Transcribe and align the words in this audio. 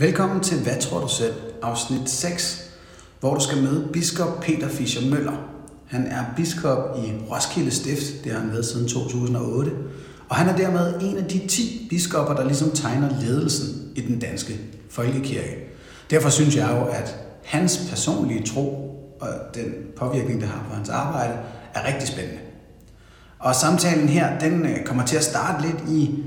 Velkommen 0.00 0.40
til 0.40 0.62
Hvad 0.62 0.80
tror 0.80 1.00
du 1.00 1.08
selv? 1.08 1.34
afsnit 1.62 2.10
6, 2.10 2.70
hvor 3.20 3.34
du 3.34 3.40
skal 3.40 3.62
møde 3.62 3.88
biskop 3.92 4.40
Peter 4.40 4.68
Fischer 4.68 5.10
Møller. 5.10 5.32
Han 5.86 6.06
er 6.06 6.24
biskop 6.36 6.98
i 6.98 7.12
Roskilde 7.30 7.70
Stift, 7.70 8.24
det 8.24 8.32
har 8.32 8.40
han 8.40 8.50
været 8.50 8.66
siden 8.66 8.88
2008, 8.88 9.70
og 10.28 10.36
han 10.36 10.48
er 10.48 10.56
dermed 10.56 11.00
en 11.02 11.16
af 11.16 11.24
de 11.24 11.46
10 11.46 11.86
biskopper, 11.90 12.34
der 12.34 12.44
ligesom 12.44 12.70
tegner 12.70 13.20
ledelsen 13.20 13.92
i 13.94 14.00
den 14.00 14.18
danske 14.18 14.60
folkekirke. 14.90 15.56
Derfor 16.10 16.28
synes 16.30 16.56
jeg 16.56 16.68
jo, 16.70 16.84
at 16.84 17.16
hans 17.44 17.80
personlige 17.88 18.46
tro 18.46 18.64
og 19.20 19.28
den 19.54 19.74
påvirkning, 19.96 20.40
det 20.40 20.48
har 20.48 20.64
på 20.68 20.74
hans 20.74 20.88
arbejde, 20.88 21.38
er 21.74 21.86
rigtig 21.86 22.08
spændende. 22.08 22.40
Og 23.38 23.54
samtalen 23.54 24.08
her, 24.08 24.38
den 24.38 24.66
øh, 24.66 24.84
kommer 24.84 25.06
til 25.06 25.16
at 25.16 25.24
starte 25.24 25.66
lidt 25.66 25.90
i 25.90 26.24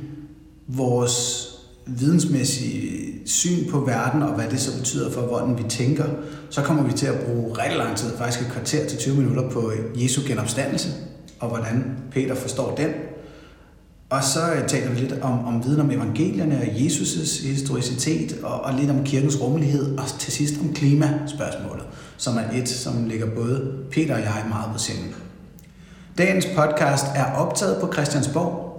vores 0.67 1.47
vidensmæssige 1.85 3.00
syn 3.31 3.69
på 3.69 3.79
verden, 3.79 4.21
og 4.23 4.33
hvad 4.33 4.45
det 4.49 4.59
så 4.59 4.77
betyder 4.77 5.11
for, 5.11 5.21
hvordan 5.21 5.57
vi 5.57 5.63
tænker, 5.69 6.05
så 6.49 6.61
kommer 6.61 6.83
vi 6.83 6.93
til 6.93 7.05
at 7.05 7.19
bruge 7.19 7.57
rigtig 7.57 7.77
lang 7.77 7.97
tid, 7.97 8.17
faktisk 8.17 8.47
et 8.47 8.51
kvarter 8.51 8.87
til 8.87 8.97
20 8.99 9.15
minutter 9.15 9.49
på 9.49 9.71
øh, 9.71 10.03
Jesu 10.03 10.21
genopstandelse, 10.27 10.89
og 11.39 11.49
hvordan 11.49 11.97
Peter 12.11 12.35
forstår 12.35 12.75
den. 12.75 12.89
Og 14.09 14.23
så 14.23 14.39
øh, 14.53 14.67
taler 14.67 14.91
vi 14.91 14.99
lidt 14.99 15.13
om, 15.21 15.45
om 15.45 15.63
viden 15.63 15.81
om 15.81 15.91
evangelierne 15.91 16.57
og 16.57 16.67
Jesus' 16.67 17.47
historicitet, 17.47 18.37
og, 18.43 18.61
og 18.61 18.73
lidt 18.73 18.89
om 18.89 19.03
kirkens 19.03 19.41
rummelighed, 19.41 19.97
og 19.97 20.05
til 20.19 20.33
sidst 20.33 20.53
om 20.61 20.73
klimaspørgsmålet, 20.73 21.85
som 22.17 22.37
er 22.37 22.57
et, 22.61 22.69
som 22.69 23.05
ligger 23.05 23.25
både 23.35 23.71
Peter 23.91 24.13
og 24.13 24.21
jeg 24.21 24.45
meget 24.49 24.69
på 24.73 24.79
sinde. 24.79 25.07
Dagens 26.17 26.45
podcast 26.55 27.05
er 27.15 27.25
optaget 27.33 27.77
på 27.81 27.93
Christiansborg, 27.93 28.70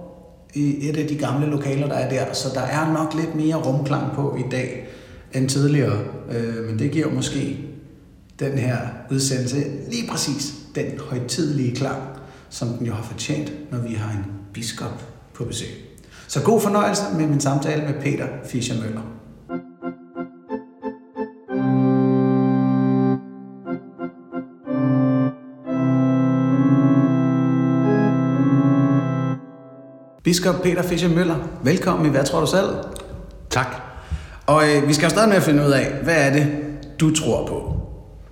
i 0.53 0.89
et 0.89 0.97
af 0.97 1.07
de 1.07 1.15
gamle 1.15 1.47
lokaler, 1.47 1.87
der 1.87 1.95
er 1.95 2.09
der, 2.09 2.33
så 2.33 2.49
der 2.53 2.61
er 2.61 2.93
nok 2.93 3.13
lidt 3.15 3.35
mere 3.35 3.55
rumklang 3.55 4.11
på 4.15 4.37
i 4.39 4.49
dag 4.51 4.87
end 5.33 5.49
tidligere. 5.49 5.99
Øh, 6.31 6.65
men 6.69 6.79
det 6.79 6.91
giver 6.91 7.11
måske 7.11 7.57
den 8.39 8.57
her 8.57 8.77
udsendelse 9.11 9.63
lige 9.91 10.07
præcis 10.09 10.53
den 10.75 10.85
højtidelige 11.09 11.75
klang, 11.75 12.01
som 12.49 12.67
den 12.67 12.87
jo 12.87 12.93
har 12.93 13.03
fortjent, 13.03 13.71
når 13.71 13.77
vi 13.77 13.93
har 13.93 14.11
en 14.11 14.25
biskop 14.53 15.05
på 15.33 15.45
besøg. 15.45 15.69
Så 16.27 16.41
god 16.43 16.61
fornøjelse 16.61 17.03
med 17.17 17.27
min 17.27 17.39
samtale 17.39 17.83
med 17.83 17.93
Peter 18.01 18.27
Fischer 18.45 18.81
Møller. 18.81 19.01
Biskop 30.33 30.63
Peter 30.63 30.81
Fischer 30.83 31.09
Møller, 31.09 31.35
velkommen 31.63 32.05
i 32.05 32.09
Hvad 32.09 32.25
tror 32.25 32.39
du 32.39 32.47
selv? 32.47 32.67
Tak. 33.49 33.67
Og 34.45 34.63
øh, 34.69 34.87
vi 34.87 34.93
skal 34.93 35.05
jo 35.05 35.09
starte 35.09 35.29
med 35.29 35.37
at 35.37 35.43
finde 35.43 35.65
ud 35.65 35.71
af, 35.71 35.91
hvad 36.03 36.27
er 36.27 36.33
det, 36.33 36.47
du 36.99 37.15
tror 37.15 37.47
på? 37.47 37.79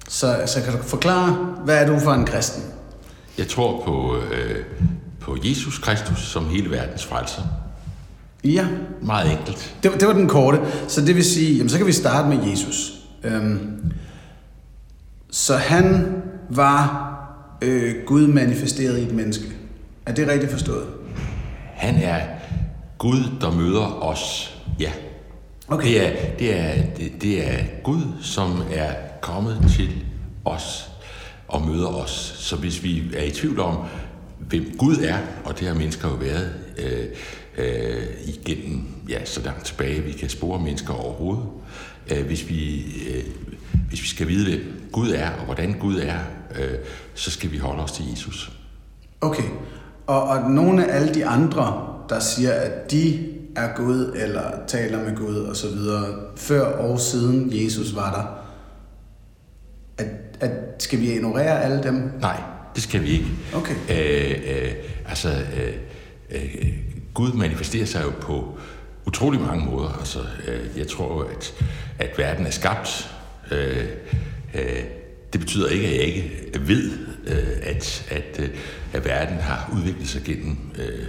Så, 0.09 0.41
så 0.45 0.61
kan 0.61 0.73
du 0.73 0.83
forklare, 0.83 1.33
hvad 1.65 1.77
er 1.83 1.87
du 1.87 1.99
for 1.99 2.11
en 2.11 2.25
kristen? 2.25 2.63
Jeg 3.37 3.47
tror 3.47 3.83
på, 3.85 4.15
øh, 4.15 4.63
på 5.19 5.37
Jesus 5.43 5.79
Kristus 5.79 6.19
som 6.19 6.49
hele 6.49 6.71
verdens 6.71 7.05
frelser. 7.05 7.41
Ja. 8.43 8.67
Meget 9.01 9.31
enkelt. 9.31 9.75
Det, 9.83 9.91
det 9.99 10.07
var 10.07 10.13
den 10.13 10.27
korte. 10.27 10.59
Så 10.87 11.01
det 11.01 11.15
vil 11.15 11.25
sige, 11.25 11.53
jamen, 11.57 11.69
så 11.69 11.77
kan 11.77 11.87
vi 11.87 11.91
starte 11.91 12.29
med 12.29 12.49
Jesus. 12.49 12.93
Øhm, 13.23 13.91
så 15.31 15.55
han 15.55 16.15
var 16.49 17.11
øh, 17.61 17.95
Gud 18.05 18.27
manifesteret 18.27 18.99
i 18.99 19.03
et 19.03 19.13
menneske. 19.13 19.45
Er 20.05 20.13
det 20.13 20.27
rigtigt 20.27 20.51
forstået? 20.51 21.00
Han 21.81 21.95
er 21.95 22.27
Gud, 22.97 23.23
der 23.41 23.51
møder 23.51 24.03
os. 24.03 24.55
Ja. 24.79 24.91
Okay. 25.67 25.87
Det, 25.87 26.07
er, 26.07 26.35
det, 26.39 26.59
er, 26.59 26.93
det, 26.97 27.21
det 27.21 27.47
er 27.47 27.63
Gud, 27.83 28.01
som 28.21 28.63
er 28.73 28.93
kommet 29.21 29.65
til 29.75 30.05
os 30.45 30.89
og 31.47 31.61
møder 31.67 31.87
os. 31.87 32.33
Så 32.37 32.55
hvis 32.55 32.83
vi 32.83 33.03
er 33.15 33.23
i 33.23 33.31
tvivl 33.31 33.59
om, 33.59 33.85
hvem 34.39 34.75
Gud 34.77 34.97
er, 34.97 35.17
og 35.45 35.59
det 35.59 35.67
har 35.67 35.75
mennesker 35.75 36.09
jo 36.09 36.15
været 36.15 36.53
øh, 36.77 37.05
øh, 37.57 38.03
igennem 38.25 38.87
ja, 39.09 39.25
så 39.25 39.41
langt 39.41 39.65
tilbage, 39.65 40.01
vi 40.01 40.11
kan 40.11 40.29
spore 40.29 40.59
mennesker 40.59 40.93
overhovedet. 40.93 41.45
Øh, 42.11 42.25
hvis, 42.25 42.49
vi, 42.49 42.83
øh, 43.09 43.23
hvis 43.89 44.01
vi 44.01 44.07
skal 44.07 44.27
vide, 44.27 44.49
hvem 44.49 44.89
Gud 44.91 45.11
er, 45.11 45.29
og 45.29 45.45
hvordan 45.45 45.73
Gud 45.79 45.99
er, 45.99 46.19
øh, 46.59 46.77
så 47.13 47.31
skal 47.31 47.51
vi 47.51 47.57
holde 47.57 47.83
os 47.83 47.91
til 47.91 48.05
Jesus. 48.09 48.51
Okay. 49.21 49.43
Og, 50.07 50.23
og 50.23 50.51
nogle 50.51 50.85
af 50.85 50.95
alle 50.95 51.13
de 51.13 51.25
andre, 51.25 51.87
der 52.09 52.19
siger, 52.19 52.51
at 52.51 52.91
de 52.91 53.27
er 53.55 53.75
Gud, 53.75 54.13
eller 54.15 54.41
taler 54.67 55.03
med 55.03 55.17
Gud 55.17 55.35
og 55.35 55.55
så 55.55 55.67
videre, 55.67 56.05
før 56.35 56.61
og 56.61 56.99
siden 56.99 57.49
Jesus 57.63 57.95
var 57.95 58.11
der, 58.13 58.41
at, 60.05 60.07
at 60.39 60.83
skal 60.83 60.99
vi 60.99 61.11
ignorere 61.11 61.63
alle 61.63 61.83
dem? 61.83 62.11
Nej, 62.21 62.41
det 62.75 62.83
skal 62.83 63.03
vi 63.03 63.07
ikke. 63.07 63.27
Okay. 63.53 63.75
Øh, 63.89 64.31
øh, 64.55 64.71
altså, 65.07 65.29
øh, 65.29 65.73
øh, 66.31 66.73
Gud 67.13 67.33
manifesterer 67.33 67.85
sig 67.85 68.03
jo 68.03 68.11
på 68.21 68.57
utrolig 69.07 69.41
mange 69.41 69.65
måder. 69.65 69.89
Altså, 69.99 70.19
øh, 70.47 70.77
jeg 70.77 70.87
tror, 70.87 71.23
at, 71.23 71.53
at 71.99 72.17
verden 72.17 72.45
er 72.45 72.51
skabt. 72.51 73.15
Øh, 73.51 73.85
øh, 74.53 74.83
det 75.33 75.41
betyder 75.41 75.69
ikke, 75.69 75.87
at 75.87 75.93
jeg 75.93 76.03
ikke 76.03 76.51
ved, 76.59 76.91
øh, 77.27 77.47
at, 77.63 78.05
at, 78.09 78.39
øh, 78.39 78.49
at 78.93 79.05
verden 79.05 79.37
har 79.37 79.73
udviklet 79.77 80.07
sig 80.07 80.21
gennem 80.23 80.57
øh, 80.79 81.05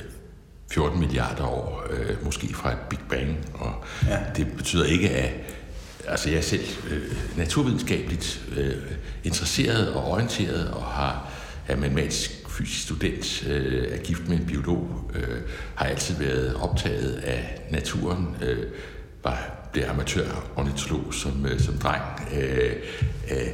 14 0.73 1.01
milliarder 1.01 1.45
år, 1.47 1.87
øh, 1.91 2.25
måske 2.25 2.55
fra 2.55 2.73
et 2.73 2.79
Big 2.91 2.99
Bang. 3.11 3.37
Og 3.55 3.85
Ja. 4.07 4.19
det 4.37 4.47
betyder 4.57 4.85
ikke, 4.85 5.11
at 5.11 5.31
altså 6.09 6.31
jeg 6.31 6.39
er 6.39 6.43
selv 6.43 6.65
øh, 6.91 7.03
naturvidenskabeligt 7.37 8.45
øh, 8.57 8.75
interesseret 9.25 9.93
og 9.93 10.05
orienteret 10.11 10.71
og 10.71 10.83
har 10.83 11.29
er 11.69 11.77
matematisk 11.77 12.31
fysisk 12.49 12.83
student, 12.83 13.47
øh, 13.49 13.93
er 13.93 13.97
gift 13.97 14.29
med 14.29 14.37
en 14.37 14.47
biolog, 14.47 15.11
øh, 15.15 15.41
har 15.75 15.87
altid 15.87 16.15
været 16.19 16.55
optaget 16.55 17.13
af 17.15 17.61
naturen, 17.71 18.37
øh, 18.43 18.65
var 19.25 19.69
blev 19.73 19.85
amatør 19.85 20.51
ornitolog 20.57 21.15
som, 21.15 21.47
øh, 21.47 21.61
som 21.61 21.79
dreng. 21.79 22.03
Øh, 22.35 22.73
øh, 23.31 23.49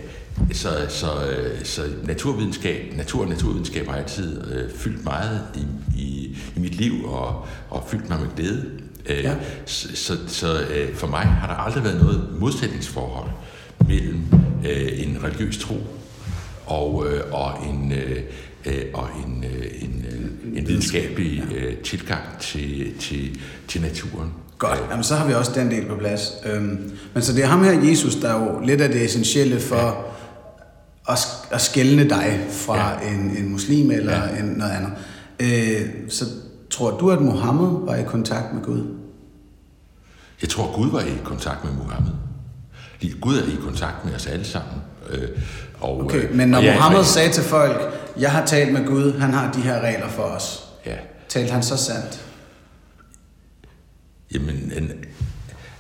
så, 0.53 0.69
så, 0.89 1.07
øh, 1.07 1.65
så 1.65 1.83
naturvidenskab, 2.05 2.97
natur 2.97 3.23
og 3.23 3.29
naturvidenskab 3.29 3.87
har 3.87 3.97
altid 3.97 4.53
øh, 4.53 4.71
fyldt 4.77 5.05
meget 5.05 5.41
i, 5.55 5.67
i, 6.01 6.37
i 6.57 6.61
mit 6.61 6.75
liv 6.75 7.05
og, 7.05 7.47
og 7.71 7.85
fyldt 7.89 8.09
mig 8.09 8.21
med 8.21 8.29
glæde. 8.37 8.65
Øh, 9.07 9.25
Ja. 9.25 9.35
Så, 9.67 9.89
så, 9.95 10.17
så 10.27 10.61
øh, 10.61 10.95
for 10.95 11.07
mig 11.07 11.21
har 11.21 11.47
der 11.47 11.55
aldrig 11.55 11.85
været 11.85 12.01
noget 12.01 12.29
modsætningsforhold 12.41 13.31
mellem 13.89 14.25
øh, 14.69 15.03
en 15.07 15.19
religiøs 15.25 15.59
tro 15.59 15.77
og, 16.67 17.07
øh, 17.09 17.21
og 17.33 17.53
en, 17.71 17.93
øh, 17.93 18.23
øh, 18.67 18.85
og 18.95 19.09
en, 19.27 19.45
øh, 19.45 19.67
en, 19.83 20.05
øh, 20.09 20.59
en 20.59 20.69
videnskabelig 20.69 21.43
øh, 21.57 21.77
tilgang 21.77 22.23
til, 22.41 22.93
til, 23.01 23.41
til 23.69 23.81
naturen. 23.81 24.33
Godt, 24.59 24.79
Jamen, 24.91 25.05
så 25.05 25.15
har 25.15 25.27
vi 25.27 25.35
også 25.35 25.53
den 25.55 25.71
del 25.71 25.87
på 25.87 25.97
plads. 25.97 26.33
Øhm, 26.47 26.99
men 27.15 27.23
så 27.23 27.33
det 27.33 27.45
er 27.45 27.47
ham 27.47 27.65
her, 27.65 27.73
Jesus, 27.73 28.15
der 28.15 28.29
er 28.29 28.45
jo 28.45 28.61
lidt 28.61 28.81
af 28.81 28.89
det 28.89 29.05
essentielle 29.05 29.61
for. 29.61 30.05
At, 31.09 31.19
at 31.51 31.61
skælne 31.61 32.09
dig 32.09 32.47
fra 32.51 32.77
ja. 33.05 33.11
En, 33.15 33.37
en 33.37 33.49
muslim 33.49 33.91
eller 33.91 34.13
ja. 34.29 34.39
En, 34.41 34.45
noget 34.45 34.73
andet. 34.73 34.93
Øh, 35.41 35.89
så 36.09 36.25
tror 36.71 36.99
du, 36.99 37.11
at 37.11 37.21
Mohammed 37.21 37.87
var 37.87 37.95
i 37.95 38.03
kontakt 38.03 38.55
med 38.55 38.63
Gud? 38.63 38.95
Jeg 40.43 40.49
tror, 40.51 40.77
Gud 40.77 40.91
var 40.91 41.01
i 41.01 41.19
kontakt 41.25 41.65
med 41.65 41.73
Muhammed. 41.73 42.13
Lige- 43.01 43.19
Gud 43.21 43.37
er 43.39 43.43
i 43.43 43.57
kontakt 43.65 44.05
med 44.05 44.15
os 44.15 44.27
alle 44.27 44.45
sammen. 44.45 44.75
Øh, 45.11 45.29
og, 45.81 46.01
Okay, 46.05 46.29
øh, 46.29 46.35
men 46.35 46.49
når 46.49 46.59
og 46.59 46.65
Mohammed 46.65 46.99
ikke- 46.99 47.09
sagde 47.11 47.33
til 47.33 47.43
folk, 47.43 47.81
jeg 48.19 48.33
har 48.33 48.47
talt 48.47 48.73
med 48.73 48.87
Gud, 48.87 49.19
han 49.19 49.31
har 49.35 49.53
de 49.53 49.61
her 49.61 49.81
regler 49.81 50.09
for 50.09 50.23
os. 50.23 50.65
Ja, 50.87 50.97
Talte 51.29 51.53
han 51.53 51.63
så 51.63 51.77
sandt? 51.77 52.25
jamen, 54.35 54.73
en, 54.77 54.93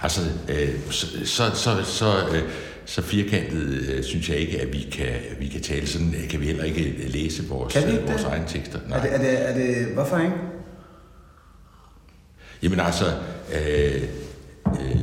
altså, 0.03 0.21
øh, 0.49 0.69
så, 0.91 1.07
så, 1.25 1.51
så, 1.55 1.83
så, 1.85 2.15
øh, 2.33 2.43
så 2.89 3.03
firkantet 3.03 3.89
øh, 3.89 4.05
synes 4.05 4.29
jeg 4.29 4.37
ikke, 4.37 4.61
at 4.61 4.73
vi 4.73 4.89
kan, 4.93 5.15
vi 5.39 5.47
kan 5.47 5.61
tale 5.61 5.87
sådan. 5.87 6.15
øh, 6.15 6.29
Kan 6.29 6.41
vi 6.41 6.47
heller 6.47 6.65
ikke 6.65 7.09
læse 7.09 7.49
vores, 7.49 7.75
Kan 7.75 7.83
vi 7.87 7.91
ikke 7.93 8.03
øh, 8.03 8.09
vores 8.09 8.23
det? 8.23 8.31
egne 8.31 8.45
tekster. 8.49 8.79
Er 8.93 9.03
det, 9.03 9.15
er, 9.15 9.19
det, 9.19 9.49
er 9.49 9.55
det, 9.55 9.87
hvorfor 9.95 10.19
ikke? 10.19 10.33
Jamen 12.63 12.81
altså, 12.81 13.05
øh, 13.55 14.03
øh, 14.81 14.97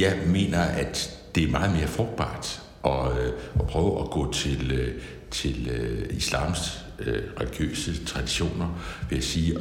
jeg 0.00 0.18
mener, 0.26 0.58
at 0.60 1.18
det 1.34 1.42
er 1.44 1.48
meget 1.50 1.72
mere 1.76 1.86
frugtbart 1.86 2.62
at, 2.84 3.18
øh, 3.20 3.32
at 3.60 3.66
prøve 3.66 4.00
at 4.00 4.10
gå 4.10 4.32
til, 4.32 4.72
øh, 4.72 4.94
til 5.30 5.68
øh, 5.70 6.16
islams 6.16 6.84
øh, 6.98 7.22
religiøse 7.40 8.04
traditioner 8.04 8.82
ved 9.10 9.18
at 9.18 9.24
sige, 9.24 9.56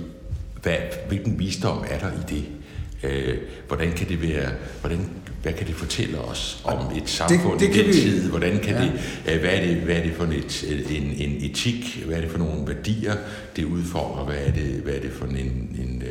hvad, 0.61 0.77
hvilken 1.07 1.39
visdom 1.39 1.85
er 1.89 1.99
der 1.99 2.11
i 2.11 2.35
det? 2.35 2.45
Øh, 3.03 3.37
hvordan 3.67 3.91
kan 3.91 4.09
det 4.09 4.21
være, 4.21 4.49
hvordan, 4.81 5.09
hvad 5.41 5.53
kan 5.53 5.67
det 5.67 5.75
fortælle 5.75 6.19
os 6.19 6.61
om 6.63 6.97
et 6.97 7.09
samfund 7.09 7.59
det, 7.59 7.69
det 7.69 7.75
i 7.75 7.79
den 7.79 7.87
vi... 7.87 7.93
tid? 7.93 8.29
Hvordan 8.29 8.59
kan 8.59 8.75
ja. 8.75 8.81
det, 8.81 9.39
hvad 9.39 9.51
er 9.51 9.65
det, 9.65 9.75
hvad 9.75 9.95
er 9.95 10.03
det 10.03 10.13
for 10.13 10.23
et, 10.23 10.65
en, 10.97 11.03
en 11.03 11.51
etik? 11.51 12.03
Hvad 12.05 12.17
er 12.17 12.21
det 12.21 12.31
for 12.31 12.37
nogle 12.37 12.67
værdier, 12.67 13.15
det 13.55 13.65
udfordrer? 13.65 14.25
Hvad 14.25 14.35
er 14.35 14.51
det, 14.51 14.63
hvad 14.63 14.93
er 14.93 14.99
det 14.99 15.11
for 15.11 15.25
en, 15.25 15.35
en, 15.35 16.03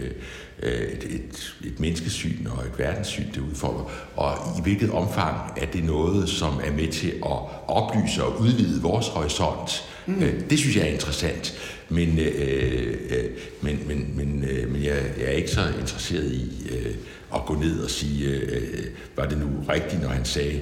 et, 0.63 1.05
et, 1.11 1.55
et 1.65 1.81
menneskesyn 1.81 2.47
og 2.47 2.65
et 2.65 2.79
verdenssyn, 2.79 3.27
det 3.35 3.41
udfordrer? 3.51 3.85
Og 4.17 4.59
i 4.59 4.63
hvilket 4.63 4.91
omfang 4.91 5.37
er 5.57 5.67
det 5.67 5.85
noget, 5.85 6.29
som 6.29 6.61
er 6.65 6.73
med 6.73 6.89
til 6.89 7.09
at 7.09 7.39
oplyse 7.69 8.25
og 8.25 8.41
udvide 8.41 8.83
vores 8.83 9.09
horisont? 9.09 9.85
Mm. 10.07 10.23
Det 10.51 10.59
synes 10.59 10.77
jeg 10.77 10.85
er 10.85 10.93
interessant. 10.93 11.55
Men, 11.89 12.19
øh, 12.19 12.97
øh, 13.11 13.25
men, 13.61 13.81
men, 13.87 14.13
men, 14.17 14.45
øh, 14.51 14.73
men 14.73 14.85
jeg, 14.85 15.03
jeg 15.19 15.27
er 15.27 15.31
ikke 15.31 15.51
så 15.51 15.61
interesseret 15.81 16.33
i 16.33 16.69
øh, 16.71 16.95
at 17.35 17.41
gå 17.47 17.55
ned 17.55 17.81
og 17.81 17.91
sige, 17.91 18.29
øh, 18.29 18.85
var 19.17 19.27
det 19.27 19.39
nu 19.39 19.47
rigtigt, 19.69 20.03
når 20.03 20.09
han 20.09 20.25
sagde 20.25 20.61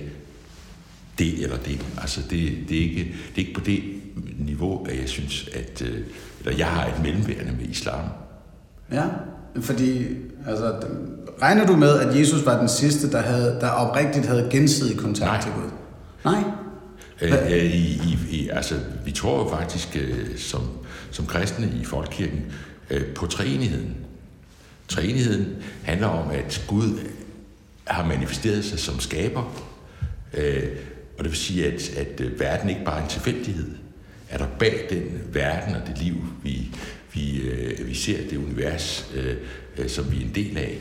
det 1.19 1.43
eller 1.43 1.57
det. 1.57 1.87
Altså 2.01 2.21
det, 2.31 2.59
det, 2.69 2.79
er, 2.79 2.83
ikke, 2.83 3.05
det 3.05 3.43
er 3.43 3.47
ikke 3.47 3.55
på 3.55 3.61
det 3.61 3.83
niveau, 4.39 4.87
at 4.87 5.01
jeg 5.01 5.09
synes, 5.09 5.49
at 5.55 5.83
øh, 5.83 6.01
eller 6.41 6.59
jeg 6.59 6.67
har 6.67 6.87
et 6.87 7.03
mellemværende 7.03 7.53
med 7.61 7.69
islam. 7.69 8.05
Ja, 8.93 9.05
fordi 9.61 10.07
altså, 10.47 10.75
regner 11.43 11.67
du 11.67 11.77
med, 11.77 12.01
at 12.01 12.19
Jesus 12.19 12.47
var 12.47 12.59
den 12.59 12.69
sidste, 12.69 13.11
der, 13.11 13.21
havde, 13.21 13.59
der 13.61 13.69
oprigtigt 13.69 14.27
havde 14.27 14.49
gensidig 14.51 14.99
kontakt 14.99 15.31
Nej. 15.31 15.43
til 15.43 15.53
Gud? 15.53 15.71
Nej. 16.25 16.43
Øh, 17.23 17.53
i, 17.53 17.93
i, 17.93 18.19
i, 18.31 18.49
altså, 18.49 18.75
vi 19.05 19.13
tror 19.13 19.39
jo 19.39 19.51
faktisk 19.51 19.97
øh, 19.97 20.39
som, 20.39 20.61
som 21.11 21.27
kristne 21.27 21.73
i 21.81 21.85
folkekirken 21.85 22.41
øh, 22.91 23.15
på 23.15 23.27
træenigheden 23.27 23.97
treenigheden 24.99 25.63
handler 25.83 26.07
om, 26.07 26.31
at 26.31 26.65
Gud 26.67 26.99
har 27.85 28.07
manifesteret 28.07 28.65
sig 28.65 28.79
som 28.79 29.01
skaber, 29.01 29.69
øh, 30.35 30.69
og 31.19 31.25
det 31.25 31.31
vil 31.31 31.39
sige, 31.39 31.67
at, 31.67 31.97
at 31.97 32.21
øh, 32.21 32.41
verden 32.41 32.71
ikke 32.71 32.85
bare 32.85 32.99
er 32.99 33.03
en 33.03 33.11
tilfældighed. 33.11 33.71
Er 34.31 34.39
der 34.39 34.47
bag 34.59 34.87
den 34.91 35.21
verden 35.33 35.75
og 35.75 35.83
det 35.87 35.99
liv, 35.99 36.15
vi, 36.43 36.69
vi, 37.13 37.41
øh, 37.41 37.89
vi 37.89 37.95
ser, 37.95 38.29
det 38.31 38.37
univers, 38.37 39.11
øh, 39.15 39.37
øh, 39.79 39.89
som 39.89 40.13
vi 40.13 40.17
er 40.17 40.21
en 40.21 40.35
del 40.35 40.59
af, 40.59 40.79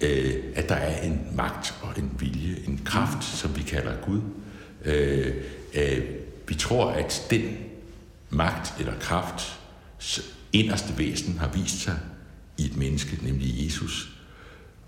øh, 0.00 0.34
at 0.54 0.68
der 0.68 0.74
er 0.74 1.00
en 1.02 1.20
magt 1.34 1.74
og 1.82 1.92
en 1.98 2.10
vilje, 2.18 2.56
en 2.66 2.80
kraft, 2.84 3.24
som 3.24 3.56
vi 3.56 3.62
kalder 3.62 3.92
Gud. 4.06 4.20
Øh, 4.84 5.34
øh, 5.74 6.02
vi 6.48 6.54
tror, 6.54 6.90
at 6.90 7.26
den 7.30 7.56
magt 8.30 8.74
eller 8.78 8.92
kraft 9.00 9.60
inderste 10.52 10.98
væsen 10.98 11.38
har 11.38 11.48
vist 11.48 11.80
sig 11.80 11.98
i 12.58 12.64
et 12.64 12.76
menneske, 12.76 13.18
nemlig 13.22 13.64
Jesus. 13.64 14.10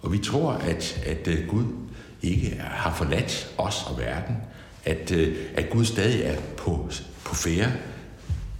Og 0.00 0.12
vi 0.12 0.18
tror, 0.18 0.52
at, 0.52 1.02
at 1.06 1.28
øh, 1.28 1.48
Gud 1.48 1.64
ikke 2.22 2.56
har 2.60 2.94
forladt 2.94 3.54
os 3.58 3.84
og 3.86 3.98
verden, 3.98 4.36
at, 4.84 5.10
øh, 5.10 5.36
at 5.54 5.70
Gud 5.70 5.84
stadig 5.84 6.22
er 6.22 6.36
på, 6.56 6.90
på 7.24 7.34
færre 7.34 7.72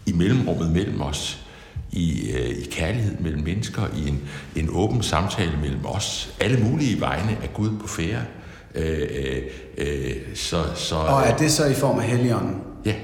i 0.07 0.13
mellemrummet 0.13 0.71
mellem 0.73 1.01
os, 1.01 1.45
i, 1.93 2.31
øh, 2.31 2.49
i 2.49 2.69
kærlighed 2.71 3.19
mellem 3.21 3.43
mennesker, 3.43 3.83
i 3.97 4.09
en, 4.09 4.29
en 4.57 4.69
åben 4.73 5.03
samtale 5.03 5.53
mellem 5.63 5.87
os. 5.87 6.35
Alle 6.41 6.65
mulige 6.65 7.01
vegne 7.01 7.33
er 7.43 7.47
Gud 7.47 7.71
på 7.81 7.87
færre. 7.87 8.23
Øh, 8.75 9.09
øh, 9.11 9.43
øh, 9.79 10.17
så, 10.35 10.65
så, 10.75 10.95
og 10.95 11.23
er 11.23 11.37
det 11.37 11.53
så 11.53 11.67
i 11.67 11.75
form 11.75 11.99
af 11.99 12.05
Helligånden? 12.05 12.57
Ja. 12.85 12.95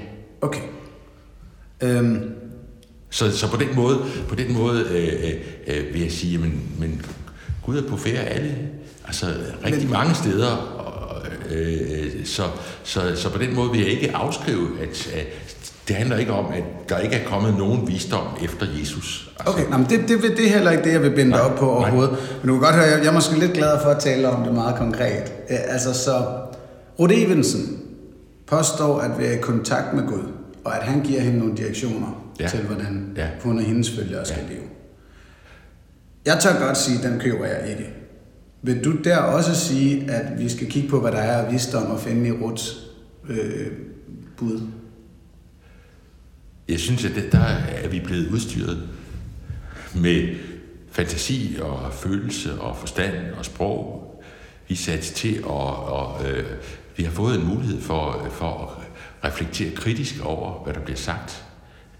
Okay. 0.41 0.61
Øhm, 1.81 2.35
så, 3.09 3.37
så 3.37 3.47
på 3.47 3.57
den 3.57 3.75
måde, 3.75 3.97
på 4.29 4.35
den 4.35 4.53
måde 4.53 4.85
øh, 4.91 5.31
øh, 5.67 5.93
vil 5.93 6.01
jeg 6.01 6.11
sige, 6.11 6.37
men, 6.37 6.61
men 6.79 7.05
Gud 7.65 7.77
er 7.77 7.89
på 7.89 7.97
færre 7.97 8.23
alle, 8.23 8.55
altså 9.07 9.25
rigtig 9.65 9.83
men, 9.83 9.91
mange 9.91 10.15
steder, 10.15 10.47
og, 10.47 11.21
øh, 11.51 12.25
så, 12.25 12.43
så, 12.83 13.01
så 13.15 13.29
på 13.29 13.37
den 13.37 13.55
måde 13.55 13.71
vil 13.71 13.79
jeg 13.79 13.89
ikke 13.89 14.15
afskrive, 14.15 14.67
at, 14.81 15.09
at 15.13 15.27
det 15.87 15.95
handler 15.95 16.17
ikke 16.17 16.31
om, 16.31 16.45
at 16.53 16.89
der 16.89 16.99
ikke 16.99 17.15
er 17.15 17.29
kommet 17.29 17.57
nogen 17.57 17.87
visdom 17.87 18.27
efter 18.43 18.65
Jesus. 18.79 19.29
Altså, 19.39 19.53
okay, 19.53 19.71
nå, 19.71 19.77
men 19.77 19.85
det, 19.89 19.99
det, 20.07 20.37
det 20.37 20.45
er 20.45 20.49
heller 20.49 20.71
ikke 20.71 20.83
det, 20.83 20.91
jeg 20.91 21.01
vil 21.01 21.09
binde 21.15 21.31
nej, 21.31 21.39
op 21.39 21.55
på 21.55 21.69
overhovedet. 21.71 22.11
Nej. 22.11 22.21
Men 22.41 22.47
du 22.47 22.53
kan 22.53 22.61
godt 22.61 22.75
høre, 22.75 22.85
jeg, 22.85 22.99
jeg 22.99 23.07
er 23.07 23.13
måske 23.13 23.39
lidt 23.39 23.53
glad 23.53 23.81
for 23.83 23.89
at 23.89 23.99
tale 23.99 24.29
om 24.29 24.43
det 24.43 24.53
meget 24.53 24.75
konkret. 24.75 25.33
Altså 25.47 25.93
så, 25.93 26.25
Rud 26.99 27.09
Evensen 27.13 27.79
påstår 28.47 28.99
at 28.99 29.11
være 29.19 29.33
i 29.33 29.41
kontakt 29.41 29.93
med 29.93 30.03
Gud, 30.07 30.23
og 30.63 30.77
at 30.77 30.83
han 30.83 31.01
giver 31.01 31.21
hende 31.21 31.39
nogle 31.39 31.57
direktioner 31.57 32.24
ja. 32.39 32.47
til, 32.47 32.59
hvordan 32.59 33.13
ja. 33.15 33.29
hun 33.41 33.57
og 33.57 33.63
hendes 33.63 33.91
følgere 33.91 34.25
skal 34.25 34.43
ja. 34.49 34.53
leve. 34.53 34.63
Jeg 36.25 36.39
tør 36.41 36.65
godt 36.65 36.77
sige, 36.77 36.97
at 36.97 37.03
den 37.03 37.19
køber 37.19 37.45
jeg 37.45 37.69
ikke. 37.69 37.89
Vil 38.61 38.83
du 38.83 38.91
der 38.91 39.17
også 39.17 39.55
sige, 39.55 40.11
at 40.11 40.39
vi 40.39 40.49
skal 40.49 40.69
kigge 40.69 40.89
på, 40.89 40.99
hvad 40.99 41.11
der 41.11 41.17
er 41.17 41.45
af 41.45 41.51
visdom 41.51 41.91
at 41.91 41.99
finde 41.99 42.27
i 42.27 42.31
Ruts 42.31 42.77
øh, 43.29 43.67
bud? 44.37 44.61
Jeg 46.67 46.79
synes, 46.79 47.05
at 47.05 47.15
det, 47.15 47.31
der 47.31 47.45
er 47.83 47.87
vi 47.87 47.99
blevet 47.99 48.29
udstyret 48.29 48.89
med 49.95 50.35
fantasi 50.91 51.57
og 51.61 51.93
følelse 51.93 52.61
og 52.61 52.77
forstand 52.77 53.13
og 53.37 53.45
sprog. 53.45 54.01
Vi 54.67 54.75
sat 54.75 54.99
til 54.99 55.35
at, 55.35 55.45
og, 55.45 56.21
øh, 56.29 56.45
vi 56.97 57.03
har 57.03 57.11
fået 57.11 57.39
en 57.39 57.47
mulighed 57.47 57.81
for, 57.81 58.27
for 58.31 58.79
at 59.23 59.31
reflektere 59.31 59.75
kritisk 59.75 60.25
over, 60.25 60.63
hvad 60.63 60.73
der 60.73 60.79
bliver 60.79 60.97
sagt. 60.97 61.44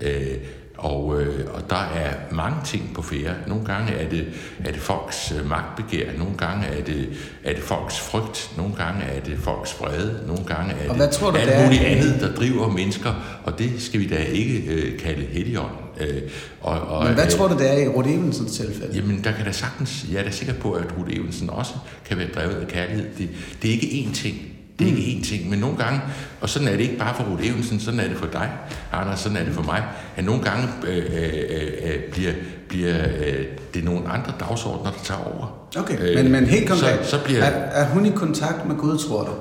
Øh, 0.02 0.38
og, 0.78 1.22
øh, 1.22 1.46
og 1.54 1.70
der 1.70 1.90
er 1.96 2.14
mange 2.32 2.58
ting 2.66 2.92
på 2.96 3.02
færre. 3.02 3.34
Nogle 3.48 3.66
gange 3.66 3.94
er 3.94 4.10
det, 4.10 4.28
er 4.66 4.72
det 4.72 4.82
folks 4.82 5.34
øh, 5.40 5.50
magtbegær, 5.50 6.06
nogle 6.18 6.38
gange 6.38 6.66
er 6.66 6.84
det, 6.84 7.10
er 7.44 7.54
det 7.54 7.64
folks 7.64 8.00
frygt, 8.00 8.52
nogle 8.58 8.76
gange 8.76 9.04
er 9.04 9.20
det 9.20 9.38
folks 9.40 9.76
vrede, 9.80 10.20
nogle 10.28 10.46
gange 10.46 10.74
er 10.74 10.90
og 10.90 10.98
det 10.98 11.10
tror 11.10 11.32
du, 11.32 11.38
alt 11.38 11.66
muligt 11.66 11.84
andet, 11.84 12.22
der 12.22 12.36
driver 12.36 12.72
mennesker, 12.72 13.42
og 13.44 13.60
det 13.60 13.82
skal 13.82 14.00
vi 14.00 14.08
da 14.08 14.16
ikke 14.16 14.58
øh, 14.58 15.00
kalde 15.00 15.26
helligånd. 15.26 15.72
Øh, 16.02 16.22
og, 16.62 16.82
og, 16.82 17.06
Men 17.06 17.14
hvad 17.14 17.26
øh, 17.26 17.32
tror 17.32 17.48
du, 17.48 17.58
det 17.58 17.72
er 17.74 17.78
i 17.78 17.88
Ruth 17.88 18.10
Evensens 18.10 18.58
tilfælde? 18.58 18.96
Jamen, 18.96 19.24
der 19.24 19.32
kan 19.32 19.46
da 19.46 19.52
sagtens, 19.52 20.06
jeg 20.12 20.20
er 20.20 20.24
da 20.24 20.32
sikker 20.32 20.54
på, 20.54 20.72
at 20.72 20.86
Ruth 20.98 21.18
Evensen 21.18 21.50
også 21.50 21.74
kan 22.06 22.18
være 22.18 22.28
drevet 22.36 22.56
af 22.56 22.68
kærlighed. 22.68 23.06
Det, 23.18 23.30
det 23.62 23.70
er 23.70 23.74
ikke 23.74 23.88
én 23.88 24.14
ting. 24.14 24.55
Det 24.80 24.88
er 24.88 24.92
mm. 24.92 24.98
ikke 24.98 25.12
én 25.12 25.24
ting, 25.24 25.50
men 25.50 25.60
nogle 25.60 25.78
gange, 25.78 26.02
og 26.42 26.50
sådan 26.50 26.68
er 26.68 26.72
det 26.72 26.80
ikke 26.80 26.98
bare 26.98 27.16
for 27.16 27.24
Ruth 27.24 27.48
Evensen, 27.48 27.80
sådan 27.80 28.00
er 28.00 28.08
det 28.08 28.18
for 28.18 28.26
dig, 28.26 28.52
Anders, 28.92 29.20
sådan 29.20 29.38
er 29.38 29.44
det 29.44 29.54
for 29.54 29.64
mig, 29.64 29.84
at 30.16 30.24
nogle 30.24 30.44
gange 30.44 30.68
øh, 30.88 30.98
øh, 30.98 31.72
øh, 31.84 32.12
bliver, 32.12 32.34
bliver 32.68 32.98
øh, 33.26 33.46
det 33.74 33.84
nogle 33.84 34.08
andre 34.08 34.34
dagsordner, 34.40 34.92
der 34.92 35.00
tager 35.04 35.24
over. 35.24 35.68
Okay, 35.78 35.98
øh, 36.00 36.16
men, 36.16 36.32
men 36.32 36.46
helt 36.46 36.70
konkret, 36.70 37.06
så, 37.06 37.10
så 37.10 37.24
bliver, 37.24 37.44
er, 37.44 37.52
er 37.52 37.90
hun 37.90 38.06
i 38.06 38.12
kontakt 38.16 38.68
med 38.68 38.76
Gud, 38.76 38.98
tror 38.98 39.24
du? 39.24 39.32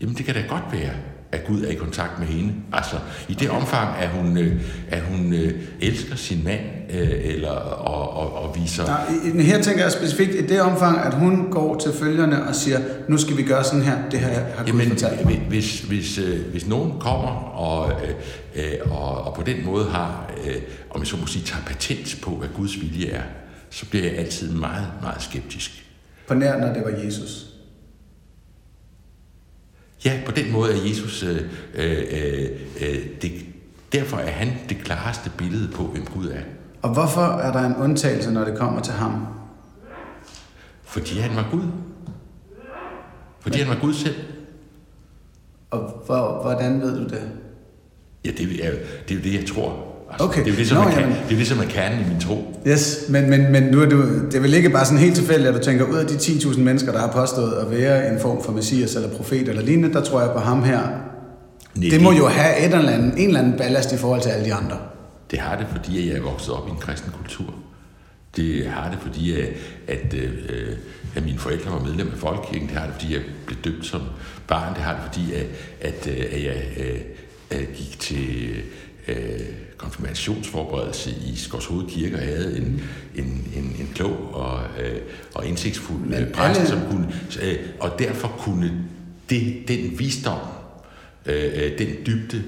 Jamen, 0.00 0.16
det 0.16 0.24
kan 0.24 0.34
da 0.34 0.42
godt 0.48 0.64
være 0.72 0.92
at 1.34 1.46
Gud 1.46 1.64
er 1.64 1.68
i 1.68 1.74
kontakt 1.74 2.18
med 2.18 2.26
hende. 2.26 2.52
Altså, 2.72 2.96
i 3.28 3.34
det 3.34 3.50
omfang, 3.50 3.96
at 3.98 4.08
hun, 4.08 4.38
øh, 4.38 4.60
at 4.88 5.00
hun 5.00 5.32
øh, 5.32 5.52
elsker 5.80 6.16
sin 6.16 6.44
mand, 6.44 6.60
øh, 6.90 7.10
eller, 7.24 7.50
og, 7.50 8.16
og, 8.16 8.42
og 8.42 8.56
viser... 8.56 8.86
Nej, 8.86 9.42
her 9.42 9.62
tænker 9.62 9.82
jeg 9.82 9.92
specifikt 9.92 10.34
i 10.34 10.46
det 10.46 10.60
omfang, 10.60 10.98
at 10.98 11.14
hun 11.14 11.50
går 11.50 11.78
til 11.78 11.92
følgerne 11.92 12.44
og 12.44 12.54
siger, 12.54 12.78
nu 13.08 13.18
skal 13.18 13.36
vi 13.36 13.42
gøre 13.42 13.64
sådan 13.64 13.82
her, 13.82 13.96
det 14.10 14.20
her 14.20 14.28
har 14.28 14.64
Gud 14.64 14.66
Jamen, 14.66 14.88
fortalt 14.88 15.24
mig. 15.24 15.46
Hvis, 15.48 15.80
hvis, 15.80 16.18
øh, 16.18 16.50
hvis 16.50 16.66
nogen 16.66 17.00
kommer 17.00 17.30
og, 17.54 17.92
øh, 18.54 18.92
og, 18.92 19.24
og 19.24 19.34
på 19.34 19.42
den 19.42 19.64
måde 19.64 19.84
har, 19.84 20.30
øh, 20.46 20.56
om 20.90 21.00
jeg 21.00 21.06
så 21.06 21.16
må 21.16 21.26
sige, 21.26 21.44
tager 21.44 21.64
patent 21.64 22.18
på, 22.22 22.30
hvad 22.30 22.48
Guds 22.56 22.80
vilje 22.80 23.08
er, 23.08 23.22
så 23.70 23.86
bliver 23.86 24.04
jeg 24.04 24.14
altid 24.18 24.52
meget, 24.52 24.86
meget 25.02 25.22
skeptisk. 25.22 25.84
På 26.28 26.34
nær, 26.34 26.58
når 26.58 26.72
det 26.72 26.82
var 26.84 27.04
Jesus? 27.04 27.53
Ja, 30.04 30.20
på 30.26 30.32
den 30.32 30.52
måde 30.52 30.72
er 30.72 30.88
Jesus, 30.88 31.22
øh, 31.22 31.40
øh, 31.74 32.50
øh, 32.80 33.06
det, 33.22 33.32
derfor 33.92 34.16
er 34.16 34.30
han 34.30 34.48
det 34.68 34.76
klareste 34.78 35.30
billede 35.38 35.72
på, 35.72 35.82
hvem 35.82 36.04
Gud 36.04 36.28
er. 36.28 36.40
Og 36.82 36.92
hvorfor 36.92 37.20
er 37.20 37.52
der 37.52 37.60
en 37.60 37.76
undtagelse, 37.76 38.32
når 38.32 38.44
det 38.44 38.58
kommer 38.58 38.80
til 38.80 38.92
ham? 38.92 39.26
Fordi 40.82 41.18
han 41.18 41.36
var 41.36 41.48
Gud. 41.50 41.62
Fordi 43.40 43.58
Men, 43.58 43.66
han 43.66 43.76
var 43.76 43.80
Gud 43.80 43.94
selv. 43.94 44.14
Og 45.70 46.02
hvor, 46.06 46.42
hvordan 46.42 46.80
ved 46.80 46.98
du 46.98 47.04
det? 47.04 47.30
Ja, 48.24 48.30
det 48.30 48.66
er, 48.66 48.72
det 49.08 49.16
er 49.16 49.22
det, 49.22 49.34
jeg 49.34 49.46
tror. 49.46 49.93
Altså, 50.10 50.26
okay. 50.26 50.44
Det 50.44 50.48
er 50.48 50.52
jo 50.52 50.58
det, 50.58 50.68
som, 50.68 50.76
Nå, 50.76 50.84
man, 50.84 50.92
kan, 50.92 51.08
det 51.08 51.34
er 51.34 51.36
det, 51.36 51.46
som 51.46 51.58
er 51.58 51.64
kernen 51.64 52.00
i 52.00 52.08
min 52.08 52.20
tro. 52.20 52.60
Yes, 52.66 53.04
men, 53.08 53.30
men, 53.30 53.52
men 53.52 53.62
nu 53.62 53.80
er 53.80 53.86
du, 53.86 54.02
det 54.26 54.34
er 54.34 54.40
vel 54.40 54.54
ikke 54.54 54.70
bare 54.70 54.84
sådan 54.84 54.98
helt 54.98 55.14
tilfældigt, 55.14 55.48
at 55.48 55.54
du 55.54 55.64
tænker, 55.64 55.84
ud 55.84 55.96
af 55.96 56.06
de 56.06 56.14
10.000 56.14 56.60
mennesker, 56.60 56.92
der 56.92 56.98
har 56.98 57.12
påstået 57.12 57.52
at 57.52 57.70
være 57.70 58.12
en 58.12 58.20
form 58.20 58.42
for 58.44 58.52
messias 58.52 58.94
eller 58.94 59.08
profet 59.08 59.48
eller 59.48 59.62
lignende, 59.62 59.92
der 59.94 60.04
tror 60.04 60.20
jeg 60.20 60.30
på 60.30 60.38
ham 60.38 60.62
her. 60.62 60.80
Nej, 61.74 61.90
det 61.90 62.02
må 62.02 62.12
jo 62.12 62.26
have 62.26 62.58
et 62.58 62.74
eller 62.74 62.92
andet, 62.92 63.12
en 63.16 63.28
eller 63.28 63.40
anden 63.40 63.58
ballast 63.58 63.92
i 63.92 63.96
forhold 63.96 64.20
til 64.20 64.28
alle 64.30 64.44
de 64.44 64.54
andre. 64.54 64.76
Det 65.30 65.38
har 65.38 65.56
det, 65.56 65.66
fordi 65.72 66.08
jeg 66.08 66.16
er 66.16 66.22
vokset 66.22 66.54
op 66.54 66.68
i 66.68 66.70
en 66.70 66.76
kristen 66.76 67.12
kultur. 67.18 67.54
Det 68.36 68.66
har 68.66 68.90
det, 68.90 68.98
fordi 69.02 69.40
at, 69.40 69.48
at, 69.88 70.14
øh, 70.14 70.76
at 71.14 71.24
mine 71.24 71.38
forældre 71.38 71.70
var 71.70 71.78
medlem 71.78 72.10
af 72.12 72.18
Folkekirken. 72.18 72.68
Det 72.68 72.76
har 72.76 72.86
det, 72.86 72.94
fordi 72.94 73.14
jeg 73.14 73.22
blev 73.46 73.58
døbt 73.64 73.86
som 73.86 74.02
barn. 74.46 74.74
Det 74.74 74.82
har 74.82 74.92
det, 74.92 75.02
fordi 75.02 75.34
at, 75.34 75.46
at, 75.80 76.06
at 76.06 76.44
jeg 76.44 76.54
at, 76.76 77.58
at 77.58 77.72
gik 77.74 78.00
til 78.00 78.52
øh, 79.08 79.40
konfirmationsforberedelse 79.76 81.10
i 81.10 81.36
Skorshoved 81.36 81.88
Kirke 81.88 82.16
og 82.16 82.22
havde 82.22 82.56
en, 82.56 82.82
en, 83.14 83.52
en, 83.56 83.76
en 83.78 83.90
klog 83.94 84.34
og, 84.34 84.60
øh, 84.82 85.00
og 85.34 85.46
indsigtsfuld 85.46 86.14
øh, 86.14 86.32
præst, 86.32 86.60
alle... 86.60 86.70
som 86.70 86.80
kunne, 86.90 87.14
øh, 87.42 87.58
og 87.80 87.98
derfor 87.98 88.28
kunne 88.28 88.84
det, 89.30 89.68
den 89.68 89.98
visdom, 89.98 90.40
øh, 91.26 91.52
øh 91.54 91.78
den 91.78 91.88
dybde, 92.06 92.42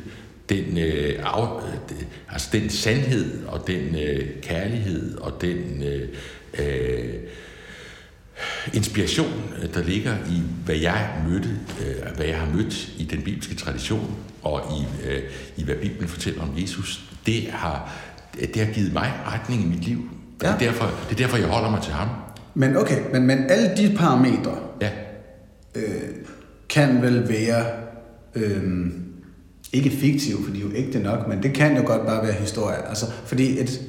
den, 0.48 0.78
øh, 0.78 1.20
af, 1.22 1.62
øh, 1.90 2.02
altså 2.28 2.48
den 2.52 2.70
sandhed 2.70 3.46
og 3.46 3.66
den 3.66 3.94
øh, 3.94 4.42
kærlighed 4.42 5.18
og 5.18 5.40
den 5.40 5.82
øh, 5.82 6.08
øh, 6.58 7.14
inspiration, 8.74 9.42
der 9.74 9.82
ligger 9.82 10.16
i, 10.16 10.42
hvad 10.64 10.76
jeg 10.76 11.22
mødte, 11.28 11.58
øh, 11.80 12.16
hvad 12.16 12.26
jeg 12.26 12.38
har 12.38 12.54
mødt 12.54 12.88
i 12.98 13.04
den 13.04 13.22
bibelske 13.22 13.54
tradition 13.54 14.16
og 14.42 14.62
i, 14.78 15.08
øh, 15.08 15.22
i 15.56 15.64
hvad 15.64 15.74
Bibelen 15.74 16.08
fortæller 16.08 16.42
om 16.42 16.54
Jesus, 16.58 17.00
det 17.26 17.48
har, 17.50 17.92
det 18.34 18.56
har 18.56 18.72
givet 18.72 18.92
mig 18.92 19.12
retning 19.26 19.62
i 19.62 19.66
mit 19.66 19.84
liv. 19.84 19.98
Ja. 20.42 20.46
Det, 20.46 20.54
er 20.54 20.58
derfor, 20.58 20.84
det 21.08 21.12
er 21.12 21.16
derfor, 21.16 21.36
jeg 21.36 21.48
holder 21.48 21.70
mig 21.70 21.82
til 21.82 21.92
ham. 21.92 22.08
Men 22.54 22.76
okay, 22.76 22.98
men, 23.12 23.26
men 23.26 23.38
alle 23.50 23.76
de 23.76 23.96
parametre 23.96 24.54
ja. 24.80 24.90
øh, 25.74 26.10
kan 26.68 27.02
vel 27.02 27.28
være 27.28 27.64
øh, 28.34 28.86
ikke 29.72 29.90
fiktive, 29.90 30.38
for 30.44 30.52
de 30.52 30.58
er 30.58 30.62
jo 30.62 30.70
ægte 30.74 30.98
nok, 30.98 31.28
men 31.28 31.42
det 31.42 31.54
kan 31.54 31.76
jo 31.76 31.82
godt 31.86 32.06
bare 32.06 32.22
være 32.22 32.32
historie. 32.32 32.88
Altså, 32.88 33.06
fordi 33.24 33.60
et, 33.60 33.80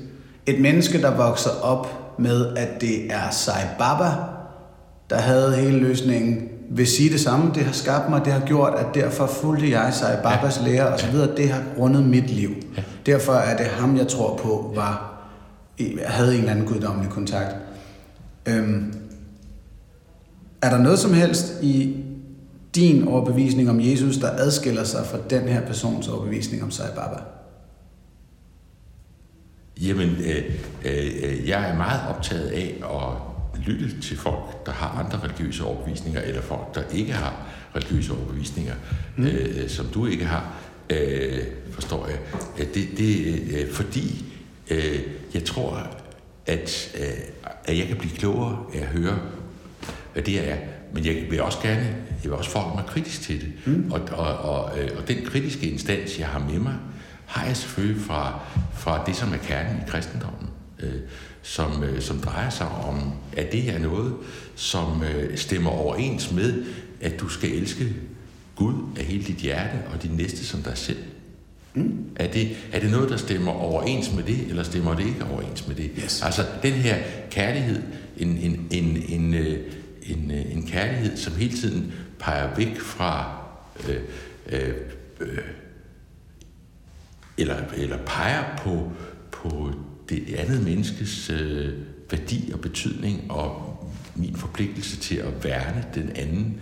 et 0.46 0.62
menneske, 0.62 1.02
der 1.02 1.16
vokser 1.16 1.50
op 1.62 2.14
med, 2.20 2.58
at 2.58 2.82
det 2.82 3.12
er 3.14 3.30
Sai 3.32 3.64
Baba, 3.78 4.12
der 5.10 5.18
havde 5.18 5.56
hele 5.56 5.80
løsningen, 5.80 6.50
vil 6.70 6.88
sige 6.88 7.10
det 7.10 7.20
samme. 7.20 7.52
Det 7.56 7.64
har 7.64 7.74
skabt 7.74 8.10
mig, 8.10 8.26
det 8.26 8.34
har 8.34 8.46
gjort, 8.46 8.74
at 8.78 8.86
derfor 8.94 9.28
fulgte 9.28 9.70
jeg 9.70 9.94
Sai 9.94 10.16
Babas 10.24 10.60
ja. 10.60 10.72
lære 10.72 10.88
osv. 10.88 11.16
Det 11.38 11.50
har 11.50 11.64
rundet 11.78 12.06
mit 12.06 12.30
liv. 12.30 12.50
Ja. 12.78 12.84
Derfor 13.06 13.34
er 13.34 13.58
det 13.58 13.66
ham, 13.66 13.98
jeg 13.98 14.08
tror 14.08 14.38
på, 14.38 14.72
var 14.76 15.14
havde 16.06 16.34
en 16.34 16.40
eller 16.40 16.52
anden 16.52 16.66
guddommelig 16.66 17.12
kontakt. 17.12 17.56
Øhm, 18.46 18.94
er 20.62 20.70
der 20.70 20.78
noget 20.78 21.00
som 21.00 21.14
helst 21.14 21.54
i 21.62 22.04
din 22.76 23.08
overbevisning 23.08 23.70
om 23.70 23.82
Jesus, 23.82 24.18
der 24.18 24.30
adskiller 24.32 24.84
sig 24.84 25.06
fra 25.06 25.18
den 25.30 25.42
her 25.42 25.62
persons 25.62 26.08
overbevisning 26.08 26.64
om 26.64 26.72
Sai 26.72 26.88
Baba? 26.96 27.22
Jamen, 29.82 30.10
øh, 30.10 30.44
øh, 30.86 31.48
jeg 31.48 31.70
er 31.70 31.78
meget 31.78 32.02
optaget 32.10 32.48
af 32.48 32.76
at 32.84 33.27
lytte 33.68 34.02
til 34.02 34.18
folk, 34.18 34.66
der 34.66 34.72
har 34.72 35.04
andre 35.06 35.20
religiøse 35.24 35.64
overbevisninger, 35.64 36.22
eller 36.22 36.42
folk, 36.42 36.76
der 36.76 36.82
ikke 36.94 37.14
har 37.14 37.48
religiøse 37.76 38.14
overbevisninger, 38.14 38.74
mm. 39.16 39.26
øh, 39.26 39.70
som 39.70 39.86
du 39.86 40.08
ikke 40.08 40.26
har, 40.26 40.54
øh, 40.90 41.44
forstår 41.72 42.08
jeg. 42.08 42.18
Det, 42.74 42.88
det 42.98 43.42
øh, 43.52 43.72
fordi 43.72 44.26
øh, 44.70 45.00
jeg 45.34 45.44
tror, 45.44 45.88
at, 46.46 46.96
øh, 47.00 47.08
at 47.66 47.78
jeg 47.78 47.88
kan 47.88 47.98
blive 47.98 48.16
klogere 48.16 48.66
af 48.74 48.80
at 48.80 48.88
høre, 48.88 49.20
hvad 50.14 50.24
det 50.24 50.50
er. 50.50 50.58
Men 50.94 51.06
jeg 51.06 51.26
vil 51.30 51.42
også 51.42 51.60
gerne, 51.62 51.96
jeg 52.24 52.24
vil 52.24 52.34
også 52.34 52.50
forholde 52.50 52.76
mig 52.76 52.86
kritisk 52.86 53.22
til 53.22 53.42
det. 53.42 53.52
Mm. 53.66 53.92
Og, 53.92 54.02
og, 54.12 54.38
og, 54.38 54.80
øh, 54.80 54.90
og 54.98 55.08
den 55.08 55.26
kritiske 55.26 55.70
instans, 55.70 56.20
jeg 56.20 56.28
har 56.28 56.40
med 56.40 56.60
mig, 56.60 56.76
har 57.26 57.46
jeg 57.46 57.58
selvfølgelig 57.58 58.02
fra, 58.02 58.40
fra 58.74 59.04
det, 59.06 59.16
som 59.16 59.34
er 59.34 59.38
kernen 59.38 59.78
i 59.78 59.90
kristendommen, 59.90 60.50
øh, 60.80 61.02
som, 61.48 61.84
øh, 61.84 62.02
som 62.02 62.20
drejer 62.20 62.50
sig 62.50 62.68
om, 62.68 63.14
at 63.38 63.52
det 63.52 63.70
er 63.70 63.80
noget, 63.80 64.14
som 64.56 65.04
øh, 65.04 65.38
stemmer 65.38 65.70
overens 65.70 66.32
med, 66.32 66.66
at 67.02 67.20
du 67.20 67.30
skal 67.30 67.52
elske 67.52 67.96
Gud 68.56 68.74
af 68.98 69.06
hele 69.06 69.24
dit 69.24 69.36
hjerte 69.36 69.78
og 69.94 70.04
din 70.04 70.12
næste 70.12 70.46
som 70.46 70.62
dig 70.62 70.78
selv. 70.78 70.98
Mm. 71.74 72.06
Er, 72.16 72.32
det, 72.32 72.58
er 72.72 72.80
det 72.80 72.92
noget, 72.92 73.10
der 73.10 73.18
stemmer 73.18 73.52
overens 73.52 74.14
med 74.14 74.24
det, 74.24 74.48
eller 74.50 74.64
stemmer 74.64 74.96
det 74.96 75.06
ikke 75.06 75.26
overens 75.26 75.68
med 75.68 75.76
det? 75.76 75.92
Yes. 76.04 76.22
Altså 76.22 76.46
den 76.64 76.74
her 76.74 76.98
kærlighed, 77.32 77.84
en, 78.18 78.38
en, 78.38 78.68
en, 78.72 79.04
en, 79.08 79.34
øh, 79.34 79.60
en, 80.04 80.32
øh, 80.32 80.52
en 80.52 80.68
kærlighed, 80.68 81.18
som 81.18 81.36
hele 81.36 81.58
tiden 81.58 81.94
peger 82.20 82.56
væk 82.56 82.80
fra, 82.80 83.38
øh, 83.90 84.02
øh, 84.50 84.74
øh, 85.20 85.38
eller, 87.38 87.56
eller 87.78 87.98
peger 88.06 88.44
på, 88.58 88.92
på 89.32 89.72
det 90.10 90.36
andet 90.38 90.64
menneskes 90.64 91.30
øh, 91.30 91.74
værdi 92.12 92.52
og 92.54 92.60
betydning, 92.60 93.32
og 93.32 93.74
min 94.16 94.36
forpligtelse 94.36 94.98
til 94.98 95.16
at 95.16 95.44
værne 95.44 95.86
den 95.96 96.12
anden, 96.16 96.62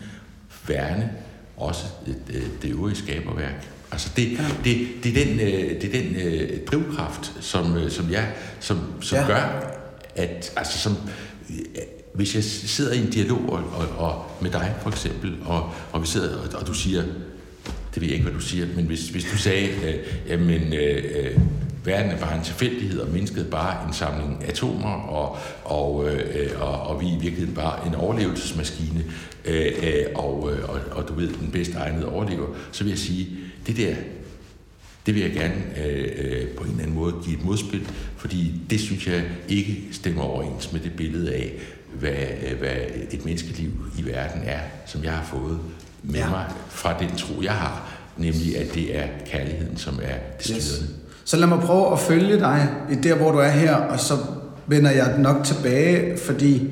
værne 0.68 1.12
også 1.58 1.86
det, 2.06 2.16
det, 2.28 2.44
det 2.62 2.72
øvrige 2.72 2.96
skaberværk. 2.96 3.68
Altså 3.92 4.10
det, 4.16 4.32
ja. 4.32 4.46
det, 4.64 4.88
det 5.04 5.18
er 5.18 5.26
den, 5.26 5.40
øh, 5.40 5.82
det 5.82 5.96
er 5.96 6.02
den 6.02 6.16
øh, 6.16 6.66
drivkraft, 6.66 7.34
som, 7.40 7.78
øh, 7.78 7.92
som, 7.92 8.12
jeg, 8.12 8.32
som, 8.60 8.80
som 9.02 9.18
ja. 9.18 9.28
gør, 9.28 9.72
at 10.16 10.54
altså 10.56 10.78
som, 10.78 10.98
øh, 11.50 11.56
hvis 12.14 12.36
jeg 12.36 12.44
sidder 12.44 12.94
i 12.94 12.98
en 12.98 13.10
dialog 13.10 13.50
og, 13.50 13.64
og, 13.78 13.88
og 13.88 14.26
med 14.42 14.52
dig 14.52 14.76
for 14.82 14.90
eksempel, 14.90 15.36
og, 15.46 15.70
og 15.92 16.02
vi 16.02 16.08
sidder, 16.08 16.38
og, 16.38 16.60
og 16.60 16.68
du 16.68 16.74
siger, 16.74 17.04
det 17.94 18.02
ved 18.02 18.04
jeg 18.04 18.12
ikke, 18.12 18.24
hvad 18.24 18.34
du 18.34 18.40
siger, 18.40 18.68
men 18.76 18.86
hvis, 18.86 19.10
hvis 19.10 19.26
du 19.32 19.38
sagde, 19.38 19.68
øh, 19.68 19.96
jamen, 20.28 20.74
øh, 20.74 21.04
øh, 21.16 21.40
verden 21.86 22.12
er 22.12 22.18
bare 22.18 22.38
en 22.38 22.44
tilfældighed, 22.44 23.00
og 23.00 23.10
mennesket 23.10 23.50
bare 23.50 23.88
en 23.88 23.94
samling 23.94 24.46
atomer, 24.48 24.94
og, 24.94 25.38
og, 25.64 26.10
øh, 26.10 26.62
og, 26.62 26.82
og 26.82 27.02
vi 27.02 27.06
er 27.06 27.12
i 27.12 27.20
virkeligheden 27.20 27.56
bare 27.56 27.88
en 27.88 27.96
overlevelsesmaskine, 27.96 29.04
øh, 29.46 29.72
øh, 29.84 30.06
og, 30.16 30.52
øh, 30.54 30.70
og, 30.70 30.80
og 30.92 31.08
du 31.08 31.14
ved, 31.14 31.28
den 31.28 31.52
bedste 31.52 31.78
egnede 31.78 32.10
overlever, 32.10 32.48
så 32.72 32.84
vil 32.84 32.90
jeg 32.90 33.00
sige, 33.00 33.28
det 33.68 33.78
der, 33.78 33.96
det 35.06 35.16
vil 35.16 35.24
jeg 35.24 35.32
gerne 35.32 35.86
øh, 35.86 36.12
øh, 36.18 36.48
på 36.48 36.64
en 36.64 36.70
eller 36.70 36.84
anden 36.84 36.96
måde 36.96 37.16
give 37.26 37.38
et 37.38 37.46
modspil, 37.46 37.88
fordi 38.18 38.62
det 38.70 38.80
synes 38.80 39.08
jeg 39.08 39.24
ikke 39.48 39.84
stemmer 39.92 40.24
overens 40.24 40.72
med 40.72 40.82
det 40.82 40.94
billede 40.94 41.34
af, 41.34 41.54
hvad, 41.94 42.16
hvad 42.60 42.76
et 43.12 43.26
menneskeliv 43.26 43.72
i 43.98 44.06
verden 44.06 44.42
er, 44.46 44.60
som 44.86 45.04
jeg 45.04 45.12
har 45.12 45.26
fået 45.26 45.60
med 46.04 46.20
ja. 46.20 46.30
mig 46.30 46.46
fra 46.70 47.00
den 47.00 47.16
tro, 47.18 47.42
jeg 47.42 47.54
har, 47.54 47.92
nemlig 48.18 48.58
at 48.58 48.74
det 48.74 48.98
er 48.98 49.08
kærligheden, 49.26 49.78
som 49.78 50.00
er 50.04 50.18
det 50.38 50.46
styrende. 50.46 50.94
Yes. 50.94 51.05
Så 51.26 51.38
lad 51.38 51.48
mig 51.48 51.60
prøve 51.60 51.92
at 51.92 52.00
følge 52.00 52.40
dig 52.40 52.70
i 52.92 52.96
der, 52.96 53.16
hvor 53.16 53.32
du 53.32 53.38
er 53.38 53.50
her, 53.50 53.76
og 53.76 54.00
så 54.00 54.14
vender 54.68 54.92
jeg 54.92 55.18
nok 55.18 55.44
tilbage, 55.44 56.18
fordi 56.18 56.70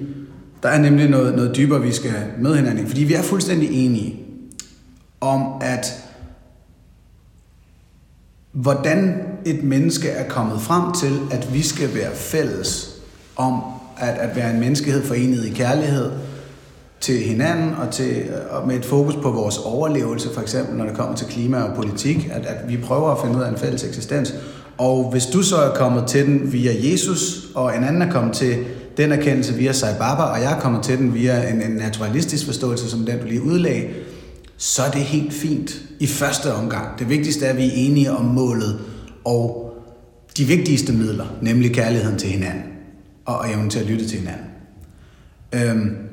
der 0.63 0.69
er 0.69 0.79
nemlig 0.79 1.09
noget, 1.09 1.35
noget 1.35 1.55
dybere, 1.55 1.81
vi 1.81 1.91
skal 1.91 2.13
med 2.39 2.55
hinanden. 2.55 2.87
Fordi 2.87 3.03
vi 3.03 3.13
er 3.13 3.21
fuldstændig 3.21 3.85
enige 3.85 4.19
om, 5.21 5.61
at 5.61 5.85
hvordan 8.51 9.21
et 9.45 9.63
menneske 9.63 10.09
er 10.09 10.29
kommet 10.29 10.61
frem 10.61 10.93
til, 10.93 11.19
at 11.31 11.53
vi 11.53 11.61
skal 11.61 11.95
være 11.95 12.11
fælles 12.15 12.95
om 13.35 13.61
at, 13.97 14.17
at 14.17 14.35
være 14.35 14.51
en 14.53 14.59
menneskehed 14.59 15.03
forenet 15.03 15.45
i 15.45 15.49
kærlighed 15.49 16.11
til 17.03 17.19
hinanden 17.19 17.75
og, 17.75 17.91
til, 17.91 18.15
øh, 18.15 18.61
og 18.61 18.67
med 18.67 18.75
et 18.75 18.85
fokus 18.85 19.15
på 19.15 19.31
vores 19.31 19.57
overlevelse, 19.57 20.29
for 20.33 20.41
eksempel 20.41 20.77
når 20.77 20.85
det 20.85 20.93
kommer 20.95 21.15
til 21.15 21.27
klima 21.27 21.61
og 21.61 21.75
politik, 21.75 22.29
at, 22.31 22.45
at 22.45 22.69
vi 22.69 22.77
prøver 22.77 23.11
at 23.11 23.21
finde 23.21 23.37
ud 23.37 23.41
af 23.43 23.49
en 23.49 23.57
fælles 23.57 23.83
eksistens. 23.83 24.33
Og 24.77 25.11
hvis 25.11 25.25
du 25.25 25.41
så 25.41 25.55
er 25.57 25.75
kommet 25.75 26.07
til 26.07 26.25
den 26.25 26.53
via 26.53 26.91
Jesus, 26.91 27.47
og 27.55 27.77
en 27.77 27.83
anden 27.83 28.01
er 28.01 28.11
kommet 28.11 28.33
til 28.35 28.57
den 28.97 29.11
erkendelse 29.11 29.53
via 29.53 29.71
Sai 29.71 29.93
Baba, 29.99 30.23
og 30.23 30.41
jeg 30.41 30.53
er 30.53 30.59
kommet 30.59 30.83
til 30.83 30.97
den 30.97 31.13
via 31.13 31.49
en, 31.49 31.61
en 31.61 31.71
naturalistisk 31.71 32.45
forståelse, 32.45 32.89
som 32.89 33.05
den 33.05 33.19
du 33.19 33.25
lige 33.25 33.43
udlagde, 33.43 33.87
så 34.57 34.83
er 34.83 34.91
det 34.91 35.01
helt 35.01 35.33
fint 35.33 35.81
i 35.99 36.07
første 36.07 36.53
omgang. 36.53 36.99
Det 36.99 37.09
vigtigste 37.09 37.45
er, 37.45 37.49
at 37.49 37.57
vi 37.57 37.65
er 37.65 37.73
enige 37.73 38.11
om 38.11 38.25
målet 38.25 38.79
og 39.25 39.73
de 40.37 40.45
vigtigste 40.45 40.93
midler, 40.93 41.25
nemlig 41.41 41.73
kærligheden 41.73 42.19
til 42.19 42.29
hinanden 42.29 42.63
og 43.25 43.49
evnen 43.49 43.69
til 43.69 43.79
at 43.79 43.85
lytte 43.85 44.07
til 44.07 44.19
hinanden. 44.19 44.45
Øhm, 45.53 46.12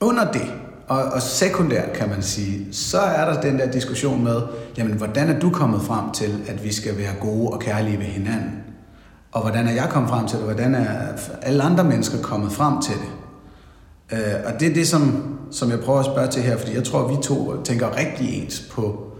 under 0.00 0.32
det, 0.32 0.52
og, 0.88 1.02
og 1.02 1.22
sekundært 1.22 1.92
kan 1.92 2.08
man 2.08 2.22
sige, 2.22 2.72
så 2.72 2.98
er 2.98 3.32
der 3.32 3.40
den 3.40 3.58
der 3.58 3.70
diskussion 3.70 4.24
med, 4.24 4.42
jamen 4.76 4.92
hvordan 4.92 5.28
er 5.28 5.40
du 5.40 5.50
kommet 5.50 5.82
frem 5.82 6.12
til, 6.12 6.44
at 6.48 6.64
vi 6.64 6.72
skal 6.72 6.98
være 6.98 7.14
gode 7.20 7.50
og 7.50 7.60
kærlige 7.60 7.98
ved 7.98 8.06
hinanden? 8.06 8.52
Og 9.32 9.40
hvordan 9.40 9.66
er 9.66 9.72
jeg 9.72 9.88
kommet 9.90 10.10
frem 10.10 10.26
til 10.26 10.38
det? 10.38 10.44
Hvordan 10.44 10.74
er 10.74 10.88
alle 11.42 11.62
andre 11.62 11.84
mennesker 11.84 12.22
kommet 12.22 12.52
frem 12.52 12.82
til 12.82 12.94
det? 12.94 13.10
Øh, 14.12 14.34
og 14.46 14.60
det 14.60 14.70
er 14.70 14.74
det, 14.74 14.88
som, 14.88 15.34
som 15.50 15.70
jeg 15.70 15.80
prøver 15.80 15.98
at 15.98 16.04
spørge 16.04 16.28
til 16.28 16.42
her, 16.42 16.56
fordi 16.56 16.74
jeg 16.74 16.84
tror, 16.84 17.04
at 17.04 17.10
vi 17.10 17.22
to 17.22 17.62
tænker 17.62 17.96
rigtig 17.96 18.42
ens 18.42 18.68
på 18.70 19.12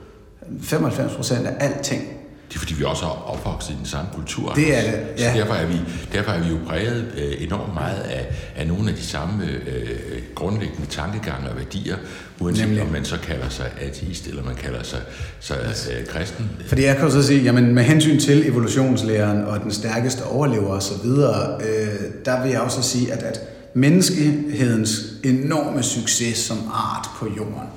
95 0.61 1.15
procent 1.15 1.47
af 1.47 1.57
alting. 1.61 2.18
Det 2.49 2.55
er 2.55 2.59
fordi, 2.59 2.75
vi 2.75 2.85
også 2.85 3.05
er 3.05 3.29
opvokset 3.33 3.71
i 3.71 3.77
den 3.79 3.87
samme 3.87 4.11
kultur. 4.15 4.53
Det 4.53 4.77
er 4.79 4.83
det, 4.83 5.01
ja. 5.19 5.33
Så 5.33 5.39
derfor 5.39 5.55
er 5.55 5.67
vi, 5.67 5.81
derfor 6.13 6.31
er 6.31 6.43
vi 6.43 6.49
jo 6.49 6.57
præget 6.67 7.13
øh, 7.17 7.43
enormt 7.43 7.75
meget 7.75 8.01
af, 8.01 8.27
af 8.57 8.67
nogle 8.67 8.91
af 8.91 8.97
de 8.97 9.03
samme 9.03 9.45
øh, 9.45 10.23
grundlæggende 10.35 10.87
tankegange 10.91 11.51
og 11.51 11.57
værdier, 11.57 11.97
uanset 12.41 12.67
Nemlig. 12.67 12.83
om 12.83 12.89
man 12.89 13.05
så 13.05 13.19
kalder 13.19 13.49
sig 13.49 13.71
ateist, 13.81 14.27
eller 14.27 14.43
man 14.43 14.55
kalder 14.55 14.83
sig, 14.83 15.01
sig 15.41 15.57
øh, 15.91 16.07
kristen. 16.07 16.51
Fordi 16.67 16.85
jeg 16.85 16.97
kan 16.97 17.11
så 17.11 17.23
sige, 17.23 17.43
jamen 17.43 17.75
med 17.75 17.83
hensyn 17.83 18.21
til 18.21 18.49
evolutionslæren 18.49 19.45
og 19.45 19.61
den 19.61 19.73
stærkeste 19.73 20.25
overlever 20.25 20.69
osv., 20.69 21.07
øh, 21.07 21.89
der 22.25 22.43
vil 22.43 22.51
jeg 22.51 22.61
også 22.61 22.83
sige, 22.83 23.13
at, 23.13 23.23
at 23.23 23.41
menneskehedens 23.75 25.01
enorme 25.25 25.83
succes 25.83 26.39
som 26.39 26.59
art 26.73 27.09
på 27.19 27.27
jorden 27.37 27.69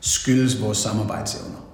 skyldes 0.00 0.62
vores 0.62 0.78
samarbejdsevner. 0.78 1.66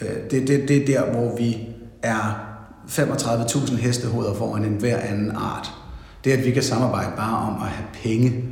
Øh, 0.00 0.30
det, 0.30 0.48
det, 0.48 0.68
det 0.68 0.76
er 0.76 0.86
der, 0.86 1.12
hvor 1.12 1.36
vi 1.36 1.58
er 2.02 2.46
35.000 2.88 3.76
hestehoveder 3.76 4.34
foran 4.34 4.64
en 4.64 4.74
hver 4.74 4.98
anden 4.98 5.30
art. 5.30 5.72
Det, 6.24 6.32
at 6.32 6.44
vi 6.44 6.50
kan 6.50 6.62
samarbejde 6.62 7.10
bare 7.16 7.36
om 7.36 7.62
at 7.62 7.68
have 7.68 7.86
penge, 8.02 8.44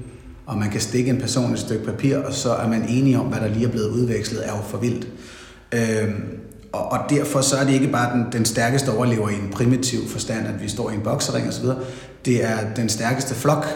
og 0.47 0.59
man 0.59 0.71
kan 0.71 0.81
stikke 0.81 1.11
en 1.11 1.21
person 1.21 1.53
et 1.53 1.59
stykke 1.59 1.85
papir, 1.85 2.19
og 2.19 2.33
så 2.33 2.53
er 2.53 2.69
man 2.69 2.89
enige 2.89 3.19
om, 3.19 3.27
hvad 3.27 3.41
der 3.41 3.49
lige 3.49 3.67
er 3.67 3.71
blevet 3.71 3.89
udvekslet, 3.89 4.49
er 4.49 4.57
jo 4.57 4.63
for 4.63 4.79
vildt. 4.79 5.09
Øhm, 5.73 6.23
og, 6.73 6.93
og 6.93 6.99
derfor 7.11 7.41
så 7.41 7.57
er 7.57 7.65
det 7.65 7.73
ikke 7.73 7.89
bare 7.89 8.17
den, 8.17 8.27
den 8.33 8.45
stærkeste 8.45 8.93
overlever 8.93 9.29
i 9.29 9.35
en 9.35 9.51
primitiv 9.53 10.09
forstand, 10.09 10.47
at 10.47 10.63
vi 10.63 10.69
står 10.69 10.91
i 10.91 10.95
en 10.95 11.01
boksering 11.01 11.49
osv. 11.49 11.67
Det 12.25 12.45
er 12.45 12.75
den 12.77 12.89
stærkeste 12.89 13.35
flok, 13.35 13.67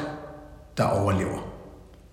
der 0.77 0.85
overlever. 0.85 1.48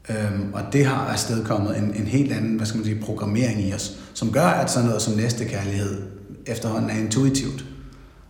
Øhm, 0.10 0.54
og 0.54 0.62
det 0.74 0.86
har 0.86 0.96
afstedkommet 0.96 1.78
en, 1.78 1.84
en 1.84 2.08
helt 2.08 2.32
anden 2.32 2.56
hvad 2.56 2.66
skal 2.66 2.78
man 2.78 2.86
sige, 2.86 3.02
programmering 3.02 3.62
i 3.62 3.74
os, 3.74 3.98
som 4.14 4.32
gør, 4.32 4.46
at 4.46 4.72
sådan 4.72 4.88
noget 4.88 5.02
som 5.02 5.14
næstekærlighed 5.14 6.02
efterhånden 6.46 6.90
er 6.90 7.00
intuitivt. 7.00 7.66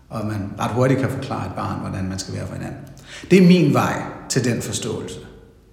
Og 0.10 0.25
man 0.25 0.50
ret 0.60 0.72
hurtigt 0.72 1.00
kan 1.00 1.10
forklare 1.10 1.46
et 1.48 1.51
barn, 1.55 1.79
hvordan 1.79 2.10
man 2.10 2.20
skal 2.20 2.34
være 2.34 2.48
for 2.48 2.55
hinanden. 2.55 2.77
Det 3.32 3.44
er 3.44 3.48
min 3.48 3.74
vej 3.74 4.01
til 4.29 4.46
den 4.46 4.62
forståelse. 4.62 5.20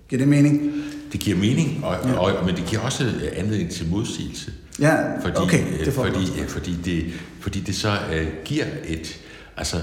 Giver 0.08 0.20
det 0.20 0.28
mening? 0.28 0.72
Det 1.12 1.20
giver 1.20 1.36
mening, 1.36 1.84
og, 1.84 1.96
ja. 2.04 2.18
og, 2.18 2.46
men 2.46 2.56
det 2.56 2.64
giver 2.66 2.82
også 2.82 3.12
anledning 3.36 3.70
til 3.70 3.88
modsigelse. 3.90 4.52
Ja, 4.80 5.20
fordi, 5.20 5.36
okay, 5.36 5.84
det 5.84 5.92
får 5.92 6.06
fordi, 6.06 6.26
fordi, 6.48 6.76
det, 6.84 7.12
fordi 7.40 7.60
det 7.60 7.74
så 7.74 7.90
uh, 7.90 8.44
giver 8.44 8.64
et, 8.84 9.20
altså, 9.56 9.76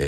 uh, 0.00 0.06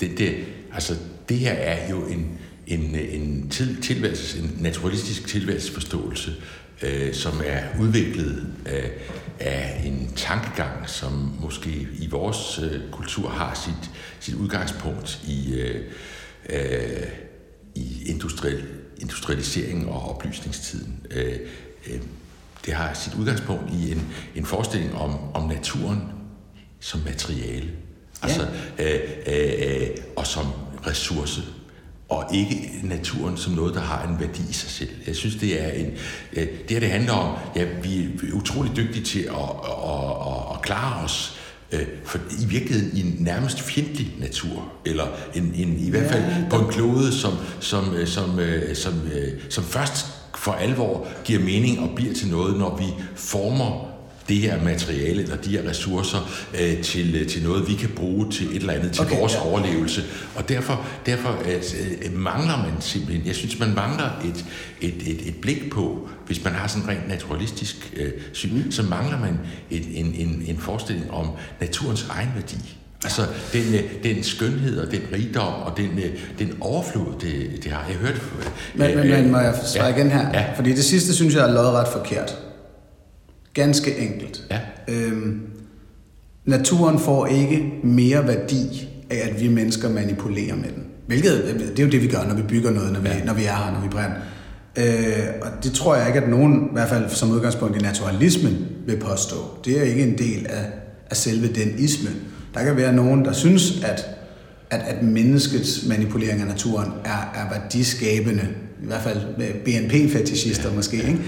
det, 0.00 0.18
det, 0.18 0.34
altså, 0.74 0.94
det 1.28 1.36
her 1.36 1.52
er 1.52 1.90
jo 1.90 1.96
en, 1.96 2.38
en, 2.66 2.94
en 2.94 3.48
til, 3.50 3.82
tilværelses, 3.82 4.34
en 4.34 4.56
naturalistisk 4.60 5.26
tilværelsesforståelse, 5.26 6.34
uh, 6.82 7.12
som 7.12 7.42
er 7.44 7.62
udviklet 7.80 8.46
uh, 8.66 8.90
af 9.40 9.82
en 9.84 10.12
tankegang, 10.16 10.88
som 10.90 11.32
måske 11.40 11.88
i 11.98 12.08
vores 12.10 12.58
uh, 12.58 12.90
kultur 12.90 13.28
har 13.28 13.54
sit, 13.54 13.90
sit 14.20 14.34
udgangspunkt 14.34 15.20
i, 15.28 15.62
uh, 15.62 15.80
uh, 16.54 17.08
i 17.74 18.02
industriel, 18.06 18.64
industrialisering 18.98 19.88
og 19.88 20.10
oplysningstiden. 20.14 21.06
Uh, 21.16 21.32
uh, 21.94 22.00
det 22.66 22.74
har 22.74 22.94
sit 22.94 23.14
udgangspunkt 23.14 23.72
i 23.72 23.92
en, 23.92 24.02
en 24.34 24.46
forestilling 24.46 24.94
om, 24.94 25.34
om 25.34 25.48
naturen 25.48 26.02
som 26.80 27.00
materiale. 27.00 27.70
Altså, 28.22 28.48
ja. 28.78 28.94
øh, 28.94 29.00
øh, 29.26 29.82
øh, 29.82 29.88
og 30.16 30.26
som 30.26 30.46
ressource. 30.86 31.42
Og 32.08 32.24
ikke 32.34 32.80
naturen 32.82 33.36
som 33.36 33.52
noget, 33.52 33.74
der 33.74 33.80
har 33.80 34.08
en 34.08 34.20
værdi 34.20 34.42
i 34.50 34.52
sig 34.52 34.70
selv. 34.70 34.90
Jeg 35.06 35.16
synes, 35.16 35.36
det 35.36 35.62
er 35.62 35.68
en... 35.68 35.86
Øh, 36.32 36.46
det 36.46 36.70
her, 36.70 36.80
det 36.80 36.90
handler 36.90 37.12
om, 37.12 37.38
ja, 37.56 37.64
vi 37.82 38.02
er 38.04 38.32
utrolig 38.32 38.76
dygtige 38.76 39.04
til 39.04 39.20
at, 39.20 39.50
at, 39.64 40.10
at, 40.26 40.54
at 40.54 40.62
klare 40.62 41.04
os 41.04 41.40
øh, 41.72 41.86
for 42.04 42.18
i 42.42 42.46
virkeligheden 42.46 42.96
i 42.96 43.00
en 43.00 43.16
nærmest 43.18 43.60
fjendtlig 43.60 44.14
natur, 44.18 44.72
eller 44.84 45.06
en, 45.34 45.52
en, 45.56 45.76
i 45.78 45.90
hvert 45.90 46.10
fald 46.10 46.22
ja. 46.22 46.48
på 46.50 46.56
en 46.56 46.72
klode, 46.72 47.12
som, 47.12 47.32
som, 47.60 47.94
øh, 47.94 48.06
som, 48.06 48.38
øh, 48.38 48.76
som, 48.76 48.94
som 49.50 49.64
først 49.64 50.06
for 50.34 50.52
alvor 50.52 51.06
giver 51.24 51.40
mening 51.40 51.80
og 51.80 51.90
bliver 51.96 52.14
til 52.14 52.28
noget, 52.28 52.58
når 52.58 52.76
vi 52.76 52.84
former 53.14 53.95
det 54.28 54.36
her 54.36 54.62
materiale 54.62 55.22
eller 55.22 55.36
de 55.36 55.50
her 55.50 55.68
ressourcer 55.70 56.30
øh, 56.60 56.82
til, 56.82 57.14
øh, 57.14 57.28
til 57.28 57.42
noget, 57.42 57.68
vi 57.68 57.74
kan 57.74 57.88
bruge 57.88 58.30
til 58.30 58.46
et 58.46 58.56
eller 58.56 58.72
andet, 58.72 58.92
til 58.92 59.02
okay, 59.02 59.18
vores 59.18 59.34
ja. 59.34 59.40
overlevelse. 59.40 60.04
Og 60.34 60.48
derfor, 60.48 60.86
derfor 61.06 61.42
øh, 61.44 62.18
mangler 62.18 62.56
man 62.56 62.80
simpelthen, 62.80 63.26
jeg 63.26 63.34
synes, 63.34 63.58
man 63.58 63.74
mangler 63.74 64.10
et, 64.24 64.44
et, 64.80 64.94
et, 65.06 65.28
et 65.28 65.34
blik 65.36 65.70
på, 65.70 66.08
hvis 66.26 66.44
man 66.44 66.52
har 66.52 66.68
sådan 66.68 66.88
rent 66.88 67.08
naturalistisk 67.08 67.92
øh, 67.96 68.12
syn, 68.32 68.54
mm. 68.54 68.72
så 68.72 68.82
mangler 68.82 69.20
man 69.20 69.38
et, 69.70 69.84
en, 69.94 70.14
en, 70.14 70.44
en 70.46 70.58
forestilling 70.58 71.10
om 71.10 71.30
naturens 71.60 72.06
egen 72.10 72.28
værdi. 72.34 72.76
Altså 73.04 73.22
den, 73.52 73.74
øh, 73.74 73.82
den 74.02 74.22
skønhed 74.24 74.78
og 74.78 74.90
den 74.90 75.00
rigdom 75.12 75.54
og 75.62 75.76
den, 75.76 75.98
øh, 75.98 76.10
den 76.38 76.56
overflod, 76.60 77.20
det, 77.20 77.64
det 77.64 77.72
har 77.72 77.84
jeg 77.88 77.96
hørt. 77.96 78.22
Men, 78.74 78.96
men, 78.96 79.08
men 79.08 79.30
må 79.30 79.38
jeg 79.38 79.54
svare 79.74 79.86
ja, 79.86 79.96
igen 79.96 80.10
her? 80.10 80.28
Ja. 80.32 80.44
Fordi 80.56 80.70
det 80.70 80.84
sidste 80.84 81.14
synes 81.14 81.34
jeg 81.34 81.48
er 81.48 81.52
lodret 81.52 81.88
forkert. 81.92 82.36
Ganske 83.56 83.98
enkelt. 83.98 84.46
Ja. 84.50 84.58
Øhm, 84.88 85.40
naturen 86.44 86.98
får 86.98 87.26
ikke 87.26 87.72
mere 87.84 88.26
værdi 88.26 88.88
af, 89.10 89.28
at 89.30 89.40
vi 89.40 89.48
mennesker 89.48 89.88
manipulerer 89.88 90.56
med 90.56 90.64
den. 90.64 90.84
Hvilket, 91.06 91.56
det 91.70 91.78
er 91.78 91.84
jo 91.84 91.90
det, 91.90 92.02
vi 92.02 92.06
gør, 92.06 92.24
når 92.28 92.34
vi 92.34 92.42
bygger 92.42 92.70
noget, 92.70 92.92
når 92.92 93.00
vi, 93.00 93.08
ja. 93.08 93.24
når 93.24 93.34
vi 93.34 93.44
er 93.44 93.56
her, 93.56 93.72
når 93.72 93.80
vi 93.80 93.88
brænder. 93.88 94.16
Øh, 94.78 95.26
og 95.42 95.64
det 95.64 95.72
tror 95.72 95.96
jeg 95.96 96.06
ikke, 96.06 96.20
at 96.20 96.28
nogen, 96.28 96.64
i 96.64 96.72
hvert 96.72 96.88
fald 96.88 97.08
som 97.08 97.30
udgangspunkt 97.30 97.76
i 97.76 97.80
naturalismen, 97.80 98.66
vil 98.86 98.96
påstå. 98.96 99.36
Det 99.64 99.78
er 99.78 99.82
ikke 99.82 100.02
en 100.02 100.18
del 100.18 100.46
af, 100.48 100.64
af 101.10 101.16
selve 101.16 101.46
den 101.46 101.74
isme. 101.78 102.10
Der 102.54 102.64
kan 102.64 102.76
være 102.76 102.92
nogen, 102.92 103.24
der 103.24 103.32
synes, 103.32 103.84
at, 103.84 104.06
at, 104.70 104.80
at 104.80 105.02
menneskets 105.02 105.86
manipulering 105.88 106.40
af 106.40 106.46
naturen 106.46 106.90
er, 107.04 107.32
er 107.34 107.60
værdiskabende. 107.60 108.48
I 108.82 108.86
hvert 108.86 109.02
fald 109.02 109.20
BNP-fetishister 109.64 110.68
ja. 110.68 110.74
måske. 110.74 110.96
Ikke? 110.96 111.18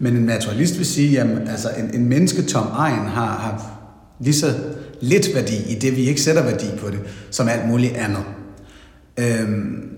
Men 0.00 0.16
en 0.16 0.22
naturalist 0.22 0.78
vil 0.78 0.86
sige, 0.86 1.20
at 1.20 1.26
altså, 1.48 1.68
en, 1.78 2.00
en 2.00 2.08
mennesketom 2.08 2.66
egen 2.72 3.06
har, 3.06 3.26
har 3.26 3.70
lige 4.20 4.34
så 4.34 4.54
lidt 5.00 5.34
værdi 5.34 5.56
i 5.68 5.74
det, 5.74 5.96
vi 5.96 6.08
ikke 6.08 6.20
sætter 6.20 6.42
værdi 6.42 6.66
på 6.78 6.90
det, 6.90 6.98
som 7.30 7.48
alt 7.48 7.68
muligt 7.68 7.96
andet. 7.96 8.22
Øhm, 9.18 9.88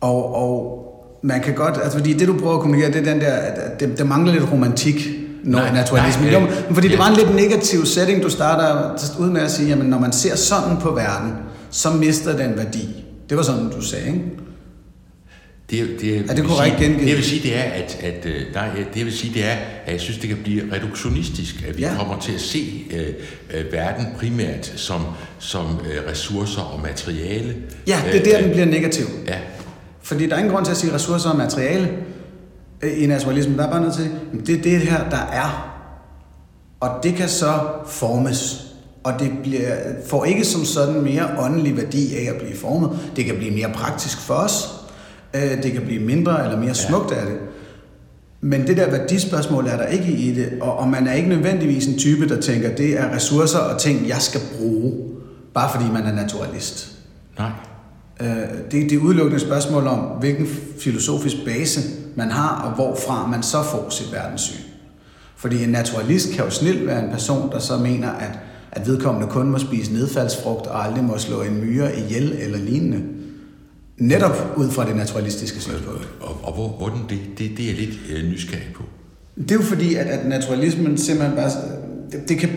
og, 0.00 0.34
og 0.34 0.76
man 1.22 1.40
kan 1.40 1.54
godt, 1.54 1.74
altså 1.82 1.98
fordi 1.98 2.12
det 2.12 2.28
du 2.28 2.38
prøver 2.38 2.54
at 2.54 2.60
kommunikere, 2.60 2.92
det 2.92 3.08
er 3.08 3.12
den 3.12 3.20
der, 3.20 3.32
at 3.32 3.80
det, 3.80 3.98
det 3.98 4.06
mangler 4.06 4.32
lidt 4.32 4.52
romantik 4.52 5.08
nej, 5.44 5.72
naturalisme. 5.72 6.30
Nej, 6.30 6.42
øh, 6.42 6.74
fordi 6.74 6.86
ja. 6.86 6.90
det 6.90 6.98
var 6.98 7.08
en 7.08 7.16
lidt 7.16 7.34
negativ 7.34 7.86
setting, 7.86 8.22
du 8.22 8.30
starter 8.30 8.96
ud 9.18 9.30
med 9.30 9.40
at 9.40 9.50
sige, 9.50 9.68
jamen 9.68 9.86
når 9.86 9.98
man 9.98 10.12
ser 10.12 10.36
sådan 10.36 10.76
på 10.76 10.90
verden, 10.90 11.32
så 11.70 11.90
mister 11.90 12.36
den 12.36 12.56
værdi. 12.56 13.04
Det 13.28 13.36
var 13.36 13.42
sådan, 13.42 13.70
du 13.70 13.82
sagde, 13.82 14.06
ikke? 14.06 14.24
Det, 15.70 16.00
det, 16.00 16.30
er 16.30 16.34
det 16.34 16.44
korrekt 16.44 16.76
gengivet? 16.76 17.06
Det 17.06 17.16
vil 17.16 17.24
sige, 17.24 17.42
det 17.42 17.56
er, 17.56 17.62
at, 17.62 17.98
at 18.02 18.26
øh, 18.26 18.54
nej, 18.54 18.68
det 18.94 19.04
vil 19.04 19.12
sige, 19.12 19.34
det 19.34 19.44
er, 19.44 19.56
at 19.86 19.92
jeg 19.92 20.00
synes, 20.00 20.18
det 20.18 20.28
kan 20.28 20.38
blive 20.42 20.62
reduktionistisk, 20.72 21.64
at 21.68 21.78
vi 21.78 21.82
ja. 21.82 21.94
kommer 21.98 22.18
til 22.18 22.32
at 22.32 22.40
se 22.40 22.86
øh, 22.90 23.60
øh, 23.60 23.72
verden 23.72 24.06
primært 24.18 24.72
som, 24.76 25.02
som 25.38 25.64
øh, 25.64 26.10
ressourcer 26.10 26.62
og 26.62 26.80
materiale. 26.80 27.56
Ja, 27.86 28.00
det 28.12 28.20
er 28.20 28.24
der, 28.24 28.38
øh, 28.38 28.44
den 28.44 28.50
bliver 28.50 28.66
negativ. 28.66 29.06
Ja. 29.26 29.38
Fordi 30.02 30.26
der 30.26 30.34
er 30.34 30.38
ingen 30.38 30.52
grund 30.52 30.64
til 30.64 30.72
at 30.72 30.78
sige 30.78 30.94
ressourcer 30.94 31.30
og 31.30 31.36
materiale 31.36 31.88
i 32.96 33.06
naturalismen. 33.06 33.58
Der 33.58 33.66
er 33.66 33.70
bare 33.70 33.82
nødt 33.82 33.94
til, 33.94 34.10
det 34.46 34.58
er 34.58 34.62
det 34.62 34.80
her, 34.80 35.10
der 35.10 35.26
er. 35.32 35.76
Og 36.80 36.90
det 37.02 37.14
kan 37.14 37.28
så 37.28 37.60
formes. 37.86 38.66
Og 39.04 39.12
det 39.20 39.30
bliver, 39.42 39.76
får 40.06 40.24
ikke 40.24 40.44
som 40.44 40.64
sådan 40.64 41.00
mere 41.00 41.28
åndelig 41.38 41.76
værdi 41.76 42.16
af 42.16 42.34
at 42.34 42.40
blive 42.40 42.56
formet. 42.56 42.98
Det 43.16 43.24
kan 43.24 43.36
blive 43.36 43.50
mere 43.50 43.70
praktisk 43.74 44.20
for 44.20 44.34
os. 44.34 44.79
Øh, 45.34 45.62
det 45.62 45.72
kan 45.72 45.82
blive 45.82 46.00
mindre 46.00 46.44
eller 46.44 46.60
mere 46.60 46.74
smukt 46.74 47.12
af 47.12 47.26
det. 47.26 47.38
Men 48.40 48.66
det 48.66 48.76
der 48.76 48.90
værdispørgsmål 48.90 49.66
er 49.66 49.76
der 49.76 49.86
ikke 49.86 50.12
i 50.12 50.34
det, 50.34 50.52
og, 50.60 50.78
og 50.78 50.88
man 50.88 51.06
er 51.06 51.12
ikke 51.12 51.28
nødvendigvis 51.28 51.86
en 51.86 51.98
type, 51.98 52.28
der 52.28 52.40
tænker, 52.40 52.76
det 52.76 53.00
er 53.00 53.14
ressourcer 53.14 53.58
og 53.58 53.80
ting, 53.80 54.08
jeg 54.08 54.20
skal 54.20 54.40
bruge, 54.58 54.92
bare 55.54 55.70
fordi 55.72 55.90
man 55.92 56.02
er 56.02 56.12
naturalist. 56.12 56.92
Nej. 57.38 57.50
Øh, 58.20 58.26
det, 58.70 58.90
det 58.90 58.92
er 58.92 58.98
udelukkende 58.98 59.36
et 59.36 59.42
spørgsmål 59.42 59.86
om, 59.86 59.98
hvilken 59.98 60.46
filosofisk 60.80 61.36
base 61.44 61.80
man 62.16 62.30
har, 62.30 62.62
og 62.62 62.74
hvorfra 62.74 63.26
man 63.26 63.42
så 63.42 63.62
får 63.62 63.90
sit 63.90 64.12
verdenssyn. 64.12 64.62
Fordi 65.36 65.64
en 65.64 65.70
naturalist 65.70 66.32
kan 66.32 66.44
jo 66.44 66.50
snilt 66.50 66.86
være 66.86 67.04
en 67.04 67.10
person, 67.10 67.52
der 67.52 67.58
så 67.58 67.78
mener, 67.78 68.10
at, 68.10 68.38
at 68.72 68.86
vedkommende 68.86 69.28
kun 69.28 69.50
må 69.50 69.58
spise 69.58 69.92
nedfaldsfrugt 69.92 70.66
og 70.66 70.86
aldrig 70.86 71.04
må 71.04 71.18
slå 71.18 71.42
en 71.42 71.60
myre 71.60 71.98
ihjel 71.98 72.36
eller 72.38 72.58
lignende. 72.58 73.02
Netop 74.00 74.54
ud 74.56 74.70
fra 74.70 74.86
det 74.86 74.96
naturalistiske 74.96 75.60
synspunkt. 75.60 76.08
Og, 76.20 76.40
og 76.42 76.54
hvor, 76.54 76.68
hvordan 76.68 76.98
det, 77.08 77.18
det, 77.38 77.50
det 77.56 77.70
er 77.70 77.74
lidt 77.74 77.98
øh, 78.10 78.30
nysgerrig 78.30 78.70
på? 78.74 78.82
Det 79.36 79.50
er 79.50 79.54
jo 79.54 79.62
fordi, 79.62 79.94
at, 79.94 80.06
at 80.06 80.28
naturalismen 80.28 80.98
simpelthen 80.98 81.36
bare... 81.36 81.50
Det, 82.12 82.28
det 82.28 82.38
kan, 82.38 82.50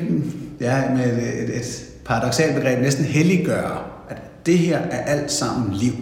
ja, 0.60 0.96
med 0.96 1.06
et, 1.06 1.44
et, 1.44 1.56
et 1.56 1.86
paradoxalt 2.06 2.56
begreb, 2.56 2.80
næsten 2.80 3.06
helliggøre, 3.06 3.78
at 4.10 4.18
det 4.46 4.58
her 4.58 4.78
er 4.78 4.98
alt 4.98 5.32
sammen 5.32 5.74
liv 5.74 5.94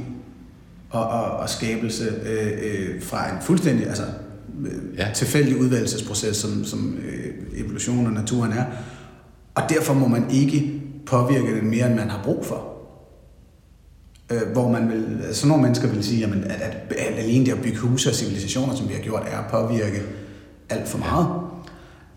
og, 0.89 1.07
og, 1.07 1.23
og 1.23 1.49
skabelse 1.49 2.13
øh, 2.25 2.51
øh, 2.63 3.01
fra 3.01 3.29
en 3.29 3.37
fuldstændig 3.41 3.87
altså, 3.87 4.03
øh, 4.65 4.97
ja. 4.97 5.07
tilfældig 5.13 5.57
udvalgelsesproces, 5.57 6.37
som, 6.37 6.65
som 6.65 6.97
øh, 7.07 7.61
evolutionen 7.65 8.07
og 8.07 8.13
naturen 8.13 8.51
er. 8.51 8.65
Og 9.55 9.63
derfor 9.69 9.93
må 9.93 10.07
man 10.07 10.25
ikke 10.31 10.81
påvirke 11.05 11.55
den 11.55 11.69
mere, 11.69 11.87
end 11.87 11.95
man 11.95 12.09
har 12.09 12.21
brug 12.23 12.45
for. 12.45 12.70
Øh, 14.31 14.51
hvor 14.51 14.71
man 14.71 14.89
vil, 14.89 15.35
så 15.35 15.47
nogle 15.47 15.63
mennesker 15.63 15.87
vil 15.87 16.03
sige, 16.03 16.19
jamen, 16.19 16.43
at, 16.43 16.61
at, 16.61 16.93
at 16.97 17.19
alene 17.19 17.45
det 17.45 17.51
at 17.51 17.61
bygge 17.61 17.77
huse 17.77 18.09
og 18.09 18.15
civilisationer, 18.15 18.75
som 18.75 18.89
vi 18.89 18.93
har 18.93 19.01
gjort, 19.01 19.23
er 19.31 19.37
at 19.37 19.51
påvirke 19.51 20.01
alt 20.69 20.87
for 20.87 20.97
meget. 20.97 21.27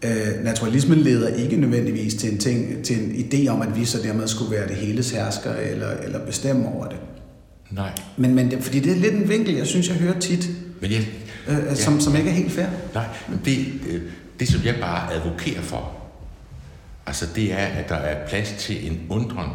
Øh, 0.02 0.44
naturalismen 0.44 0.98
leder 0.98 1.28
ikke 1.28 1.56
nødvendigvis 1.56 2.14
til 2.14 2.32
en, 2.32 2.38
ting, 2.38 2.84
til 2.84 3.02
en 3.02 3.10
idé 3.10 3.48
om, 3.48 3.62
at 3.62 3.76
vi 3.76 3.84
så 3.84 3.98
dermed 4.02 4.28
skulle 4.28 4.50
være 4.50 4.68
det 4.68 4.76
heles 4.76 5.10
hersker 5.10 5.52
eller, 5.52 5.90
eller 5.90 6.26
bestemme 6.26 6.68
over 6.68 6.88
det. 6.88 6.96
Nej. 7.70 7.90
Men, 8.16 8.34
men 8.34 8.50
det, 8.50 8.64
fordi 8.64 8.80
det 8.80 8.92
er 8.92 8.96
lidt 8.96 9.14
en 9.14 9.28
vinkel, 9.28 9.54
jeg 9.54 9.66
synes, 9.66 9.88
jeg 9.88 9.96
hører 9.96 10.20
tit, 10.20 10.48
men 10.80 10.90
jeg, 10.90 11.08
øh, 11.48 11.56
ja, 11.66 11.74
som, 11.74 12.00
som 12.00 12.16
ikke 12.16 12.30
er 12.30 12.34
helt 12.34 12.52
fair. 12.52 12.66
Nej, 12.94 13.06
men 13.28 13.40
det, 13.44 13.66
øh, 13.90 14.02
det 14.40 14.48
som 14.48 14.60
jeg 14.64 14.74
bare 14.80 15.14
advokerer 15.14 15.62
for, 15.62 15.92
Altså 17.06 17.26
det 17.34 17.52
er, 17.52 17.56
at 17.56 17.88
der 17.88 17.94
er 17.94 18.28
plads 18.28 18.54
til 18.58 18.90
en 18.90 19.00
undren. 19.08 19.50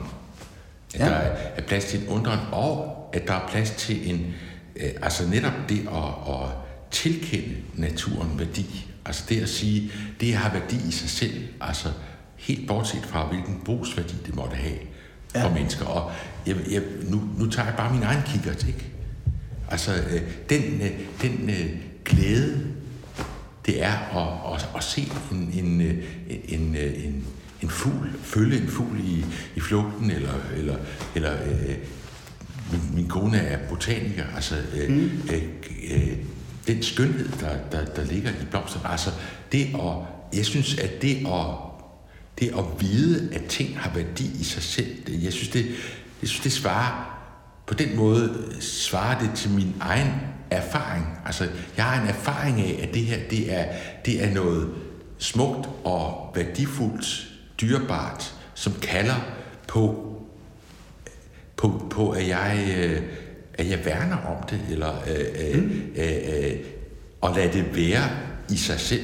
At 0.94 1.00
Ja. 1.00 1.06
der 1.06 1.12
er, 1.12 1.62
plads 1.62 1.86
til 1.86 2.02
en 2.02 2.08
undren, 2.08 2.40
og 2.52 2.96
at 3.14 3.28
der 3.28 3.34
er 3.34 3.48
plads 3.48 3.72
til 3.72 4.10
en... 4.10 4.26
Øh, 4.76 4.90
altså 5.02 5.28
netop 5.30 5.54
det 5.70 5.80
at, 5.80 6.34
at 6.34 6.50
tilkende 6.92 7.56
naturen 7.76 8.40
værdi. 8.40 8.88
Altså 9.06 9.24
det 9.30 9.42
at 9.42 9.50
sige, 9.50 9.92
det 10.20 10.34
har 10.36 10.54
værdi 10.54 10.76
i 10.88 10.92
sig 10.92 11.10
selv. 11.10 11.34
Altså 11.62 11.90
helt 12.38 12.68
bortset 12.68 13.02
fra, 13.06 13.28
hvilken 13.28 13.62
brugsværdi 13.66 14.16
det 14.26 14.36
måtte 14.36 14.56
have 14.56 14.78
Ja. 15.36 15.46
for 15.46 15.50
mennesker. 15.54 15.86
Og 15.86 16.12
jeg, 16.48 16.56
jeg, 16.72 16.82
nu, 17.04 17.22
nu 17.38 17.50
tager 17.50 17.66
jeg 17.68 17.76
bare 17.78 17.94
min 17.94 18.04
egen 18.04 18.22
kikkert, 18.26 18.68
ikke? 18.68 18.86
Altså 19.72 19.92
øh, 19.94 20.22
den, 20.50 20.64
øh, 20.82 20.92
den 21.22 21.50
øh, 21.50 21.70
glæde, 22.06 22.68
det 23.66 23.84
er 23.84 23.94
at, 24.18 24.56
at, 24.56 24.70
at 24.76 24.84
se 24.84 25.12
en, 25.32 25.52
en, 25.54 25.82
øh, 25.82 26.04
en, 26.48 26.76
øh, 26.76 27.06
en, 27.06 27.26
en 27.62 27.70
fugl, 27.70 28.10
følge 28.24 28.62
en 28.62 28.68
fugl 28.68 29.00
i, 29.00 29.26
i 29.56 29.60
flugten, 29.60 30.12
eller, 30.12 30.34
eller, 30.58 30.76
eller 31.16 31.34
øh, 31.34 31.76
min, 32.72 32.82
min 32.96 33.08
kone 33.08 33.38
er 33.38 33.70
botaniker, 33.70 34.24
altså 34.36 34.56
øh, 34.76 34.90
mm. 34.90 35.12
øh, 35.34 35.44
øh, 35.92 36.18
den 36.68 36.84
skønhed, 36.84 37.30
der, 37.40 37.58
der, 37.72 37.86
der 37.86 38.04
ligger 38.06 38.30
i 38.30 38.46
blomsterne, 38.50 38.88
altså 38.88 39.10
det 39.52 39.64
at, 39.64 39.96
jeg 40.38 40.46
synes, 40.46 40.78
at 40.78 41.02
det 41.02 41.16
at, 41.16 41.56
det 42.40 42.48
at 42.48 42.82
vide, 42.82 43.30
at 43.34 43.46
ting 43.46 43.80
har 43.80 43.94
værdi 43.94 44.32
i 44.40 44.44
sig 44.44 44.64
selv, 44.64 44.96
det, 45.08 45.24
jeg 45.24 45.34
synes, 45.34 45.50
det, 45.50 45.66
jeg 46.22 46.30
synes, 46.30 46.44
det 46.44 46.52
svarer, 46.52 47.16
på 47.68 47.74
den 47.74 47.96
måde 47.96 48.46
svarer 48.60 49.20
det 49.20 49.32
til 49.36 49.52
min 49.52 49.76
egen 49.80 50.12
erfaring. 50.52 51.06
Altså, 51.26 51.48
jeg 51.78 51.86
har 51.86 52.02
en 52.02 52.08
erfaring 52.08 52.62
af, 52.62 52.80
at 52.88 52.94
det 52.94 53.02
her, 53.02 53.18
det 53.30 53.54
er, 53.54 53.66
det 54.06 54.24
er 54.24 54.34
noget 54.34 54.70
smukt 55.18 55.70
og 55.84 56.32
værdifuldt, 56.36 57.29
dyrebart, 57.62 58.34
som 58.54 58.74
kalder 58.82 59.16
på 59.68 60.10
på, 61.60 61.82
på 61.90 62.10
at, 62.10 62.28
jeg, 62.28 62.76
øh, 62.78 63.02
at 63.54 63.70
jeg 63.70 63.86
værner 63.86 64.18
om 64.18 64.48
det, 64.50 64.60
eller 64.72 65.04
øh, 65.08 65.56
øh, 65.56 65.64
øh, 65.96 66.12
øh, 66.46 66.56
og 67.22 67.36
lade 67.36 67.54
det 67.54 67.66
være 67.76 68.10
i 68.50 68.58
sig 68.58 68.80
selv. 68.80 69.02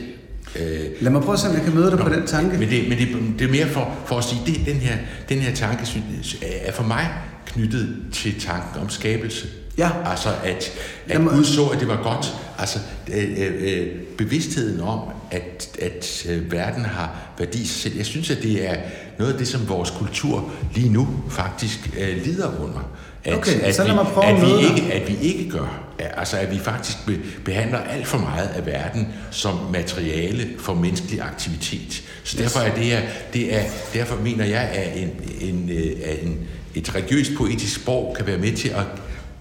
Øh, 0.56 0.86
Lad 1.02 1.12
mig 1.12 1.22
prøve 1.22 1.34
at 1.34 1.40
se, 1.40 1.48
om 1.48 1.56
jeg 1.56 1.64
kan 1.64 1.76
møde 1.76 1.92
dig 1.92 2.00
på 2.00 2.10
den 2.10 2.28
tanke. 2.28 2.58
men 2.58 2.70
det, 2.70 2.90
men 2.90 2.98
det, 2.98 3.40
det 3.40 3.48
er 3.48 3.52
mere 3.52 3.68
for, 3.68 3.98
for 4.06 4.18
at 4.18 4.24
sige, 4.24 4.42
det, 4.46 4.66
den, 4.66 4.76
her, 4.76 4.98
den 5.30 5.40
her 5.40 5.56
tanke 5.56 5.86
synes, 5.86 6.38
er 6.42 6.72
for 6.72 6.84
mig 6.84 7.08
knyttet 7.46 7.98
til 8.14 8.42
tanken 8.42 8.82
om 8.82 8.90
skabelse. 8.90 9.48
Ja. 9.78 9.90
Altså, 10.06 10.30
at, 10.44 10.72
at 11.08 11.22
Gud 11.22 11.44
så, 11.44 11.66
at 11.66 11.80
det 11.80 11.88
var 11.88 12.04
godt. 12.04 12.34
Altså, 12.58 12.80
øh, 13.14 13.52
øh, 13.60 13.88
bevidstheden 14.18 14.82
om, 14.82 15.00
at, 15.32 15.78
at 15.82 16.26
øh, 16.30 16.52
verden 16.52 16.86
har 16.86 17.34
værdi 17.38 17.66
selv. 17.66 17.98
Jeg 17.98 18.06
synes, 18.06 18.32
at 18.32 18.38
det 18.44 18.70
er 18.70 18.76
noget 19.20 19.34
af 19.34 19.38
det, 19.38 19.48
som 19.48 19.70
vores 19.70 19.92
kultur 19.92 20.52
lige 20.74 20.90
nu 20.90 21.08
faktisk 21.30 21.90
øh, 22.00 22.26
lider 22.26 22.64
under. 22.64 22.92
At, 23.24 23.38
Okay, 23.38 23.60
at 23.62 23.76
så 23.76 23.84
lad 23.84 23.92
vi, 23.92 23.96
mig 23.96 24.06
prøve 24.14 24.26
at 24.26 24.36
at 24.36 24.42
vi 24.42 24.68
ikke, 24.68 24.94
at 24.94 25.08
vi 25.08 25.18
ikke 25.22 25.50
gør. 25.50 25.82
Altså, 26.00 26.38
at 26.38 26.52
vi 26.52 26.60
faktisk 26.60 27.06
be, 27.06 27.20
behandler 27.46 27.78
alt 27.78 28.08
for 28.08 28.18
meget 28.18 28.48
af 28.48 28.66
verden 28.66 29.08
som 29.32 29.56
materiale 29.72 30.48
for 30.60 30.74
menneskelig 30.74 31.22
aktivitet. 31.22 32.04
Så 32.24 32.38
derfor 32.38 32.60
er 32.60 32.76
det 32.76 32.84
her, 32.84 33.02
det 33.34 33.56
er, 33.56 33.64
derfor 33.94 34.16
mener 34.22 34.46
jeg, 34.46 34.62
at 34.62 35.02
en, 35.02 35.12
en, 35.42 35.70
øh, 35.70 35.92
at 36.06 36.24
en, 36.24 36.40
et 36.76 36.96
religiøst 36.96 37.32
poetisk 37.38 37.76
sprog 37.76 38.16
kan 38.18 38.28
være 38.28 38.38
med 38.38 38.54
til 38.54 38.70
at 38.70 38.86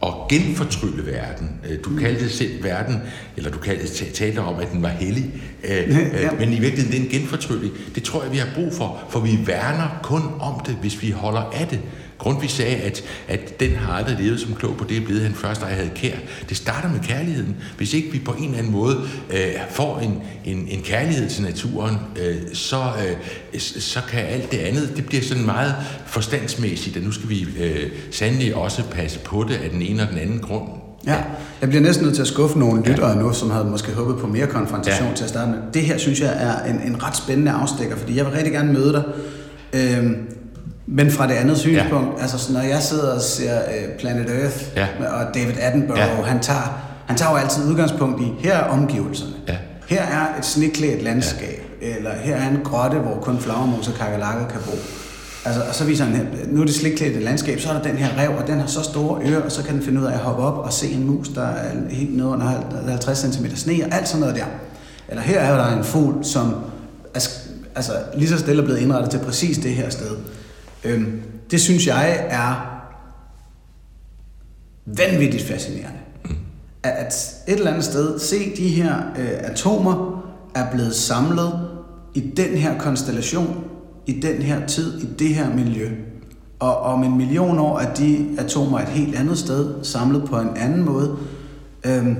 at 0.06 0.14
genfortrylle 0.28 1.06
verden. 1.06 1.50
Øh, 1.70 1.78
Du 1.84 1.96
kaldte 2.00 2.28
selv 2.28 2.64
verden, 2.64 2.96
eller 3.36 3.50
du 3.50 3.58
kaldte, 3.58 4.06
talte 4.12 4.38
om, 4.38 4.58
at 4.60 4.72
den 4.72 4.82
var 4.82 4.88
hellig. 4.88 5.24
Øh, 5.64 5.70
Ja. 5.70 5.82
øh, 6.32 6.38
Men 6.40 6.52
i 6.52 6.60
virkeligheden, 6.60 6.90
det 6.92 6.98
er 7.00 7.02
en 7.14 7.20
genfortrylling. 7.20 7.72
Det 7.94 8.02
tror 8.02 8.22
jeg, 8.22 8.32
vi 8.32 8.38
har 8.38 8.48
brug 8.54 8.72
for, 8.72 9.02
for 9.10 9.20
vi 9.20 9.38
værner 9.46 10.00
kun 10.02 10.22
om 10.40 10.60
det, 10.66 10.74
hvis 10.74 11.02
vi 11.02 11.10
holder 11.10 11.40
af 11.40 11.66
det. 11.68 11.80
Grundtvig 12.24 12.50
sagde, 12.50 12.76
at, 12.76 13.04
at 13.28 13.60
den 13.60 13.70
har 13.76 13.92
aldrig 13.92 14.16
levet 14.20 14.40
som 14.40 14.54
klog 14.54 14.76
på 14.76 14.84
det, 14.84 15.04
blevet 15.04 15.22
han 15.22 15.34
først, 15.34 15.60
da 15.60 15.66
jeg 15.66 15.76
havde 15.76 15.90
kær. 15.94 16.16
Det 16.48 16.56
starter 16.56 16.88
med 16.88 17.00
kærligheden. 17.00 17.56
Hvis 17.76 17.94
ikke 17.94 18.12
vi 18.12 18.18
på 18.18 18.32
en 18.32 18.44
eller 18.44 18.58
anden 18.58 18.72
måde 18.72 18.96
øh, 19.30 19.52
får 19.70 19.98
en, 19.98 20.14
en, 20.44 20.66
en 20.68 20.82
kærlighed 20.82 21.30
til 21.30 21.42
naturen, 21.42 21.96
øh, 22.22 22.36
så, 22.52 22.76
øh, 22.76 23.60
så 23.60 24.00
kan 24.08 24.20
alt 24.20 24.52
det 24.52 24.58
andet, 24.58 24.92
det 24.96 25.06
bliver 25.06 25.22
sådan 25.22 25.46
meget 25.46 25.74
forstandsmæssigt, 26.06 26.96
at 26.96 27.02
nu 27.02 27.12
skal 27.12 27.28
vi 27.28 27.46
øh, 27.60 27.90
sandelig 28.10 28.54
også 28.54 28.82
passe 28.90 29.18
på 29.18 29.44
det 29.48 29.54
af 29.54 29.70
den 29.70 29.82
ene 29.82 30.02
og 30.02 30.08
den 30.08 30.18
anden 30.18 30.38
grund. 30.38 30.68
Ja, 31.06 31.16
jeg 31.60 31.68
bliver 31.68 31.82
næsten 31.82 32.04
nødt 32.04 32.14
til 32.14 32.22
at 32.22 32.28
skuffe 32.28 32.58
nogle 32.58 32.82
lyttere 32.82 33.16
nu, 33.16 33.32
som 33.32 33.50
havde 33.50 33.64
måske 33.64 33.92
håbet 33.92 34.16
på 34.18 34.26
mere 34.26 34.46
konfrontation 34.46 35.08
Ja. 35.08 35.14
til 35.14 35.24
at 35.24 35.30
starte 35.30 35.50
med. 35.50 35.58
Det 35.74 35.82
her 35.82 35.98
synes 35.98 36.20
jeg 36.20 36.34
er 36.36 36.70
en, 36.70 36.80
en 36.86 37.02
ret 37.02 37.16
spændende 37.16 37.50
afstikker, 37.50 37.96
fordi 37.96 38.16
jeg 38.16 38.24
vil 38.24 38.32
rigtig 38.32 38.52
gerne 38.52 38.72
møde 38.72 38.92
dig. 38.92 39.02
Øhm, 39.72 40.16
men 40.86 41.10
fra 41.10 41.26
det 41.26 41.34
andet 41.34 41.58
synspunkt, 41.58 42.16
ja. 42.16 42.22
altså 42.22 42.38
så 42.38 42.52
når 42.52 42.60
jeg 42.60 42.82
sidder 42.82 43.12
og 43.14 43.20
ser 43.20 43.58
øh, 43.58 43.98
Planet 43.98 44.30
Earth, 44.42 44.56
Ja. 44.76 44.86
og 45.12 45.34
David 45.34 45.54
Attenborough, 45.60 46.00
Ja. 46.18 46.22
han, 46.22 46.40
tager, 46.40 46.80
han 47.06 47.16
tager 47.16 47.30
jo 47.30 47.36
altid 47.36 47.64
udgangspunkt 47.70 48.20
i, 48.22 48.32
her 48.38 48.54
er 48.54 48.64
omgivelserne. 48.64 49.32
Ja. 49.48 49.56
Her 49.88 50.02
er 50.02 50.38
et 50.38 50.44
sneklædt 50.44 51.02
landskab, 51.02 51.62
ja. 51.82 51.96
eller 51.96 52.10
her 52.22 52.36
er 52.36 52.48
en 52.50 52.58
grotte, 52.64 52.96
hvor 52.98 53.18
kun 53.22 53.38
flagermus 53.40 53.88
og 53.88 53.94
kakalakker 53.94 54.48
kan 54.48 54.60
bo. 54.66 54.72
Altså, 55.46 55.62
og 55.68 55.74
så 55.74 55.84
viser 55.84 56.04
han, 56.04 56.28
nu 56.48 56.60
er 56.60 56.64
det 56.64 56.74
slikklædte 56.74 57.20
landskab, 57.20 57.60
så 57.60 57.68
er 57.68 57.72
der 57.72 57.82
den 57.82 57.96
her 57.96 58.08
rev, 58.18 58.30
og 58.38 58.46
den 58.46 58.60
har 58.60 58.66
så 58.66 58.82
store 58.82 59.22
ører, 59.26 59.42
og 59.42 59.52
så 59.52 59.62
kan 59.62 59.74
den 59.74 59.82
finde 59.82 60.00
ud 60.00 60.06
af 60.06 60.12
at 60.12 60.18
hoppe 60.18 60.42
op 60.42 60.58
og 60.66 60.72
se 60.72 60.86
en 60.90 61.06
mus, 61.06 61.28
der 61.28 61.42
er 61.46 61.70
helt 61.90 62.16
nede 62.16 62.28
under 62.28 62.46
50 62.88 63.18
cm 63.18 63.46
sne, 63.54 63.74
og 63.90 63.96
alt 63.96 64.08
sådan 64.08 64.20
noget 64.20 64.36
der. 64.36 64.44
Eller 65.08 65.22
her 65.22 65.40
er 65.40 65.56
der 65.56 65.76
en 65.78 65.84
fugl, 65.84 66.24
som 66.24 66.54
er, 67.14 67.20
altså, 67.76 67.92
lige 68.16 68.28
så 68.28 68.38
stille 68.38 68.62
er 68.62 68.64
blevet 68.66 68.80
indrettet 68.80 69.10
til 69.10 69.18
præcis 69.18 69.58
det 69.58 69.70
her 69.74 69.90
sted. 69.90 70.10
Øhm, 70.84 71.22
det 71.50 71.60
synes 71.60 71.86
jeg 71.86 72.26
er 72.28 72.74
vanvittigt 74.86 75.42
fascinerende. 75.42 75.98
At, 76.82 76.90
at 76.90 77.14
et 77.48 77.54
eller 77.54 77.70
andet 77.70 77.84
sted 77.84 78.18
se 78.18 78.56
de 78.56 78.68
her 78.68 78.96
øh, 79.18 79.50
atomer 79.50 80.24
er 80.54 80.70
blevet 80.70 80.94
samlet 80.94 81.68
i 82.14 82.20
den 82.20 82.58
her 82.58 82.78
konstellation, 82.78 83.64
i 84.06 84.20
den 84.20 84.42
her 84.42 84.66
tid, 84.66 85.02
i 85.02 85.06
det 85.18 85.34
her 85.34 85.54
miljø. 85.54 85.90
Og 86.58 86.76
om 86.76 87.04
en 87.04 87.16
million 87.16 87.58
år 87.58 87.78
er 87.78 87.94
de 87.94 88.28
atomer 88.38 88.78
et 88.78 88.88
helt 88.88 89.16
andet 89.16 89.38
sted, 89.38 89.84
samlet 89.84 90.24
på 90.24 90.40
en 90.40 90.56
anden 90.56 90.84
måde. 90.84 91.16
Øhm, 91.86 92.16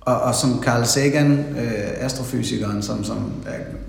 og, 0.00 0.20
og 0.20 0.34
som 0.34 0.62
Carl 0.62 0.84
Sagan, 0.84 1.32
øh, 1.32 2.04
astrofysikeren, 2.04 2.82
som, 2.82 3.04
som 3.04 3.32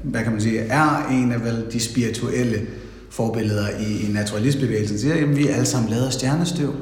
hvad 0.04 0.23
kan 0.23 0.32
man 0.32 0.41
sige, 0.41 0.60
er 0.60 1.08
en 1.12 1.32
af 1.32 1.43
vel 1.43 1.65
de 1.71 1.80
spirituelle 1.80 2.67
forbilleder 3.10 3.67
i, 3.80 4.08
i 4.08 4.12
naturalistbevægelsen, 4.13 5.00
siger, 5.00 5.13
at 5.13 5.38
vi 5.38 5.48
er 5.48 5.54
alle 5.54 5.65
sammen 5.65 5.89
lavet 5.89 6.06
af 6.06 6.13
stjernestøv. 6.13 6.74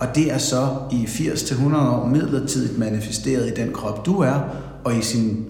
Og 0.00 0.06
det 0.14 0.32
er 0.32 0.38
så 0.38 0.68
i 0.92 1.04
80-100 1.04 1.76
år 1.76 2.06
midlertidigt 2.06 2.78
manifesteret 2.78 3.48
i 3.48 3.60
den 3.60 3.72
krop, 3.72 4.06
du 4.06 4.20
er, 4.20 4.40
og 4.84 4.96
i 4.96 5.02
sin 5.02 5.44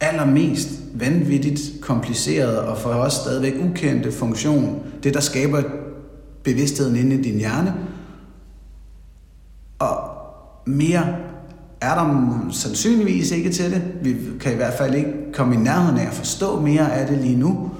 allermest 0.00 0.68
vanvittigt 0.94 1.60
komplicerede 1.80 2.68
og 2.68 2.78
for 2.78 2.90
os 2.90 3.12
stadigvæk 3.12 3.54
ukendte 3.70 4.12
funktion, 4.12 4.82
det 5.02 5.14
der 5.14 5.20
skaber 5.20 5.62
bevidstheden 6.42 6.96
inde 6.96 7.16
i 7.16 7.22
din 7.22 7.38
hjerne, 7.38 7.74
og 9.78 10.10
mere 10.66 11.16
er 11.80 11.94
der 11.94 12.46
sandsynligvis 12.50 13.30
ikke 13.30 13.50
til 13.50 13.70
det. 13.70 13.82
Vi 14.02 14.16
kan 14.40 14.52
i 14.52 14.56
hvert 14.56 14.74
fald 14.74 14.94
ikke 14.94 15.12
komme 15.32 15.54
i 15.54 15.58
nærheden 15.58 15.98
af 15.98 16.06
at 16.06 16.12
forstå 16.12 16.60
mere 16.60 16.92
af 16.92 17.06
det 17.06 17.18
lige 17.18 17.36
nu. 17.36 17.70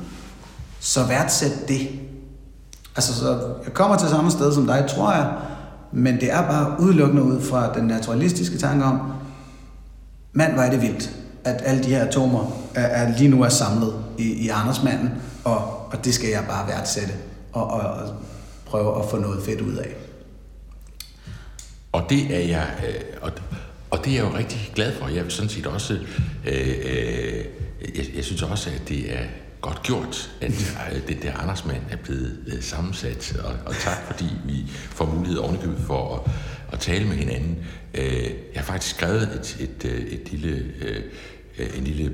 Så 0.84 1.06
værdsæt 1.06 1.68
det. 1.68 1.88
Altså, 2.96 3.14
så 3.14 3.54
jeg 3.64 3.74
kommer 3.74 3.96
til 3.96 4.08
samme 4.08 4.30
sted 4.30 4.54
som 4.54 4.66
dig, 4.66 4.86
tror 4.88 5.12
jeg, 5.12 5.32
men 5.92 6.14
det 6.20 6.32
er 6.32 6.42
bare 6.42 6.76
udelukkende 6.80 7.22
ud 7.22 7.40
fra 7.40 7.74
den 7.74 7.84
naturalistiske 7.84 8.58
tanke 8.58 8.84
om, 8.84 9.12
mand, 10.32 10.52
hvor 10.52 10.62
er 10.62 10.70
det 10.70 10.82
vildt, 10.82 11.10
at 11.44 11.62
alle 11.64 11.84
de 11.84 11.88
her 11.88 12.06
atomer 12.06 12.52
er, 12.74 12.86
er 12.86 13.18
lige 13.18 13.30
nu 13.30 13.42
er 13.42 13.48
samlet 13.48 14.04
i, 14.18 14.32
i 14.32 14.48
Andersmanden, 14.48 15.10
og, 15.44 15.56
og 15.92 16.04
det 16.04 16.14
skal 16.14 16.28
jeg 16.28 16.44
bare 16.48 16.68
værdsætte 16.68 17.14
og, 17.52 17.66
og, 17.66 17.80
og 17.80 18.14
prøve 18.66 19.04
at 19.04 19.10
få 19.10 19.18
noget 19.18 19.44
fedt 19.44 19.60
ud 19.60 19.74
af. 19.74 19.96
Og 21.92 22.02
det 22.08 22.36
er 22.36 22.48
jeg, 22.48 22.66
øh, 22.88 23.00
og, 23.20 23.30
og 23.90 24.04
det 24.04 24.12
er 24.12 24.14
jeg 24.14 24.32
jo 24.32 24.38
rigtig 24.38 24.72
glad 24.74 24.92
for. 24.98 25.08
Jeg 25.08 25.24
vil 25.24 25.32
sådan 25.32 25.48
set 25.48 25.66
også, 25.66 25.98
øh, 26.46 26.68
øh, 26.84 27.44
jeg, 27.96 28.04
jeg 28.16 28.24
synes 28.24 28.42
også, 28.42 28.70
at 28.70 28.88
det 28.88 29.18
er 29.18 29.24
godt 29.62 29.82
gjort, 29.82 30.30
at 30.40 30.76
øh, 30.92 31.08
den 31.08 31.22
der 31.22 31.36
Andersmand 31.36 31.82
er 31.90 31.96
blevet 31.96 32.38
øh, 32.46 32.62
sammensat. 32.62 33.36
Og, 33.44 33.54
og 33.66 33.74
tak, 33.74 33.96
fordi 34.06 34.26
vi 34.44 34.64
får 34.68 35.06
mulighed 35.06 35.38
ovenikøbet 35.38 35.78
for 35.86 36.16
at, 36.16 36.32
at 36.72 36.80
tale 36.80 37.04
med 37.04 37.16
hinanden. 37.16 37.58
Øh, 37.94 38.24
jeg 38.24 38.56
har 38.56 38.62
faktisk 38.62 38.96
skrevet 38.96 39.22
et, 39.22 39.56
et, 39.60 39.90
øh, 39.90 40.00
et 40.00 40.32
lille, 40.32 40.72
øh, 41.58 41.78
en 41.78 41.84
lille 41.84 42.12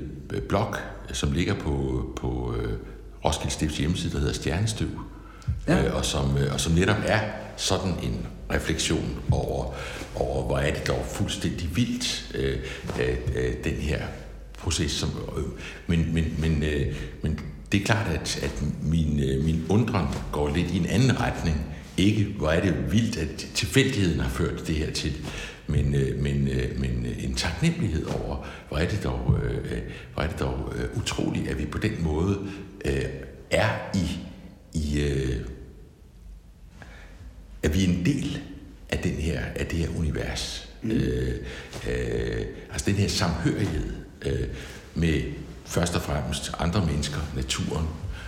blog, 0.49 0.75
som 1.11 1.31
ligger 1.31 1.53
på, 1.53 2.03
på 2.21 2.55
øh, 2.59 2.73
Roskilde 3.25 3.53
Stifts 3.53 3.77
hjemmeside, 3.77 4.13
der 4.13 4.19
hedder 4.19 4.33
Stjernestøv. 4.33 4.89
Ja. 5.67 5.85
Øh, 5.85 5.95
og, 5.95 6.05
som, 6.05 6.37
øh, 6.37 6.53
og 6.53 6.59
som 6.59 6.73
netop 6.73 6.97
er 7.05 7.19
sådan 7.57 7.93
en 8.03 8.25
refleksion 8.51 9.19
over, 9.31 9.73
over 10.15 10.45
hvor 10.45 10.57
er 10.57 10.73
det 10.73 10.87
dog 10.87 11.05
fuldstændig 11.11 11.75
vildt, 11.75 12.31
øh, 12.35 12.57
øh, 13.35 13.53
den 13.63 13.73
her 13.73 14.01
proces. 14.59 14.91
Som, 14.91 15.09
øh, 15.37 15.43
men, 15.87 16.13
men, 16.13 16.35
men, 16.39 16.63
øh, 16.63 16.95
men 17.21 17.39
det 17.71 17.81
er 17.81 17.85
klart, 17.85 18.07
at, 18.07 18.39
at 18.43 18.63
min, 18.83 19.19
øh, 19.19 19.43
min 19.43 19.65
undren 19.69 20.05
går 20.31 20.55
lidt 20.55 20.71
i 20.71 20.77
en 20.77 20.85
anden 20.85 21.19
retning. 21.19 21.65
Ikke, 21.97 22.23
hvor 22.37 22.49
er 22.49 22.61
det 22.61 22.91
vildt, 22.91 23.17
at 23.17 23.47
tilfældigheden 23.53 24.19
har 24.19 24.29
ført 24.29 24.67
det 24.67 24.75
her 24.75 24.91
til, 24.91 25.13
men, 25.67 25.95
øh, 25.95 26.23
men, 26.23 26.47
øh, 26.47 26.79
men 26.79 27.05
en 27.19 27.35
taknemmelighed 27.35 28.05
over, 28.05 28.45
hvor 28.67 28.77
er 28.77 28.87
det 28.87 29.03
dog, 29.03 29.39
hvor 30.13 30.23
er 30.23 30.27
det 30.27 30.39
dog 30.39 30.73
utroligt, 30.95 31.47
at 31.47 31.59
vi 31.59 31.65
på 31.65 31.77
den 31.77 32.03
måde 32.03 32.39
er 33.51 33.69
i, 33.95 34.07
i 34.73 34.99
at 37.63 37.73
vi 37.73 37.83
er 37.83 37.87
en 37.87 38.05
del 38.05 38.39
af, 38.89 38.97
den 38.97 39.11
her, 39.11 39.41
af 39.55 39.65
det 39.65 39.79
her 39.79 39.89
univers. 39.97 40.69
Mm. 40.81 40.91
Øh, 40.91 41.35
øh, 41.89 42.45
altså 42.71 42.85
den 42.85 42.95
her 42.95 43.07
samhørighed 43.07 43.98
øh, 44.25 44.47
med 44.95 45.21
først 45.65 45.95
og 45.95 46.01
fremmest 46.01 46.51
andre 46.59 46.85
mennesker, 46.85 47.19
naturen, 47.35 47.85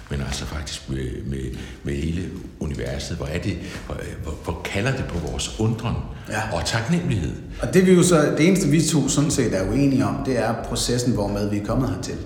men 0.10 0.22
altså 0.22 0.46
faktisk 0.46 0.90
med, 0.90 1.24
med, 1.26 1.58
med 1.84 1.94
hele 1.94 2.30
universet. 2.60 3.18
Hvor 3.18 3.26
er 3.26 3.40
det, 3.40 3.58
hvor, 3.86 3.98
hvor, 4.24 4.32
hvor 4.44 4.62
kalder 4.64 4.96
det 4.96 5.06
på 5.06 5.20
vores 5.20 5.60
undren 5.60 5.96
ja. 6.30 6.42
og 6.54 6.66
taknemmelighed. 6.66 7.32
Og 7.62 7.74
det, 7.74 7.86
vi 7.86 7.92
jo 7.92 8.04
så, 8.04 8.36
det 8.38 8.48
eneste, 8.48 8.68
vi 8.68 8.82
to 8.82 9.08
sådan 9.08 9.32
set 9.32 9.54
er 9.54 9.70
uenige 9.70 10.06
om, 10.06 10.16
det 10.26 10.38
er 10.38 10.64
processen, 10.64 11.14
hvormed 11.14 11.50
vi 11.50 11.58
er 11.58 11.66
kommet 11.66 11.90
hertil. 11.90 12.18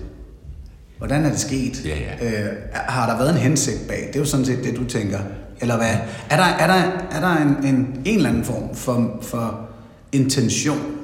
Hvordan 0.98 1.24
er 1.24 1.30
det 1.30 1.40
sket? 1.40 1.84
Ja, 1.84 1.96
ja. 1.98 2.42
Øh, 2.42 2.56
har 2.72 3.10
der 3.10 3.18
været 3.18 3.30
en 3.30 3.36
hensigt 3.36 3.88
bag? 3.88 4.04
Det 4.06 4.16
er 4.16 4.20
jo 4.20 4.26
sådan 4.26 4.46
set 4.46 4.64
det, 4.64 4.76
du 4.76 4.84
tænker. 4.84 5.18
Eller 5.60 5.76
hvad? 5.76 5.94
Er 6.30 6.36
der, 6.36 6.44
er 6.44 6.66
der, 6.66 7.06
er 7.10 7.20
der 7.20 7.36
en, 7.36 7.74
en, 7.74 8.00
en 8.04 8.16
eller 8.16 8.28
anden 8.28 8.44
form 8.44 8.74
for, 8.74 9.18
for 9.22 9.68
intention 10.12 10.96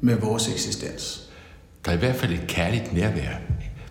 med 0.00 0.16
vores 0.16 0.48
eksistens? 0.48 1.23
Der 1.84 1.90
er 1.90 1.94
i 1.94 1.98
hvert 1.98 2.16
fald 2.16 2.32
et 2.32 2.46
kærligt 2.46 2.92
nærvær. 2.92 3.36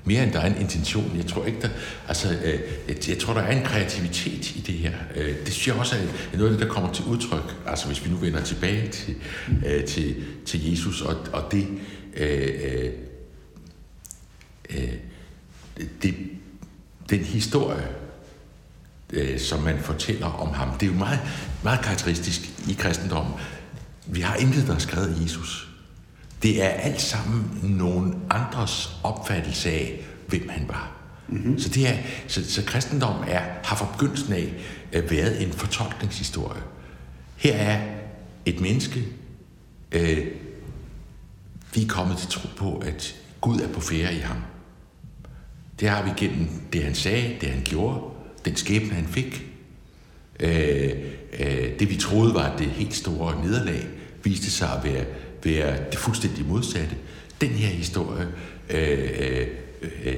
Mere 0.05 0.23
end 0.23 0.31
der 0.31 0.39
er 0.39 0.45
en 0.45 0.61
intention. 0.61 1.11
Jeg 1.17 1.25
tror 1.25 1.45
ikke, 1.45 1.61
der, 1.61 1.69
altså, 2.07 2.37
øh, 2.43 3.09
jeg 3.09 3.19
tror, 3.19 3.33
der 3.33 3.41
er 3.41 3.57
en 3.57 3.65
kreativitet 3.65 4.55
i 4.55 4.59
det 4.59 4.75
her. 4.75 4.93
Øh, 5.15 5.35
det 5.45 5.53
synes 5.53 5.67
jeg 5.67 5.75
også 5.75 5.95
er 5.95 6.37
noget 6.37 6.51
af 6.51 6.57
det, 6.57 6.67
der 6.67 6.73
kommer 6.73 6.93
til 6.93 7.05
udtryk. 7.05 7.55
Altså, 7.67 7.87
hvis 7.87 8.05
vi 8.05 8.09
nu 8.09 8.15
vender 8.15 8.41
tilbage 8.41 8.87
til, 8.87 9.15
øh, 9.65 9.85
til, 9.85 10.15
til 10.45 10.69
Jesus 10.71 11.01
og, 11.01 11.15
og 11.33 11.51
det, 11.51 11.67
øh, 12.17 12.53
øh, 12.63 12.89
øh 14.69 14.93
det, 16.01 16.15
den 17.09 17.19
historie, 17.19 17.87
øh, 19.13 19.39
som 19.39 19.61
man 19.61 19.79
fortæller 19.79 20.27
om 20.27 20.53
ham, 20.53 20.77
det 20.77 20.87
er 20.87 20.91
jo 20.91 20.97
meget, 20.97 21.19
meget 21.63 21.81
karakteristisk 21.81 22.41
i 22.69 22.73
kristendommen. 22.73 23.33
Vi 24.07 24.21
har 24.21 24.35
intet, 24.35 24.67
der 24.67 24.75
er 24.75 24.79
skrevet 24.79 25.15
af 25.15 25.23
Jesus. 25.23 25.72
Det 26.43 26.63
er 26.63 26.67
alt 26.69 27.01
sammen 27.01 27.59
nogen 27.63 28.15
andres 28.29 28.99
opfattelse 29.03 29.69
af, 29.69 29.99
hvem 30.27 30.49
han 30.49 30.67
var. 30.67 30.91
Mm-hmm. 31.27 31.59
Så, 31.59 31.69
det 31.69 31.87
er, 31.87 31.97
så, 32.27 32.51
så 32.51 32.63
kristendom 32.65 33.15
er, 33.27 33.41
har 33.63 33.75
fra 33.75 33.91
begyndelsen 33.91 34.33
af 34.33 34.53
øh, 34.93 35.11
været 35.11 35.43
en 35.43 35.51
fortolkningshistorie. 35.51 36.61
Her 37.35 37.55
er 37.55 37.81
et 38.45 38.61
menneske, 38.61 39.03
øh, 39.91 40.27
vi 41.73 41.83
er 41.83 41.87
kommet 41.87 42.17
til 42.17 42.29
tro 42.29 42.47
på, 42.57 42.77
at 42.77 43.15
Gud 43.41 43.59
er 43.59 43.67
på 43.67 43.79
færre 43.79 44.15
i 44.15 44.19
ham. 44.19 44.37
Det 45.79 45.89
har 45.89 46.03
vi 46.03 46.09
gennem 46.17 46.47
det, 46.73 46.83
han 46.83 46.95
sagde, 46.95 47.35
det 47.41 47.49
han 47.49 47.61
gjorde, 47.63 47.99
den 48.45 48.55
skæbne, 48.55 48.89
han 48.89 49.07
fik. 49.07 49.45
Øh, 50.39 50.91
øh, 51.39 51.79
det, 51.79 51.89
vi 51.89 51.95
troede 51.95 52.33
var 52.33 52.57
det 52.57 52.67
helt 52.67 52.95
store 52.95 53.45
nederlag, 53.45 53.87
viste 54.23 54.51
sig 54.51 54.69
at 54.77 54.83
være 54.83 55.05
være 55.45 55.73
det 55.91 55.99
fuldstændig 55.99 56.45
modsatte. 56.47 56.95
Den 57.41 57.49
her 57.49 57.67
historie 57.67 58.25
øh, 58.69 58.99
øh, 59.19 59.47
øh, 60.05 60.13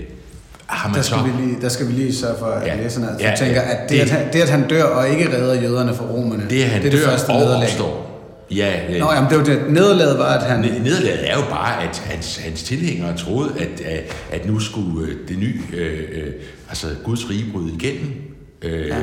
har 0.65 0.89
man 0.89 0.97
der 0.97 1.03
skal 1.03 1.17
så... 1.17 1.23
Vi 1.23 1.43
lige, 1.43 1.61
der 1.61 1.69
skal 1.69 1.87
vi 1.87 1.91
lige 1.91 2.15
sørge 2.15 2.39
for, 2.39 2.45
at 2.45 2.67
ja, 2.67 2.83
læserne 2.83 3.09
altså, 3.09 3.27
ja, 3.27 3.35
tænker, 3.35 3.61
at 3.61 3.89
det, 3.89 3.89
det, 3.89 3.99
at 3.99 4.09
han, 4.09 4.33
det, 4.33 4.41
at 4.41 4.49
han 4.49 4.67
dør 4.67 4.83
og 4.83 5.09
ikke 5.09 5.37
redder 5.37 5.61
jøderne 5.61 5.95
fra 5.95 6.05
romerne, 6.05 6.45
det, 6.49 6.65
han 6.65 6.81
det 6.81 6.87
er 6.87 6.91
dør 6.91 6.99
det 6.99 7.09
første 7.09 7.29
og 7.29 7.39
nederlag. 7.39 7.63
opstår. 7.63 8.05
Ja, 8.51 8.81
ja. 8.89 8.99
Nå, 8.99 9.11
jamen, 9.13 9.29
det 9.29 9.37
var 9.37 9.43
det. 9.43 9.61
Nederlaget 9.69 10.17
var, 10.17 10.37
at 10.37 10.43
han... 10.43 10.59
Nederlaget 10.59 11.31
er 11.31 11.35
jo 11.35 11.41
bare, 11.49 11.83
at 11.83 11.97
hans, 12.05 12.37
hans 12.37 12.63
tilhængere 12.63 13.17
troede, 13.17 13.51
at, 13.59 13.81
at, 13.81 14.15
at 14.31 14.47
nu 14.47 14.59
skulle 14.59 15.07
øh, 15.07 15.17
det 15.27 15.37
nye, 15.37 15.61
øh, 15.73 15.99
øh, 16.11 16.33
altså 16.69 16.87
Guds 17.03 17.29
rige 17.29 17.51
bryde 17.51 17.73
igennem. 17.73 18.13
Øh, 18.61 18.87
ja. 18.87 18.95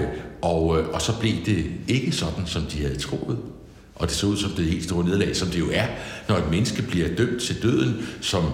og, 0.43 0.67
og 0.93 1.03
så 1.03 1.13
blev 1.21 1.33
det 1.47 1.65
ikke 1.89 2.13
sådan, 2.13 2.47
som 2.47 2.63
de 2.63 2.83
havde 2.83 2.99
troet. 2.99 3.39
Og 3.95 4.09
det 4.09 4.17
så 4.17 4.27
ud 4.27 4.37
som 4.37 4.51
det 4.51 4.65
helt 4.65 4.85
store 4.85 5.05
nederlag, 5.05 5.37
som 5.37 5.49
det 5.49 5.59
jo 5.59 5.71
er, 5.73 5.87
når 6.29 6.37
et 6.37 6.51
menneske 6.51 6.83
bliver 6.83 7.17
dømt 7.17 7.43
til 7.43 7.63
døden, 7.63 8.09
som, 8.21 8.45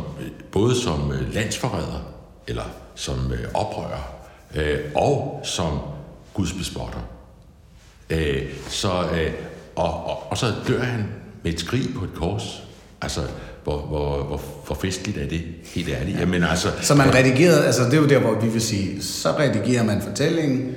både 0.53 0.81
som 0.81 1.13
øh, 1.13 1.35
landsforræder, 1.35 2.13
eller 2.49 2.65
som 2.95 3.33
øh, 3.33 3.49
oprører, 3.55 4.13
øh, 4.55 4.79
og 4.95 5.41
som 5.45 5.79
Guds 6.35 6.53
bespotter. 6.53 7.01
så, 8.69 8.89
og, 9.77 10.07
og, 10.07 10.31
og 10.31 10.39
så 10.39 10.53
dør 10.69 10.83
han 10.83 11.07
med 11.43 11.53
et 11.53 11.61
skrig 11.61 11.95
på 11.97 12.05
et 12.05 12.15
kors. 12.15 12.63
Altså, 13.01 13.21
hvor, 13.65 13.79
hvor, 13.79 14.23
hvor, 14.23 14.41
hvor 14.67 14.75
festligt 14.75 15.19
er 15.19 15.29
det, 15.29 15.43
helt 15.65 15.89
ærligt. 15.89 16.17
Ja. 16.17 16.21
Jamen, 16.21 16.43
altså, 16.43 16.69
så 16.81 16.95
man 16.95 17.15
redigerede, 17.15 17.67
altså 17.67 17.85
det 17.85 17.95
er 17.95 18.01
jo 18.01 18.09
der, 18.09 18.19
hvor 18.19 18.41
vi 18.41 18.49
vil 18.49 18.61
sige, 18.61 19.03
så 19.03 19.29
redigerer 19.39 19.85
man 19.85 20.03
fortællingen, 20.03 20.75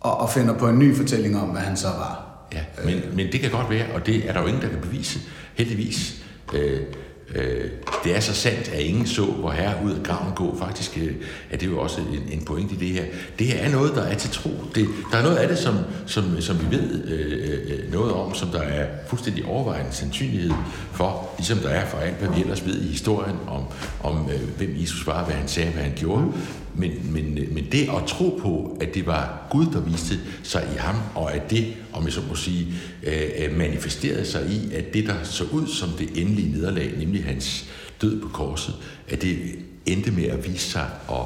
og, 0.00 0.20
og 0.20 0.30
finder 0.30 0.54
på 0.54 0.68
en 0.68 0.78
ny 0.78 0.96
fortælling 0.96 1.40
om, 1.40 1.48
hvad 1.48 1.60
han 1.60 1.76
så 1.76 1.88
var. 1.88 2.27
Ja, 2.52 2.60
men, 2.84 2.94
øh. 2.94 3.16
men 3.16 3.32
det 3.32 3.40
kan 3.40 3.50
godt 3.50 3.70
være, 3.70 3.86
og 3.94 4.06
det 4.06 4.28
er 4.28 4.32
der 4.32 4.40
jo 4.40 4.46
ingen, 4.46 4.62
der 4.62 4.68
kan 4.68 4.80
bevise, 4.80 5.18
heldigvis. 5.54 6.14
Øh, 6.54 6.80
øh, 7.34 7.70
det 8.04 8.16
er 8.16 8.20
så 8.20 8.34
sandt, 8.34 8.68
at 8.68 8.80
ingen 8.80 9.06
så, 9.06 9.24
hvor 9.24 9.50
herre 9.50 9.84
ud 9.84 9.92
af 9.92 10.02
graven 10.02 10.32
gå. 10.34 10.56
Faktisk 10.58 10.98
øh, 10.98 11.14
er 11.50 11.56
det 11.56 11.66
jo 11.66 11.80
også 11.80 12.00
en, 12.00 12.38
en 12.38 12.44
point 12.44 12.72
i 12.72 12.74
det 12.74 12.88
her. 12.88 13.04
Det 13.38 13.46
her 13.46 13.58
er 13.58 13.70
noget, 13.70 13.94
der 13.94 14.02
er 14.02 14.14
til 14.14 14.30
tro. 14.30 14.50
Det, 14.74 14.88
der 15.12 15.18
er 15.18 15.22
noget 15.22 15.36
af 15.36 15.48
det, 15.48 15.58
som, 15.58 15.74
som, 16.06 16.40
som 16.40 16.60
vi 16.60 16.76
ved 16.76 17.04
øh, 17.04 17.52
øh, 17.52 17.84
øh, 17.84 17.92
noget 17.92 18.12
om, 18.12 18.34
som 18.34 18.48
der 18.48 18.60
er 18.60 18.86
fuldstændig 19.06 19.44
overvejende 19.44 19.92
sandsynlighed 19.92 20.52
for, 20.92 21.30
ligesom 21.38 21.58
der 21.58 21.68
er 21.68 21.86
for 21.86 21.98
alt, 21.98 22.16
hvad 22.16 22.28
vi 22.28 22.40
ellers 22.40 22.66
ved 22.66 22.80
i 22.80 22.86
historien 22.86 23.36
om, 23.46 23.62
om 24.00 24.30
øh, 24.30 24.48
hvem 24.56 24.76
Jesus 24.80 25.06
var, 25.06 25.24
hvad 25.24 25.34
han 25.34 25.48
sagde, 25.48 25.70
hvad 25.70 25.82
han 25.82 25.92
gjorde. 25.96 26.32
Men, 26.78 27.12
men, 27.12 27.34
men 27.54 27.66
det 27.72 27.82
at 27.82 28.06
tro 28.06 28.38
på, 28.42 28.78
at 28.80 28.94
det 28.94 29.06
var 29.06 29.46
Gud, 29.50 29.66
der 29.72 29.80
viste 29.80 30.18
sig 30.42 30.68
i 30.74 30.76
ham, 30.78 30.96
og 31.14 31.34
at 31.34 31.50
det, 31.50 31.74
om 31.92 32.04
jeg 32.04 32.12
så 32.12 32.20
må 32.28 32.34
sige, 32.34 32.66
øh, 33.02 33.56
manifesterede 33.56 34.26
sig 34.26 34.50
i, 34.50 34.74
at 34.74 34.94
det, 34.94 35.06
der 35.06 35.24
så 35.24 35.44
ud 35.44 35.66
som 35.66 35.88
det 35.88 36.10
endelige 36.22 36.52
nederlag, 36.52 36.92
nemlig 36.98 37.24
hans 37.24 37.64
død 38.02 38.20
på 38.20 38.28
korset, 38.28 38.74
at 39.08 39.22
det 39.22 39.38
endte 39.86 40.10
med 40.10 40.24
at 40.24 40.52
vise 40.52 40.70
sig 40.70 40.86
at, 41.10 41.16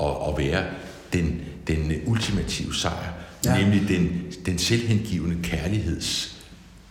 at, 0.00 0.10
at 0.28 0.38
være 0.38 0.64
den, 1.12 1.40
den 1.66 1.92
ultimative 2.06 2.74
sejr, 2.74 3.12
ja. 3.44 3.60
nemlig 3.60 3.88
den, 3.88 4.22
den 4.46 4.58
selvhengivende 4.58 5.36
kærligheds 5.42 6.36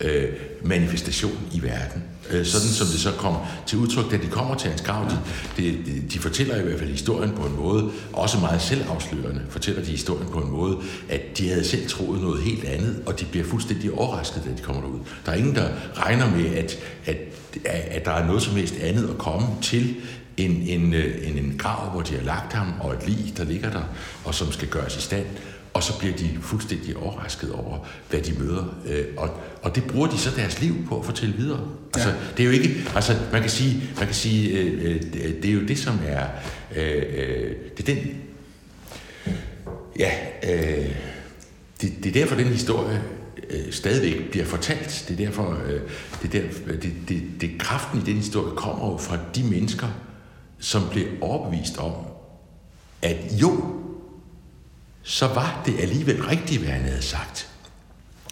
øh, 0.00 0.28
manifestation 0.64 1.38
i 1.52 1.62
verden. 1.62 2.02
Øh, 2.30 2.46
sådan 2.46 2.68
som 2.68 2.86
det 2.86 3.00
så 3.00 3.10
kommer 3.10 3.62
til 3.66 3.78
udtryk, 3.78 4.10
da 4.10 4.16
de 4.16 4.26
kommer 4.26 4.54
til 4.54 4.70
hans 4.70 4.82
grav. 4.82 5.10
De, 5.56 5.62
de, 5.62 6.02
de 6.12 6.18
fortæller 6.18 6.56
i 6.56 6.62
hvert 6.62 6.78
fald 6.78 6.90
historien 6.90 7.30
på 7.30 7.46
en 7.46 7.56
måde, 7.56 7.90
også 8.12 8.38
meget 8.38 8.62
selvafslørende, 8.62 9.42
fortæller 9.50 9.82
de 9.82 9.90
historien 9.90 10.28
på 10.32 10.38
en 10.38 10.50
måde, 10.50 10.78
at 11.08 11.38
de 11.38 11.48
havde 11.48 11.64
selv 11.64 11.88
troet 11.88 12.20
noget 12.20 12.42
helt 12.42 12.64
andet, 12.64 13.02
og 13.06 13.20
de 13.20 13.24
bliver 13.24 13.44
fuldstændig 13.44 13.92
overrasket, 13.92 14.44
da 14.44 14.50
de 14.50 14.62
kommer 14.62 14.82
derud. 14.82 14.98
Der 15.26 15.32
er 15.32 15.36
ingen, 15.36 15.54
der 15.54 15.68
regner 15.96 16.30
med, 16.30 16.54
at, 16.54 16.78
at, 17.06 17.16
at 17.64 18.04
der 18.04 18.12
er 18.12 18.26
noget 18.26 18.42
som 18.42 18.56
helst 18.56 18.74
andet 18.80 19.08
at 19.08 19.18
komme 19.18 19.46
til, 19.62 19.96
en, 20.36 20.50
en, 20.50 20.94
øh, 20.94 21.28
en, 21.28 21.38
en 21.38 21.54
grav, 21.58 21.90
hvor 21.90 22.00
de 22.00 22.14
har 22.14 22.22
lagt 22.22 22.52
ham, 22.52 22.74
og 22.80 22.92
et 22.92 23.08
lig, 23.08 23.34
der 23.36 23.44
ligger 23.44 23.70
der, 23.70 23.82
og 24.24 24.34
som 24.34 24.52
skal 24.52 24.68
gøres 24.68 24.96
i 24.96 25.00
stand. 25.00 25.26
Og 25.74 25.82
så 25.82 25.98
bliver 25.98 26.16
de 26.16 26.38
fuldstændig 26.40 26.96
overrasket 26.96 27.52
over, 27.52 27.78
hvad 28.10 28.20
de 28.20 28.32
møder. 28.38 28.64
Øh, 28.86 29.04
og, 29.16 29.30
og 29.62 29.74
det 29.74 29.84
bruger 29.84 30.06
de 30.06 30.18
så 30.18 30.30
deres 30.36 30.60
liv 30.60 30.86
på 30.88 30.98
at 30.98 31.04
fortælle 31.04 31.34
videre. 31.34 31.68
Altså, 31.94 32.08
ja. 32.08 32.14
det 32.36 32.42
er 32.42 32.46
jo 32.46 32.52
ikke, 32.52 32.74
altså, 32.94 33.16
man 33.32 33.40
kan 33.40 33.50
sige, 33.50 33.82
man 33.96 34.06
kan 34.06 34.14
sige 34.14 34.58
øh, 34.58 34.84
øh 34.84 35.02
det 35.42 35.44
er 35.44 35.54
jo 35.54 35.66
det, 35.66 35.78
som 35.78 35.98
er, 36.06 36.26
øh, 36.76 37.02
øh, 37.12 37.56
det 37.76 37.88
er 37.88 37.94
den, 37.94 38.22
ja, 39.98 40.12
øh, 40.42 40.90
det, 41.80 41.92
det 42.02 42.06
er 42.06 42.12
derfor, 42.12 42.36
den 42.36 42.46
historie 42.46 43.02
øh, 43.50 43.72
stadigvæk 43.72 44.30
bliver 44.30 44.46
fortalt. 44.46 45.04
Det 45.08 45.20
er 45.20 45.26
derfor, 45.26 45.58
øh, 45.66 45.80
det, 46.22 46.34
er 46.34 46.40
der, 46.40 46.74
det, 46.76 46.92
det, 47.08 47.22
det, 47.40 47.50
kraften 47.58 48.00
i 48.00 48.04
den 48.04 48.16
historie 48.16 48.56
kommer 48.56 48.90
jo 48.90 48.96
fra 48.96 49.18
de 49.34 49.44
mennesker, 49.44 49.88
som 50.58 50.82
blev 50.90 51.06
overbevist 51.20 51.78
om, 51.78 51.92
at 53.02 53.16
jo, 53.42 53.81
så 55.02 55.26
var 55.26 55.62
det 55.66 55.74
alligevel 55.80 56.22
rigtigt, 56.22 56.60
hvad 56.62 56.70
han 56.72 56.82
havde 56.82 57.02
sagt. 57.02 57.48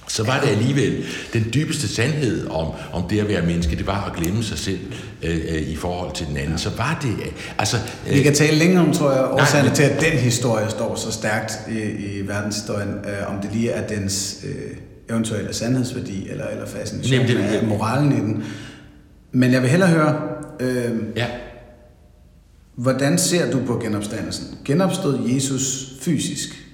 Så 0.08 0.24
var 0.24 0.40
det 0.40 0.48
alligevel 0.48 1.04
den 1.32 1.46
dybeste 1.54 1.88
sandhed 1.88 2.46
om, 2.46 2.66
om 2.92 3.08
det 3.08 3.20
at 3.20 3.28
være 3.28 3.46
menneske, 3.46 3.76
det 3.76 3.86
var 3.86 4.04
at 4.04 4.16
glemme 4.16 4.42
sig 4.42 4.58
selv 4.58 4.78
øh, 5.22 5.40
øh, 5.48 5.62
i 5.62 5.76
forhold 5.76 6.14
til 6.14 6.26
den 6.26 6.36
anden. 6.36 6.58
Så 6.58 6.70
var 6.76 6.98
det... 7.02 7.32
Altså, 7.58 7.76
øh, 8.08 8.14
Vi 8.14 8.22
kan 8.22 8.34
tale 8.34 8.58
længere 8.58 8.86
om, 8.86 8.92
tror 8.92 9.12
jeg, 9.12 9.24
årsagen 9.30 9.74
til, 9.74 9.82
at 9.82 10.00
den 10.00 10.18
historie 10.18 10.70
står 10.70 10.96
så 10.96 11.12
stærkt 11.12 11.52
i, 11.68 11.78
i 11.80 12.28
verdenshistorien, 12.28 12.88
øh, 12.88 13.34
om 13.34 13.40
det 13.42 13.52
lige 13.52 13.70
er 13.70 13.86
dens 13.86 14.36
øh, 14.44 14.76
eventuelle 15.10 15.54
sandhedsværdi 15.54 16.28
eller, 16.30 16.46
eller 16.46 16.66
fascination 16.66 17.12
Jamen, 17.12 17.36
det, 17.36 17.56
af 17.56 17.66
moralen 17.66 18.12
i 18.12 18.20
den. 18.20 18.44
Men 19.32 19.52
jeg 19.52 19.62
vil 19.62 19.70
hellere 19.70 19.88
høre... 19.88 20.20
Øh, 20.60 20.92
ja 21.16 21.26
Hvordan 22.74 23.18
ser 23.18 23.50
du 23.50 23.60
på 23.66 23.78
genopstandelsen? 23.78 24.58
Genopstod 24.64 25.28
Jesus 25.28 25.92
fysisk 26.00 26.66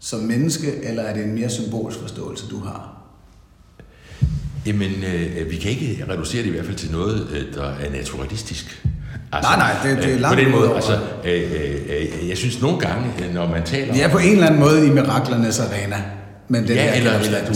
som 0.00 0.20
menneske, 0.20 0.66
eller 0.82 1.02
er 1.02 1.14
det 1.14 1.24
en 1.24 1.34
mere 1.34 1.50
symbolsk 1.50 1.98
forståelse, 1.98 2.44
du 2.50 2.60
har? 2.60 2.92
Jamen, 4.66 4.90
øh, 5.04 5.50
vi 5.50 5.56
kan 5.56 5.70
ikke 5.70 6.04
reducere 6.08 6.42
det 6.42 6.48
i 6.48 6.50
hvert 6.50 6.64
fald 6.64 6.76
til 6.76 6.92
noget, 6.92 7.28
øh, 7.32 7.54
der 7.54 7.64
er 7.64 7.90
naturalistisk. 7.90 8.86
Altså, 9.32 9.50
nej, 9.50 9.58
nej, 9.58 9.90
det, 9.90 10.02
det 10.02 10.10
er 10.10 10.14
øh, 10.14 10.20
langt 10.20 10.38
På 10.38 10.44
den 10.44 10.50
måde, 10.50 10.74
altså, 10.74 10.98
øh, 11.24 11.42
øh, 12.22 12.28
jeg 12.28 12.36
synes 12.36 12.62
nogle 12.62 12.78
gange, 12.78 13.06
øh, 13.24 13.34
når 13.34 13.48
man 13.48 13.62
taler 13.64 13.94
Vi 13.94 14.00
er 14.00 14.08
på 14.08 14.18
en 14.18 14.32
eller 14.32 14.46
anden 14.46 14.60
måde 14.60 14.86
i 14.86 14.90
miraklernes 14.90 15.60
arena. 15.60 16.02
Men 16.48 16.68
det 16.68 16.74
ja, 16.74 16.96
eller, 16.96 17.18
eller 17.18 17.38
du, 17.46 17.54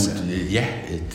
ja, 0.51 0.65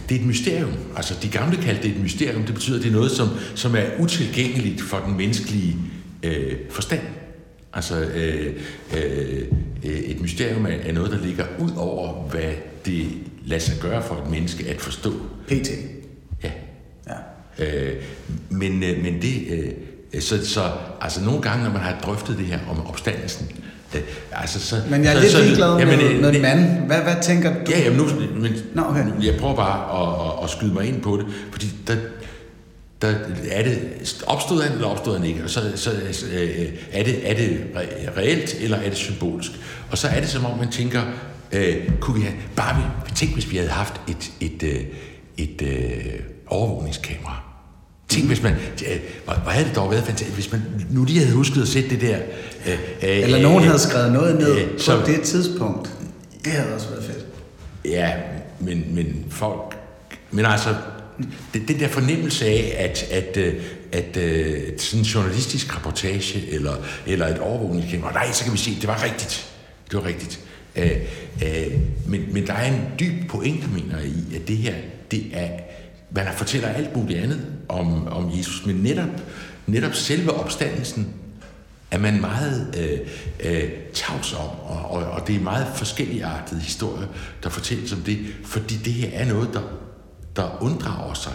det 0.09 0.17
er 0.17 0.21
et 0.21 0.27
mysterium. 0.27 0.71
Altså, 0.97 1.15
de 1.23 1.29
gamle 1.29 1.57
kaldte 1.57 1.83
det 1.83 1.91
et 1.91 2.03
mysterium. 2.03 2.43
Det 2.43 2.55
betyder, 2.55 2.77
at 2.77 2.83
det 2.83 2.89
er 2.89 2.93
noget, 2.93 3.11
som, 3.11 3.29
som 3.55 3.77
er 3.77 3.85
utilgængeligt 3.99 4.83
for 4.83 5.03
den 5.07 5.17
menneskelige 5.17 5.73
øh, 5.73 5.96
forstand. 6.71 7.01
Altså, 7.73 8.01
øh, 8.01 8.53
øh, 8.97 9.43
et 9.85 10.21
mysterium 10.21 10.67
er, 10.87 10.93
noget, 10.93 11.11
der 11.11 11.19
ligger 11.19 11.45
ud 11.59 11.71
over, 11.77 12.13
hvad 12.23 12.53
det 12.87 13.07
lader 13.47 13.61
sig 13.61 13.75
gøre 13.81 14.03
for 14.03 14.15
et 14.15 14.31
menneske 14.31 14.65
at 14.69 14.81
forstå. 14.81 15.13
PT. 15.49 15.71
Ja. 16.45 16.51
Ja. 17.59 17.65
Øh, 17.65 18.03
men, 18.51 18.83
øh, 18.83 19.03
men 19.03 19.23
det... 19.23 19.35
Øh, 19.51 19.73
så, 20.21 20.47
så 20.47 20.61
altså 21.01 21.25
nogle 21.25 21.43
gange, 21.43 21.65
når 21.65 21.71
man 21.73 21.81
har 21.81 22.01
drøftet 22.05 22.39
det 22.39 22.47
her 22.47 22.59
om 22.71 22.87
opstandelsen, 22.87 23.49
øh, 23.95 24.01
altså 24.33 24.61
så... 24.61 24.77
Men 24.91 25.05
jeg 25.05 25.11
er 25.11 25.15
så, 25.15 25.21
lidt 25.21 25.33
så, 25.33 25.43
ligeglad 25.43 25.79
jamen, 25.79 25.99
med, 25.99 26.11
øh, 26.11 26.21
med 26.21 26.33
det- 26.33 26.41
mand. 26.43 26.87
Hvad, 26.87 27.01
hvad 27.03 27.15
tænker 27.23 27.53
du? 27.55 27.59
Ja, 27.71 27.79
jamen 27.81 27.99
nu, 27.99 28.05
men, 28.41 28.53
Nå, 28.75 28.83
okay. 28.83 29.05
jeg 29.23 29.35
prøver 29.41 29.57
bare 29.57 30.03
at, 30.03 30.27
at, 30.39 30.45
at 30.45 30.51
skyde 30.51 30.75
mig 30.75 30.87
ind 30.89 31.01
på 31.03 31.17
det, 31.17 31.27
fordi 31.51 31.67
der, 31.87 31.97
der 33.03 33.15
er 33.51 33.63
det, 33.63 33.79
opstod 34.27 34.63
han 34.63 34.73
eller 34.73 34.87
opstod 34.87 35.19
han 35.19 35.27
ikke, 35.27 35.45
og 35.45 35.51
så, 35.51 35.73
så 35.77 35.91
øh, 36.33 36.69
er, 36.93 37.03
det, 37.05 37.31
er 37.31 37.35
det 37.35 37.61
re- 37.75 38.19
reelt 38.19 38.57
eller 38.61 38.77
er 38.77 38.89
det 38.89 38.99
symbolsk. 38.99 39.51
Og 39.91 39.99
så 39.99 40.09
er 40.09 40.21
det 40.21 40.29
som 40.29 40.45
om 40.45 40.59
man 40.59 40.71
tænker, 40.71 41.03
øh, 41.53 41.77
kunne 42.01 42.17
vi 42.17 42.23
have, 42.27 42.35
bare 42.57 42.77
vi, 42.77 43.13
tænk 43.15 43.33
hvis 43.33 43.51
vi 43.51 43.57
havde 43.57 43.71
haft 43.71 44.01
et, 44.09 44.33
et, 44.41 44.63
øh, 44.63 44.81
et 45.37 45.63
øh, 45.63 46.21
overvågningskamera. 46.47 47.43
Tænk, 48.09 48.27
hvis 48.27 48.43
man... 48.43 48.53
Øh, 48.53 48.97
hvor, 49.25 49.35
havde 49.35 49.69
det 49.69 49.77
dog 49.77 49.91
været 49.91 50.05
fantastisk, 50.05 50.35
hvis 50.35 50.53
man 50.53 50.63
nu 50.91 51.05
lige 51.05 51.21
havde 51.21 51.33
husket 51.33 51.63
at 51.63 51.69
sætte 51.69 51.91
det 51.91 52.01
der... 52.01 52.17
Øh, 52.67 52.73
øh, 52.73 52.79
Eller 53.03 53.43
nogen 53.43 53.65
havde 53.65 53.79
skrevet 53.79 54.13
noget 54.13 54.37
ned 54.39 54.59
øh, 54.59 54.71
på 54.73 54.79
så- 54.79 55.03
det 55.07 55.21
tidspunkt. 55.23 55.91
Det 56.45 56.53
havde 56.53 56.75
også 56.75 56.89
været 56.89 57.05
fedt. 57.05 57.25
Ja, 57.85 58.13
men, 58.61 58.85
men 58.95 59.25
folk... 59.31 59.77
Men 60.31 60.45
altså, 60.47 60.75
det, 61.55 61.69
den 61.69 61.81
der 61.81 61.89
fornemmelse 61.89 62.47
af, 62.47 62.75
at, 62.79 63.03
at, 63.11 63.37
øh, 63.37 63.55
at, 63.93 64.17
øh, 64.17 64.63
at 64.73 64.83
sådan 64.83 65.01
en 65.01 65.05
journalistisk 65.05 65.77
reportage 65.77 66.51
eller, 66.51 66.77
eller 67.07 67.27
et 67.27 67.39
overvågningskamera, 67.39 68.13
nej, 68.13 68.33
så 68.33 68.45
kan 68.45 68.53
vi 68.53 68.59
se, 68.59 68.75
det 68.81 68.87
var 68.87 69.03
rigtigt. 69.05 69.53
Det 69.91 69.99
var 69.99 70.05
rigtigt. 70.07 70.41
Øh, 70.77 70.97
øh, 71.45 71.73
men, 72.07 72.33
men 72.33 72.47
der 72.47 72.53
er 72.53 72.73
en 72.73 72.81
dyb 73.01 73.29
pointe, 73.31 73.69
mener 73.69 73.99
jeg, 73.99 74.07
i, 74.07 74.37
at 74.37 74.49
det 74.49 74.57
her, 74.57 74.75
det 75.11 75.27
er... 75.33 75.49
Man 76.11 76.27
fortæller 76.37 76.69
alt 76.69 76.97
muligt 76.97 77.21
andet 77.21 77.47
om, 77.69 78.09
om 78.09 78.31
Jesus, 78.39 78.67
men 78.67 78.77
netop, 78.77 79.09
netop 79.67 79.95
selve 79.95 80.33
opstandelsen 80.33 81.15
er 81.91 81.99
man 81.99 82.21
meget 82.21 82.75
øh, 82.79 82.99
øh, 83.53 83.71
tavs 83.95 84.33
om, 84.33 84.49
og, 84.63 84.91
og, 84.91 85.05
og 85.05 85.27
det 85.27 85.37
er 85.37 85.41
meget 85.41 85.67
forskelligartede 85.77 86.61
historier, 86.61 87.07
der 87.43 87.49
fortælles 87.49 87.93
om 87.93 87.99
det, 87.99 88.19
fordi 88.45 88.75
det 88.85 88.93
her 88.93 89.09
er 89.13 89.27
noget, 89.27 89.51
der, 89.53 89.63
der 90.37 90.63
unddrager 90.63 91.15
sig 91.15 91.33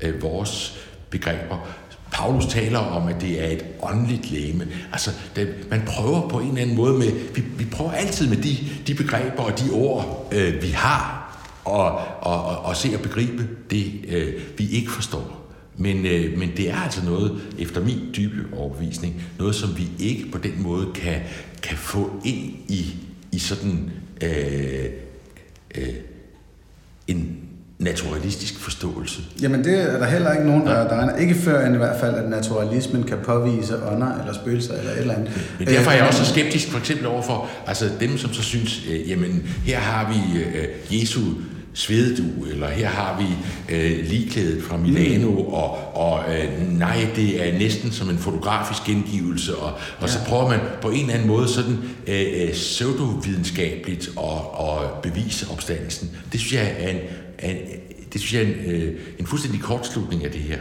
øh, 0.00 0.22
vores 0.22 0.78
begreber. 1.10 1.66
Paulus 2.12 2.46
taler 2.46 2.78
om, 2.78 3.08
at 3.08 3.20
det 3.20 3.44
er 3.44 3.46
et 3.46 3.64
åndeligt 3.82 4.30
læme. 4.30 4.68
Altså, 4.92 5.10
det, 5.36 5.66
man 5.70 5.82
prøver 5.86 6.28
på 6.28 6.38
en 6.38 6.48
eller 6.48 6.62
anden 6.62 6.76
måde 6.76 6.98
med, 6.98 7.12
vi, 7.34 7.40
vi 7.58 7.64
prøver 7.64 7.92
altid 7.92 8.28
med 8.28 8.36
de, 8.36 8.56
de 8.86 8.94
begreber 8.94 9.42
og 9.42 9.58
de 9.58 9.70
ord, 9.72 10.28
øh, 10.32 10.62
vi 10.62 10.68
har, 10.68 11.22
og, 11.64 11.98
og, 12.20 12.44
og, 12.44 12.58
og 12.58 12.76
se 12.76 12.94
at 12.94 13.02
begribe 13.02 13.48
det, 13.70 13.92
øh, 14.08 14.34
vi 14.58 14.68
ikke 14.68 14.90
forstår. 14.90 15.42
Men, 15.76 16.06
øh, 16.06 16.38
men 16.38 16.52
det 16.56 16.70
er 16.70 16.76
altså 16.76 17.04
noget, 17.04 17.40
efter 17.58 17.84
min 17.84 18.00
dybe 18.16 18.56
overbevisning, 18.56 19.22
noget, 19.38 19.54
som 19.54 19.78
vi 19.78 19.88
ikke 19.98 20.30
på 20.30 20.38
den 20.38 20.62
måde 20.62 20.92
kan, 20.94 21.20
kan 21.62 21.76
få 21.76 22.10
ind 22.24 22.54
i, 22.68 22.94
i 23.32 23.38
sådan 23.38 23.90
øh, 24.22 24.84
øh, 25.74 25.94
en 27.06 27.41
naturalistisk 27.82 28.58
forståelse. 28.58 29.20
Jamen 29.42 29.64
det 29.64 29.80
er 29.80 29.98
der 29.98 30.06
heller 30.06 30.32
ikke 30.32 30.46
nogen, 30.46 30.66
der, 30.66 30.88
der 30.88 30.96
regner. 30.96 31.16
Ikke 31.16 31.34
før 31.34 31.66
end 31.66 31.74
i 31.74 31.78
hvert 31.78 32.00
fald, 32.00 32.14
at 32.14 32.30
naturalismen 32.30 33.02
kan 33.02 33.18
påvise 33.24 33.86
ånder 33.86 34.18
eller 34.20 34.34
spøgelser 34.34 34.74
eller 34.74 34.92
et 34.92 34.98
eller 34.98 35.14
andet. 35.14 35.30
Men 35.58 35.68
derfor 35.68 35.90
er 35.90 35.94
jeg 35.94 36.02
Øh, 36.02 36.08
også 36.08 36.24
så 36.24 36.30
skeptisk 36.30 36.68
for 36.68 36.78
eksempel 36.78 37.06
overfor 37.06 37.48
altså 37.66 37.90
dem, 38.00 38.18
som 38.18 38.32
så 38.32 38.42
synes, 38.42 38.82
øh, 38.90 39.10
jamen 39.10 39.48
her 39.64 39.78
har 39.78 40.12
vi 40.12 40.38
øh, 40.38 41.00
Jesu 41.00 41.20
svededug, 41.74 42.46
eller 42.50 42.68
her 42.68 42.88
har 42.88 43.20
vi 43.20 43.26
øh, 43.74 44.06
ligklædet 44.06 44.62
fra 44.62 44.76
Milano, 44.76 45.30
mm. 45.30 45.36
og, 45.36 45.96
og 45.96 46.24
øh, 46.34 46.78
nej, 46.78 47.06
det 47.16 47.48
er 47.48 47.58
næsten 47.58 47.92
som 47.92 48.10
en 48.10 48.18
fotografisk 48.18 48.84
gengivelse, 48.84 49.56
og, 49.56 49.72
og 49.72 50.02
ja. 50.02 50.06
så 50.06 50.18
prøver 50.26 50.48
man 50.48 50.60
på 50.82 50.90
en 50.90 51.00
eller 51.00 51.14
anden 51.14 51.28
måde 51.28 51.48
sådan 51.48 51.78
øh, 52.06 52.24
øh, 52.42 52.52
pseudovidenskabeligt 52.52 54.10
at, 54.18 54.38
at 54.60 55.02
bevise 55.02 55.46
opstandelsen. 55.52 56.10
Det 56.32 56.40
synes 56.40 56.54
jeg 56.54 56.74
er 56.78 56.88
en, 56.88 56.98
er 57.42 57.50
en 57.50 57.56
det 58.12 58.20
synes 58.20 58.34
jeg 58.34 58.42
er 58.42 58.46
en, 58.46 58.70
øh, 58.70 59.00
en 59.18 59.26
fuldstændig 59.26 59.60
kortslutning 59.62 60.24
af 60.24 60.30
det 60.30 60.40
her. 60.40 60.58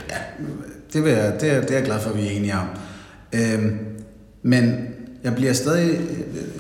Det, 0.93 1.03
vil 1.03 1.11
jeg, 1.11 1.33
det, 1.41 1.51
er, 1.51 1.61
det 1.61 1.71
er 1.71 1.75
jeg 1.75 1.85
glad 1.85 1.99
for, 1.99 2.09
at 2.09 2.17
vi 2.17 2.27
er 2.27 2.31
enige 2.31 2.53
om. 2.53 2.67
Øhm, 3.33 3.79
men 4.43 4.87
jeg 5.23 5.35
bliver 5.35 5.53
stadig, 5.53 5.99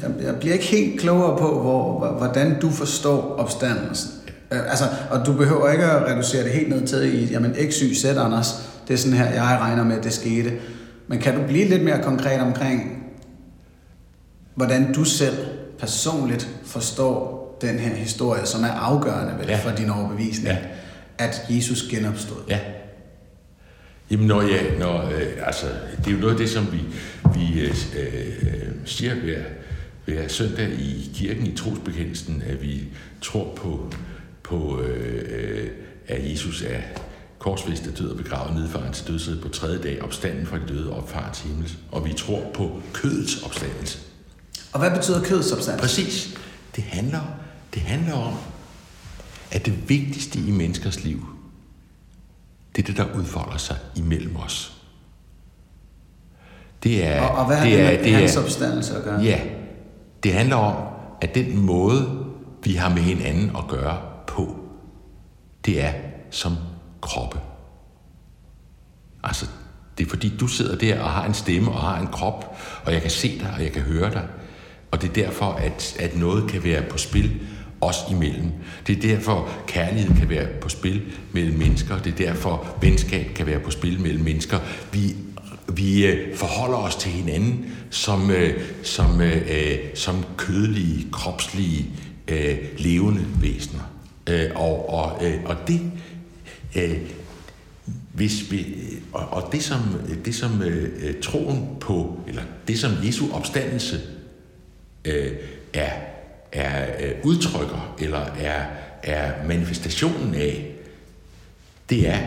jeg, 0.01 0.11
jeg 0.23 0.35
bliver 0.35 0.53
ikke 0.53 0.65
helt 0.65 0.99
klogere 0.99 1.37
på, 1.37 1.61
hvor, 1.61 2.11
hvordan 2.17 2.59
du 2.59 2.69
forstår 2.69 3.35
opstandelsen. 3.37 4.11
Øh, 4.51 4.59
altså, 4.69 4.85
og 5.09 5.25
du 5.25 5.33
behøver 5.33 5.71
ikke 5.71 5.83
at 5.83 6.11
reducere 6.11 6.43
det 6.43 6.51
helt 6.51 6.69
ned 6.69 6.87
til 6.87 7.23
i, 7.23 7.25
jamen 7.25 7.55
x, 7.69 7.79
y, 7.79 7.93
z, 7.95 8.05
Anders, 8.05 8.47
det 8.87 8.93
er 8.93 8.97
sådan 8.97 9.17
her, 9.17 9.29
jeg 9.29 9.57
regner 9.61 9.83
med, 9.83 9.97
at 9.97 10.03
det 10.03 10.13
skete. 10.13 10.51
Men 11.07 11.19
kan 11.19 11.35
du 11.35 11.47
blive 11.47 11.67
lidt 11.67 11.83
mere 11.83 12.03
konkret 12.03 12.41
omkring, 12.41 13.03
hvordan 14.55 14.93
du 14.93 15.03
selv 15.03 15.37
personligt 15.79 16.49
forstår 16.65 17.40
den 17.61 17.79
her 17.79 17.95
historie, 17.95 18.45
som 18.45 18.63
er 18.63 18.67
afgørende 18.71 19.33
vel, 19.39 19.47
Ja. 19.47 19.57
for 19.69 19.75
din 19.75 19.89
overbevisning, 19.89 20.47
Ja. 20.47 20.57
at 21.17 21.41
Jesus 21.49 21.81
genopstod? 21.89 22.37
Ja. 22.49 22.59
Jamen, 24.11 24.27
når 24.27 24.41
jeg, 24.41 24.61
når, 24.79 25.01
øh, 25.05 25.47
altså, 25.47 25.65
det 25.97 26.07
er 26.07 26.11
jo 26.11 26.17
noget 26.17 26.31
af 26.33 26.37
det, 26.37 26.49
som 26.49 26.67
vi, 26.71 26.79
vi 27.39 27.61
øh, 27.61 27.75
øh, 27.99 28.69
siger 28.85 29.15
hver, 29.15 29.41
hver 30.05 30.27
søndag 30.27 30.69
i 30.69 31.11
kirken 31.15 31.47
i 31.47 31.55
trosbekendelsen, 31.55 32.43
at 32.47 32.61
vi 32.61 32.83
tror 33.21 33.53
på, 33.55 33.93
på 34.43 34.81
øh, 34.81 35.23
øh, 35.29 35.67
at 36.07 36.31
Jesus 36.31 36.61
er 36.61 36.79
korsfæstet, 37.39 37.97
død 37.99 38.09
og 38.09 38.17
begravet, 38.17 38.55
nedfaren 38.55 38.93
til 38.93 39.07
dødsrid 39.07 39.41
på 39.41 39.49
tredje 39.49 39.77
dag, 39.83 40.01
opstanden 40.03 40.45
fra 40.45 40.57
de 40.57 40.73
døde 40.73 40.89
og 40.91 40.97
opfaren 40.97 41.33
til 41.33 41.47
himmel. 41.47 41.71
Og 41.91 42.05
vi 42.05 42.13
tror 42.13 42.43
på 42.53 42.81
kødets 42.93 43.43
opstandelse. 43.43 43.99
Og 44.73 44.79
hvad 44.79 44.91
betyder 44.91 45.23
kødsubstans? 45.23 45.81
Præcis. 45.81 46.37
Det 46.75 46.83
handler, 46.83 47.21
det 47.73 47.81
handler 47.81 48.13
om, 48.13 48.33
at 49.51 49.65
det 49.65 49.89
vigtigste 49.89 50.39
i 50.39 50.51
menneskers 50.51 51.03
liv, 51.03 51.25
det 52.75 52.81
er 52.81 52.85
det, 52.85 52.97
der 52.97 53.15
udfolder 53.15 53.57
sig 53.57 53.77
imellem 53.95 54.35
os. 54.35 54.81
Det 56.83 57.05
er, 57.05 57.21
Og, 57.21 57.37
og 57.37 57.45
hvad 57.45 57.57
har 57.57 57.65
det 57.65 57.81
er, 57.81 57.91
med 57.91 58.03
det 58.03 58.13
hans 58.13 58.35
er, 58.35 58.43
opstandelse 58.43 58.97
at 58.97 59.03
gøre? 59.03 59.21
Ja, 59.21 59.39
det 60.23 60.33
handler 60.33 60.55
om, 60.55 60.75
at 61.21 61.35
den 61.35 61.57
måde, 61.57 62.25
vi 62.63 62.73
har 62.73 62.89
med 62.89 63.01
hinanden 63.01 63.55
at 63.55 63.67
gøre 63.67 64.01
på, 64.27 64.59
det 65.65 65.83
er 65.83 65.93
som 66.31 66.55
kroppe. 67.01 67.39
Altså, 69.23 69.45
det 69.97 70.05
er 70.05 70.09
fordi, 70.09 70.37
du 70.37 70.47
sidder 70.47 70.77
der 70.77 71.01
og 71.01 71.09
har 71.09 71.25
en 71.25 71.33
stemme 71.33 71.71
og 71.71 71.81
har 71.81 71.99
en 72.01 72.07
krop, 72.07 72.57
og 72.85 72.93
jeg 72.93 73.01
kan 73.01 73.11
se 73.11 73.39
dig, 73.39 73.53
og 73.55 73.63
jeg 73.63 73.71
kan 73.71 73.81
høre 73.81 74.11
dig. 74.11 74.27
Og 74.91 75.01
det 75.01 75.09
er 75.09 75.13
derfor, 75.13 75.45
at, 75.45 75.95
at 75.99 76.15
noget 76.15 76.51
kan 76.51 76.63
være 76.63 76.83
på 76.89 76.97
spil 76.97 77.41
os 77.81 77.97
imellem. 78.11 78.51
Det 78.87 78.97
er 78.97 79.01
derfor, 79.01 79.49
kærlighed 79.67 80.15
kan 80.19 80.29
være 80.29 80.47
på 80.61 80.69
spil 80.69 81.01
mellem 81.31 81.57
mennesker. 81.57 81.97
Det 81.97 82.11
er 82.11 82.25
derfor, 82.27 82.77
venskab 82.81 83.27
kan 83.35 83.45
være 83.45 83.59
på 83.59 83.71
spil 83.71 84.01
mellem 84.01 84.23
mennesker. 84.23 84.59
Vi, 84.91 85.15
vi 85.73 86.05
øh, 86.05 86.35
forholder 86.35 86.77
os 86.77 86.95
til 86.95 87.11
hinanden 87.11 87.65
som, 87.89 88.31
øh, 88.31 88.59
som, 88.83 89.21
øh, 89.21 89.37
øh 89.37 89.77
som 89.95 90.25
kødelige, 90.37 91.07
kropslige, 91.11 91.85
øh, 92.27 92.57
levende 92.77 93.25
væsener. 93.41 93.91
Øh, 94.29 94.49
og, 94.55 94.89
og, 94.89 95.25
øh, 95.25 95.39
og 95.45 95.55
det... 95.67 95.81
Øh, 96.75 96.97
hvis 98.13 98.51
vi, 98.51 98.65
og, 99.13 99.27
og 99.27 99.49
det 99.51 99.63
som, 99.63 99.79
det 100.25 100.35
som 100.35 100.61
øh, 100.61 100.89
øh 101.03 101.21
troen 101.21 101.67
på, 101.79 102.19
eller 102.27 102.41
det 102.67 102.79
som 102.79 102.91
Jesu 103.05 103.25
opstandelse 103.33 103.99
øh, 105.05 105.31
er, 105.73 105.91
er 106.51 107.05
øh, 107.05 107.11
udtrykker, 107.23 107.95
eller 107.99 108.19
er, 108.19 108.65
er 109.03 109.47
manifestationen 109.47 110.35
af, 110.35 110.71
det 111.89 112.09
er, 112.09 112.19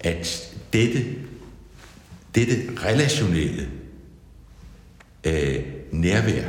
at 0.00 0.54
dette, 0.72 1.04
dette 2.34 2.54
relationelle 2.84 3.68
øh, 5.24 5.64
nærvær, 5.92 6.44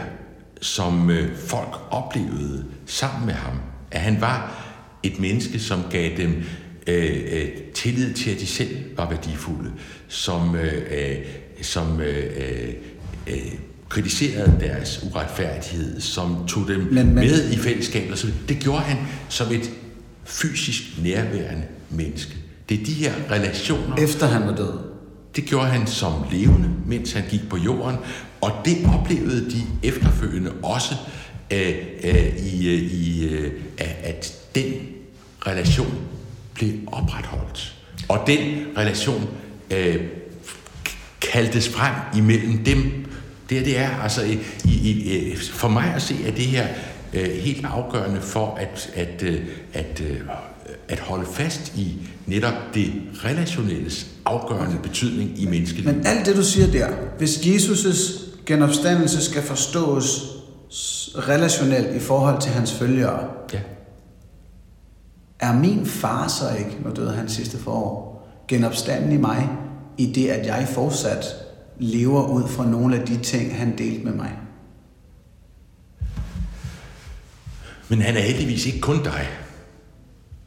som 0.62 1.10
øh, 1.10 1.38
folk 1.38 1.76
oplevede 1.90 2.66
sammen 2.86 3.26
med 3.26 3.34
ham. 3.34 3.60
At 3.92 4.02
han 4.02 4.22
var 4.22 4.66
et 5.04 5.20
menneske, 5.20 5.60
som 5.60 5.84
gav 5.92 6.18
dem 6.18 6.44
øh, 6.88 7.24
øh, 7.32 7.50
tillid 7.74 8.14
til, 8.14 8.32
at 8.32 8.40
de 8.40 8.48
selv 8.48 8.98
var 8.98 9.10
værdifulde, 9.10 9.74
som, 10.08 10.56
øh, 10.56 10.82
øh, 10.92 11.26
som 11.62 12.02
øh, 12.02 12.34
øh, 12.38 12.74
øh 13.28 13.54
kritiserede 13.90 14.58
deres 14.60 15.04
uretfærdighed, 15.04 16.02
som 16.02 16.48
tog 16.48 16.68
dem 16.68 16.80
men, 16.80 16.94
men, 16.94 17.16
med 17.16 17.52
i 17.52 17.58
fællesskabet. 17.58 18.20
Så 18.20 18.28
det 18.50 18.60
gjorde 18.60 18.82
han 18.82 18.98
som 19.30 19.52
et 19.52 19.72
fysisk 20.26 20.84
nærværende 21.04 21.64
menneske. 21.90 22.36
Det 22.70 22.82
er 22.82 22.86
de 22.86 22.94
her 22.94 23.14
relationer. 23.32 23.96
Efter 23.96 24.28
han 24.28 24.48
var 24.48 24.56
død? 24.56 24.74
Det 25.36 25.46
gjorde 25.46 25.68
han 25.68 25.88
som 25.88 26.14
levende, 26.32 26.70
mens 26.86 27.12
han 27.12 27.24
gik 27.30 27.50
på 27.50 27.58
jorden, 27.58 27.96
og 28.42 28.52
det 28.66 28.78
oplevede 29.00 29.52
de 29.52 29.62
efterfølgende 29.84 30.52
også, 30.64 30.96
øh, 31.54 31.76
øh, 32.04 32.38
i, 32.38 32.68
øh, 32.68 32.82
i, 32.82 33.28
øh, 33.28 33.52
at 34.04 34.34
den 34.56 34.74
relation 35.48 35.94
blev 36.54 36.72
opretholdt. 36.88 37.76
Og 38.08 38.24
den 38.28 38.66
relation 38.78 39.30
øh, 39.72 39.96
kaldtes 41.22 41.70
frem 41.70 41.94
imellem 42.16 42.64
dem. 42.64 43.06
Det, 43.50 43.66
det 43.66 43.80
er 43.80 43.90
altså 43.90 44.22
i, 44.24 44.40
i, 44.66 45.36
for 45.36 45.68
mig 45.68 45.94
at 45.96 46.02
se, 46.02 46.16
at 46.28 46.38
det 46.38 46.46
her 46.46 46.68
øh, 47.14 47.30
helt 47.30 47.66
afgørende 47.66 48.22
for 48.22 48.56
at, 48.56 48.90
at, 48.96 49.24
øh, 49.24 49.42
at, 49.74 50.02
øh, 50.10 50.20
at 50.88 51.00
holde 51.00 51.26
fast 51.26 51.76
i 51.76 51.98
netop 52.26 52.54
det 52.74 52.94
relationelles 53.26 54.08
afgørende 54.26 54.78
betydning 54.84 55.40
i 55.40 55.46
menneskelivet. 55.46 55.96
Men 55.96 56.06
alt 56.06 56.26
det, 56.26 56.36
du 56.36 56.44
siger 56.44 56.72
der, 56.72 56.88
hvis 57.18 57.38
Jesus' 57.38 58.24
genopstandelse 58.46 59.24
skal 59.24 59.42
forstås 59.42 60.34
relationelt 61.16 61.96
i 61.96 62.00
forhold 62.00 62.42
til 62.42 62.52
hans 62.52 62.74
følgere, 62.74 63.28
ja. 63.54 63.60
er 65.40 65.54
min 65.54 65.86
far 65.86 66.28
så 66.28 66.58
ikke, 66.58 66.78
nu 66.86 66.92
døde 66.96 67.12
han 67.12 67.30
sidste 67.30 67.58
forår, 67.58 68.28
genopstanden 68.48 69.12
i 69.12 69.18
mig, 69.18 69.50
i 69.98 70.06
det, 70.06 70.28
at 70.28 70.46
jeg 70.46 70.68
fortsat 70.74 71.26
lever 71.80 72.28
ud 72.28 72.48
fra 72.48 72.66
nogle 72.66 73.00
af 73.00 73.06
de 73.08 73.18
ting, 73.18 73.56
han 73.56 73.78
delte 73.78 74.06
med 74.06 74.14
mig? 74.14 74.32
Men 77.90 78.02
han 78.02 78.18
er 78.18 78.22
heldigvis 78.22 78.66
ikke 78.66 78.80
kun 78.80 79.04
dig. 79.04 79.28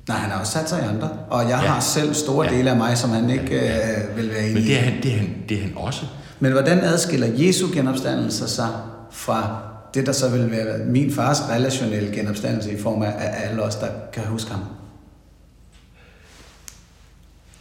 Nej, 0.09 0.19
han 0.19 0.31
har 0.31 0.41
også 0.41 0.53
sat 0.53 0.69
sig 0.69 0.83
i 0.83 0.87
andre. 0.87 1.09
Og 1.31 1.43
jeg 1.43 1.61
ja. 1.63 1.69
har 1.69 1.81
selv 1.81 2.15
store 2.15 2.47
ja. 2.47 2.57
dele 2.57 2.71
af 2.71 2.77
mig, 2.77 2.99
som 2.99 3.11
han 3.11 3.31
ikke 3.31 3.55
ja. 3.55 4.11
øh, 4.11 4.17
vil 4.17 4.31
være 4.31 4.51
i. 4.51 4.55
Men 4.55 4.63
det 4.63 4.77
er, 4.77 4.81
han, 4.81 5.03
det, 5.03 5.13
er 5.13 5.17
han, 5.17 5.35
det 5.49 5.57
er 5.59 5.63
han 5.63 5.73
også. 5.77 6.07
Men 6.41 6.53
hvordan 6.53 6.79
adskiller 6.79 7.27
Jesu 7.37 7.67
genopstandelse 7.73 8.49
sig 8.49 8.69
fra 9.11 9.63
det, 9.95 10.07
der 10.07 10.13
så 10.13 10.29
vil 10.29 10.51
være 10.51 10.79
min 10.79 11.13
fars 11.13 11.49
relationelle 11.49 12.15
genopstandelse 12.15 12.73
i 12.73 12.81
form 12.83 13.03
af, 13.03 13.13
alle 13.19 13.63
os, 13.63 13.75
der 13.75 13.89
kan 14.13 14.23
huske 14.23 14.51
ham? 14.51 14.61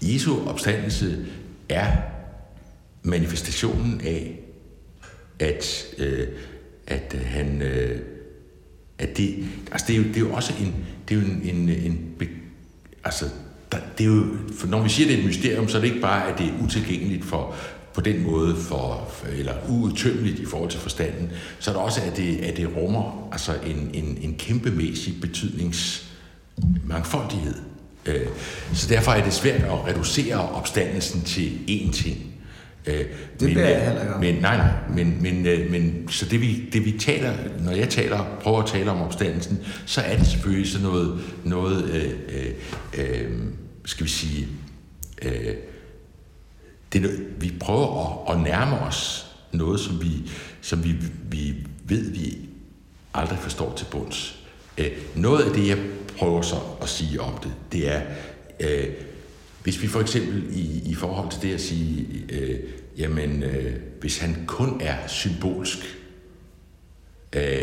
Jesu 0.01 0.49
opstandelse 0.49 1.17
er 1.69 1.87
manifestationen 3.03 4.01
af, 4.01 4.39
at, 5.39 5.85
øh, 5.97 6.27
at 6.87 7.15
øh, 7.15 7.25
han... 7.25 7.61
Øh, 7.61 7.99
at 8.99 9.17
det, 9.17 9.45
altså 9.71 9.87
det, 9.87 9.93
er 9.93 9.97
jo, 9.97 10.03
det 10.03 10.15
er 10.15 10.21
jo 10.21 10.33
også 10.33 10.53
en, 10.61 10.75
det 11.09 11.17
er 11.17 11.21
jo 11.21 11.27
en, 11.27 11.41
en, 11.43 11.69
en 11.69 12.09
altså, 13.03 13.25
der, 13.71 13.77
det 13.97 14.03
er 14.03 14.07
jo, 14.07 14.25
for 14.57 14.67
når 14.67 14.83
vi 14.83 14.89
siger, 14.89 15.07
det 15.07 15.15
er 15.15 15.19
et 15.19 15.25
mysterium, 15.25 15.69
så 15.69 15.77
er 15.77 15.81
det 15.81 15.87
ikke 15.87 16.01
bare, 16.01 16.31
at 16.31 16.39
det 16.39 16.45
er 16.45 16.63
utilgængeligt 16.63 17.25
for, 17.25 17.55
på 17.93 18.01
den 18.01 18.23
måde, 18.23 18.55
for, 18.55 19.11
eller 19.37 19.53
uudtømmeligt 19.69 20.39
i 20.39 20.45
forhold 20.45 20.69
til 20.69 20.79
forstanden, 20.79 21.31
så 21.59 21.71
er 21.71 21.75
det 21.75 21.83
også, 21.83 22.01
at 22.01 22.17
det, 22.17 22.37
at 22.37 22.57
det 22.57 22.77
rummer 22.77 23.29
altså 23.31 23.53
en, 23.65 23.89
en, 23.93 24.17
en 24.21 24.35
kæmpemæssig 24.37 25.21
betydningsmangfoldighed. 25.21 27.55
Øh, 28.05 28.27
så 28.73 28.87
derfor 28.87 29.11
er 29.11 29.23
det 29.23 29.33
svært 29.33 29.61
at 29.61 29.87
reducere 29.87 30.49
opstandelsen 30.49 31.21
til 31.21 31.59
én 31.67 31.91
ting. 31.91 32.28
Øh, 32.85 32.93
det 32.93 33.07
men, 33.41 33.49
bliver 33.49 33.67
jeg 33.67 33.85
heller 33.85 34.01
ikke 34.01 34.33
Men, 34.33 34.41
nej, 34.41 34.57
nej, 34.57 34.71
men, 34.95 35.21
men, 35.21 35.45
øh, 35.45 35.71
men 35.71 36.07
så 36.09 36.25
det 36.25 36.41
vi, 36.41 36.69
det 36.73 36.85
vi 36.85 36.91
taler, 36.91 37.33
når 37.59 37.71
jeg 37.71 37.89
taler, 37.89 38.37
prøver 38.41 38.61
at 38.63 38.69
tale 38.69 38.91
om 38.91 39.01
opstandelsen, 39.01 39.59
så 39.85 40.01
er 40.01 40.17
det 40.17 40.27
selvfølgelig 40.27 40.71
sådan 40.71 40.87
noget, 40.87 41.19
noget 41.43 41.89
øh, 41.89 42.11
øh, 42.29 42.51
øh, 42.97 43.31
skal 43.85 44.05
vi 44.05 44.09
sige, 44.09 44.47
øh, 45.21 45.53
det 46.93 47.01
noget, 47.01 47.27
vi 47.39 47.53
prøver 47.59 48.27
at, 48.29 48.35
at 48.35 48.43
nærme 48.43 48.79
os 48.79 49.25
noget, 49.51 49.79
som 49.79 50.01
vi, 50.01 50.31
som 50.61 50.83
vi, 50.83 50.95
vi 51.31 51.55
ved, 51.83 52.11
vi 52.11 52.37
aldrig 53.13 53.39
forstår 53.39 53.73
til 53.77 53.85
bunds. 53.91 54.39
Øh, 54.77 54.91
noget 55.15 55.43
af 55.43 55.53
det, 55.53 55.67
jeg 55.67 55.77
prøver 56.17 56.41
så 56.41 56.55
at 56.81 56.89
sige 56.89 57.21
om 57.21 57.37
det, 57.43 57.51
det 57.71 57.93
er, 57.95 58.01
øh, 58.59 58.87
hvis 59.63 59.81
vi 59.81 59.87
for 59.87 59.99
eksempel 59.99 60.43
i, 60.57 60.81
i 60.85 60.95
forhold 60.95 61.31
til 61.31 61.41
det 61.41 61.53
at 61.53 61.61
sige, 61.61 62.07
øh, 62.29 62.59
jamen 62.97 63.43
øh, 63.43 63.75
hvis 64.01 64.17
han 64.17 64.43
kun 64.47 64.81
er 64.81 65.07
symbolsk, 65.07 65.77
øh, 67.35 67.61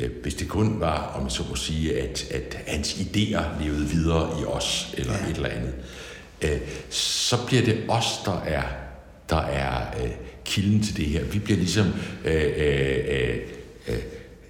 øh, 0.00 0.10
hvis 0.22 0.34
det 0.34 0.48
kun 0.48 0.80
var, 0.80 1.12
om 1.16 1.22
man 1.22 1.30
så 1.30 1.42
må 1.48 1.54
sige, 1.54 2.00
at, 2.00 2.30
at 2.30 2.58
hans 2.66 2.94
idéer 2.94 3.62
levede 3.62 3.88
videre 3.88 4.40
i 4.40 4.44
os, 4.44 4.94
eller 4.98 5.12
ja. 5.12 5.30
et 5.30 5.36
eller 5.36 5.48
andet, 5.48 5.74
øh, 6.42 6.60
så 6.90 7.46
bliver 7.46 7.62
det 7.62 7.84
os, 7.88 8.06
der 8.24 8.40
er, 8.40 8.62
der 9.30 9.40
er 9.40 10.04
øh, 10.04 10.10
kilden 10.44 10.82
til 10.82 10.96
det 10.96 11.06
her. 11.06 11.24
Vi 11.24 11.38
bliver 11.38 11.58
ligesom... 11.58 11.86
Øh, 12.24 12.52
øh, 12.56 12.98
øh, 13.08 13.38
øh 13.88 13.98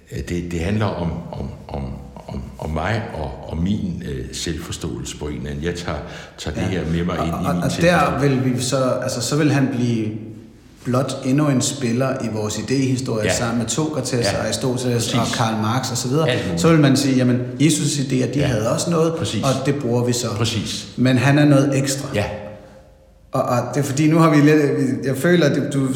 det, 0.09 0.51
det 0.51 0.59
handler 0.59 0.85
om, 0.85 1.11
om, 1.31 1.49
om, 1.67 1.93
om, 2.35 2.41
om 2.59 2.69
mig 2.69 3.03
og, 3.13 3.31
og 3.49 3.57
min 3.57 4.03
øh, 4.05 4.25
selvforståelse 4.33 5.17
på 5.17 5.27
en 5.27 5.37
eller 5.37 5.49
anden. 5.49 5.63
Jeg 5.63 5.75
tager, 5.75 5.97
tager 6.37 6.61
ja. 6.61 6.61
det 6.61 6.71
her 6.71 6.91
med 6.91 7.05
mig 7.05 7.25
ind 7.25 7.33
og, 7.33 7.41
i 7.41 7.53
min 7.53 7.63
Og 7.63 7.71
der 7.81 8.19
vil 8.19 8.45
vi 8.45 8.61
så, 8.61 8.83
altså 9.03 9.21
så 9.21 9.35
vil 9.35 9.51
han 9.51 9.69
blive 9.75 10.11
blot 10.83 11.21
endnu 11.25 11.49
en 11.49 11.61
spiller 11.61 12.09
i 12.23 12.27
vores 12.33 12.59
idehistorie 12.59 13.25
ja. 13.25 13.33
sammen 13.33 13.57
med 13.57 13.67
Sokrates 13.69 14.13
ja. 14.13 14.37
og 14.37 14.45
Aristoteles 14.45 15.03
Præcis. 15.03 15.15
og 15.15 15.37
Karl 15.37 15.61
Marx 15.61 15.91
osv., 15.91 16.09
så, 16.09 16.27
så 16.57 16.69
vil 16.69 16.79
man 16.79 16.97
sige, 16.97 17.15
jamen 17.15 17.41
Jesus' 17.59 17.99
idéer, 17.99 18.33
de 18.33 18.39
ja. 18.39 18.45
havde 18.45 18.71
også 18.71 18.89
noget, 18.89 19.15
Præcis. 19.15 19.43
og 19.43 19.65
det 19.65 19.75
bruger 19.75 20.03
vi 20.03 20.13
så. 20.13 20.27
Præcis. 20.29 20.87
Men 20.97 21.17
han 21.17 21.39
er 21.39 21.45
noget 21.45 21.77
ekstra. 21.77 22.09
Ja. 22.13 22.25
Og, 23.31 23.43
og 23.43 23.57
det 23.73 23.79
er 23.79 23.83
fordi, 23.83 24.07
nu 24.07 24.19
har 24.19 24.29
vi 24.29 24.41
lidt, 24.41 24.61
jeg 25.05 25.17
føler, 25.17 25.45
at 25.45 25.73
du, 25.73 25.87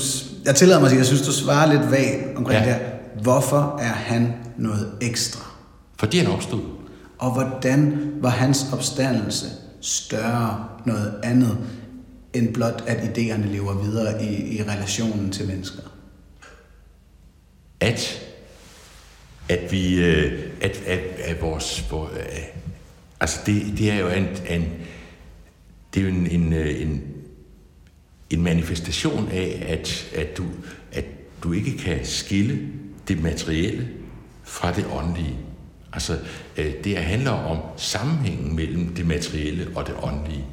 jeg 0.46 0.56
tillader 0.56 0.80
mig 0.80 0.86
at 0.86 0.90
sige, 0.90 1.00
jeg 1.00 1.06
synes, 1.06 1.22
du 1.22 1.32
svarer 1.32 1.72
lidt 1.72 1.92
vag 1.92 2.34
omkring 2.36 2.60
ja. 2.60 2.66
det 2.66 2.74
her. 2.74 2.82
Hvorfor 3.22 3.80
er 3.82 3.94
han 3.94 4.34
noget 4.58 4.88
ekstra? 5.02 5.49
Fordi 6.00 6.18
han 6.18 6.28
opstod. 6.28 6.62
Og 7.18 7.34
hvordan 7.34 8.12
var 8.22 8.30
hans 8.30 8.66
opstandelse 8.74 9.46
større 9.82 10.68
noget 10.86 11.20
andet, 11.24 11.58
end 12.34 12.54
blot 12.54 12.84
at 12.88 12.98
idéerne 12.98 13.48
lever 13.48 13.82
videre 13.84 14.26
i, 14.26 14.58
i 14.58 14.64
relationen 14.64 15.32
til 15.32 15.48
mennesker? 15.48 15.82
At, 17.80 18.28
at 19.50 19.72
vi, 19.72 20.04
øh, 20.04 20.52
at, 20.62 20.84
at, 20.86 21.00
at 21.00 21.42
vores, 21.42 21.92
vores 21.92 22.14
øh, 22.18 22.44
altså 23.20 23.40
det, 23.46 23.78
det 23.78 23.92
er 23.92 23.96
jo 23.96 24.08
en, 24.08 24.28
en 24.50 24.66
det 25.94 26.00
er 26.00 26.04
jo 26.04 26.10
en, 26.10 26.28
en, 26.28 26.54
øh, 26.54 26.82
en, 26.82 27.04
en 28.30 28.44
manifestation 28.44 29.30
af, 29.32 29.66
at, 29.68 30.08
at, 30.16 30.38
du, 30.38 30.46
at 30.92 31.06
du 31.44 31.54
ikke 31.54 31.78
kan 31.78 32.06
skille 32.06 32.60
det 33.08 33.24
materielle 33.24 33.90
fra 34.44 34.74
det 34.74 34.86
åndelige. 34.92 35.49
Altså, 35.94 36.20
øh, 36.58 36.74
det 36.84 36.98
handler 36.98 37.32
om 37.32 37.58
sammenhængen 37.78 38.56
mellem 38.56 38.96
det 38.96 39.06
materielle 39.06 39.68
og 39.76 39.88
det 39.88 39.96
åndelige. 40.02 40.46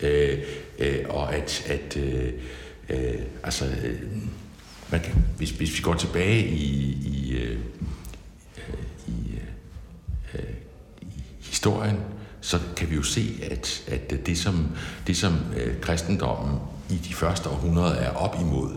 Øh, 0.00 0.38
øh, 0.78 1.04
og 1.08 1.34
at, 1.34 1.64
at 1.66 1.96
øh, 1.96 2.32
øh, 2.88 3.20
altså, 3.42 3.64
øh, 3.64 4.00
man 4.90 5.00
kan, 5.00 5.24
hvis, 5.36 5.50
hvis 5.50 5.78
vi 5.78 5.82
går 5.82 5.94
tilbage 5.94 6.46
i, 6.46 6.92
i, 7.06 7.32
øh, 7.32 7.58
øh 8.56 8.74
i, 9.06 9.34
øh, 9.34 10.34
øh, 10.34 10.54
i 11.02 11.22
historien, 11.40 11.96
så 12.40 12.60
kan 12.76 12.90
vi 12.90 12.94
jo 12.94 13.02
se, 13.02 13.40
at, 13.50 13.84
at 13.88 14.26
det, 14.26 14.38
som, 14.38 14.66
det, 15.06 15.16
som 15.16 15.34
øh, 15.56 15.80
kristendommen 15.80 16.58
i 16.90 16.94
de 16.94 17.14
første 17.14 17.48
århundreder 17.48 17.94
er 17.94 18.10
op 18.10 18.36
imod, 18.40 18.76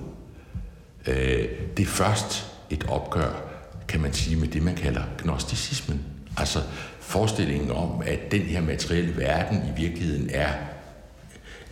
øh, 1.08 1.50
det 1.78 1.84
er 1.84 1.88
først 1.88 2.48
et 2.70 2.86
opgør 2.88 3.49
kan 3.90 4.02
man 4.02 4.14
sige, 4.14 4.36
med 4.36 4.48
det, 4.48 4.64
man 4.64 4.76
kalder 4.76 5.04
gnosticismen. 5.18 6.02
Altså 6.38 6.60
forestillingen 7.00 7.72
om, 7.72 8.02
at 8.06 8.32
den 8.32 8.42
her 8.42 8.62
materielle 8.62 9.18
verden 9.18 9.58
i 9.58 9.82
virkeligheden 9.82 10.30
er, 10.34 10.54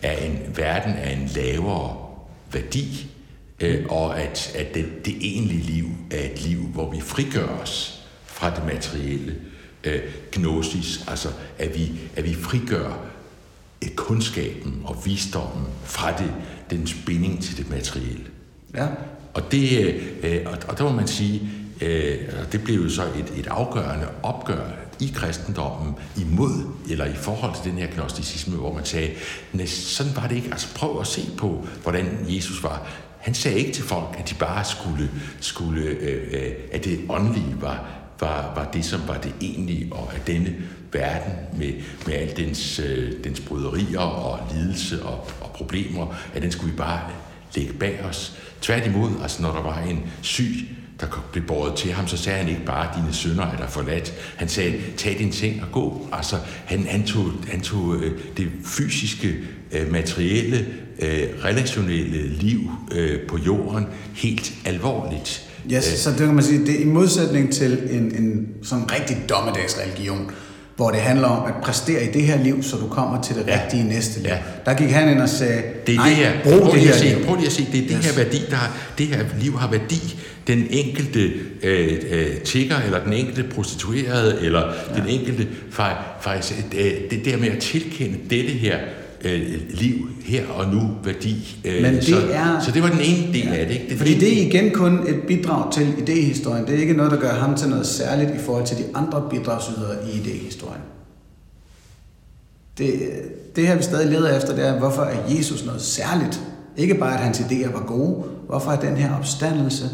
er 0.02 0.16
en 0.16 0.38
verden 0.56 0.94
af 0.94 1.12
en 1.12 1.28
lavere 1.34 1.96
værdi, 2.52 3.10
øh, 3.60 3.86
og 3.88 4.20
at, 4.20 4.52
at 4.54 4.74
det, 4.74 4.86
det 5.04 5.16
egentlige 5.20 5.62
liv 5.62 5.88
er 6.10 6.30
et 6.30 6.42
liv, 6.42 6.58
hvor 6.58 6.90
vi 6.90 7.00
frigør 7.00 7.48
os 7.48 8.02
fra 8.26 8.54
det 8.54 8.66
materielle. 8.66 9.36
Øh, 9.84 10.00
gnosis, 10.32 11.04
altså 11.08 11.28
at 11.58 11.74
vi, 11.74 12.00
at 12.16 12.24
vi 12.24 12.34
frigør 12.34 12.98
øh, 13.84 13.90
kundskaben 13.90 14.82
og 14.84 15.06
visdommen 15.06 15.66
fra 15.84 16.18
det, 16.18 16.32
den 16.70 16.86
spænding 16.86 17.42
til 17.42 17.56
det 17.56 17.70
materielle. 17.70 18.24
Ja. 18.74 18.86
Og, 19.34 19.52
det, 19.52 19.94
øh, 20.22 20.40
og, 20.46 20.58
og 20.68 20.78
der 20.78 20.84
må 20.84 20.92
man 20.92 21.06
sige, 21.06 21.50
øh, 21.80 22.18
og 22.40 22.52
det 22.52 22.64
blev 22.64 22.76
jo 22.76 22.90
så 22.90 23.02
et, 23.02 23.32
et 23.36 23.46
afgørende 23.46 24.08
opgør 24.22 24.70
i 25.00 25.12
kristendommen 25.14 25.94
imod, 26.16 26.74
eller 26.90 27.04
i 27.04 27.14
forhold 27.14 27.62
til 27.62 27.70
den 27.70 27.78
her 27.78 27.86
gnosticisme, 27.86 28.56
hvor 28.56 28.74
man 28.74 28.84
sagde, 28.84 29.10
sådan 29.66 30.16
var 30.16 30.26
det 30.26 30.36
ikke. 30.36 30.48
Altså 30.52 30.74
prøv 30.74 31.00
at 31.00 31.06
se 31.06 31.30
på, 31.36 31.66
hvordan 31.82 32.26
Jesus 32.28 32.62
var. 32.62 32.86
Han 33.18 33.34
sagde 33.34 33.58
ikke 33.58 33.72
til 33.72 33.84
folk, 33.84 34.16
at 34.18 34.30
de 34.30 34.34
bare 34.34 34.64
skulle, 34.64 35.10
skulle 35.40 35.82
øh, 35.82 36.28
øh, 36.32 36.52
at 36.72 36.84
det 36.84 37.00
åndelige 37.08 37.56
var, 37.60 37.84
var, 38.20 38.52
var 38.54 38.70
det, 38.72 38.84
som 38.84 39.00
var 39.06 39.18
det 39.18 39.34
egentlige, 39.40 39.92
og 39.92 40.14
at 40.14 40.26
denne 40.26 40.54
verden 40.92 41.32
med, 41.58 41.72
med 42.06 42.14
al 42.14 42.36
dens, 42.36 42.78
øh, 42.78 43.24
dens 43.24 43.40
bryderier 43.40 44.00
og 44.00 44.40
lidelse 44.54 45.02
og, 45.02 45.30
og 45.40 45.50
problemer, 45.54 46.14
at 46.34 46.42
den 46.42 46.52
skulle 46.52 46.72
vi 46.72 46.76
bare 46.76 47.00
lægge 47.54 47.72
bag 47.72 48.04
os. 48.04 48.38
Tværtimod, 48.60 49.10
altså 49.22 49.42
når 49.42 49.52
der 49.52 49.62
var 49.62 49.78
en 49.78 50.02
syg, 50.22 50.68
der 51.00 51.06
blev 51.32 51.44
båret 51.44 51.74
til 51.74 51.92
ham, 51.92 52.08
så 52.08 52.16
sagde 52.16 52.38
han 52.38 52.48
ikke 52.48 52.64
bare, 52.66 52.88
dine 52.96 53.14
sønner 53.14 53.46
er 53.46 53.56
der 53.56 53.66
forladt. 53.68 54.14
Han 54.36 54.48
sagde, 54.48 54.80
tag 54.96 55.16
din 55.18 55.32
ting 55.32 55.62
og 55.62 55.72
gå. 55.72 56.08
Altså, 56.12 56.36
han, 56.64 56.86
han 56.86 57.02
tog, 57.02 57.30
han 57.48 57.60
tog 57.60 57.96
øh, 57.96 58.12
det 58.36 58.48
fysiske, 58.64 59.34
øh, 59.72 59.92
materielle, 59.92 60.66
øh, 60.98 61.22
relationelle 61.44 62.28
liv 62.28 62.70
øh, 62.92 63.20
på 63.28 63.38
jorden 63.38 63.86
helt 64.14 64.52
alvorligt. 64.64 65.44
Ja, 65.70 65.76
yes, 65.76 65.84
så 65.84 66.10
det 66.10 66.18
kan 66.18 66.34
man 66.34 66.44
sige, 66.44 66.66
det 66.66 66.74
er 66.74 66.80
i 66.80 66.84
modsætning 66.84 67.52
til 67.52 67.78
en, 67.90 68.14
en 68.24 68.48
sådan 68.62 68.92
rigtig 68.92 69.16
dommedagsreligion, 69.28 70.30
hvor 70.76 70.90
det 70.90 71.00
handler 71.00 71.28
om 71.28 71.46
at 71.46 71.52
præstere 71.62 72.04
i 72.04 72.12
det 72.12 72.22
her 72.22 72.42
liv, 72.42 72.62
så 72.62 72.76
du 72.76 72.88
kommer 72.88 73.22
til 73.22 73.36
det 73.36 73.44
ja. 73.46 73.60
rigtige 73.62 73.84
næste 73.84 74.20
liv. 74.20 74.28
Ja. 74.28 74.38
Der 74.64 74.74
gik 74.74 74.90
han 74.90 75.08
ind 75.08 75.20
og 75.20 75.28
sagde, 75.28 75.62
det 75.86 75.94
er 75.94 75.96
nej, 75.96 76.08
det 76.08 76.16
her. 76.16 76.32
brug 76.44 76.62
prøv 76.62 76.72
det 76.72 76.80
her 76.80 76.94
se, 76.94 77.24
Prøv 77.26 77.36
lige 77.36 77.46
at 77.46 77.52
se, 77.52 77.66
det 77.72 77.84
er 77.84 77.88
det 77.88 77.96
yes. 77.98 78.06
her 78.06 78.24
værdi, 78.24 78.42
der 78.50 78.56
har, 78.56 78.76
det 78.98 79.06
her 79.06 79.24
liv 79.40 79.58
har 79.58 79.70
værdi. 79.70 80.20
Den 80.48 80.66
enkelte 80.70 81.32
øh, 81.62 81.98
øh, 82.10 82.36
tigger, 82.40 82.76
eller 82.80 83.04
den 83.04 83.12
enkelte 83.12 83.44
prostituerede, 83.54 84.38
eller 84.42 84.60
ja. 84.60 85.00
den 85.00 85.08
enkelte, 85.08 85.48
faktisk, 86.20 86.54
øh, 86.78 87.10
det 87.10 87.24
der 87.24 87.36
med 87.36 87.48
at 87.48 87.58
tilkende 87.58 88.18
dette 88.30 88.50
her 88.50 88.78
øh, 89.24 89.42
liv 89.70 90.08
her 90.24 90.46
og 90.46 90.74
nu 90.74 90.90
værdi. 91.04 91.58
Øh, 91.64 91.82
Men 91.82 91.94
det 91.94 92.04
så, 92.04 92.16
er, 92.32 92.60
så 92.60 92.70
det 92.70 92.82
var 92.82 92.88
den 92.88 93.00
ene 93.00 93.32
del 93.32 93.46
ja, 93.46 93.54
af 93.54 93.66
det. 93.66 93.74
Ikke? 93.74 93.88
Det 93.88 93.98
fordi 93.98 94.14
det 94.14 94.38
er 94.38 94.46
igen 94.46 94.70
kun 94.70 95.08
et 95.08 95.22
bidrag 95.28 95.72
til 95.72 95.94
idehistorien. 95.98 96.66
Det 96.66 96.74
er 96.74 96.78
ikke 96.78 96.94
noget, 96.94 97.12
der 97.12 97.20
gør 97.20 97.32
ham 97.32 97.56
til 97.56 97.68
noget 97.68 97.86
særligt 97.86 98.30
i 98.30 98.38
forhold 98.38 98.66
til 98.66 98.76
de 98.76 98.84
andre 98.94 99.26
bidragsydere 99.30 99.96
i 100.12 100.20
idehistorien. 100.20 100.82
Det, 102.78 102.92
det 103.56 103.66
her 103.66 103.76
vi 103.76 103.82
stadig 103.82 104.10
leder 104.10 104.36
efter, 104.36 104.54
det 104.54 104.66
er, 104.66 104.78
hvorfor 104.78 105.02
er 105.02 105.36
Jesus 105.36 105.64
noget 105.64 105.82
særligt? 105.82 106.40
Ikke 106.76 106.94
bare, 106.94 107.14
at 107.14 107.20
hans 107.20 107.38
idéer 107.40 107.72
var 107.72 107.84
gode. 107.86 108.24
Hvorfor 108.46 108.70
er 108.70 108.80
den 108.80 108.96
her 108.96 109.18
opstandelse, 109.18 109.84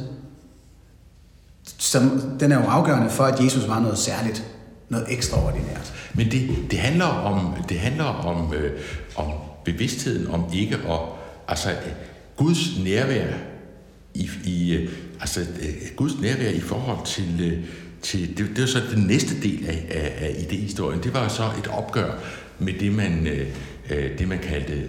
som, 1.78 2.22
den 2.40 2.52
er 2.52 2.56
jo 2.56 2.66
afgørende 2.66 3.10
for, 3.10 3.24
at 3.24 3.44
Jesus 3.44 3.68
var 3.68 3.80
noget 3.80 3.98
særligt, 3.98 4.44
noget 4.88 5.06
ekstraordinært. 5.10 5.92
Men 6.14 6.30
det, 6.30 6.50
det 6.70 6.78
handler 6.78 7.04
om, 7.04 7.54
det 7.68 7.78
handler 7.78 8.04
om, 8.04 8.54
øh, 8.54 8.80
om 9.16 9.32
bevidstheden 9.64 10.26
om 10.26 10.44
ikke 10.52 10.74
at... 10.74 11.00
Altså, 11.48 11.70
øh, 11.70 11.92
Guds 12.36 12.78
nærvær 12.84 13.26
i, 14.14 14.30
i 14.44 14.74
øh, 14.74 14.92
altså, 15.20 15.40
øh, 15.40 15.96
Guds 15.96 16.20
nærvær 16.20 16.48
i 16.48 16.60
forhold 16.60 17.06
til, 17.06 17.40
øh, 17.40 17.64
til 18.02 18.28
det, 18.28 18.48
det 18.48 18.60
var 18.60 18.66
så 18.66 18.80
den 18.94 19.02
næste 19.02 19.42
del 19.42 19.66
af, 19.66 19.86
af, 19.90 20.26
af 20.26 20.36
idehistorien. 20.38 21.02
Det 21.02 21.14
var 21.14 21.28
så 21.28 21.42
et 21.58 21.66
opgør 21.66 22.12
med 22.58 22.72
det, 22.80 22.92
man, 22.92 23.26
øh, 23.26 23.46
øh, 23.90 24.18
det, 24.18 24.28
man 24.28 24.38
kaldte 24.38 24.82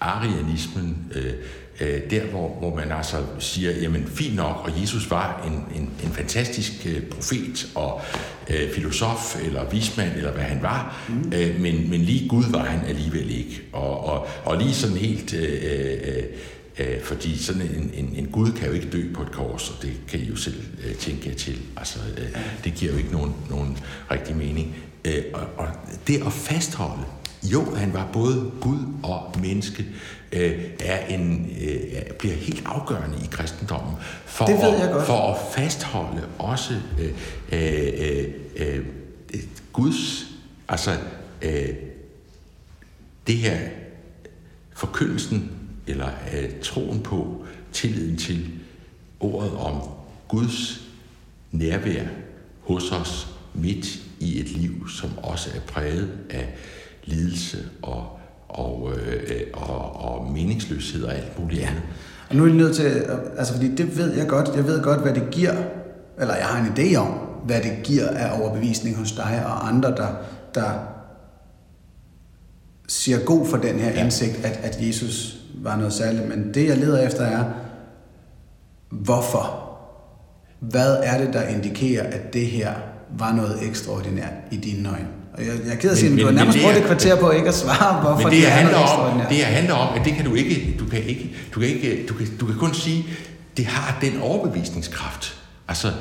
arianismen, 0.00 0.96
øh, 1.14 1.32
der 1.80 2.24
hvor, 2.24 2.48
hvor 2.58 2.76
man 2.76 2.92
altså 2.92 3.16
siger, 3.38 3.72
jamen 3.72 4.06
fint 4.06 4.36
nok, 4.36 4.60
og 4.64 4.80
Jesus 4.80 5.10
var 5.10 5.42
en, 5.46 5.82
en, 5.82 5.90
en 6.04 6.12
fantastisk 6.12 6.86
øh, 6.86 7.02
profet 7.02 7.68
og 7.74 8.00
øh, 8.50 8.70
filosof 8.70 9.36
eller 9.44 9.70
vismand, 9.70 10.16
eller 10.16 10.32
hvad 10.32 10.42
han 10.42 10.62
var, 10.62 11.06
mm. 11.08 11.32
øh, 11.34 11.60
men, 11.60 11.90
men 11.90 12.00
lige 12.00 12.28
Gud 12.28 12.44
var 12.50 12.64
han 12.64 12.88
alligevel 12.88 13.30
ikke. 13.30 13.62
Og, 13.72 14.04
og, 14.04 14.26
og 14.44 14.58
lige 14.58 14.74
sådan 14.74 14.96
helt... 14.96 15.34
Øh, 15.34 15.62
øh, 15.62 16.22
øh, 16.78 17.02
fordi 17.02 17.38
sådan 17.38 17.62
en, 17.62 17.90
en, 17.94 18.12
en 18.16 18.26
Gud 18.26 18.52
kan 18.52 18.68
jo 18.68 18.72
ikke 18.72 18.90
dø 18.90 19.12
på 19.14 19.22
et 19.22 19.32
kors, 19.32 19.70
og 19.70 19.82
det 19.82 19.92
kan 20.08 20.20
I 20.20 20.24
jo 20.24 20.36
selv 20.36 20.60
øh, 20.86 20.94
tænke 20.94 21.28
jer 21.28 21.34
til. 21.34 21.58
Altså, 21.76 21.98
øh, 22.18 22.36
det 22.64 22.74
giver 22.74 22.92
jo 22.92 22.98
ikke 22.98 23.12
nogen, 23.12 23.34
nogen 23.50 23.78
rigtig 24.10 24.36
mening. 24.36 24.76
Øh, 25.04 25.22
og, 25.34 25.46
og 25.56 25.68
det 26.06 26.22
at 26.26 26.32
fastholde 26.32 27.04
jo, 27.42 27.74
han 27.74 27.92
var 27.92 28.08
både 28.12 28.50
Gud 28.60 28.78
og 29.02 29.34
menneske, 29.42 29.86
øh, 30.32 30.64
er 30.80 31.06
en, 31.06 31.50
øh, 31.60 32.02
bliver 32.18 32.34
helt 32.34 32.62
afgørende 32.66 33.16
i 33.24 33.28
kristendommen 33.30 33.94
for, 34.24 34.44
det 34.44 34.54
ved 34.54 34.78
jeg 34.78 34.90
godt. 34.92 35.06
for 35.06 35.32
at 35.32 35.38
fastholde 35.54 36.28
også 36.38 36.74
øh, 36.98 37.12
øh, 37.52 37.92
øh, 37.98 38.28
øh, 38.56 38.84
Guds, 39.72 40.24
altså 40.68 40.96
øh, 41.42 41.68
det 43.26 43.36
her 43.36 43.58
forkyndelsen, 44.74 45.50
eller 45.86 46.08
øh, 46.34 46.50
troen 46.62 47.00
på, 47.00 47.44
tilliden 47.72 48.16
til 48.16 48.50
ordet 49.20 49.52
om 49.52 49.82
Guds 50.28 50.80
nærvær 51.52 52.04
hos 52.62 52.92
os 52.92 53.28
midt 53.54 53.86
i 54.20 54.40
et 54.40 54.48
liv, 54.48 54.88
som 54.88 55.18
også 55.18 55.50
er 55.54 55.60
præget 55.60 56.18
af 56.30 56.54
lidelse 57.04 57.68
og, 57.82 58.17
og, 58.48 58.92
øh, 58.96 59.40
og, 59.52 59.96
og 59.96 60.32
meningsløshed 60.32 61.04
og 61.04 61.14
alt 61.14 61.38
muligt 61.38 61.62
andet. 61.62 61.82
Og 62.30 62.36
nu 62.36 62.42
er 62.42 62.46
jeg 62.46 62.56
nødt 62.56 62.76
til, 62.76 63.06
altså 63.38 63.52
fordi 63.52 63.74
det 63.74 63.98
ved 63.98 64.14
jeg 64.14 64.26
godt, 64.28 64.56
jeg 64.56 64.66
ved 64.66 64.82
godt, 64.82 65.00
hvad 65.00 65.14
det 65.14 65.30
giver, 65.30 65.54
eller 66.20 66.34
jeg 66.34 66.44
har 66.46 66.64
en 66.64 66.72
idé 66.78 66.96
om, 66.96 67.08
hvad 67.44 67.60
det 67.62 67.72
giver 67.84 68.08
af 68.08 68.40
overbevisning 68.40 68.96
hos 68.96 69.12
dig 69.12 69.42
og 69.46 69.68
andre, 69.68 69.96
der, 69.96 70.08
der 70.54 70.70
siger 72.88 73.18
god 73.24 73.46
for 73.46 73.56
den 73.56 73.78
her 73.78 73.90
ja. 73.90 74.04
indsigt, 74.04 74.44
at, 74.44 74.60
at 74.62 74.86
Jesus 74.86 75.38
var 75.62 75.76
noget 75.76 75.92
særligt. 75.92 76.28
Men 76.28 76.54
det, 76.54 76.68
jeg 76.68 76.76
leder 76.76 77.06
efter, 77.06 77.24
er, 77.24 77.44
hvorfor? 78.90 79.64
Hvad 80.60 80.96
er 81.02 81.24
det, 81.24 81.34
der 81.34 81.42
indikerer, 81.42 82.02
at 82.02 82.32
det 82.32 82.46
her 82.46 82.74
var 83.18 83.32
noget 83.32 83.68
ekstraordinært 83.68 84.32
i 84.50 84.56
dine 84.56 84.88
øjne? 84.88 85.17
Jeg, 85.38 85.46
jeg 85.66 85.72
er 85.72 85.76
ked 85.76 85.88
af 85.88 85.92
at 85.92 85.98
sige, 85.98 86.10
men, 86.10 86.16
men 86.16 86.26
du 86.26 86.26
har 86.26 86.32
nærmest 86.32 86.58
brugt 86.62 86.76
et 86.76 86.84
kvarter 86.84 87.16
på 87.16 87.30
ikke 87.30 87.48
at 87.48 87.54
svare, 87.54 88.00
hvorfor 88.00 88.28
men 88.28 88.36
det, 88.36 88.42
det 88.42 88.50
handler 88.50 88.78
om, 88.78 89.20
det 89.28 89.38
handler 89.38 89.74
om, 89.74 89.98
at 89.98 90.04
det 90.04 90.14
kan 90.14 90.24
du 90.24 90.34
ikke, 90.34 90.76
du 90.78 90.86
kan 90.86 91.02
ikke, 91.02 91.36
du 91.54 91.60
kan 91.60 91.68
ikke, 91.68 92.06
du 92.08 92.14
kan, 92.14 92.26
du 92.40 92.46
kan 92.46 92.56
kun 92.56 92.74
sige, 92.74 93.06
det 93.56 93.66
har 93.66 93.98
den 94.00 94.20
overbevisningskraft. 94.20 95.36
Altså, 95.68 95.92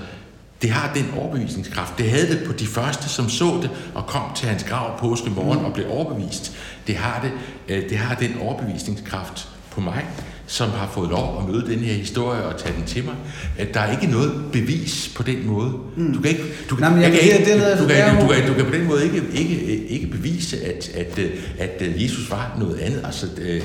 det 0.61 0.69
har 0.69 0.93
den 0.93 1.05
overbevisningskraft. 1.17 1.97
Det 1.97 2.09
havde 2.09 2.27
det 2.27 2.43
på 2.47 2.53
de 2.53 2.67
første, 2.67 3.09
som 3.09 3.29
så 3.29 3.59
det 3.61 3.69
og 3.95 4.05
kom 4.05 4.21
til 4.35 4.47
hans 4.47 4.63
grav 4.63 4.99
påske 4.99 5.29
morgen 5.29 5.59
mm. 5.59 5.65
og 5.65 5.73
blev 5.73 5.85
overbevist. 5.89 6.57
Det 6.88 6.95
har, 6.95 7.21
det, 7.21 7.31
øh, 7.67 7.89
det 7.89 7.97
har 7.97 8.15
den 8.15 8.38
overbevisningskraft 8.41 9.47
på 9.71 9.81
mig 9.81 10.05
som 10.47 10.69
har 10.69 10.89
fået 10.93 11.09
lov 11.09 11.41
at 11.41 11.53
møde 11.53 11.71
den 11.71 11.79
her 11.79 11.93
historie 11.93 12.43
og 12.43 12.59
tage 12.59 12.75
den 12.77 12.83
til 12.85 13.03
mig. 13.05 13.15
Der 13.73 13.79
er 13.79 13.91
ikke 13.91 14.13
noget 14.13 14.31
bevis 14.51 15.11
på 15.15 15.23
den 15.23 15.47
måde. 15.47 15.71
Mm. 15.97 16.13
Du 16.13 16.21
kan 16.21 16.31
ikke, 16.31 16.43
du 16.69 16.75
kan, 16.75 16.91
Nej, 16.91 17.01
jeg 17.01 17.11
kan, 17.11 17.21
ikke, 17.21 17.37
du, 17.37 17.87
kan, 17.87 18.21
du, 18.21 18.27
kan, 18.27 18.47
du 18.47 18.53
kan 18.53 18.65
på 18.65 18.71
den 18.71 18.87
måde 18.87 19.03
ikke, 19.03 19.23
ikke, 19.33 19.85
ikke 19.87 20.07
bevise, 20.07 20.65
at, 20.65 20.89
at, 20.95 21.19
at 21.59 22.01
Jesus 22.01 22.31
var 22.31 22.55
noget 22.59 22.79
andet. 22.79 23.01
Altså, 23.05 23.27
øh, 23.41 23.61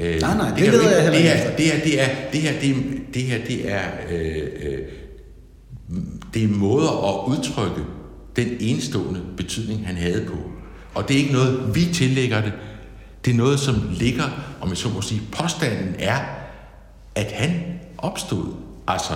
øh, 0.00 0.20
nej, 0.20 0.36
nej, 0.36 0.48
det, 0.48 0.64
det 0.64 0.72
ved 0.72 0.82
jeg 0.82 1.02
heller 1.02 1.18
ikke. 1.18 1.54
Det 1.56 1.64
her, 1.64 1.84
det 1.84 2.02
er, 2.02 2.08
det 2.32 2.40
her, 2.40 2.52
det, 2.60 2.76
det 3.14 3.22
her, 3.22 3.38
det 3.48 3.72
er, 3.72 3.82
øh, 4.10 4.42
øh, 4.62 4.78
det 6.34 6.44
er 6.44 6.48
måder 6.48 7.08
at 7.08 7.38
udtrykke 7.38 7.82
den 8.36 8.48
enestående 8.60 9.20
betydning, 9.36 9.86
han 9.86 9.96
havde 9.96 10.24
på. 10.26 10.36
Og 10.94 11.08
det 11.08 11.14
er 11.14 11.18
ikke 11.18 11.32
noget, 11.32 11.74
vi 11.74 11.88
tillægger 11.94 12.40
det. 12.40 12.52
Det 13.24 13.30
er 13.30 13.36
noget, 13.36 13.60
som 13.60 13.90
ligger, 13.92 14.24
om 14.60 14.68
jeg 14.68 14.76
så 14.76 14.88
må 14.88 15.02
sige, 15.02 15.22
påstanden 15.32 15.94
er, 15.98 16.18
at 17.14 17.32
han 17.32 17.80
opstod. 17.98 18.54
Altså, 18.88 19.12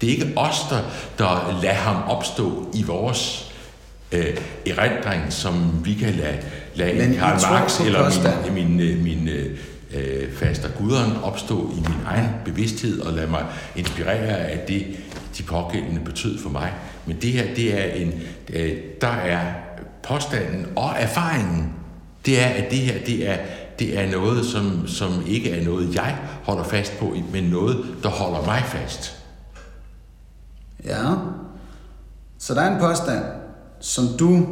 det 0.00 0.06
er 0.06 0.10
ikke 0.10 0.32
os, 0.36 0.56
der, 0.70 0.80
der 1.18 1.60
lader 1.62 1.74
ham 1.74 2.02
opstå 2.02 2.70
i 2.74 2.82
vores 2.82 3.52
øh, 4.12 4.36
erindring, 4.66 5.32
som 5.32 5.84
vi 5.84 5.94
kan 5.94 6.14
lade, 6.14 6.38
lade 6.74 7.08
Men 7.08 7.18
Karl 7.18 7.40
Marx 7.42 7.80
eller 7.80 8.52
min, 8.52 8.76
min, 8.76 8.76
min, 8.76 9.02
min 9.04 9.28
øh, 9.94 10.32
faster 10.32 10.68
guderen 10.68 11.16
opstå 11.22 11.70
i 11.70 11.80
min 11.80 11.98
egen 12.06 12.28
bevidsthed 12.44 13.00
og 13.00 13.12
lade 13.12 13.30
mig 13.30 13.46
inspirere 13.76 14.38
af 14.38 14.58
det, 14.68 14.86
de 15.38 15.42
pågældende 15.42 16.00
betød 16.04 16.38
for 16.38 16.50
mig. 16.50 16.72
Men 17.06 17.16
det 17.22 17.32
her, 17.32 17.54
det 17.54 17.80
er 17.80 17.94
en, 17.94 18.12
øh, 18.52 18.76
der 19.00 19.08
er 19.08 19.52
påstanden 20.02 20.66
og 20.76 20.90
erfaringen 20.98 21.72
det 22.26 22.42
er, 22.42 22.46
at 22.46 22.70
det 22.70 22.78
her, 22.78 22.94
det 23.06 23.28
er, 23.28 23.36
det 23.78 23.98
er 23.98 24.10
noget, 24.10 24.44
som, 24.44 24.88
som 24.88 25.24
ikke 25.26 25.50
er 25.50 25.64
noget, 25.64 25.94
jeg 25.94 26.16
holder 26.42 26.64
fast 26.64 26.98
på, 26.98 27.16
men 27.32 27.44
noget, 27.44 27.84
der 28.02 28.08
holder 28.08 28.44
mig 28.46 28.62
fast. 28.66 29.16
Ja. 30.84 31.04
Så 32.38 32.54
der 32.54 32.60
er 32.60 32.74
en 32.74 32.80
påstand, 32.80 33.24
som 33.80 34.04
du 34.18 34.46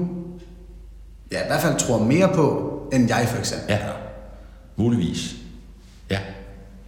ja, 1.32 1.42
i 1.42 1.46
hvert 1.46 1.60
fald 1.60 1.78
tror 1.78 1.98
mere 1.98 2.28
på, 2.34 2.68
end 2.92 3.08
jeg 3.08 3.26
for 3.28 3.38
eksempel. 3.38 3.70
Ja, 3.70 3.78
muligvis. 4.76 5.34
Ja. 6.10 6.18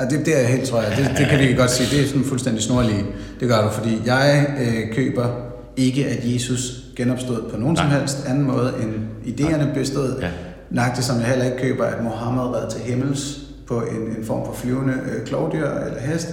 Ja, 0.01 0.05
det, 0.05 0.27
det 0.27 0.43
er 0.43 0.47
helt, 0.47 0.69
tror 0.69 0.81
jeg. 0.83 0.97
Det, 0.97 1.19
det 1.19 1.27
kan 1.27 1.39
vi 1.39 1.55
godt 1.55 1.71
sige. 1.71 1.97
Det 1.97 2.05
er 2.05 2.09
sådan 2.09 2.25
fuldstændig 2.25 2.63
snorlige. 2.63 3.05
Det 3.41 3.49
gør 3.49 3.63
du, 3.63 3.71
fordi 3.71 4.01
jeg 4.05 4.47
øh, 4.61 4.95
køber 4.95 5.29
ikke, 5.77 6.07
at 6.07 6.35
Jesus 6.35 6.61
genopstod 6.97 7.51
på 7.51 7.57
nogen 7.57 7.75
Nej. 7.75 7.85
som 7.85 7.91
helst 7.99 8.27
anden 8.27 8.45
måde, 8.45 8.75
end 8.83 8.95
idéerne 9.25 9.75
bestod. 9.75 10.21
Ja. 10.21 10.29
Nøjagtigt 10.75 11.07
som 11.07 11.17
jeg 11.17 11.27
heller 11.27 11.45
ikke 11.45 11.59
køber, 11.59 11.85
at 11.85 12.03
Mohammed 12.03 12.43
red 12.43 12.71
til 12.71 12.81
himmels 12.81 13.41
på 13.67 13.81
en, 13.81 14.17
en 14.19 14.25
form 14.25 14.47
for 14.47 14.53
flyvende 14.53 14.95
øh, 15.13 15.27
klovdyr 15.27 15.71
eller 15.71 16.01
hest. 16.01 16.29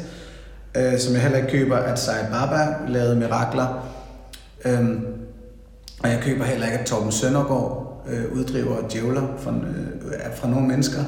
Øh, 0.78 1.00
som 1.00 1.14
jeg 1.14 1.22
heller 1.22 1.38
ikke 1.38 1.52
køber, 1.52 1.78
at 1.78 2.00
Sai 2.00 2.16
Baba 2.32 2.76
lavede 2.88 3.16
mirakler. 3.16 3.88
Øh, 4.66 4.90
og 6.04 6.10
jeg 6.10 6.20
køber 6.22 6.44
heller 6.44 6.66
ikke, 6.66 6.80
at 6.80 6.86
Torben 6.86 7.12
Søndergaard 7.12 8.04
øh, 8.10 8.38
uddriver 8.38 8.76
djævler 8.92 9.22
fra, 9.38 9.52
øh, 9.52 10.36
fra 10.36 10.50
nogle 10.50 10.68
mennesker. 10.68 11.02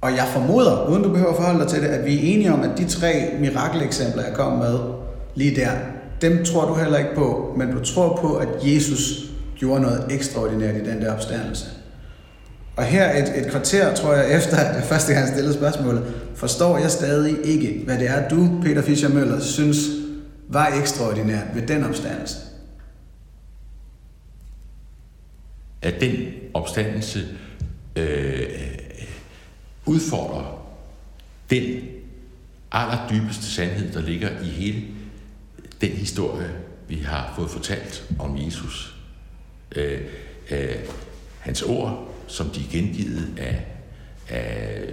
Og 0.00 0.10
jeg 0.10 0.24
formoder, 0.28 0.88
uden 0.88 1.02
du 1.02 1.08
behøver 1.08 1.30
at 1.30 1.36
forholde 1.36 1.60
dig 1.60 1.68
til 1.68 1.82
det, 1.82 1.88
at 1.88 2.04
vi 2.04 2.16
er 2.16 2.34
enige 2.34 2.52
om, 2.52 2.62
at 2.62 2.78
de 2.78 2.84
tre 2.84 3.36
mirakeleksempler, 3.40 4.22
jeg 4.22 4.34
kom 4.34 4.58
med 4.58 4.78
lige 5.34 5.56
der, 5.56 5.70
dem 6.22 6.44
tror 6.44 6.68
du 6.68 6.74
heller 6.74 6.98
ikke 6.98 7.14
på, 7.14 7.54
men 7.56 7.70
du 7.70 7.84
tror 7.84 8.18
på, 8.22 8.34
at 8.36 8.48
Jesus 8.62 9.24
gjorde 9.56 9.82
noget 9.82 10.06
ekstraordinært 10.10 10.76
i 10.76 10.90
den 10.90 11.02
der 11.02 11.14
opstandelse. 11.14 11.81
Og 12.76 12.84
her 12.84 13.22
et, 13.22 13.44
et 13.44 13.50
kvarter, 13.50 13.94
tror 13.94 14.14
jeg, 14.14 14.36
efter 14.36 14.56
at 14.56 14.76
jeg 14.76 14.84
første 14.84 15.12
gang 15.12 15.28
stillede 15.28 15.54
spørgsmålet, 15.54 16.14
forstår 16.34 16.78
jeg 16.78 16.90
stadig 16.90 17.44
ikke, 17.44 17.82
hvad 17.84 17.98
det 17.98 18.08
er, 18.08 18.28
du, 18.28 18.60
Peter 18.62 18.82
Fischer 18.82 19.08
Møller, 19.08 19.40
synes 19.40 19.76
var 20.48 20.66
ekstraordinært 20.66 21.46
ved 21.54 21.66
den 21.66 21.84
opstandelse. 21.84 22.36
At 25.82 26.00
den 26.00 26.26
opstandelse 26.54 27.28
øh, 27.96 28.48
udfordrer 29.86 30.66
den 31.50 31.80
allerdybeste 32.72 33.44
sandhed, 33.44 33.92
der 33.92 34.00
ligger 34.00 34.30
i 34.42 34.48
hele 34.48 34.82
den 35.80 35.90
historie, 35.90 36.50
vi 36.88 36.96
har 36.96 37.32
fået 37.36 37.50
fortalt 37.50 38.04
om 38.18 38.38
Jesus. 38.46 38.96
Øh, 39.76 40.00
øh, 40.50 40.76
hans 41.40 41.62
ord, 41.62 42.11
som 42.32 42.50
de 42.50 42.60
er 42.60 42.70
gengivet 42.70 43.28
af, 43.38 43.64
af 44.28 44.84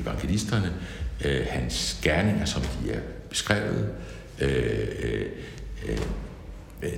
evangelisterne, 0.00 0.72
øh, 1.24 1.46
hans 1.50 1.98
gerninger, 2.02 2.44
som 2.44 2.62
de 2.62 2.92
er 2.92 3.00
beskrevet, 3.30 3.94
øh, 4.40 4.88
øh, 5.02 5.26
øh, 6.82 6.92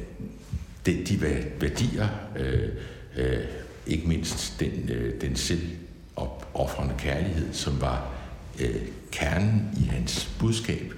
de, 0.87 1.05
de 1.05 1.20
værdier, 1.61 2.09
øh, 2.37 2.68
øh, 3.16 3.45
ikke 3.87 4.09
mindst 4.09 4.61
den, 4.61 4.89
øh, 4.89 5.20
den 5.20 5.37
selvopoffrende 5.37 6.95
kærlighed, 6.99 7.53
som 7.53 7.81
var 7.81 8.12
øh, 8.61 8.83
kernen 9.12 9.79
i 9.81 9.85
hans 9.85 10.31
budskab. 10.39 10.93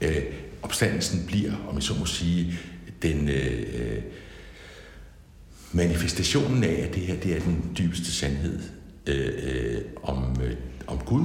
Øh, 0.00 0.22
opstandelsen 0.62 1.26
bliver, 1.26 1.52
om 1.68 1.74
jeg 1.74 1.82
så 1.82 1.94
må 1.94 2.06
sige, 2.06 2.58
den 3.02 3.28
øh, 3.28 3.62
øh 3.74 4.02
manifestationen 5.72 6.64
af, 6.64 6.86
at 6.88 6.94
det 6.94 7.02
her 7.02 7.16
det 7.16 7.36
er 7.36 7.40
den 7.40 7.70
dybeste 7.78 8.12
sandhed 8.12 8.58
øh, 9.06 9.28
øh, 9.42 9.80
om, 10.02 10.36
øh, 10.44 10.52
om 10.86 10.98
Gud 10.98 11.24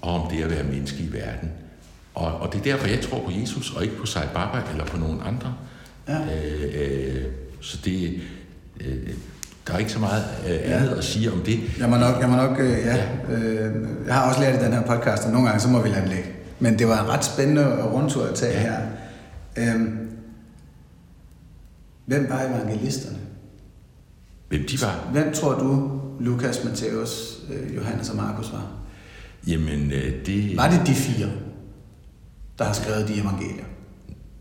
og 0.00 0.22
om 0.22 0.30
det 0.30 0.42
at 0.42 0.50
være 0.50 0.64
menneske 0.64 1.02
i 1.02 1.12
verden. 1.12 1.50
Og, 2.14 2.40
og 2.40 2.52
det 2.52 2.58
er 2.58 2.62
derfor, 2.62 2.86
jeg 2.86 3.00
tror 3.00 3.24
på 3.24 3.30
Jesus, 3.40 3.76
og 3.76 3.84
ikke 3.84 3.96
på 3.96 4.06
Sai 4.06 4.26
Baba 4.34 4.70
eller 4.70 4.84
på 4.84 4.96
nogen 4.96 5.20
andre. 5.24 5.54
Ja. 6.08 6.18
Øh, 6.18 7.14
øh, 7.14 7.24
så 7.60 7.78
det, 7.84 8.20
øh, 8.80 9.08
der 9.66 9.74
er 9.74 9.78
ikke 9.78 9.92
så 9.92 9.98
meget 9.98 10.24
øh, 10.48 10.74
andet 10.74 10.90
ja. 10.90 10.96
at 10.96 11.04
sige 11.04 11.32
om 11.32 11.40
det. 11.40 11.78
Jeg 11.78 11.88
må 11.88 11.96
nok, 11.96 12.20
jeg 12.20 12.28
må 12.28 12.36
nok 12.36 12.60
øh, 12.60 12.70
ja, 12.70 12.96
ja. 12.96 13.34
Øh, 13.34 13.88
jeg 14.06 14.14
har 14.14 14.28
også 14.28 14.40
lært 14.40 14.62
i 14.62 14.64
den 14.64 14.72
her 14.72 14.82
podcast, 14.82 15.24
at 15.24 15.32
nogle 15.32 15.46
gange 15.48 15.60
så 15.60 15.68
må 15.68 15.82
vi 15.82 15.88
lade 15.88 16.00
den 16.00 16.08
ligge. 16.08 16.30
Men 16.60 16.78
det 16.78 16.88
var 16.88 17.02
en 17.04 17.08
ret 17.08 17.24
spændende 17.24 17.82
rundtur 17.82 18.26
at 18.26 18.34
tage 18.34 18.52
ja. 18.52 18.60
her. 18.60 18.80
Øhm, 19.56 19.98
hvem 22.06 22.26
var 22.30 22.42
evangelisterne? 22.42 23.18
Hvem 24.48 24.66
de 24.66 24.80
var? 24.82 25.08
Hvem 25.12 25.32
tror 25.32 25.58
du, 25.58 26.00
Lukas, 26.20 26.64
Matthæus, 26.64 27.38
øh, 27.50 27.76
Johannes 27.76 28.10
og 28.10 28.16
Markus 28.16 28.52
var? 28.52 28.66
Jamen, 29.46 29.92
øh, 29.92 30.26
det... 30.26 30.56
Var 30.56 30.70
det 30.70 30.86
de 30.86 30.94
fire, 30.94 31.28
der 32.58 32.64
har 32.64 32.72
skrevet 32.72 33.08
de 33.08 33.14
evangelier? 33.14 33.64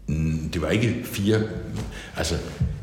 Mm, 0.08 0.50
det 0.50 0.62
var 0.62 0.70
ikke 0.70 1.04
fire. 1.04 1.42
Altså, 2.18 2.36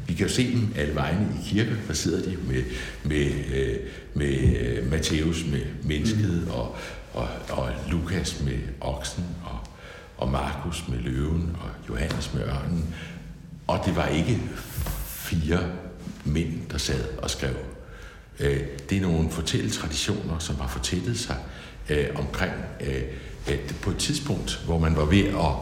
vi 0.06 0.14
kan 0.14 0.26
jo 0.26 0.32
se 0.32 0.52
dem 0.52 0.68
alle 0.76 0.94
vegne 0.94 1.28
i 1.40 1.48
kirke. 1.48 1.76
Der 1.88 1.94
sidder 1.94 2.30
de 2.30 2.36
med, 2.48 2.62
med, 3.04 3.30
øh, 3.54 3.76
med 4.14 4.56
øh, 4.58 4.90
Matthæus 4.90 5.44
med 5.50 5.60
mennesket, 5.84 6.42
mm. 6.46 6.50
og, 6.50 6.76
og, 7.14 7.28
og 7.50 7.70
Lukas 7.90 8.42
med 8.44 8.58
oksen, 8.80 9.24
og, 9.44 9.58
og 10.16 10.30
Markus 10.30 10.88
med 10.88 10.98
løven, 10.98 11.56
og 11.60 11.70
Johannes 11.88 12.34
med 12.34 12.42
ørnen. 12.42 12.94
Og 13.66 13.80
det 13.86 13.96
var 13.96 14.06
ikke 14.06 14.40
fire 15.06 15.58
mænd, 16.24 16.68
der 16.70 16.78
sad 16.78 17.18
og 17.18 17.30
skrev. 17.30 17.54
Øh, 18.40 18.60
det 18.90 18.98
er 18.98 19.02
nogle 19.02 19.30
fortælletraditioner, 19.30 20.38
som 20.38 20.56
har 20.56 20.68
fortællet 20.68 21.18
sig 21.18 21.36
øh, 21.88 22.06
omkring 22.14 22.52
at 23.46 23.74
på 23.82 23.90
et 23.90 23.96
tidspunkt, 23.96 24.62
hvor 24.64 24.78
man 24.78 24.96
var 24.96 25.04
ved 25.04 25.24
at 25.24 25.52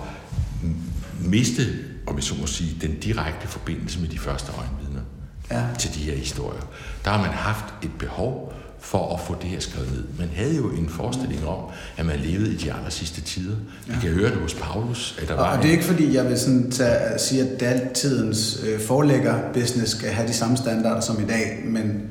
miste, 1.20 1.62
om 2.06 2.16
jeg 2.16 2.24
så 2.24 2.34
må 2.34 2.46
sige, 2.46 2.76
den 2.80 3.00
direkte 3.00 3.48
forbindelse 3.48 4.00
med 4.00 4.08
de 4.08 4.18
første 4.18 4.52
øjenvidner 4.52 5.00
ja. 5.50 5.66
til 5.78 5.94
de 5.94 5.98
her 5.98 6.16
historier. 6.16 6.62
Der 7.04 7.10
har 7.10 7.20
man 7.20 7.30
haft 7.30 7.64
et 7.82 7.90
behov 7.98 8.54
for 8.83 9.14
at 9.14 9.20
få 9.20 9.37
det 9.43 9.51
her 9.51 9.61
skrevet 9.61 9.93
ned. 9.93 10.05
Man 10.18 10.28
havde 10.35 10.57
jo 10.57 10.68
en 10.70 10.89
forestilling 10.89 11.47
om, 11.47 11.59
at 11.97 12.07
man 12.07 12.18
levede 12.18 12.53
i 12.53 12.57
de 12.57 12.72
aller 12.72 12.91
sidste 12.91 13.20
tider. 13.20 13.57
Vi 13.87 13.93
ja. 13.93 14.01
kan 14.01 14.11
høre 14.11 14.30
det 14.30 14.39
hos 14.39 14.55
Paulus, 14.55 15.18
at 15.22 15.28
der 15.28 15.35
og, 15.35 15.41
var... 15.41 15.57
Og 15.57 15.62
det 15.62 15.68
er 15.68 15.72
ikke 15.72 15.85
fordi, 15.85 16.14
jeg 16.14 16.28
vil 16.28 16.39
sådan 16.39 16.70
tage, 16.70 17.18
sige, 17.18 17.43
at 17.43 17.61
daltidens 17.61 18.61
øh, 18.68 18.80
forlægger-business 18.80 19.91
skal 19.91 20.09
have 20.09 20.28
de 20.28 20.33
samme 20.33 20.57
standarder 20.57 21.01
som 21.01 21.22
i 21.22 21.26
dag, 21.26 21.62
men 21.64 22.03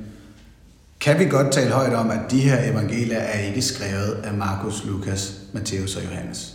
kan 0.99 1.19
vi 1.19 1.26
godt 1.26 1.51
tale 1.51 1.72
højt 1.72 1.93
om, 1.93 2.11
at 2.11 2.19
de 2.32 2.39
her 2.39 2.72
evangelier 2.72 3.19
er 3.19 3.39
ikke 3.39 3.61
skrevet 3.61 4.17
af 4.24 4.34
Markus, 4.34 4.86
Lukas, 4.86 5.34
Matthæus 5.53 5.95
og 5.95 6.03
Johannes? 6.03 6.53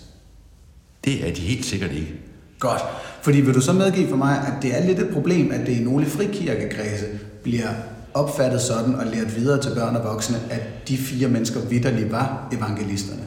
Det 1.05 1.29
er 1.29 1.35
de 1.35 1.41
helt 1.41 1.67
sikkert 1.67 1.93
ikke. 1.93 2.14
Godt. 2.59 2.81
Fordi 3.23 3.41
vil 3.41 3.55
du 3.55 3.61
så 3.61 3.73
medgive 3.73 4.09
for 4.09 4.17
mig, 4.17 4.39
at 4.47 4.62
det 4.62 4.77
er 4.77 4.87
lidt 4.87 4.99
et 4.99 5.11
problem, 5.12 5.51
at 5.51 5.67
det 5.67 5.73
i 5.73 5.85
nogle 5.85 6.07
frikirkekredse 6.07 7.07
bliver 7.43 7.69
opfattet 8.17 8.61
sådan 8.61 8.95
og 8.95 9.07
lært 9.07 9.37
videre 9.37 9.62
til 9.62 9.71
børn 9.75 9.97
og 9.97 10.05
voksne, 10.05 10.37
at 10.51 10.89
de 10.89 10.97
fire 10.97 11.29
mennesker 11.29 11.61
vidderligt 11.61 12.12
var 12.12 12.49
evangelisterne? 12.53 13.23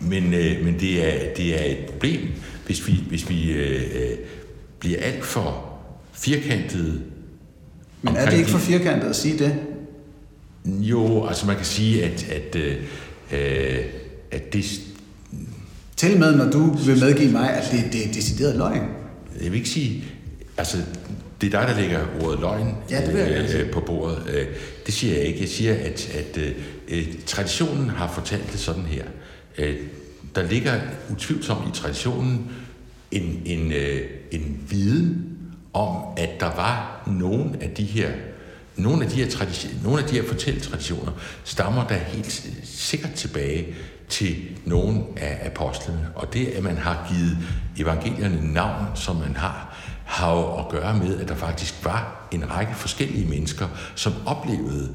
Men, 0.00 0.34
øh, 0.34 0.64
men 0.64 0.80
det, 0.80 1.06
er, 1.06 1.34
det 1.34 1.60
er 1.60 1.72
et 1.72 1.90
problem, 1.90 2.20
hvis 2.66 2.88
vi, 2.88 3.04
hvis 3.08 3.28
vi 3.28 3.52
øh, 3.52 3.82
øh 3.94 4.16
bliver 4.78 4.98
alt 5.00 5.24
for 5.24 5.78
firkantede. 6.12 7.00
Men 8.02 8.16
er 8.16 8.30
det 8.30 8.38
ikke 8.38 8.50
for 8.50 8.58
firkantet 8.58 9.08
at 9.08 9.16
sige 9.16 9.38
det? 9.38 9.56
Jo, 10.64 11.26
altså 11.26 11.46
man 11.46 11.56
kan 11.56 11.64
sige, 11.64 12.04
at, 12.04 12.28
at, 12.28 12.56
øh, 12.56 12.76
øh 13.32 13.78
at 14.30 14.52
det... 14.52 14.64
Til 15.96 16.18
med, 16.18 16.36
når 16.36 16.50
du 16.50 16.72
vil 16.72 17.00
medgive 17.00 17.32
mig, 17.32 17.50
at 17.50 17.64
det, 17.72 17.92
det 17.92 18.08
er 18.08 18.12
decideret 18.12 18.56
løgn. 18.56 18.82
Jeg 19.42 19.50
vil 19.50 19.54
ikke 19.54 19.68
sige... 19.68 20.04
Altså, 20.56 20.76
det 21.42 21.54
er 21.54 21.60
dig, 21.60 21.68
der 21.74 21.80
lægger 21.80 22.06
ordet 22.20 22.40
løgn 22.40 22.76
ja, 22.90 23.06
det 23.06 23.54
øh, 23.54 23.60
øh, 23.60 23.70
på 23.70 23.80
bordet. 23.80 24.22
Øh, 24.34 24.46
det 24.86 24.94
siger 24.94 25.16
jeg 25.16 25.24
ikke. 25.24 25.40
Jeg 25.40 25.48
siger, 25.48 25.74
at, 25.74 26.14
at 26.14 26.38
øh, 26.38 26.52
øh, 26.88 27.08
traditionen 27.26 27.88
har 27.88 28.12
fortalt 28.12 28.52
det 28.52 28.60
sådan 28.60 28.82
her. 28.82 29.04
Øh, 29.58 29.76
der 30.34 30.42
ligger 30.42 30.80
utvivlsomt 31.10 31.76
i 31.76 31.80
traditionen 31.80 32.52
en, 33.10 33.42
en, 33.44 33.72
øh, 33.72 34.00
en 34.30 34.60
viden 34.70 35.38
om, 35.72 35.96
at 36.16 36.30
der 36.40 36.54
var 36.56 37.02
nogle 37.06 37.50
af 37.60 37.70
de 37.70 37.84
her 37.84 38.10
nogle 38.76 39.04
af 39.04 39.10
de 39.10 39.16
her, 39.16 39.30
tradition, 39.30 39.72
nogle 39.84 40.02
af 40.02 40.08
de 40.08 40.14
her 40.14 40.28
fortælletraditioner 40.28 41.12
stammer 41.44 41.86
der 41.86 41.94
helt 41.94 42.50
sikkert 42.64 43.12
tilbage 43.12 43.74
til 44.08 44.36
nogle 44.64 45.00
af 45.16 45.46
apostlene. 45.46 46.08
Og 46.14 46.34
det, 46.34 46.46
at 46.46 46.62
man 46.62 46.76
har 46.76 47.12
givet 47.12 47.38
evangelierne 47.78 48.52
navn, 48.52 48.86
som 48.94 49.16
man 49.16 49.36
har, 49.36 49.71
har 50.12 50.32
jo 50.32 50.58
at 50.58 50.68
gøre 50.68 50.96
med, 50.96 51.20
at 51.20 51.28
der 51.28 51.34
faktisk 51.34 51.74
var 51.84 52.28
en 52.32 52.50
række 52.50 52.74
forskellige 52.74 53.26
mennesker, 53.28 53.68
som 53.94 54.12
oplevede 54.26 54.94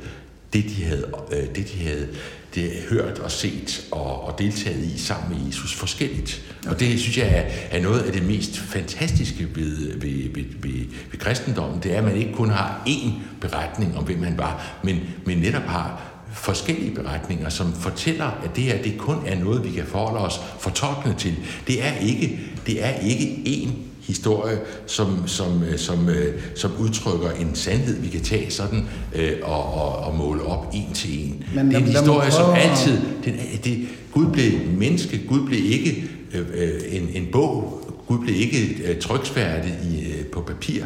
det, 0.54 0.64
de 0.64 0.84
havde, 0.84 1.06
øh, 1.32 1.56
det, 1.56 1.72
de 1.74 1.84
havde 1.84 2.08
det, 2.56 2.72
hørt 2.90 3.20
og 3.20 3.32
set 3.32 3.88
og, 3.92 4.24
og 4.24 4.40
deltaget 4.40 4.84
i 4.84 5.00
sammen 5.00 5.38
med 5.38 5.48
Jesus 5.48 5.74
forskelligt. 5.74 6.42
Og 6.68 6.80
det 6.80 7.00
synes 7.00 7.18
jeg 7.18 7.28
er, 7.28 7.78
er 7.78 7.82
noget 7.82 8.00
af 8.02 8.14
det 8.14 8.24
mest 8.24 8.58
fantastiske 8.58 9.48
ved, 9.56 10.00
ved, 10.00 10.34
ved, 10.34 10.46
ved, 10.62 10.86
ved 11.12 11.20
kristendommen. 11.20 11.84
Det 11.84 11.94
er, 11.94 11.98
at 11.98 12.04
man 12.04 12.16
ikke 12.16 12.34
kun 12.34 12.50
har 12.50 12.84
én 12.88 13.12
beretning 13.42 13.98
om, 13.98 14.04
hvem 14.04 14.24
han 14.24 14.38
var, 14.38 14.80
men, 14.84 15.00
men 15.26 15.38
netop 15.38 15.64
har 15.64 16.02
forskellige 16.34 16.96
beretninger, 16.96 17.50
som 17.50 17.74
fortæller, 17.74 18.26
at 18.44 18.56
det 18.56 18.64
her 18.64 18.82
det 18.82 18.98
kun 18.98 19.18
er 19.26 19.40
noget, 19.40 19.64
vi 19.64 19.72
kan 19.72 19.86
forholde 19.86 20.20
os 20.20 20.40
fortolkende 20.60 21.16
til. 21.16 21.36
Det 21.68 21.86
er 21.86 21.98
ikke, 21.98 22.40
det 22.66 22.86
er 22.86 23.00
ikke 23.00 23.44
én 23.48 23.87
historie, 24.08 24.60
som, 24.86 25.28
som, 25.28 25.64
øh, 25.64 25.78
som, 25.78 26.10
øh, 26.10 26.42
som 26.56 26.72
udtrykker 26.80 27.30
en 27.32 27.56
sandhed, 27.56 28.02
vi 28.02 28.08
kan 28.08 28.22
tage 28.22 28.52
sådan 28.52 28.86
øh, 29.16 29.32
og, 29.44 29.74
og, 29.74 29.96
og 29.96 30.16
måle 30.16 30.44
op 30.44 30.72
en 30.74 30.94
til 30.94 31.26
en. 31.26 31.44
Men, 31.56 31.68
det 31.68 31.76
er 31.76 31.80
en 31.80 31.86
historie, 31.86 32.32
som 32.32 32.54
altid... 32.54 33.02
Den, 33.26 33.36
det, 33.64 33.88
Gud 34.12 34.26
blev 34.26 34.52
menneske, 34.78 35.22
Gud 35.28 35.48
blev 35.48 35.60
ikke 35.66 36.10
øh, 36.34 36.82
en, 36.90 37.10
en 37.14 37.28
bog, 37.32 37.82
Gud 38.08 38.20
blev 38.20 38.36
ikke 38.36 38.84
øh, 38.84 39.00
tryksfærdig 39.00 39.76
i, 39.92 40.12
øh, 40.12 40.26
på 40.26 40.42
papir, 40.42 40.84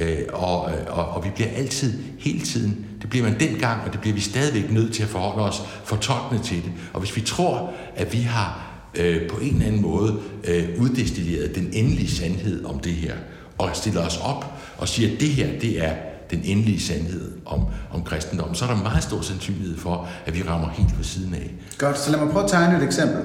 øh, 0.00 0.18
og, 0.32 0.60
og, 0.88 1.04
og 1.08 1.24
vi 1.24 1.30
bliver 1.34 1.50
altid, 1.56 1.92
hele 2.18 2.40
tiden, 2.40 2.86
det 3.02 3.10
bliver 3.10 3.24
man 3.24 3.40
dengang, 3.40 3.80
og 3.86 3.92
det 3.92 4.00
bliver 4.00 4.14
vi 4.14 4.20
stadigvæk 4.20 4.70
nødt 4.70 4.94
til 4.94 5.02
at 5.02 5.08
forholde 5.08 5.48
os 5.48 5.62
fortolkende 5.84 6.42
til 6.42 6.56
det. 6.56 6.72
Og 6.92 7.00
hvis 7.00 7.16
vi 7.16 7.20
tror, 7.20 7.70
at 7.96 8.12
vi 8.12 8.18
har 8.18 8.65
øh, 8.98 9.28
på 9.28 9.36
en 9.36 9.54
eller 9.54 9.66
anden 9.66 9.82
måde 9.82 10.20
øh, 10.44 10.68
uddestilleret 10.80 11.54
den 11.54 11.68
endelige 11.72 12.10
sandhed 12.10 12.64
om 12.64 12.80
det 12.80 12.92
her, 12.92 13.14
og 13.58 13.70
stiller 13.74 14.06
os 14.06 14.20
op 14.22 14.44
og 14.78 14.88
siger, 14.88 15.14
at 15.14 15.20
det 15.20 15.28
her, 15.28 15.60
det 15.60 15.84
er 15.84 15.92
den 16.30 16.40
endelige 16.44 16.80
sandhed 16.80 17.32
om, 17.46 17.64
om 17.92 18.04
kristendommen, 18.04 18.54
så 18.54 18.64
er 18.64 18.68
der 18.68 18.82
meget 18.82 19.02
stor 19.02 19.20
sandsynlighed 19.20 19.78
for, 19.78 20.08
at 20.26 20.34
vi 20.34 20.42
rammer 20.42 20.68
helt 20.68 20.96
ved 20.96 21.04
siden 21.04 21.34
af. 21.34 21.54
Godt, 21.78 21.98
så 21.98 22.10
lad 22.10 22.18
mig 22.18 22.28
prøve 22.28 22.44
at 22.44 22.50
tegne 22.50 22.76
et 22.76 22.82
eksempel. 22.82 23.22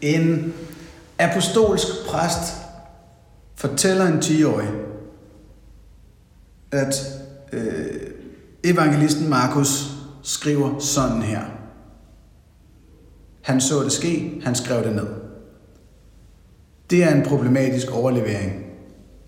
En 0.00 0.54
apostolsk 1.18 1.86
præst 2.08 2.54
fortæller 3.56 4.06
en 4.06 4.18
10-årig, 4.18 4.68
at 6.72 6.94
øh, 7.52 8.00
evangelisten 8.64 9.30
Markus 9.30 9.90
skriver 10.22 10.78
sådan 10.78 11.22
her. 11.22 11.57
Han 13.48 13.60
så 13.60 13.84
det 13.84 13.92
ske, 13.92 14.40
han 14.44 14.54
skrev 14.54 14.84
det 14.84 14.94
ned. 14.94 15.06
Det 16.90 17.04
er 17.04 17.14
en 17.14 17.22
problematisk 17.22 17.90
overlevering 17.90 18.52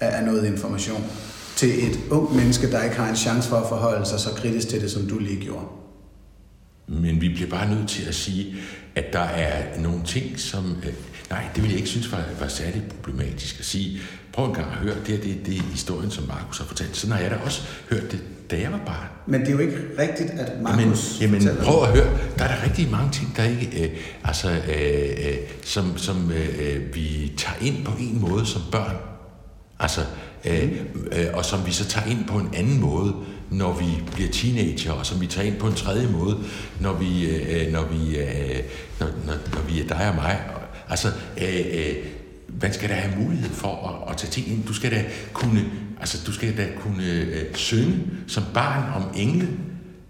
af 0.00 0.24
noget 0.24 0.46
information 0.46 1.04
til 1.56 1.68
et 1.68 2.00
ung 2.10 2.36
menneske, 2.36 2.70
der 2.70 2.82
ikke 2.82 2.96
har 2.96 3.10
en 3.10 3.16
chance 3.16 3.48
for 3.48 3.56
at 3.56 3.68
forholde 3.68 4.06
sig 4.06 4.20
så 4.20 4.30
kritisk 4.30 4.68
til 4.68 4.80
det, 4.80 4.90
som 4.90 5.08
du 5.08 5.18
lige 5.18 5.40
gjorde. 5.40 5.64
Men 6.88 7.20
vi 7.20 7.28
bliver 7.28 7.50
bare 7.50 7.74
nødt 7.74 7.88
til 7.88 8.08
at 8.08 8.14
sige, 8.14 8.54
at 8.94 9.04
der 9.12 9.20
er 9.20 9.80
nogle 9.80 10.00
ting, 10.04 10.40
som... 10.40 10.76
Øh, 10.86 10.94
nej, 11.30 11.44
det 11.54 11.62
vil 11.62 11.70
jeg 11.70 11.78
ikke 11.78 11.90
synes 11.90 12.12
var, 12.12 12.24
var 12.40 12.48
særlig 12.48 12.82
problematisk 12.88 13.58
at 13.58 13.64
sige. 13.64 14.00
Prøv 14.33 14.47
en 14.47 14.55
gang 14.55 14.66
at 14.66 14.76
høre, 14.76 14.95
det 15.07 15.14
er 15.14 15.22
det, 15.22 15.47
det 15.47 15.57
er 15.57 15.62
historien, 15.62 16.11
som 16.11 16.24
Markus 16.28 16.59
har 16.59 16.64
fortalt. 16.64 16.97
Sådan 16.97 17.12
har 17.12 17.22
jeg 17.22 17.31
da 17.31 17.37
også 17.45 17.62
hørt 17.91 18.12
det, 18.12 18.20
da 18.51 18.61
jeg 18.61 18.72
var 18.72 18.81
barn. 18.87 19.07
Men 19.26 19.41
det 19.41 19.49
er 19.49 19.53
jo 19.53 19.59
ikke 19.59 19.76
rigtigt, 19.99 20.31
at 20.31 20.62
Markus 20.62 21.20
jamen, 21.20 21.43
jamen, 21.43 21.62
prøv 21.64 21.83
at 21.83 21.89
høre, 21.89 22.18
der 22.39 22.45
er 22.45 22.57
der 22.57 22.64
rigtig 22.64 22.91
mange 22.91 23.12
ting, 23.12 23.37
der 23.37 23.45
ikke... 23.45 23.85
Øh, 23.85 23.97
altså, 24.24 24.51
øh, 24.51 25.28
øh, 25.28 25.37
som, 25.64 25.99
som 25.99 26.33
øh, 26.33 26.95
vi 26.95 27.33
tager 27.37 27.57
ind 27.61 27.85
på 27.85 27.93
en 28.01 28.20
måde 28.20 28.47
som 28.47 28.62
børn. 28.72 28.97
Altså, 29.78 30.01
øh, 30.45 30.72
øh, 31.12 31.26
og 31.35 31.45
som 31.45 31.66
vi 31.66 31.72
så 31.72 31.85
tager 31.89 32.07
ind 32.07 32.24
på 32.24 32.39
en 32.39 32.49
anden 32.55 32.81
måde, 32.81 33.14
når 33.51 33.78
vi 33.78 33.87
bliver 34.14 34.31
teenager, 34.31 34.93
og 34.93 35.07
som 35.07 35.20
vi 35.20 35.26
tager 35.26 35.47
ind 35.47 35.57
på 35.57 35.66
en 35.66 35.74
tredje 35.74 36.09
måde, 36.09 36.39
når 36.81 36.93
vi, 36.93 37.28
øh, 37.28 37.72
når 37.72 37.85
vi, 37.85 38.18
øh, 38.18 38.59
når, 39.01 39.07
når, 39.26 39.35
når 39.55 39.62
vi 39.68 39.81
er 39.81 39.87
dig 39.87 40.09
og 40.09 40.14
mig. 40.14 40.41
Altså, 40.89 41.09
øh, 41.41 41.61
øh, 41.72 41.95
man 42.62 42.72
skal 42.72 42.88
da 42.88 42.94
have 42.94 43.20
mulighed 43.22 43.50
for 43.50 43.88
at, 43.88 44.12
at 44.12 44.16
tage 44.16 44.30
ting 44.30 44.48
ind. 44.48 44.64
Du 44.64 44.74
skal 44.74 44.90
da 44.90 45.04
kunne, 45.32 45.64
altså, 46.00 46.18
du 46.26 46.32
skal 46.32 46.56
da 46.56 46.66
kunne 46.76 47.04
øh, 47.04 47.54
synge 47.54 47.98
som 48.26 48.42
barn 48.54 49.02
om 49.02 49.08
engle. 49.16 49.48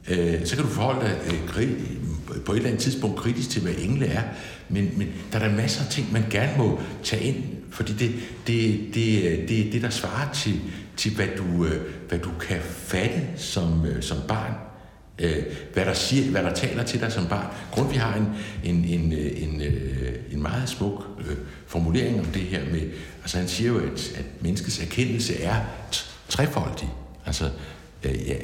Øh, 0.09 0.47
så 0.47 0.57
kan 0.57 0.65
du 0.65 0.71
forholde 0.71 1.01
dig 1.01 1.19
øh, 1.27 2.45
på 2.45 2.53
et 2.53 2.57
eller 2.57 2.69
andet 2.69 2.83
tidspunkt 2.83 3.17
kritisk 3.17 3.51
til, 3.51 3.63
hvad 3.63 3.73
engle 3.79 4.07
er. 4.07 4.23
Men, 4.69 4.91
men 4.97 5.09
der 5.33 5.39
er 5.39 5.49
der 5.49 5.57
masser 5.57 5.85
af 5.85 5.91
ting, 5.91 6.13
man 6.13 6.25
gerne 6.31 6.53
må 6.59 6.81
tage 7.03 7.25
ind, 7.25 7.45
fordi 7.71 7.93
det, 7.93 8.15
det, 8.47 8.81
det, 8.95 9.49
det 9.49 9.73
det, 9.73 9.83
der 9.83 9.91
svarer 9.91 10.33
til, 10.33 10.61
til 10.97 11.15
hvad, 11.15 11.29
du, 11.39 11.65
øh, 11.65 11.81
hvad 12.09 12.19
du 12.19 12.31
kan 12.41 12.59
fatte 12.63 13.21
som, 13.37 13.87
øh, 13.87 14.03
som 14.03 14.19
barn. 14.29 14.70
Øh, 15.21 15.45
hvad, 15.73 15.85
der 15.85 15.95
siger, 15.95 16.31
hvad 16.31 16.43
der 16.43 16.55
taler 16.55 16.83
til 16.83 17.01
dig 17.01 17.13
som 17.13 17.27
barn. 17.27 17.47
Grund 17.73 17.91
vi 17.91 17.97
har 17.97 18.15
en, 18.15 18.29
en, 18.65 18.85
en, 18.85 19.13
øh, 19.13 19.43
en, 19.43 19.63
øh, 19.63 20.13
en 20.33 20.43
meget 20.43 20.69
smuk 20.69 21.05
øh, 21.29 21.37
formulering 21.67 22.21
om 22.21 22.27
det 22.27 22.43
her 22.43 22.65
med, 22.65 22.91
altså 23.23 23.39
han 23.39 23.49
siger 23.49 23.73
jo, 23.73 23.79
at, 23.79 24.13
at 24.17 24.25
menneskets 24.41 24.81
erkendelse 24.81 25.43
er 25.43 25.57
trefoldig. 26.29 26.89
Altså, 27.27 27.51
ja, 28.05 28.35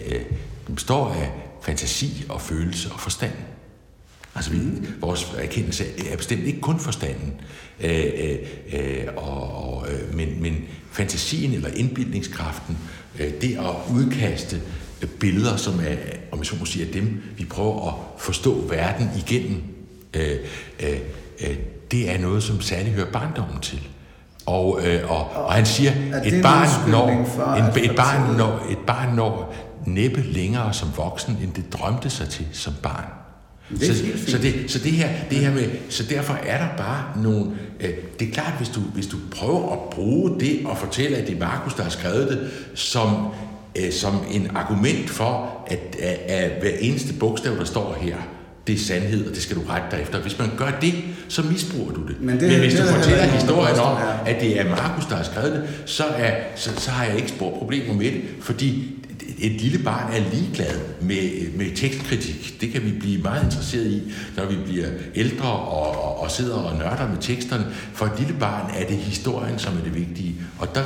den 0.66 0.74
består 0.74 1.08
af 1.08 1.30
fantasi 1.62 2.24
og 2.28 2.40
følelse 2.40 2.90
og 2.92 3.00
forstand. 3.00 3.32
Altså, 4.34 4.50
vi, 4.50 4.58
vores 5.00 5.32
erkendelse 5.38 5.84
er 6.12 6.16
bestemt 6.16 6.44
ikke 6.46 6.60
kun 6.60 6.80
forstanden, 6.80 7.40
øh, 7.80 8.38
øh, 8.72 9.04
og, 9.16 9.70
og, 9.72 9.86
men, 10.12 10.42
men 10.42 10.64
fantasien 10.92 11.52
eller 11.52 11.68
indbildningskraften, 11.68 12.78
øh, 13.18 13.32
det 13.40 13.58
at 13.58 13.94
udkaste 13.94 14.62
billeder, 15.20 15.56
som 15.56 15.80
er, 15.80 15.96
om 16.32 16.38
jeg 16.38 16.46
så 16.46 16.54
må 16.60 16.64
sige, 16.64 16.88
er 16.88 16.92
dem, 16.92 17.22
vi 17.36 17.44
prøver 17.44 17.88
at 17.88 17.94
forstå 18.18 18.66
verden 18.68 19.10
igennem, 19.16 19.62
øh, 20.14 20.36
øh, 20.80 20.98
øh, 21.40 21.56
det 21.90 22.10
er 22.10 22.18
noget, 22.18 22.42
som 22.42 22.60
særligt 22.60 22.94
hører 22.94 23.12
barndommen 23.12 23.60
til. 23.60 23.80
Og, 24.46 24.80
øh, 24.86 25.10
og, 25.10 25.44
og 25.44 25.52
han 25.52 25.66
siger, 25.66 25.92
et 26.24 26.42
barn, 26.42 26.90
når, 26.90 27.08
en, 27.08 27.84
et, 27.90 27.96
barn 27.96 28.36
når, 28.36 28.66
et 28.70 28.78
barn 28.86 29.14
når 29.14 29.54
næppe 29.86 30.22
længere 30.22 30.72
som 30.72 30.88
voksen, 30.96 31.38
end 31.42 31.52
det 31.52 31.72
drømte 31.72 32.10
sig 32.10 32.28
til 32.28 32.46
som 32.52 32.72
barn. 32.82 33.04
Det 33.70 33.96
så, 33.96 34.30
så, 34.30 34.38
det, 34.38 34.70
så 34.70 34.78
det 34.78 34.92
her, 34.92 35.08
det 35.30 35.38
her 35.38 35.54
med, 35.54 35.70
så 35.88 36.04
derfor 36.10 36.34
er 36.34 36.58
der 36.58 36.76
bare 36.76 37.22
nogle, 37.22 37.44
øh, 37.80 37.90
det 38.20 38.28
er 38.28 38.32
klart, 38.32 38.52
hvis 38.56 38.68
du, 38.68 38.80
hvis 38.80 39.06
du 39.06 39.16
prøver 39.30 39.72
at 39.72 39.78
bruge 39.90 40.40
det 40.40 40.66
og 40.66 40.78
fortælle, 40.78 41.16
at 41.16 41.26
det 41.26 41.34
er 41.34 41.38
Markus, 41.38 41.74
der 41.74 41.82
har 41.82 41.90
skrevet 41.90 42.28
det, 42.28 42.50
som, 42.74 43.26
øh, 43.78 43.92
som 43.92 44.14
en 44.30 44.50
argument 44.54 45.10
for, 45.10 45.50
at, 45.66 45.96
at, 46.02 46.18
at 46.28 46.50
hver 46.60 46.70
eneste 46.80 47.14
bogstav, 47.14 47.56
der 47.56 47.64
står 47.64 47.98
her, 48.00 48.16
det 48.66 48.74
er 48.74 48.78
sandhed, 48.78 49.26
og 49.28 49.34
det 49.34 49.42
skal 49.42 49.56
du 49.56 49.62
rette 49.68 49.86
dig 49.90 50.02
efter. 50.02 50.20
Hvis 50.20 50.38
man 50.38 50.48
gør 50.56 50.78
det, 50.80 50.94
så 51.28 51.42
misbruger 51.42 51.92
du 51.92 52.00
det. 52.08 52.16
Men, 52.20 52.40
det, 52.40 52.48
Men 52.48 52.58
hvis 52.60 52.74
det, 52.74 52.82
du 52.82 52.88
fortæller 52.88 53.24
historien 53.24 53.78
om, 53.78 53.96
at 54.26 54.40
det 54.40 54.60
er 54.60 54.68
Markus, 54.68 55.06
der 55.06 55.16
har 55.16 55.24
skrevet 55.24 55.52
det, 55.52 55.62
så, 55.84 56.04
er, 56.04 56.34
så, 56.56 56.70
så 56.76 56.90
har 56.90 57.04
jeg 57.04 57.16
ikke 57.16 57.28
spor 57.28 57.58
problemer 57.58 57.94
med 57.94 58.04
det, 58.04 58.22
fordi 58.40 58.96
et 59.38 59.60
lille 59.60 59.78
barn 59.78 60.12
er 60.12 60.30
ligeglad 60.34 60.80
med, 61.00 61.52
med 61.56 61.76
tekstkritik. 61.76 62.60
Det 62.60 62.72
kan 62.72 62.84
vi 62.84 62.92
blive 62.98 63.22
meget 63.22 63.44
interesseret 63.44 63.86
i, 63.86 64.12
når 64.36 64.46
vi 64.46 64.56
bliver 64.64 64.88
ældre 65.14 65.48
og, 65.48 66.04
og, 66.04 66.20
og 66.20 66.30
sidder 66.30 66.56
og 66.56 66.78
nørder 66.78 67.08
med 67.08 67.18
teksterne. 67.20 67.66
For 67.92 68.06
et 68.06 68.18
lille 68.18 68.34
barn 68.40 68.70
er 68.76 68.86
det 68.86 68.96
historien, 68.96 69.58
som 69.58 69.78
er 69.78 69.82
det 69.82 69.94
vigtige. 69.94 70.34
Og 70.58 70.74
der, 70.74 70.82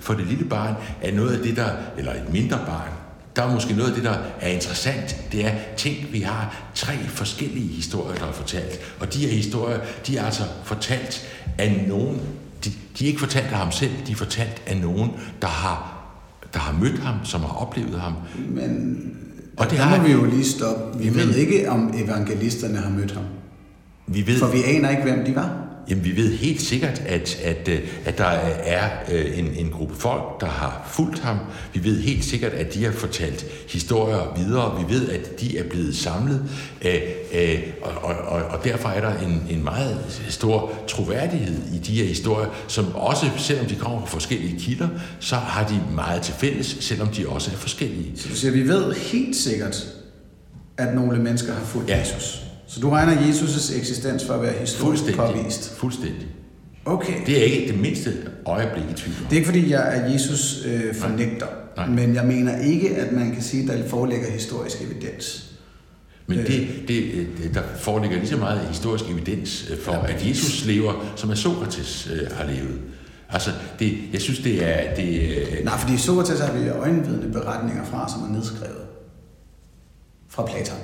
for 0.00 0.14
det 0.14 0.26
lille 0.26 0.44
barn 0.44 0.74
er 1.02 1.12
noget 1.12 1.36
af 1.36 1.42
det, 1.42 1.56
der, 1.56 1.70
eller 1.98 2.12
et 2.12 2.32
mindre 2.32 2.58
barn, 2.66 2.90
der 3.36 3.42
er 3.42 3.54
måske 3.54 3.74
noget 3.74 3.88
af 3.88 3.94
det, 3.94 4.04
der 4.04 4.18
er 4.40 4.48
interessant. 4.48 5.16
Det 5.32 5.46
er 5.46 5.52
ting, 5.76 6.12
vi 6.12 6.20
har 6.20 6.70
tre 6.74 6.92
forskellige 7.08 7.68
historier, 7.68 8.16
der 8.16 8.26
er 8.26 8.32
fortalt. 8.32 8.80
Og 9.00 9.14
de 9.14 9.18
her 9.18 9.32
historier, 9.32 9.78
de 10.06 10.16
er 10.16 10.24
altså 10.24 10.42
fortalt 10.64 11.26
af 11.58 11.84
nogen. 11.88 12.20
De, 12.64 12.72
de 12.98 13.04
er 13.04 13.08
ikke 13.08 13.20
fortalt 13.20 13.46
af 13.46 13.58
ham 13.58 13.72
selv, 13.72 13.92
de 14.06 14.12
er 14.12 14.16
fortalt 14.16 14.62
af 14.66 14.76
nogen, 14.76 15.10
der 15.42 15.48
har 15.48 15.93
der 16.54 16.60
har 16.60 16.78
mødt 16.80 16.98
ham, 16.98 17.14
som 17.24 17.40
har 17.40 17.54
oplevet 17.54 18.00
ham. 18.00 18.12
Men 18.50 19.00
og 19.56 19.70
det 19.70 19.78
der 19.78 19.84
har, 19.84 19.96
må 19.98 20.04
vi 20.04 20.12
jo 20.12 20.24
lige 20.24 20.44
stoppe. 20.44 20.98
Vi 20.98 21.14
ved 21.14 21.34
ikke, 21.34 21.70
om 21.70 21.94
evangelisterne 21.96 22.78
har 22.78 22.90
mødt 22.90 23.12
ham. 23.12 23.24
Vi 24.06 24.26
ved, 24.26 24.38
For 24.38 24.46
vi 24.46 24.62
aner 24.62 24.90
ikke, 24.90 25.02
hvem 25.02 25.24
de 25.24 25.34
var. 25.34 25.63
Jamen, 25.90 26.04
vi 26.04 26.16
ved 26.16 26.36
helt 26.36 26.62
sikkert, 26.62 27.02
at, 27.06 27.40
at, 27.44 27.68
øh, 27.68 27.80
at 28.04 28.18
der 28.18 28.24
er 28.24 28.90
øh, 29.12 29.38
en, 29.38 29.46
en 29.56 29.70
gruppe 29.70 29.94
folk, 29.94 30.40
der 30.40 30.46
har 30.46 30.88
fulgt 30.92 31.18
ham. 31.20 31.38
Vi 31.74 31.84
ved 31.84 32.00
helt 32.00 32.24
sikkert, 32.24 32.52
at 32.52 32.74
de 32.74 32.84
har 32.84 32.92
fortalt 32.92 33.46
historier 33.68 34.34
videre. 34.36 34.84
Vi 34.86 34.94
ved, 34.94 35.08
at 35.08 35.40
de 35.40 35.58
er 35.58 35.64
blevet 35.64 35.96
samlet. 35.96 36.42
Øh, 36.84 37.62
og, 37.82 38.12
og, 38.12 38.42
og 38.42 38.64
derfor 38.64 38.88
er 38.88 39.00
der 39.00 39.18
en, 39.18 39.46
en 39.50 39.64
meget 39.64 40.22
stor 40.28 40.72
troværdighed 40.88 41.74
i 41.74 41.78
de 41.78 41.92
her 41.92 42.04
historier, 42.04 42.48
som 42.68 42.94
også, 42.94 43.26
selvom 43.38 43.66
de 43.66 43.74
kommer 43.74 44.00
fra 44.00 44.06
forskellige 44.06 44.60
kilder, 44.60 44.88
så 45.20 45.36
har 45.36 45.68
de 45.68 45.82
meget 45.94 46.22
til 46.22 46.34
fælles, 46.34 46.76
selvom 46.80 47.08
de 47.08 47.28
også 47.28 47.50
er 47.50 47.56
forskellige. 47.56 48.12
Så 48.16 48.28
du 48.28 48.34
siger, 48.34 48.52
vi 48.52 48.68
ved 48.68 48.92
helt 48.92 49.36
sikkert, 49.36 49.86
at 50.76 50.94
nogle 50.94 51.18
mennesker 51.18 51.52
har 51.54 51.64
fulgt 51.64 51.90
ja. 51.90 51.98
Jesus? 51.98 52.43
Så 52.74 52.80
du 52.80 52.90
regner 52.90 53.12
Jesus' 53.12 53.78
eksistens 53.78 54.24
for 54.24 54.34
at 54.34 54.42
være 54.42 54.52
historisk 54.52 54.80
Fuldstændig. 54.80 55.42
påvist? 55.42 55.76
Fuldstændig. 55.76 56.26
Okay. 56.84 57.14
Det 57.26 57.38
er 57.38 57.42
ikke 57.42 57.72
det 57.72 57.80
mindste 57.80 58.12
øjeblik 58.46 58.84
i 58.90 58.94
tvivl 58.94 59.16
Det 59.16 59.32
er 59.32 59.36
ikke 59.36 59.46
fordi, 59.46 59.70
jeg 59.70 59.98
er 59.98 60.12
Jesus 60.12 60.66
øh, 60.66 60.94
fornægter. 60.94 61.46
Nej. 61.76 61.86
Nej. 61.86 61.96
Men 61.96 62.14
jeg 62.14 62.24
mener 62.26 62.58
ikke, 62.58 62.96
at 62.96 63.12
man 63.12 63.32
kan 63.32 63.42
sige, 63.42 63.72
at 63.72 63.78
der 63.78 63.88
foreligger 63.88 64.30
historisk 64.30 64.82
evidens. 64.82 65.50
Men 66.26 66.38
det, 66.38 66.60
øh. 66.60 66.88
det, 66.88 67.28
det, 67.38 67.54
der 67.54 67.62
foreligger 67.78 68.18
lige 68.18 68.28
så 68.28 68.36
meget 68.36 68.68
historisk 68.68 69.04
evidens 69.10 69.70
øh, 69.70 69.78
for, 69.78 69.92
at 69.92 70.28
Jesus 70.28 70.64
lever, 70.64 71.12
som 71.16 71.30
at 71.30 71.38
Sokrates 71.38 72.08
øh, 72.12 72.36
har 72.36 72.44
levet. 72.44 72.80
Altså, 73.28 73.50
det, 73.78 73.98
jeg 74.12 74.20
synes, 74.20 74.38
det 74.38 74.64
er... 74.64 74.94
Det, 74.94 75.36
øh, 75.36 75.64
Nej, 75.64 75.78
fordi 75.78 75.96
Sokrates 75.96 76.40
har 76.40 76.52
vi 76.52 76.68
øjenvidende 76.68 77.32
beretninger 77.32 77.84
fra, 77.84 78.12
som 78.12 78.30
er 78.30 78.36
nedskrevet 78.36 78.84
fra 80.28 80.46
Platon. 80.46 80.78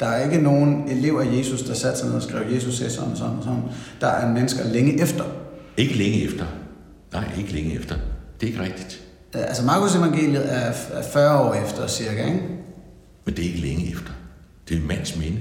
Der 0.00 0.06
er 0.06 0.24
ikke 0.30 0.42
nogen 0.42 0.88
elev 0.90 1.20
af 1.26 1.38
Jesus, 1.38 1.62
der 1.62 1.74
satte 1.74 1.98
sig 1.98 2.08
ned 2.08 2.16
og 2.16 2.22
skrev, 2.22 2.42
Jesus 2.54 2.74
sagde 2.78 2.92
sådan 2.92 3.10
og 3.10 3.16
sådan 3.16 3.36
og 3.36 3.42
sådan. 3.44 3.62
Der 4.00 4.06
er 4.06 4.32
mennesker 4.32 4.64
længe 4.72 5.02
efter. 5.02 5.24
Ikke 5.76 5.94
længe 5.94 6.24
efter. 6.24 6.44
Nej, 7.12 7.24
ikke 7.38 7.52
længe 7.52 7.74
efter. 7.78 7.94
Det 8.40 8.46
er 8.48 8.50
ikke 8.52 8.62
rigtigt. 8.64 9.00
Altså 9.34 9.64
Markus 9.64 9.94
evangeliet 9.94 10.52
er, 10.54 10.72
er 10.92 11.02
40 11.12 11.40
år 11.40 11.54
efter 11.54 11.86
cirka, 11.86 12.24
ikke? 12.26 12.40
Men 13.24 13.36
det 13.36 13.44
er 13.44 13.48
ikke 13.48 13.60
længe 13.60 13.90
efter. 13.92 14.12
Det 14.68 14.76
er 14.76 14.80
en 14.80 14.88
mands 14.88 15.16
minde. 15.16 15.38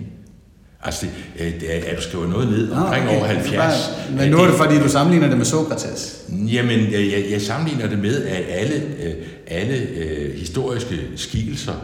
Altså, 0.83 1.05
det, 1.05 1.45
øh, 1.45 1.59
det 1.61 1.75
er, 1.75 1.91
at 1.91 1.97
du 1.97 2.01
skriver 2.01 2.27
noget 2.27 2.47
ned 2.47 2.71
omkring 2.71 3.05
Nå, 3.05 3.09
okay. 3.11 3.19
over 3.19 3.27
70. 3.27 3.55
Bare- 3.57 4.15
Men 4.17 4.31
nu 4.31 4.37
er 4.37 4.45
det 4.47 4.55
fordi, 4.55 4.79
du 4.79 4.89
sammenligner 4.89 5.27
det 5.29 5.37
med 5.37 5.45
Sokrates. 5.45 6.21
Jamen, 6.29 6.79
jeg, 6.91 7.01
jeg, 7.11 7.25
jeg 7.31 7.41
sammenligner 7.41 7.89
det 7.89 7.99
med, 7.99 8.23
at 8.23 8.43
alle, 8.49 8.75
øh, 9.03 9.13
alle 9.47 9.75
øh, 9.77 10.35
historiske 10.35 10.95
skikkelser, 11.15 11.73
øh, 11.73 11.79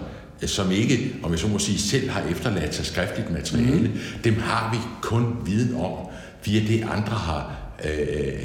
som 0.49 0.71
ikke, 0.71 1.15
om 1.23 1.31
jeg 1.31 1.39
så 1.39 1.47
må 1.47 1.59
sige, 1.59 1.79
selv 1.79 2.09
har 2.09 2.21
efterladt 2.31 2.75
sig 2.75 2.85
skriftligt 2.85 3.31
materiale, 3.31 3.79
mm. 3.87 3.97
dem 4.23 4.35
har 4.39 4.69
vi 4.73 4.77
kun 5.01 5.25
viden 5.45 5.75
om 5.75 5.91
via 6.45 6.59
det, 6.59 6.81
andre 6.93 7.11
har, 7.17 7.51
øh, 7.85 7.99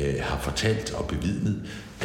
øh, 0.09 0.15
har 0.21 0.39
fortalt 0.43 0.93
og 0.95 1.05
bevidnet. 1.07 1.57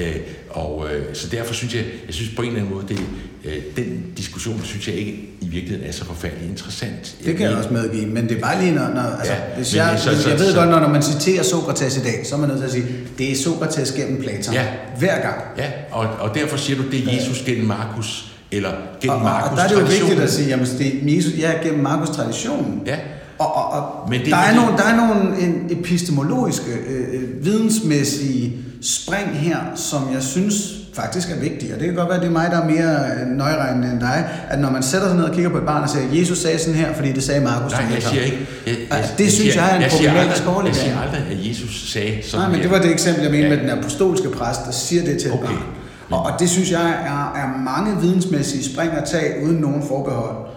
Øh, 0.01 0.15
og 0.49 0.87
øh, 0.93 1.15
så 1.15 1.27
derfor 1.27 1.53
synes 1.53 1.75
jeg, 1.75 1.83
jeg 2.05 2.13
synes 2.13 2.35
på 2.35 2.41
en 2.41 2.47
eller 2.47 2.59
anden 2.61 2.75
måde, 2.75 2.85
det, 2.87 2.99
øh, 3.45 3.61
den 3.75 4.03
diskussion, 4.17 4.61
synes 4.63 4.87
jeg 4.87 4.95
ikke 4.95 5.29
i 5.41 5.47
virkeligheden 5.47 5.87
er 5.87 5.91
så 5.91 6.05
forfærdelig 6.05 6.49
interessant. 6.49 7.15
Det 7.25 7.37
kan 7.37 7.45
jeg 7.49 7.55
også 7.57 7.69
medgive, 7.69 8.05
men 8.05 8.29
det 8.29 8.37
er 8.37 8.41
bare 8.41 8.61
lige 8.61 8.71
når, 8.75 8.87
når 8.89 9.01
altså, 9.01 9.33
Ja, 9.33 9.39
hvis 9.55 9.73
men 9.73 9.77
jeg, 9.77 9.99
så- 9.99 10.09
hvis, 10.09 10.19
så- 10.19 10.29
jeg 10.29 10.39
ved 10.39 10.51
så- 10.51 10.57
godt, 10.57 10.69
når, 10.69 10.79
når 10.79 10.87
man 10.89 11.01
citerer 11.03 11.43
Sokrates 11.43 11.97
i 11.97 12.01
dag, 12.03 12.25
så 12.25 12.35
er 12.35 12.39
man 12.39 12.49
nødt 12.49 12.59
til 12.59 12.65
at 12.65 12.71
sige, 12.71 12.85
det 13.17 13.31
er 13.31 13.35
Sokrates 13.35 13.91
gennem 13.91 14.21
Platon. 14.21 14.53
Ja. 14.53 14.65
Hver 14.99 15.21
gang. 15.21 15.41
Ja, 15.57 15.71
og, 15.91 16.07
og 16.19 16.35
derfor 16.35 16.57
siger 16.57 16.77
du, 16.81 16.89
det 16.91 17.07
er 17.09 17.13
Jesus 17.15 17.41
gennem 17.45 17.65
Markus, 17.67 18.32
eller 18.55 18.69
gennem 19.01 19.17
Og, 19.17 19.23
Markus 19.23 19.51
og 19.51 19.57
der 19.57 19.63
er 19.63 19.67
det 19.67 19.75
jo 19.75 19.85
vigtigt 19.85 20.19
at 20.19 20.31
sige, 20.31 20.47
jamen 20.49 20.65
det 20.77 20.87
er 21.11 21.15
Jesus, 21.15 21.33
ja, 21.39 21.51
gennem 21.63 21.83
Markus 21.83 22.09
traditionen. 22.09 22.81
Ja, 22.85 22.95
Og, 23.39 23.55
og, 23.55 23.71
og 23.71 24.09
Men 24.09 24.19
det 24.19 24.27
er 24.27 24.31
der, 24.31 24.37
er 24.37 24.45
fordi- 24.47 24.59
nogle, 24.65 24.77
der 24.77 24.83
er 24.83 24.95
nogle 24.95 25.39
en, 25.41 25.67
epistemologiske, 25.79 26.71
øh, 26.89 26.99
øh, 27.13 27.45
vidensmæssige 27.45 28.53
spring 28.81 29.27
her, 29.33 29.57
som 29.75 30.01
jeg 30.13 30.23
synes 30.23 30.55
faktisk 30.93 31.29
er 31.31 31.39
vigtige. 31.39 31.73
Og 31.73 31.79
det 31.79 31.87
kan 31.87 31.95
godt 31.95 32.07
være, 32.09 32.15
at 32.17 32.21
det 32.21 32.27
er 32.27 32.31
mig, 32.31 32.47
der 32.51 32.61
er 32.61 32.65
mere 32.65 33.21
øh, 33.21 33.37
nøjeregnende 33.37 33.91
end 33.91 33.99
dig. 33.99 34.29
At 34.49 34.59
når 34.59 34.69
man 34.71 34.83
sætter 34.83 35.07
sig 35.07 35.17
ned 35.17 35.23
og 35.23 35.33
kigger 35.35 35.49
på 35.49 35.57
et 35.57 35.63
barn 35.65 35.83
og 35.83 35.89
siger, 35.89 36.19
Jesus 36.19 36.37
sagde 36.37 36.59
sådan 36.59 36.73
her, 36.75 36.93
fordi 36.93 37.11
det 37.11 37.23
sagde 37.23 37.41
Markus. 37.41 37.71
nej, 37.71 37.81
jeg 37.81 37.95
det 37.95 38.03
siger 38.03 38.21
kom." 38.23 38.31
ikke... 38.31 38.47
Jeg, 38.67 38.75
jeg, 38.89 39.09
det 39.17 39.31
synes 39.31 39.55
jeg 39.55 39.71
er 39.71 39.85
en 39.85 39.91
siger 39.91 40.11
problematisk 40.11 40.47
overlevering. 40.47 40.75
Jeg 40.75 40.83
siger 40.85 40.99
aldrig, 41.01 41.21
at 41.31 41.49
Jesus 41.49 41.91
sagde 41.93 42.13
sådan 42.23 42.39
Nej, 42.41 42.47
men 42.49 42.55
her. 42.55 42.61
det 42.63 42.71
var 42.71 42.79
det 42.81 42.91
eksempel, 42.91 43.23
jeg 43.23 43.31
mente 43.31 43.47
Ja. 43.47 43.55
med 43.55 43.63
den 43.63 43.69
apostolske 43.79 44.29
præst, 44.29 44.59
der 44.65 44.71
siger 44.71 45.03
det 45.05 45.17
til 45.21 45.27
et 45.27 45.33
Okay. 45.33 45.45
barn. 45.45 45.63
Og, 46.09 46.23
og 46.23 46.39
det 46.39 46.49
synes 46.49 46.71
jeg 46.71 46.91
er, 46.91 47.33
er 47.41 47.57
mange 47.57 48.01
vidensmæssige 48.01 48.63
spring 48.73 48.91
at 48.91 49.03
tage 49.09 49.45
uden 49.45 49.57
nogen 49.57 49.83
forbehold, 49.87 50.47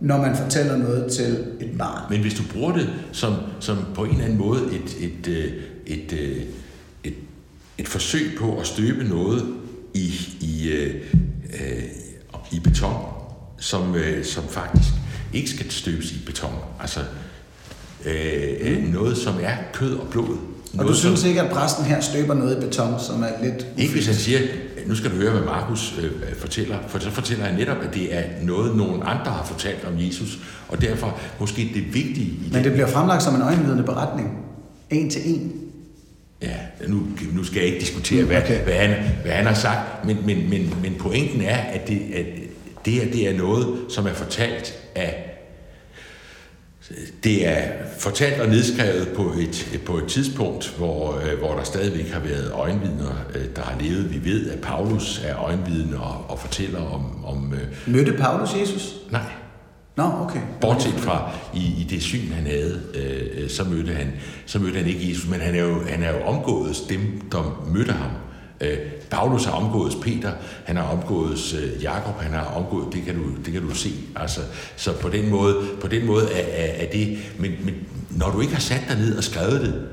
når 0.00 0.16
man 0.16 0.36
fortæller 0.36 0.76
noget 0.76 1.12
til 1.12 1.44
et 1.60 1.78
barn. 1.78 2.02
Men 2.10 2.20
hvis 2.20 2.34
du 2.34 2.42
bruger 2.52 2.72
det 2.72 2.88
som, 3.12 3.34
som 3.60 3.78
på 3.94 4.04
en 4.04 4.10
eller 4.10 4.24
anden 4.24 4.38
måde 4.38 4.60
et, 4.62 4.96
et, 5.00 5.28
øh, 5.28 5.52
et, 5.86 6.12
øh, 6.12 6.42
et, 7.04 7.14
et 7.78 7.88
forsøg 7.88 8.32
på 8.38 8.58
at 8.60 8.66
støbe 8.66 9.04
noget 9.04 9.46
i, 9.94 10.12
i, 10.40 10.68
øh, 10.68 10.94
øh, 11.54 11.82
i 12.52 12.60
beton, 12.60 12.94
som, 13.58 13.94
øh, 13.94 14.24
som 14.24 14.48
faktisk 14.48 14.88
ikke 15.32 15.50
skal 15.50 15.70
støbes 15.70 16.12
i 16.12 16.18
beton. 16.26 16.54
Altså 16.80 17.00
øh, 18.04 18.78
mm. 18.78 18.88
noget, 18.88 19.16
som 19.16 19.34
er 19.42 19.56
kød 19.72 19.94
og 19.94 20.06
blod. 20.10 20.28
Og 20.28 20.38
Noget, 20.72 20.90
du 20.90 20.94
synes 20.94 21.20
som, 21.20 21.28
ikke, 21.28 21.42
at 21.42 21.52
præsten 21.52 21.84
her 21.84 22.00
støber 22.00 22.34
noget 22.34 22.56
i 22.56 22.66
beton, 22.66 23.00
som 23.00 23.22
er 23.22 23.44
lidt... 23.44 23.66
Ikke 23.78 23.92
hvis 23.92 24.06
han 24.06 24.14
siger, 24.14 24.38
nu 24.86 24.94
skal 24.94 25.10
du 25.10 25.16
høre, 25.16 25.30
hvad 25.30 25.42
Markus 25.42 25.98
øh, 26.02 26.36
fortæller, 26.38 26.78
for 26.88 26.98
så 26.98 27.10
fortæller 27.10 27.44
han 27.44 27.54
netop, 27.54 27.76
at 27.82 27.94
det 27.94 28.14
er 28.14 28.22
noget, 28.42 28.76
nogen 28.76 29.02
andre 29.04 29.30
har 29.30 29.44
fortalt 29.44 29.84
om 29.84 29.92
Jesus, 29.98 30.38
og 30.68 30.80
derfor 30.80 31.18
måske 31.40 31.70
det 31.74 31.94
vigtige 31.94 32.26
i 32.26 32.48
Men 32.52 32.64
det 32.64 32.72
bliver 32.72 32.86
fremlagt 32.86 33.22
som 33.22 33.34
en 33.34 33.42
øjenvidende 33.42 33.82
beretning. 33.82 34.38
En 34.90 35.10
til 35.10 35.22
en. 35.24 35.52
Ja, 36.42 36.56
nu, 36.88 37.02
nu 37.32 37.44
skal 37.44 37.58
jeg 37.58 37.66
ikke 37.66 37.80
diskutere, 37.80 38.24
hvad, 38.24 38.42
okay. 38.42 38.64
hvad, 38.64 38.74
han, 38.74 39.04
hvad 39.22 39.32
han 39.32 39.46
har 39.46 39.54
sagt, 39.54 40.04
men, 40.04 40.18
men, 40.26 40.50
men, 40.50 40.74
men 40.82 40.94
pointen 40.98 41.40
er, 41.40 41.56
at 41.56 41.88
det, 41.88 42.00
at 42.14 42.26
det 42.84 42.92
her 42.92 43.12
det 43.12 43.28
er 43.28 43.38
noget, 43.38 43.76
som 43.88 44.06
er 44.06 44.12
fortalt 44.12 44.74
af 44.94 45.31
det 47.24 47.48
er 47.48 47.62
fortalt 47.98 48.40
og 48.40 48.48
nedskrevet 48.48 49.08
på 49.16 49.22
et, 49.22 49.80
på 49.86 49.98
et 49.98 50.06
tidspunkt, 50.06 50.74
hvor, 50.78 51.20
øh, 51.24 51.38
hvor 51.38 51.54
der 51.54 51.62
stadigvæk 51.64 52.08
har 52.08 52.20
været 52.20 52.50
øjenvidner, 52.52 53.24
øh, 53.34 53.44
der 53.56 53.62
har 53.62 53.80
levet. 53.80 54.14
Vi 54.14 54.30
ved, 54.30 54.50
at 54.50 54.60
Paulus 54.60 55.22
er 55.24 55.38
øjenvidne 55.38 56.00
og, 56.00 56.24
og 56.28 56.38
fortæller 56.38 56.80
om... 56.80 57.24
om 57.24 57.54
øh, 57.54 57.94
Mødte 57.94 58.12
Paulus 58.12 58.54
Jesus? 58.60 58.94
nej, 59.10 59.22
Nå, 59.96 60.04
okay. 60.20 60.40
Bortset 60.60 60.92
fra 60.92 61.30
i, 61.54 61.58
i 61.58 61.86
det 61.90 62.02
syn, 62.02 62.32
han 62.32 62.46
havde, 62.46 62.80
øh, 62.94 63.50
så, 63.50 63.64
mødte 63.64 63.92
han, 63.92 64.12
så 64.46 64.58
mødte 64.58 64.78
han 64.78 64.86
ikke 64.86 65.08
Jesus, 65.08 65.28
men 65.30 65.40
han 65.40 65.54
er 65.54 65.62
jo, 65.62 65.82
han 65.88 66.02
er 66.02 66.12
jo 66.12 66.24
omgået 66.24 66.76
dem, 66.88 67.00
der 67.32 67.68
mødte 67.74 67.92
ham. 67.92 68.10
Øh, 68.62 68.78
Paulus 69.10 69.44
har 69.44 69.52
omgået 69.52 69.96
Peter, 70.02 70.32
han 70.64 70.76
har 70.76 70.84
omgået 70.84 71.54
øh, 71.62 71.82
Jakob, 71.82 72.20
han 72.20 72.32
har 72.32 72.44
omgået, 72.44 72.94
det 72.94 73.02
kan 73.04 73.14
du, 73.14 73.22
det 73.44 73.52
kan 73.52 73.62
du 73.62 73.74
se. 73.74 73.90
Altså, 74.16 74.40
så 74.76 74.92
på 75.00 75.08
den 75.08 75.30
måde, 75.30 75.56
på 75.80 75.88
den 75.88 76.06
måde 76.06 76.32
er, 76.32 76.64
er, 76.64 76.84
er 76.84 76.90
det, 76.90 77.18
men, 77.38 77.52
men 77.64 77.74
når 78.10 78.30
du 78.30 78.40
ikke 78.40 78.52
har 78.52 78.60
sat 78.60 78.84
dig 78.88 78.96
ned 78.96 79.16
og 79.16 79.24
skrevet 79.24 79.60
det, 79.60 79.88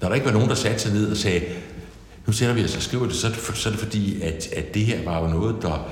når 0.00 0.08
der 0.08 0.14
ikke 0.14 0.26
var 0.26 0.32
nogen, 0.32 0.48
der 0.48 0.54
satte 0.54 0.78
sig 0.78 0.92
ned 0.92 1.10
og 1.10 1.16
sagde, 1.16 1.42
nu 2.26 2.32
sætter 2.32 2.54
vi 2.54 2.64
os 2.64 2.76
og 2.76 2.82
skriver 2.82 3.06
det, 3.06 3.14
så 3.14 3.26
er 3.26 3.30
det, 3.30 3.40
for, 3.40 3.52
så 3.52 3.68
er 3.68 3.70
det 3.70 3.80
fordi, 3.80 4.22
at, 4.22 4.52
at 4.52 4.74
det 4.74 4.86
her 4.86 5.04
var 5.04 5.20
jo 5.22 5.28
noget, 5.28 5.56
der... 5.62 5.88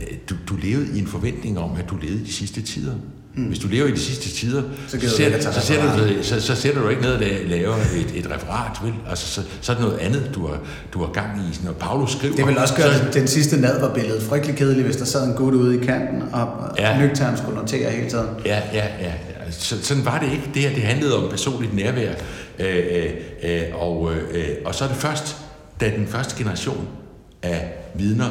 Øh, 0.00 0.16
du, 0.30 0.34
du 0.48 0.56
levede 0.56 0.96
i 0.96 1.00
en 1.00 1.06
forventning 1.06 1.58
om, 1.58 1.76
at 1.76 1.90
du 1.90 1.96
levede 1.96 2.20
i 2.20 2.24
de 2.24 2.32
sidste 2.32 2.62
tider. 2.62 2.94
Mm. 3.36 3.44
Hvis 3.44 3.58
du 3.58 3.68
lever 3.68 3.86
i 3.86 3.90
de 3.90 3.98
sidste 4.00 4.30
tider, 4.30 4.62
Så 4.88 5.00
så, 5.00 5.16
sætter, 5.16 5.40
så, 5.40 5.60
sætter 5.60 5.96
du, 5.96 6.22
så, 6.22 6.40
så 6.40 6.54
sætter 6.54 6.82
du 6.82 6.88
ikke 6.88 7.02
ned 7.02 7.12
og 7.12 7.20
la- 7.20 7.48
laver 7.48 7.74
et, 7.76 8.12
et 8.14 8.30
referat, 8.30 8.78
vel? 8.84 8.92
Altså, 9.10 9.26
så, 9.26 9.42
så 9.60 9.72
er 9.72 9.76
det 9.76 9.84
noget 9.84 9.98
andet, 9.98 10.30
du 10.34 10.46
har, 10.46 10.58
du 10.92 10.98
har 11.04 11.12
gang 11.12 11.40
i. 11.40 11.64
Når 11.64 11.72
Paulus 11.72 12.10
skriver... 12.12 12.36
Det 12.36 12.46
vil 12.46 12.58
også 12.58 12.74
gøre, 12.76 12.94
så, 12.94 13.04
den 13.12 13.28
sidste 13.28 13.60
nadverbillede 13.60 14.20
frygtelig 14.20 14.56
kedeligt, 14.56 14.84
hvis 14.84 14.96
der 14.96 15.04
sad 15.04 15.26
en 15.28 15.34
gut 15.34 15.54
ude 15.54 15.80
i 15.82 15.84
kanten, 15.84 16.22
og 16.32 16.48
ja. 16.78 16.98
Nøgtern 16.98 17.36
skulle 17.36 17.56
notere 17.56 17.90
hele 17.90 18.10
tiden. 18.10 18.26
Ja, 18.44 18.60
ja, 18.72 18.86
ja. 19.00 19.06
ja. 19.06 19.12
Så, 19.50 19.82
sådan 19.82 20.04
var 20.04 20.18
det 20.18 20.32
ikke. 20.32 20.50
Det 20.54 20.62
her 20.62 20.74
det 20.74 20.82
handlede 20.82 21.16
om 21.24 21.30
personligt 21.30 21.74
nærvær. 21.74 22.12
Øh, 22.58 22.76
øh, 22.92 23.10
øh, 23.42 23.62
og, 23.74 24.12
øh, 24.32 24.48
og 24.64 24.74
så 24.74 24.84
er 24.84 24.88
det 24.88 24.96
først, 24.96 25.36
da 25.80 25.92
den 25.96 26.06
første 26.06 26.36
generation 26.38 26.86
af 27.42 27.72
vidner, 27.94 28.30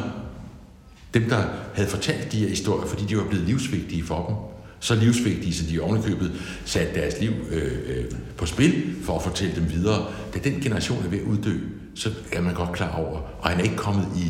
dem 1.13 1.29
der 1.29 1.41
havde 1.73 1.89
fortalt 1.89 2.31
de 2.31 2.39
her 2.39 2.49
historier, 2.49 2.87
fordi 2.87 3.05
de 3.05 3.17
var 3.17 3.23
blevet 3.29 3.45
livsvigtige 3.47 4.03
for 4.03 4.25
dem, 4.27 4.35
så 4.82 4.95
livsvigtige, 4.95 5.53
så 5.53 5.63
de 5.69 5.79
ovenikøbet 5.79 6.32
satte 6.65 7.01
deres 7.01 7.19
liv 7.19 7.32
øh, 7.51 7.71
øh, 7.86 8.05
på 8.38 8.45
spil 8.45 8.95
for 9.03 9.15
at 9.15 9.23
fortælle 9.23 9.55
dem 9.55 9.71
videre. 9.71 10.05
Da 10.34 10.39
den 10.39 10.61
generation 10.61 11.05
er 11.05 11.09
ved 11.09 11.19
at 11.19 11.25
uddø, 11.25 11.57
så 11.95 12.09
er 12.34 12.41
man 12.41 12.53
godt 12.53 12.71
klar 12.71 12.95
over, 12.95 13.19
og 13.41 13.49
han 13.49 13.59
er 13.59 13.63
ikke 13.63 13.75
kommet 13.75 14.07
i 14.17 14.25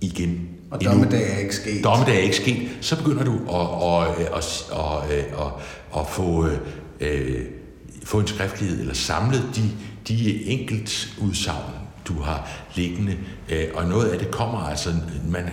igen. 0.00 0.48
Og 0.70 0.78
endnu. 0.80 0.92
dommedag 0.92 1.32
er 1.34 1.38
ikke 1.38 1.54
sket. 1.54 1.84
Dommedag 1.84 2.14
er 2.16 2.20
ikke 2.20 2.36
sket. 2.36 2.68
Så 2.80 2.96
begynder 2.96 3.24
du 3.24 3.32
at, 3.32 4.08
at, 4.08 4.26
at, 4.26 4.64
at, 4.72 5.18
at, 5.18 5.24
at, 5.46 5.52
at 6.00 6.06
få, 6.10 6.48
øh, 7.00 7.40
få 8.04 8.20
en 8.20 8.26
skriftlighed, 8.26 8.80
eller 8.80 8.94
samle 8.94 9.36
de, 9.36 9.70
de 10.08 10.44
enkelt 10.44 11.08
udsagn, 11.20 11.72
du 12.08 12.20
har 12.20 12.48
liggende. 12.74 13.16
Øh, 13.48 13.64
Og 13.74 13.88
noget 13.88 14.08
af 14.08 14.18
det 14.18 14.30
kommer 14.30 14.58
altså, 14.58 14.90
man, 15.28 15.50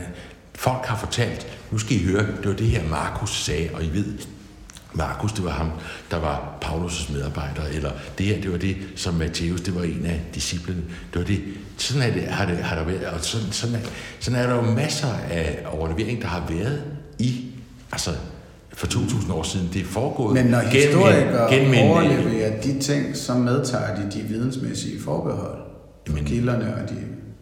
folk 0.55 0.85
har 0.85 0.97
fortalt, 0.97 1.47
nu 1.71 1.77
skal 1.77 1.95
I 1.97 2.03
høre, 2.03 2.25
det 2.41 2.47
var 2.49 2.53
det 2.55 2.67
her 2.67 2.83
Markus 2.89 3.43
sagde, 3.43 3.69
og 3.73 3.83
I 3.83 3.89
ved, 3.93 4.05
Markus, 4.93 5.31
det 5.33 5.43
var 5.43 5.51
ham, 5.51 5.71
der 6.11 6.19
var 6.19 6.57
Paulus' 6.65 7.13
medarbejder, 7.13 7.61
eller 7.73 7.91
det 8.17 8.25
her, 8.25 8.41
det 8.41 8.51
var 8.51 8.57
det, 8.57 8.75
som 8.95 9.13
Matthæus, 9.13 9.61
det 9.61 9.75
var 9.75 9.81
en 9.83 10.05
af 10.05 10.21
disciplene. 10.35 10.81
Det 11.13 11.19
var 11.21 11.25
det. 11.27 11.39
Sådan 11.77 12.01
er 12.09 12.13
det, 12.13 12.23
har, 12.23 12.45
det, 12.45 12.57
har 12.57 12.75
der 12.75 12.83
været, 12.83 13.05
og 13.05 13.19
sådan, 13.21 13.51
sådan, 13.51 13.75
er, 13.75 13.79
sådan 14.19 14.39
er 14.39 14.47
der 14.47 14.55
jo 14.55 14.61
masser 14.71 15.07
af 15.29 15.63
overlevering, 15.71 16.21
der 16.21 16.27
har 16.27 16.43
været 16.49 16.81
i, 17.19 17.45
altså 17.91 18.11
for 18.73 18.87
2000 18.87 19.33
år 19.33 19.43
siden. 19.43 19.69
Det 19.73 19.81
er 19.81 19.85
foregået 19.85 20.33
Men 20.33 20.45
når 20.45 20.59
gennem 20.59 20.75
en- 20.75 20.81
historikere 20.87 21.53
gennem 21.53 21.73
en- 21.73 21.89
overleverer 21.89 22.61
de 22.61 22.79
ting, 22.79 23.15
så 23.17 23.33
medtager 23.33 23.95
de 23.95 24.11
de 24.11 24.21
vidensmæssige 24.21 25.01
forbehold 25.01 25.57
for 26.07 26.13
Men- 26.15 26.25
kilderne 26.25 26.75
og 26.75 26.89
de... 26.89 26.95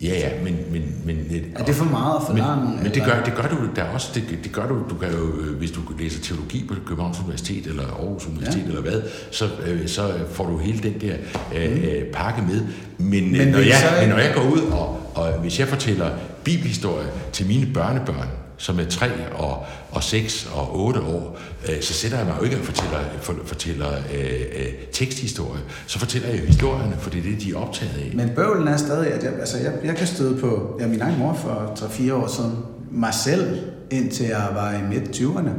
Ja, 0.03 0.19
ja, 0.19 0.29
men... 0.43 0.57
men, 0.71 0.83
men 1.05 1.25
Er 1.55 1.63
det 1.63 1.75
for 1.75 1.85
meget 1.85 2.15
at 2.15 2.21
forlange? 2.27 2.65
Men, 2.65 2.83
men 2.83 2.93
det, 2.93 3.03
gør, 3.03 3.23
det 3.23 3.33
gør 3.35 3.47
du 3.47 3.55
der 3.75 3.83
også. 3.83 4.07
Det, 4.15 4.23
det 4.43 4.51
gør 4.51 4.67
du, 4.67 4.75
du 4.89 4.95
kan 4.95 5.11
jo, 5.11 5.39
øh, 5.41 5.57
hvis 5.57 5.71
du 5.71 5.79
læser 5.99 6.21
teologi 6.21 6.65
på 6.67 6.75
Københavns 6.87 7.19
Universitet 7.19 7.67
eller 7.67 7.83
Aarhus 7.83 8.27
Universitet 8.27 8.61
Ja. 8.63 8.67
eller 8.67 8.81
hvad, 8.81 9.01
så, 9.31 9.45
øh, 9.65 9.87
så 9.87 10.11
får 10.31 10.45
du 10.45 10.57
hele 10.57 10.79
den 10.83 11.01
der 11.01 11.15
øh, 11.55 11.83
øh, 11.83 12.03
pakke 12.13 12.41
med. 12.41 12.61
Men, 12.97 13.31
Men 13.31 13.47
når 13.47 13.59
jeg, 13.59 13.75
så 13.81 14.01
men 14.01 14.09
når 14.09 14.17
jeg 14.17 14.33
går 14.35 14.41
ud 14.43 14.61
og, 14.61 15.11
og 15.15 15.33
hvis 15.39 15.59
jeg 15.59 15.67
fortæller 15.67 16.09
bibelhistorie 16.43 17.07
til 17.31 17.47
mine 17.47 17.65
børnebørn, 17.73 18.27
som 18.57 18.79
er 18.79 18.85
3 18.85 19.07
og, 19.35 19.65
og 19.91 20.03
6 20.03 20.49
og 20.53 20.79
8 20.85 20.99
år, 21.01 21.39
øh, 21.69 21.81
så 21.81 21.93
sætter 21.93 22.17
jeg 22.17 22.27
mig 22.27 22.35
jo 22.39 22.43
ikke 22.43 22.57
og 22.59 22.65
fortæller, 22.65 22.99
for, 23.21 23.35
fortæller 23.45 23.87
øh, 24.13 24.41
øh, 24.55 24.65
teksthistorie. 24.91 25.61
Så 25.87 25.99
fortæller 25.99 26.29
jeg 26.29 26.39
historierne, 26.39 26.95
for 26.99 27.09
det 27.09 27.19
er 27.19 27.23
det, 27.23 27.41
de 27.41 27.51
er 27.51 27.55
optaget 27.57 27.91
af. 27.97 28.11
Men 28.15 28.29
bøvlen 28.35 28.67
er 28.67 28.77
stadig, 28.77 29.13
at 29.13 29.23
jeg, 29.23 29.33
altså 29.39 29.57
jeg, 29.57 29.73
jeg 29.83 29.95
kan 29.95 30.07
støde 30.07 30.37
på, 30.41 30.77
ja, 30.81 30.87
min 30.87 31.01
egen 31.01 31.19
mor 31.19 31.33
for 31.33 31.73
3-4 31.79 32.13
år 32.13 32.27
siden, 32.27 32.55
mig 32.91 33.13
selv, 33.13 33.59
indtil 33.91 34.25
jeg 34.25 34.47
var 34.53 34.73
i 34.73 34.81
midt 34.89 35.03
20'erne, 35.15 35.49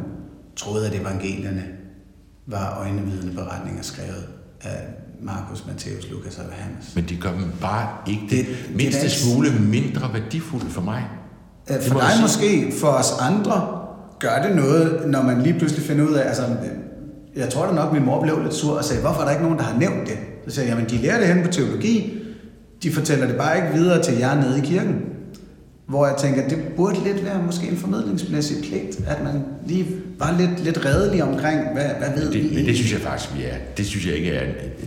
troede, 0.57 0.87
at 0.87 0.95
evangelierne 1.01 1.65
var 2.47 2.79
øjnevidende 2.81 3.33
beretninger 3.35 3.83
skrevet 3.83 4.25
af 4.63 4.77
Markus, 5.23 5.67
Matthæus, 5.67 6.09
Lukas 6.11 6.39
og 6.39 6.45
Johannes. 6.45 6.93
Men 6.95 7.05
de 7.09 7.17
gør 7.17 7.33
dem 7.33 7.53
bare 7.61 7.89
ikke 8.09 8.23
det, 8.23 8.31
Det- 8.31 8.47
det, 8.47 8.57
det 8.69 8.77
mindste 8.77 9.01
ikke- 9.05 9.17
smule 9.17 9.53
mindre 9.61 10.13
værdifulde 10.13 10.71
for 10.71 10.81
mig. 10.81 11.05
Øh, 11.71 11.83
For 11.83 11.95
må 11.95 12.01
dig 12.01 12.23
måske, 12.23 12.73
for 12.81 12.89
os 12.89 13.13
andre, 13.21 13.69
gør 14.19 14.43
det 14.47 14.57
noget, 14.57 15.03
når 15.07 15.23
man 15.23 15.43
lige 15.43 15.59
pludselig 15.59 15.85
finder 15.85 16.05
ud 16.09 16.15
af, 16.15 16.29
altså, 16.29 16.43
jeg 17.37 17.49
tror 17.49 17.67
da 17.67 17.73
nok, 17.73 17.93
min 17.93 18.05
mor 18.05 18.23
blev 18.23 18.43
lidt 18.43 18.55
sur 18.55 18.79
og 18.79 18.85
sagde, 18.85 19.03
hvorfor 19.03 19.21
er 19.21 19.25
der 19.25 19.31
ikke 19.31 19.43
nogen, 19.43 19.59
der 19.59 19.65
har 19.65 19.79
nævnt 19.79 20.09
det? 20.09 20.19
Så 20.49 20.55
sagde 20.55 20.69
jeg, 20.69 20.77
jamen 20.77 20.91
de 20.91 20.97
lærer 20.97 21.19
det 21.19 21.27
hen 21.29 21.45
på 21.45 21.53
teologi, 21.53 22.15
de 22.83 22.93
fortæller 22.93 23.27
det 23.27 23.37
bare 23.37 23.57
ikke 23.57 23.69
videre 23.75 24.03
til 24.03 24.19
jer 24.19 24.35
nede 24.35 24.59
i 24.59 24.67
kirken. 24.67 24.97
Hvor 25.89 26.07
jeg 26.07 26.17
tænker, 26.19 26.49
det 26.49 26.59
burde 26.77 26.97
lidt 27.05 27.25
være 27.25 27.43
måske 27.47 27.69
en 27.69 27.77
formidlingsmæssig 27.77 28.57
pligt, 28.63 29.09
at 29.09 29.25
man 29.25 29.45
lige 29.67 29.87
var 30.19 30.35
lidt, 30.39 30.65
lidt 30.65 30.85
redelig 30.85 31.23
omkring, 31.23 31.61
hvad, 31.73 31.85
hvad 31.99 32.09
ved 32.17 32.33
vi 32.33 32.43
Det, 32.43 32.55
men 32.55 32.67
det 32.67 32.77
synes 32.77 32.93
jeg 32.93 33.01
faktisk, 33.01 33.37
vi 33.37 33.45
er. 33.45 33.55
Det 33.77 33.87
synes 33.87 34.07
jeg 34.07 34.15
ikke 34.15 34.31
er... 34.31 34.45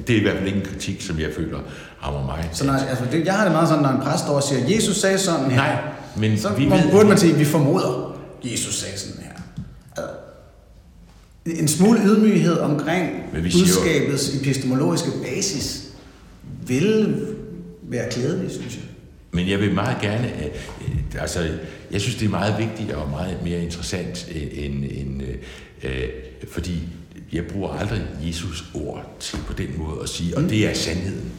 Det 0.07 0.15
er 0.15 0.19
i 0.19 0.23
hvert 0.23 0.35
fald 0.35 0.47
ikke 0.47 0.59
en 0.59 0.65
kritik, 0.65 1.01
som 1.01 1.19
jeg 1.19 1.29
føler 1.35 1.57
rammer 2.05 2.25
mig. 2.25 2.49
Så 2.51 2.65
når, 2.65 2.73
altså, 2.73 3.03
det, 3.11 3.25
jeg 3.25 3.33
har 3.33 3.43
det 3.43 3.53
meget 3.53 3.67
sådan, 3.67 3.83
når 3.83 3.89
en 3.89 4.01
præst 4.01 4.23
står 4.23 4.33
og 4.33 4.43
siger, 4.43 4.75
Jesus 4.75 4.97
sagde 4.97 5.17
sådan 5.17 5.45
her. 5.51 5.55
Nej, 5.55 5.77
men 6.19 6.37
så 6.39 6.49
vi 6.53 6.65
må, 6.67 6.75
ved- 6.75 6.91
burde 6.91 7.07
man 7.09 7.17
sige, 7.17 7.33
at 7.33 7.39
vi 7.39 7.45
formoder, 7.45 8.19
Jesus 8.43 8.75
sagde 8.75 8.97
sådan 8.99 9.23
her. 9.23 9.31
En 11.45 11.67
smule 11.67 11.99
ydmyghed 12.05 12.57
omkring 12.57 13.09
budskabets 13.33 14.35
epistemologiske 14.35 15.09
basis 15.23 15.83
vil 16.67 17.25
være 17.83 18.09
klædelig, 18.11 18.51
synes 18.51 18.75
jeg. 18.75 18.83
Men 19.31 19.49
jeg 19.49 19.59
vil 19.59 19.73
meget 19.73 19.97
gerne, 20.01 20.31
øh, 20.39 20.45
øh, 20.45 21.21
altså, 21.21 21.49
jeg 21.91 22.01
synes, 22.01 22.15
det 22.17 22.25
er 22.25 22.29
meget 22.29 22.55
vigtigt 22.59 22.91
og 22.91 23.09
meget 23.09 23.37
mere 23.43 23.61
interessant 23.61 24.29
øh, 24.35 24.41
end, 24.65 24.83
end 24.91 25.21
øh, 25.23 25.35
øh, 25.83 26.03
fordi 26.51 26.73
jeg 27.33 27.45
bruger 27.45 27.69
aldrig 27.69 28.01
Jesus 28.27 28.63
ord 28.73 29.15
til 29.19 29.37
på 29.47 29.53
den 29.53 29.67
måde 29.77 29.97
at 30.03 30.09
sige, 30.09 30.37
og 30.37 30.43
det 30.43 30.67
er 30.69 30.73
sandheden. 30.73 31.31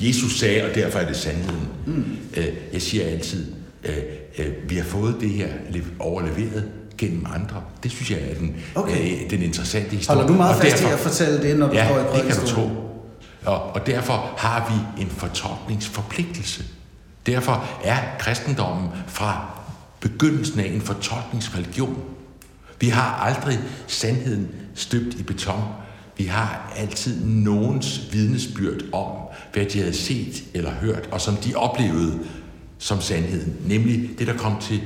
Jesus 0.00 0.38
sagde, 0.38 0.62
og 0.64 0.74
derfor 0.74 0.98
er 0.98 1.06
det 1.06 1.16
sandheden. 1.16 1.68
Mm. 1.86 2.04
Øh, 2.36 2.48
jeg 2.72 2.82
siger 2.82 3.06
altid, 3.06 3.46
øh, 3.84 3.94
øh, 4.38 4.46
vi 4.68 4.76
har 4.76 4.84
fået 4.84 5.16
det 5.20 5.30
her 5.30 5.48
le- 5.70 5.84
overleveret 5.98 6.64
gennem 6.98 7.26
andre. 7.34 7.62
Det 7.82 7.90
synes 7.90 8.10
jeg 8.10 8.18
er 8.30 8.34
den, 8.34 8.56
Okay. 8.74 9.24
øh, 9.24 9.30
den 9.30 9.42
interessante 9.42 9.96
historie. 9.96 10.16
Holder 10.16 10.32
du 10.32 10.36
meget 10.36 10.56
Og 10.56 10.62
fast 10.62 10.80
i 10.80 10.82
derfor- 10.82 10.94
at 10.94 11.00
fortælle 11.00 11.42
det, 11.42 11.58
når 11.58 11.66
du 11.66 11.72
ja, 11.74 11.86
står 11.88 11.98
i 11.98 12.16
det 12.22 12.32
kan 12.32 12.40
du 12.40 12.46
tro. 12.46 12.70
Og, 13.44 13.62
og 13.62 13.86
derfor 13.86 14.34
har 14.38 14.72
vi 14.96 15.02
en 15.02 15.08
fortolkningsforpligtelse. 15.10 16.64
Derfor 17.26 17.64
er 17.84 17.96
kristendommen 18.18 18.88
fra 19.06 19.46
begyndelsen 20.00 20.60
af 20.60 20.66
en 20.66 20.80
fortolkningsreligion. 20.80 21.98
Vi 22.80 22.88
har 22.88 23.14
aldrig 23.26 23.58
sandheden 23.86 24.48
støbt 24.74 25.14
i 25.14 25.22
beton. 25.22 25.62
Vi 26.18 26.24
har 26.24 26.72
altid 26.76 27.24
nogens 27.24 28.00
vidnesbyrd 28.12 28.80
om, 28.92 29.06
hvad 29.52 29.64
de 29.66 29.78
havde 29.78 29.94
set 29.94 30.44
eller 30.54 30.70
hørt, 30.70 31.08
og 31.12 31.20
som 31.20 31.36
de 31.36 31.54
oplevede 31.54 32.18
som 32.82 33.00
sandheden. 33.00 33.56
Nemlig 33.68 34.10
det, 34.18 34.26
der 34.26 34.36
kom 34.36 34.52
til 34.60 34.80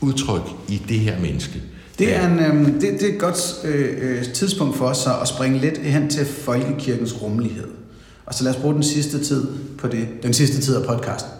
udtryk 0.00 0.42
i 0.68 0.82
det 0.88 0.98
her 0.98 1.20
menneske. 1.20 1.62
Det 1.98 2.16
er, 2.16 2.28
en, 2.28 2.38
øhm, 2.38 2.80
det, 2.80 2.92
det 3.00 3.02
er 3.02 3.12
et 3.14 3.20
godt 3.20 3.54
øh, 3.64 3.96
øh, 4.00 4.32
tidspunkt 4.32 4.76
for 4.76 4.84
os 4.84 5.06
at 5.22 5.28
springe 5.28 5.58
lidt 5.58 5.78
hen 5.78 6.10
til 6.10 6.26
folkekirkens 6.26 7.22
rummelighed. 7.22 7.68
Og 8.26 8.34
så 8.34 8.44
lad 8.44 8.54
os 8.54 8.60
bruge 8.60 8.74
den 8.74 8.82
sidste 8.82 9.24
tid 9.24 9.46
på 9.78 9.88
det. 9.88 10.08
Den 10.22 10.34
sidste 10.34 10.60
tid 10.60 10.76
af 10.76 10.86
podcasten. 10.86 11.30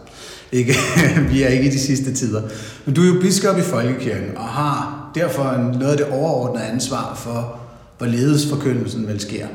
Ikke? 0.52 0.74
Vi 1.30 1.42
er 1.42 1.48
ikke 1.48 1.64
i 1.64 1.70
de 1.70 1.78
sidste 1.78 2.14
tider. 2.14 2.42
Men 2.86 2.94
du 2.94 3.02
er 3.02 3.06
jo 3.06 3.20
biskop 3.20 3.58
i 3.58 3.62
folkekirken 3.62 4.36
og 4.36 4.44
har 4.44 5.10
derfor 5.14 5.50
en, 5.50 5.78
noget 5.78 5.92
af 5.92 5.96
det 5.96 6.06
overordnede 6.06 6.64
ansvar 6.64 7.14
for, 7.14 7.60
hvorledes 7.98 8.46
forkyndelsen 8.46 9.08
vel 9.08 9.20
sker. 9.20 9.46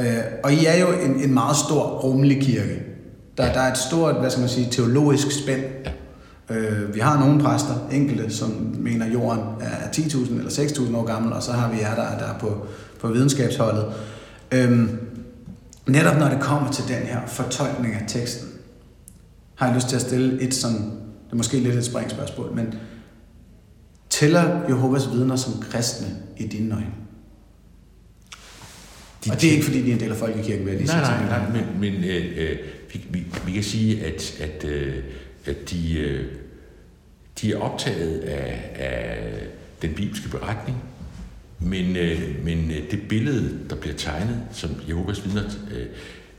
Øh, 0.00 0.06
og 0.44 0.52
I 0.52 0.66
er 0.66 0.80
jo 0.80 0.86
en, 1.04 1.20
en 1.24 1.34
meget 1.34 1.56
stor 1.56 1.82
rummelig 1.82 2.42
kirke. 2.42 2.89
Der, 3.38 3.46
Ja. 3.46 3.52
der 3.52 3.60
er 3.60 3.72
et 3.72 3.78
stort, 3.78 4.14
hvad 4.14 4.30
skal 4.30 4.40
man 4.40 4.48
sige, 4.48 4.68
teologisk 4.70 5.42
spænd. 5.42 5.62
Ja. 6.50 6.54
Øh, 6.56 6.94
vi 6.94 7.00
har 7.00 7.18
nogle 7.18 7.40
præster, 7.42 7.74
enkelte, 7.92 8.30
som 8.36 8.76
mener, 8.78 9.06
at 9.06 9.12
jorden 9.12 9.42
er 9.60 9.90
10.000 9.96 10.38
eller 10.38 10.50
6.000 10.50 10.96
år 10.96 11.04
gammel, 11.04 11.32
og 11.32 11.42
så 11.42 11.52
har 11.52 11.70
vi 11.72 11.80
jer, 11.80 11.94
der, 11.94 12.18
der 12.18 12.34
er 12.34 12.38
på, 12.38 12.66
på 13.00 13.08
videnskabsholdet. 13.08 13.84
Øhm, 14.52 14.98
netop 15.86 16.16
når 16.18 16.28
det 16.28 16.40
kommer 16.40 16.70
til 16.72 16.84
den 16.88 16.96
her 17.02 17.20
fortolkning 17.26 17.94
af 17.94 18.04
teksten, 18.08 18.48
har 19.54 19.66
jeg 19.66 19.74
lyst 19.74 19.88
til 19.88 19.96
at 19.96 20.02
stille 20.02 20.42
et 20.42 20.54
sådan, 20.54 20.80
det 21.26 21.32
er 21.32 21.36
måske 21.36 21.58
lidt 21.58 21.74
et 21.74 21.84
springspørgsmål, 21.84 22.52
men 22.54 22.74
tæller 24.10 24.60
Jehovas 24.68 25.10
vidner 25.12 25.36
som 25.36 25.52
kristne 25.70 26.08
i 26.36 26.46
dine 26.46 26.74
øjne? 26.74 26.86
De 29.24 29.30
og 29.30 29.40
det 29.40 29.48
er 29.48 29.52
ikke, 29.52 29.64
fordi 29.64 29.82
de 29.82 29.90
er 29.90 29.94
en 29.94 30.00
del 30.00 30.10
af 30.10 30.16
folkekirken, 30.16 30.66
vil 30.66 30.70
jeg 30.70 30.80
lige 30.80 30.92
Nej, 30.92 31.04
sige. 31.04 31.28
nej, 31.28 31.38
nej, 31.38 31.62
dig. 31.62 31.66
men, 31.80 31.92
men 31.92 32.04
øh, 32.04 32.50
øh, 32.50 32.58
vi, 32.92 33.00
vi, 33.10 33.24
vi 33.46 33.52
kan 33.52 33.62
sige, 33.62 34.04
at, 34.04 34.40
at, 34.40 34.64
øh, 34.64 34.94
at 35.46 35.70
de, 35.70 35.98
øh, 35.98 36.24
de 37.40 37.52
er 37.52 37.56
optaget 37.58 38.20
af, 38.20 38.70
af 38.74 39.18
den 39.82 39.94
bibelske 39.94 40.28
beretning, 40.28 40.78
men, 41.60 41.96
øh, 41.96 42.44
men 42.44 42.70
øh, 42.70 42.90
det 42.90 43.08
billede, 43.08 43.58
der 43.70 43.76
bliver 43.76 43.96
tegnet, 43.96 44.42
som 44.52 44.70
Jehovas 44.88 45.24
vidner 45.24 45.42
øh, 45.70 45.86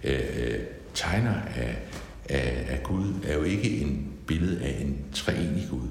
øh, 0.03 0.59
tegner 0.93 1.33
af, 1.55 1.75
af, 2.29 2.65
af 2.69 2.83
Gud, 2.83 3.13
er 3.27 3.33
jo 3.33 3.43
ikke 3.43 3.69
en 3.81 4.07
billede 4.27 4.61
af 4.63 4.77
en 4.81 4.97
treenig 5.13 5.67
Gud. 5.69 5.87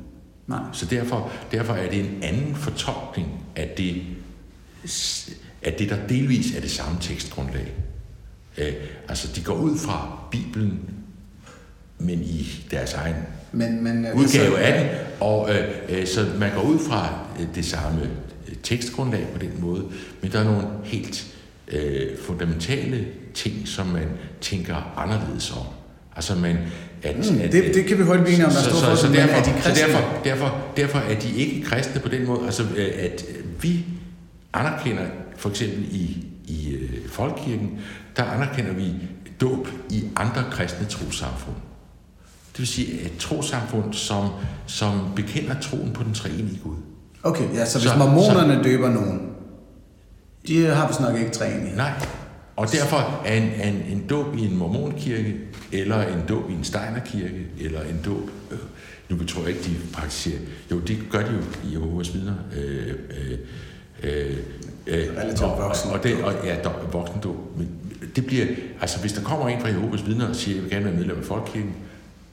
Nej. 0.46 0.60
Så 0.72 0.86
derfor, 0.86 1.32
derfor 1.52 1.74
er 1.74 1.90
det 1.90 2.00
en 2.00 2.22
anden 2.22 2.54
fortolkning 2.54 3.28
af 3.56 3.74
det, 3.76 4.02
af 5.62 5.72
det, 5.72 5.90
der 5.90 5.96
delvis 6.08 6.56
er 6.56 6.60
det 6.60 6.70
samme 6.70 6.98
tekstgrundlag. 7.00 7.72
Øh, 8.58 8.72
altså, 9.08 9.28
de 9.36 9.40
går 9.44 9.54
ud 9.54 9.78
fra 9.78 10.18
Bibelen, 10.30 10.80
men 11.98 12.20
i 12.22 12.66
deres 12.70 12.94
egen 12.94 13.14
Men, 13.52 13.84
men, 13.84 14.06
øh, 14.06 14.16
udgave 14.16 14.50
så- 14.50 14.56
af 14.56 14.80
den, 14.80 14.88
og 15.20 15.50
øh, 15.54 15.68
øh, 15.88 16.06
så 16.06 16.26
man 16.38 16.50
går 16.54 16.62
ud 16.62 16.78
fra 16.88 17.18
øh, 17.40 17.46
det 17.54 17.64
samme 17.64 18.00
øh, 18.48 18.54
tekstgrundlag 18.62 19.26
på 19.32 19.38
den 19.38 19.50
måde, 19.58 19.84
men 20.22 20.32
der 20.32 20.40
er 20.40 20.44
nogle 20.44 20.62
helt 20.84 21.26
øh, 21.68 22.18
fundamentale 22.26 23.06
ting, 23.34 23.68
som 23.68 23.86
man 23.86 24.06
tænker 24.40 24.94
anderledes 24.98 25.50
om. 25.50 25.66
Altså 26.16 26.34
man, 26.34 26.56
at, 27.02 27.16
Mm, 27.16 27.22
det- 27.38 27.74
det 27.74 27.84
kan 27.86 27.98
vi 27.98 28.04
blive 28.04 28.18
enige 28.28 28.46
om, 28.46 28.50
der 28.52 28.58
er 28.58 28.62
så, 28.62 28.70
stor 28.70 28.94
så, 28.94 29.12
derfor, 29.12 29.34
er 29.34 29.42
de 29.42 29.62
så 29.62 29.86
derfor, 29.86 30.20
derfor, 30.24 30.62
derfor 30.76 30.98
er 30.98 31.18
de 31.20 31.36
ikke 31.36 31.62
kristne 31.62 32.00
på 32.00 32.08
den 32.08 32.26
måde, 32.26 32.40
altså 32.46 32.62
øh, 32.76 32.88
at 32.98 33.24
vi 33.62 33.84
anerkender 34.52 35.02
for 35.40 35.50
eksempel 35.50 35.84
i, 35.90 36.26
i 36.46 36.70
øh, 36.74 37.08
Folkekirken, 37.08 37.78
der 38.16 38.22
anerkender 38.24 38.72
vi 38.72 38.92
dåb 39.40 39.68
i 39.90 40.04
andre 40.16 40.44
kristne 40.50 40.86
trosamfund. 40.86 41.56
Det 42.52 42.58
vil 42.58 42.66
sige 42.66 43.00
et 43.00 43.12
trosamfund, 43.18 43.92
som, 43.94 44.28
som 44.66 45.00
bekender 45.16 45.60
troen 45.60 45.92
på 45.92 46.02
den 46.04 46.14
treenige 46.14 46.60
Gud. 46.64 46.76
Okay, 47.22 47.54
ja, 47.54 47.66
så 47.66 47.78
hvis 47.78 47.90
Så- 47.90 47.96
mormonerne 47.98 48.64
døber 48.64 48.90
nogen, 48.90 49.20
de 50.48 50.66
har 50.66 50.86
vist 50.88 51.00
nok 51.00 51.16
ikke 51.18 51.30
træenighed. 51.30 51.76
Nej. 51.76 51.92
Og 52.56 52.72
derfor 52.72 53.22
er 53.26 53.34
en, 53.36 53.74
en, 53.74 53.82
en 53.92 54.06
dåb 54.06 54.36
i 54.36 54.46
en 54.46 54.56
mormonkirke, 54.56 55.36
eller 55.72 56.02
en 56.02 56.22
dåb 56.28 56.50
i 56.50 56.52
en 56.52 56.64
steinerkirke, 56.64 57.46
eller 57.60 57.80
en 57.82 58.00
dåb... 58.04 58.30
Øh, 58.50 58.58
nu 59.08 59.24
tror 59.24 59.40
jeg 59.40 59.50
ikke, 59.50 59.62
de 59.62 59.76
praktiserer... 59.92 60.38
Jo, 60.70 60.78
det 60.78 60.98
gør 61.10 61.18
de 61.26 61.32
jo 61.32 61.68
i 61.68 61.72
Jehovas 61.72 62.14
vidner. 62.14 62.34
Øh, 62.56 62.88
øh, 62.88 63.38
øh, 64.02 64.36
øh, 64.86 65.06
Relativt 65.16 65.40
voksen. 65.40 65.90
Og, 65.90 65.96
og, 65.96 66.02
det, 66.02 66.24
og 66.24 66.34
ja, 66.44 66.56
der, 66.62 66.70
voksen. 66.92 67.20
Men 67.56 67.68
det 68.16 68.26
bliver... 68.26 68.46
Altså, 68.80 69.00
hvis 69.00 69.12
der 69.12 69.22
kommer 69.22 69.48
en 69.48 69.60
fra 69.60 69.68
Jehovas 69.68 70.06
vidner 70.06 70.28
og 70.28 70.36
siger, 70.36 70.54
jeg 70.54 70.62
vil 70.62 70.70
gerne 70.70 70.84
være 70.84 70.94
medlem 70.94 71.18
af 71.18 71.24
Folkekirken, 71.24 71.74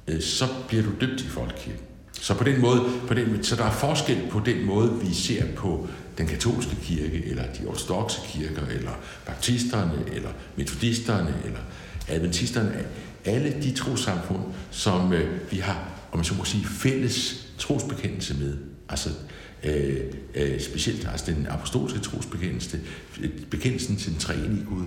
øh, 0.07 0.21
så 0.21 0.45
bliver 0.67 0.83
du 0.83 0.89
døbt 1.01 1.21
i 1.21 1.27
Folkekirken. 1.27 1.81
Så 2.21 2.33
på 2.33 2.43
den 2.43 2.61
måde, 2.61 2.81
på 3.07 3.13
den, 3.13 3.43
så 3.43 3.55
der 3.55 3.63
er 3.63 3.71
forskel 3.71 4.17
på 4.31 4.41
den 4.45 4.65
måde, 4.65 4.99
vi 5.01 5.13
ser 5.13 5.43
på 5.55 5.87
den 6.17 6.27
katolske 6.27 6.75
kirke, 6.83 7.23
eller 7.25 7.43
de 7.43 7.67
ortodoxe 7.67 8.21
kirker, 8.27 8.61
eller 8.71 8.91
baptisterne, 9.25 9.93
eller 10.13 10.29
metodisterne, 10.55 11.33
eller 11.45 11.59
adventisterne. 12.07 12.85
Alle 13.25 13.55
de 13.63 13.71
trosamfund, 13.71 14.41
som 14.71 15.13
øh, 15.13 15.51
vi 15.51 15.57
har, 15.57 15.89
om 16.11 16.17
man 16.17 16.25
så 16.25 16.33
må 16.33 16.43
sige, 16.43 16.65
fælles 16.65 17.47
trosbekendelse 17.57 18.33
med. 18.33 18.57
Altså 18.89 19.09
øh, 19.63 19.99
øh, 20.35 20.61
specielt 20.61 21.07
altså 21.11 21.31
den 21.31 21.47
apostolske 21.49 21.99
trosbekendelse, 21.99 22.79
bekendelsen 23.49 23.95
til 23.95 24.11
den 24.11 24.19
treenige 24.19 24.65
Gud, 24.65 24.83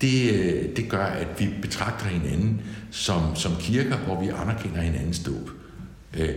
det, 0.00 0.32
øh, 0.32 0.76
det 0.76 0.88
gør, 0.88 1.04
at 1.04 1.26
vi 1.38 1.48
betragter 1.62 2.06
hinanden 2.06 2.60
som, 2.90 3.36
som 3.36 3.52
kirker, 3.60 3.96
hvor 3.96 4.20
vi 4.20 4.28
anerkender 4.28 4.80
hinandens 4.80 5.18
dåb. 5.18 5.50
Øh, 6.14 6.28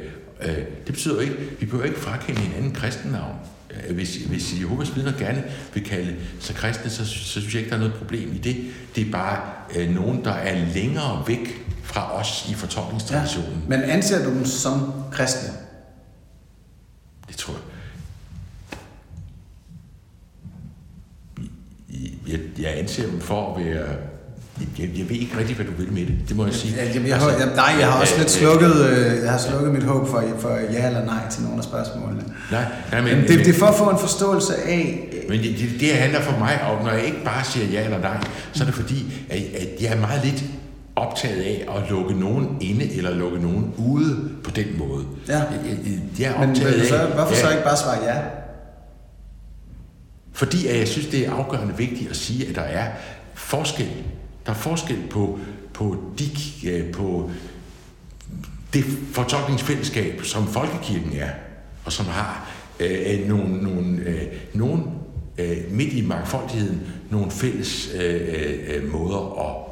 øh, 0.42 0.56
det 0.56 0.94
betyder 0.94 1.14
jo 1.16 1.20
ikke, 1.20 1.36
vi 1.60 1.66
behøver 1.66 1.86
ikke 1.86 2.00
frakende 2.00 2.42
hinanden 2.42 2.72
kristennavn. 2.72 3.36
Øh, 3.72 3.96
hvis, 3.96 4.16
hvis 4.16 4.60
Jehovas 4.60 4.96
vidner 4.96 5.12
gerne 5.18 5.44
vil 5.74 5.84
kalde 5.84 6.16
sig 6.40 6.56
kristne, 6.56 6.90
så, 6.90 7.06
så 7.06 7.42
synes 7.42 7.54
jeg 7.54 7.60
ikke, 7.60 7.70
der 7.70 7.76
er 7.76 7.80
noget 7.80 7.96
problem 7.96 8.34
i 8.34 8.38
det. 8.38 8.58
Det 8.96 9.08
er 9.08 9.12
bare 9.12 9.40
øh, 9.76 9.90
nogen, 9.90 10.24
der 10.24 10.34
er 10.34 10.74
længere 10.74 11.24
væk 11.28 11.66
fra 11.84 12.20
os 12.20 12.48
i 12.52 12.54
fortolkningstraditionen. 12.54 13.64
Men 13.68 13.82
anser 13.82 14.24
du 14.24 14.30
dem 14.30 14.46
som 14.46 14.94
kristne? 15.12 15.50
Det 17.32 17.40
tror 17.40 17.54
jeg. 17.54 17.62
Jeg, 22.28 22.40
jeg 22.60 22.80
anser 22.80 23.06
dem 23.06 23.22
for 23.22 23.56
at 23.56 23.66
være 23.66 23.88
jeg, 24.80 24.90
jeg 24.98 25.10
ved 25.10 25.16
ikke 25.16 25.38
rigtig, 25.38 25.56
hvad 25.56 25.66
du 25.66 25.72
vil 25.78 25.94
med 25.94 26.06
det. 26.06 26.16
Det 26.28 26.36
må 26.36 26.46
jeg 26.46 26.54
sige. 26.54 26.74
Jeg, 26.78 26.96
jeg, 26.96 27.08
jeg, 27.08 27.14
altså, 27.14 27.30
jeg, 27.30 27.56
nej, 27.56 27.76
jeg 27.80 27.92
har 27.92 28.02
også 28.02 28.14
lidt 28.18 28.32
slukket, 28.32 28.86
øh, 28.86 29.24
jeg 29.24 29.32
har 29.32 29.38
slukket 29.38 29.74
mit 29.74 29.84
håb 29.84 30.08
for, 30.08 30.24
for 30.40 30.50
ja 30.74 30.88
eller 30.88 31.06
nej 31.06 31.30
til 31.32 31.44
nogle 31.44 31.58
af 31.58 31.64
spørgsmålene. 31.64 32.24
Nej, 32.52 32.66
nej 32.92 33.02
men, 33.02 33.18
men, 33.18 33.28
det, 33.28 33.38
men, 33.38 33.46
det 33.46 33.56
er 33.56 33.60
for 33.60 33.66
at 33.66 33.76
få 33.76 33.90
en 33.90 34.00
forståelse 34.00 34.56
af... 34.56 35.10
Men 35.30 35.40
det, 35.40 35.56
det, 35.60 35.70
det 35.80 35.94
handler 35.94 36.22
for 36.22 36.40
mig 36.40 36.62
om, 36.64 36.86
når 36.86 36.92
jeg 36.92 37.06
ikke 37.06 37.24
bare 37.26 37.44
siger 37.44 37.66
ja 37.66 37.84
eller 37.84 38.00
nej, 38.00 38.18
så 38.52 38.64
er 38.64 38.66
det 38.66 38.76
fordi, 38.76 39.14
at, 39.30 39.38
at 39.38 39.68
jeg 39.82 39.94
er 39.94 40.00
meget 40.00 40.26
lidt 40.26 40.44
optaget 41.02 41.42
af 41.42 41.66
at 41.76 41.90
lukke 41.90 42.14
nogen 42.14 42.58
inde 42.62 42.98
eller 42.98 43.16
lukke 43.16 43.40
nogen 43.40 43.74
ude 43.78 44.30
på 44.44 44.52
den 44.52 44.78
måde. 44.78 45.06
Ja. 45.28 45.38
Jeg, 45.38 45.78
jeg, 46.20 46.32
er 46.32 46.34
optaget 46.34 46.78
men, 46.78 46.88
så, 46.88 47.08
hvorfor 47.14 47.36
ja. 47.36 47.42
så 47.42 47.50
ikke 47.50 47.64
bare 47.64 47.78
svare 47.78 48.04
ja? 48.04 48.22
Fordi 50.34 50.68
at 50.68 50.80
jeg 50.80 50.88
synes, 50.88 51.08
det 51.08 51.28
er 51.28 51.32
afgørende 51.32 51.78
vigtigt 51.78 52.10
at 52.10 52.16
sige, 52.16 52.48
at 52.48 52.56
der 52.56 52.62
er 52.62 52.92
forskel. 53.34 53.90
Der 54.46 54.52
er 54.52 54.56
forskel 54.56 54.98
på, 55.10 55.40
på, 55.74 55.98
de, 56.20 56.30
øh, 56.70 56.92
på 56.92 57.30
det 58.74 58.84
fortolkningsfællesskab, 59.14 60.24
som 60.24 60.48
folkekirken 60.48 61.14
er, 61.20 61.30
og 61.86 61.92
som 61.92 62.06
har 62.06 62.50
øh, 62.80 63.28
nogle, 63.28 63.64
nogle, 63.64 64.00
øh, 64.00 64.22
nogle 64.54 64.84
øh, 65.38 65.58
midt 65.72 65.94
i 65.94 66.06
mangfoldigheden 66.06 66.82
nogle 67.10 67.32
fælles 67.32 67.90
øh, 68.02 68.54
øh, 68.68 68.92
måder 68.92 69.18
og 69.18 69.71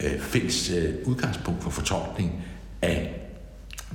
øh, 0.00 0.20
fælles 0.20 0.70
øh, 0.70 0.94
udgangspunkt 1.04 1.62
for 1.62 1.70
fortolkning 1.70 2.32
af 2.82 3.26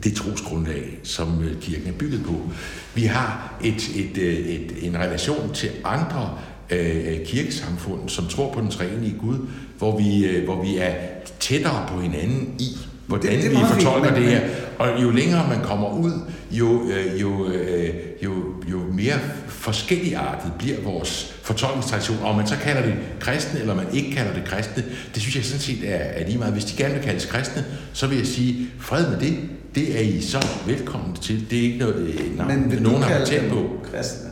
det 0.03 0.13
trosgrundlag, 0.13 0.99
som 1.03 1.43
øh, 1.43 1.61
kirken 1.61 1.87
er 1.87 1.97
bygget 1.97 2.23
på. 2.23 2.49
Vi 2.95 3.03
har 3.03 3.53
et, 3.63 3.89
et, 3.95 4.17
øh, 4.17 4.33
et, 4.33 4.73
en 4.81 4.97
relation 4.97 5.53
til 5.53 5.69
andre 5.83 6.37
øh, 6.69 7.25
kirkesamfund, 7.25 8.09
som 8.09 8.27
tror 8.27 8.53
på 8.53 8.61
den 8.61 8.71
treenige 8.71 9.15
Gud, 9.19 9.37
hvor 9.77 9.97
vi, 9.97 10.25
øh, 10.25 10.43
hvor 10.43 10.61
vi 10.61 10.77
er 10.77 10.93
tættere 11.39 11.85
på 11.87 12.01
hinanden 12.01 12.55
i, 12.59 12.77
hvordan 13.07 13.31
det, 13.31 13.43
det 13.43 13.51
vi 13.51 13.57
fortolker 13.73 14.13
fint, 14.13 14.25
det 14.25 14.31
her. 14.31 14.41
Og 14.79 15.01
jo 15.01 15.09
længere 15.09 15.49
man 15.49 15.63
kommer 15.63 15.89
ud, 15.89 16.11
jo, 16.51 16.89
øh, 16.89 17.21
jo, 17.21 17.47
øh, 17.47 17.89
jo, 18.23 18.33
jo 18.71 18.77
mere 18.77 19.19
forskelligartet 19.47 20.51
bliver 20.59 20.81
vores 20.83 21.35
fortolkningstradition. 21.43 22.17
Og 22.21 22.29
om 22.29 22.35
man 22.35 22.47
så 22.47 22.55
kalder 22.63 22.81
det 22.81 22.95
kristne, 23.19 23.59
eller 23.59 23.75
man 23.75 23.85
ikke 23.93 24.11
kalder 24.11 24.33
det 24.33 24.45
kristne, 24.45 24.83
det 25.13 25.21
synes 25.21 25.35
jeg 25.35 25.45
sådan 25.45 25.59
set 25.61 25.89
er, 25.89 25.95
er 25.95 26.25
lige 26.25 26.37
meget. 26.37 26.53
Hvis 26.53 26.65
de 26.65 26.77
gerne 26.77 26.93
vil 26.93 27.03
kaldes 27.03 27.25
kristne, 27.25 27.65
så 27.93 28.07
vil 28.07 28.17
jeg 28.17 28.27
sige, 28.27 28.69
fred 28.79 29.09
med 29.09 29.19
det. 29.19 29.37
Det 29.75 29.97
er 29.97 30.01
I 30.01 30.21
så 30.21 30.47
velkommen 30.65 31.15
til. 31.15 31.49
Det 31.49 31.59
er 31.59 31.63
ikke 31.63 31.77
noget, 31.79 31.95
øh, 31.95 32.37
navn, 32.37 32.51
Men 32.51 32.71
vil 32.71 32.81
nogen 32.81 33.03
har 33.03 33.19
patent 33.19 33.49
på. 33.51 33.69
kristne? 33.83 34.29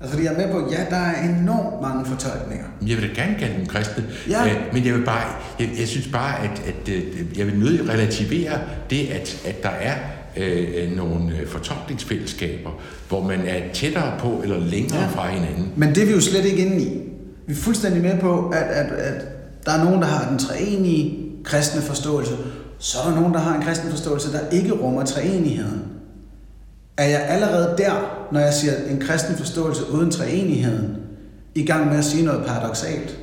Altså, 0.00 0.14
fordi 0.16 0.26
jeg 0.28 0.34
er 0.34 0.46
med 0.46 0.52
på, 0.52 0.72
ja, 0.72 0.84
der 0.90 0.96
er 0.96 1.28
enormt 1.28 1.82
mange 1.82 2.04
fortolkninger. 2.04 2.66
Jeg 2.86 2.96
vil 2.96 3.08
da 3.08 3.14
gerne 3.22 3.36
kalde 3.38 3.54
dem 3.58 3.66
kristne, 3.66 4.04
ja. 4.28 4.46
øh, 4.46 4.52
men 4.72 4.86
jeg 4.86 4.94
vil 4.94 5.04
bare, 5.04 5.34
jeg, 5.60 5.70
jeg 5.78 5.88
synes 5.88 6.08
bare, 6.08 6.38
at, 6.44 6.50
at, 6.66 6.94
at 6.94 7.38
jeg 7.38 7.46
vil 7.46 7.58
nødig 7.58 7.88
relativere 7.88 8.58
det, 8.90 9.08
at, 9.08 9.42
at 9.46 9.62
der 9.62 9.68
er 9.68 9.94
øh, 10.36 10.96
nogle 10.96 11.38
øh, 11.40 11.46
fortolkningsfællesskaber, 11.46 12.70
hvor 13.08 13.24
man 13.24 13.40
er 13.46 13.72
tættere 13.72 14.12
på 14.18 14.40
eller 14.42 14.58
længere 14.58 15.00
ja. 15.00 15.06
fra 15.06 15.28
hinanden. 15.28 15.72
Men 15.76 15.88
det 15.94 16.02
er 16.02 16.06
vi 16.06 16.12
jo 16.12 16.20
slet 16.20 16.44
ikke 16.44 16.66
inde 16.66 16.82
i. 16.82 17.02
Vi 17.46 17.52
er 17.52 17.56
fuldstændig 17.56 18.02
med 18.02 18.18
på, 18.20 18.48
at, 18.48 18.62
at, 18.62 18.92
at 18.92 19.24
der 19.66 19.72
er 19.72 19.84
nogen, 19.84 20.02
der 20.02 20.06
har 20.06 20.28
den 20.28 20.38
treenige 20.38 21.18
kristne 21.44 21.82
forståelse, 21.82 22.32
så 22.78 22.98
er 22.98 23.08
der 23.08 23.20
nogen, 23.20 23.34
der 23.34 23.40
har 23.40 23.56
en 23.56 23.62
kristen 23.62 23.90
forståelse, 23.90 24.32
der 24.32 24.48
ikke 24.48 24.72
rummer 24.72 25.04
treenigheden. 25.04 25.82
Er 26.96 27.08
jeg 27.08 27.26
allerede 27.28 27.74
der, 27.78 28.26
når 28.32 28.40
jeg 28.40 28.54
siger 28.54 28.72
en 28.90 29.00
kristen 29.00 29.36
forståelse 29.36 29.82
uden 29.92 30.10
treenigheden, 30.10 30.96
i 31.54 31.66
gang 31.66 31.88
med 31.88 31.98
at 31.98 32.04
sige 32.04 32.24
noget 32.24 32.46
paradoxalt? 32.46 33.18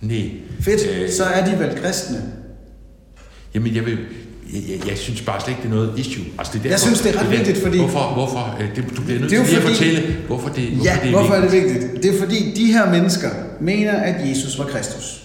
Nej. 0.00 0.30
Fedt, 0.60 1.02
øh, 1.02 1.10
så 1.10 1.24
er 1.24 1.44
de 1.44 1.58
vel 1.58 1.82
kristne. 1.82 2.22
Jamen, 3.54 3.74
jeg 3.74 3.86
vil, 3.86 3.98
jeg, 4.52 4.62
jeg, 4.68 4.88
jeg 4.88 4.98
synes 4.98 5.22
bare 5.22 5.40
slet 5.40 5.48
ikke, 5.48 5.62
det 5.62 5.68
er 5.68 5.74
noget 5.74 5.98
issue. 5.98 6.24
Altså, 6.38 6.52
det 6.52 6.58
er 6.58 6.62
derfor, 6.62 6.72
jeg 6.72 6.80
synes, 6.80 7.00
det 7.00 7.14
er 7.14 7.18
ret 7.20 7.30
det 7.30 7.38
vigtigt, 7.38 7.62
fordi... 7.62 7.78
Hvorfor? 7.78 8.14
hvorfor 8.14 8.58
øh, 8.60 8.76
det, 8.76 8.84
du 8.96 9.02
bliver 9.02 9.20
nødt 9.20 9.30
til 9.48 9.56
at 9.56 9.62
fortælle, 9.62 10.16
hvorfor 10.26 10.48
det, 10.48 10.68
hvorfor 10.68 10.84
ja, 10.84 10.98
det 11.02 11.08
er 11.08 11.10
hvorfor 11.10 11.40
vigtigt. 11.40 11.64
er 11.64 11.68
det 11.68 11.72
vigtigt? 11.74 12.02
Det 12.02 12.14
er 12.14 12.18
fordi, 12.18 12.52
de 12.56 12.72
her 12.72 12.90
mennesker 12.90 13.30
mener, 13.60 13.92
at 13.92 14.28
Jesus 14.28 14.58
var 14.58 14.64
Kristus. 14.64 15.24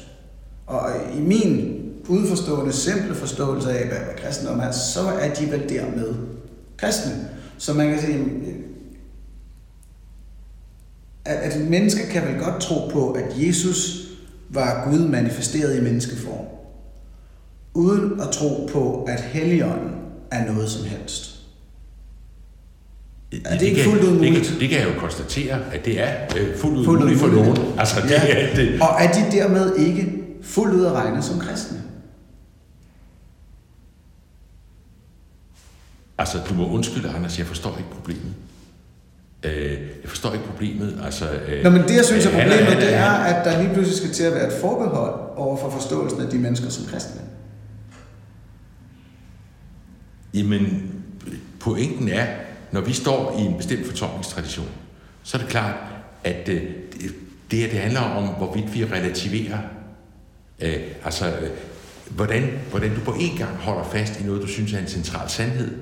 Og 0.68 0.90
i 1.18 1.22
min 1.22 1.80
udforstående, 2.08 2.74
simple 2.74 3.16
forståelse 3.16 3.72
af, 3.72 3.88
hvad, 3.88 3.98
hvad 3.98 4.16
kristendom 4.24 4.60
er, 4.60 4.72
så 4.72 5.02
er 5.22 5.34
de 5.34 5.52
vel 5.52 5.70
dermed 5.70 6.16
kristne. 6.78 7.12
Så 7.58 7.74
man 7.74 7.90
kan 7.90 8.02
sige, 8.02 8.26
at, 11.26 11.36
at 11.36 11.70
mennesker 11.70 12.06
kan 12.12 12.24
vel 12.28 12.44
godt 12.44 12.62
tro 12.62 12.88
på, 12.88 13.12
at 13.12 13.26
Jesus 13.36 14.10
var 14.50 14.90
Gud 14.90 15.00
manifesteret 15.00 15.78
i 15.78 15.82
menneskeform, 15.82 16.46
uden 17.80 18.22
at 18.22 18.30
tro 18.30 18.70
på, 18.74 19.04
at 19.04 19.22
Helligånden 19.22 19.92
er 20.32 20.46
noget 20.54 20.70
som 20.70 20.86
helst. 20.86 21.36
Er 23.32 23.52
det, 23.52 23.60
det 23.60 23.66
ikke 23.66 23.84
fuldt 23.84 24.04
ud 24.04 24.14
muligt? 24.14 24.50
Det, 24.50 24.60
det 24.60 24.70
kan 24.70 24.80
jeg 24.80 24.88
jo 24.96 25.00
konstatere, 25.00 25.74
at 25.74 25.86
det 25.86 26.02
er 26.02 26.14
øh, 26.38 26.58
fuldt 26.58 26.78
ud 26.78 26.86
fuldt 26.86 27.02
muligt 27.02 27.20
for 27.20 27.28
nogen. 27.28 27.58
Altså, 27.78 28.02
det 28.02 28.12
ja. 28.12 28.50
er, 28.50 28.56
det. 28.56 28.82
Og 28.82 28.88
er 29.00 29.12
de 29.12 29.38
dermed 29.38 29.76
ikke 29.76 30.14
fuldt 30.42 30.76
ud 30.76 30.86
at 30.86 30.92
regne 30.92 31.22
som 31.22 31.40
kristne? 31.40 31.82
Altså, 36.18 36.38
du 36.50 36.54
må 36.54 36.70
undskylde, 36.70 37.10
Anders, 37.10 37.38
jeg 37.40 37.48
forstår 37.48 37.78
ikke 37.78 37.90
problemet. 37.92 38.34
Øh, 39.44 39.72
jeg 40.02 40.10
forstår 40.10 40.34
ikke 40.34 40.46
problemet. 40.46 41.02
Altså, 41.06 41.26
øh, 41.48 41.64
Nå, 41.64 41.70
men 41.70 41.82
det, 41.82 41.96
jeg 41.96 42.06
synes 42.06 42.26
er 42.26 42.30
problemet, 42.30 42.66
han, 42.66 42.82
det 42.82 42.96
er, 42.96 43.12
at 43.12 43.46
der 43.46 43.62
lige 43.62 43.74
pludselig 43.74 43.98
skal 43.98 44.12
til 44.12 44.24
at 44.24 44.34
være 44.34 44.48
et 44.48 44.54
forbehold 44.62 45.14
over 45.36 45.58
for 45.58 45.70
forståelsen 45.70 46.22
af 46.22 46.28
de 46.28 46.38
mennesker 46.38 46.70
som 46.70 46.86
kristne. 46.86 47.22
Jamen, 50.34 50.94
pointen 51.60 52.10
er, 52.10 52.28
når 52.72 52.82
vi 52.82 52.94
står 52.94 53.40
i 53.40 53.42
en 53.42 53.58
bestemt 53.58 53.88
fortolkningstradition, 53.88 54.70
så 55.24 55.38
er 55.38 55.42
det 55.42 55.50
klart, 55.50 55.76
at 56.24 56.50
øh, 56.50 56.62
det, 56.94 57.16
det 57.52 57.60
her 57.60 57.70
det 57.70 57.80
handler 57.80 58.02
om, 58.02 58.28
hvorvidt 58.28 58.74
vi 58.74 58.86
relativerer, 58.86 59.60
øh, 60.60 60.82
altså 61.06 61.38
øh, 61.38 61.50
hvordan, 62.10 62.60
hvordan 62.70 62.96
du 62.96 63.02
på 63.02 63.14
en 63.20 63.38
gang 63.38 63.58
holder 63.58 63.84
fast 63.84 64.22
i 64.22 64.24
noget, 64.24 64.42
du 64.42 64.48
synes 64.48 64.74
er 64.74 64.80
en 64.80 64.88
central 64.88 65.30
sandhed, 65.30 65.78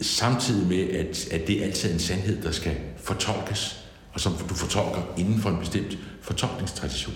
samtidig 0.00 0.68
med, 0.68 0.90
at, 0.90 1.28
at 1.32 1.46
det 1.46 1.62
altid 1.62 1.88
er 1.88 1.94
en 1.94 2.00
sandhed, 2.00 2.42
der 2.42 2.50
skal 2.50 2.76
fortolkes, 3.02 3.84
og 4.12 4.20
som 4.20 4.32
du 4.48 4.54
fortolker 4.54 5.02
inden 5.18 5.40
for 5.40 5.50
en 5.50 5.58
bestemt 5.58 5.98
fortolkningstradition. 6.22 7.14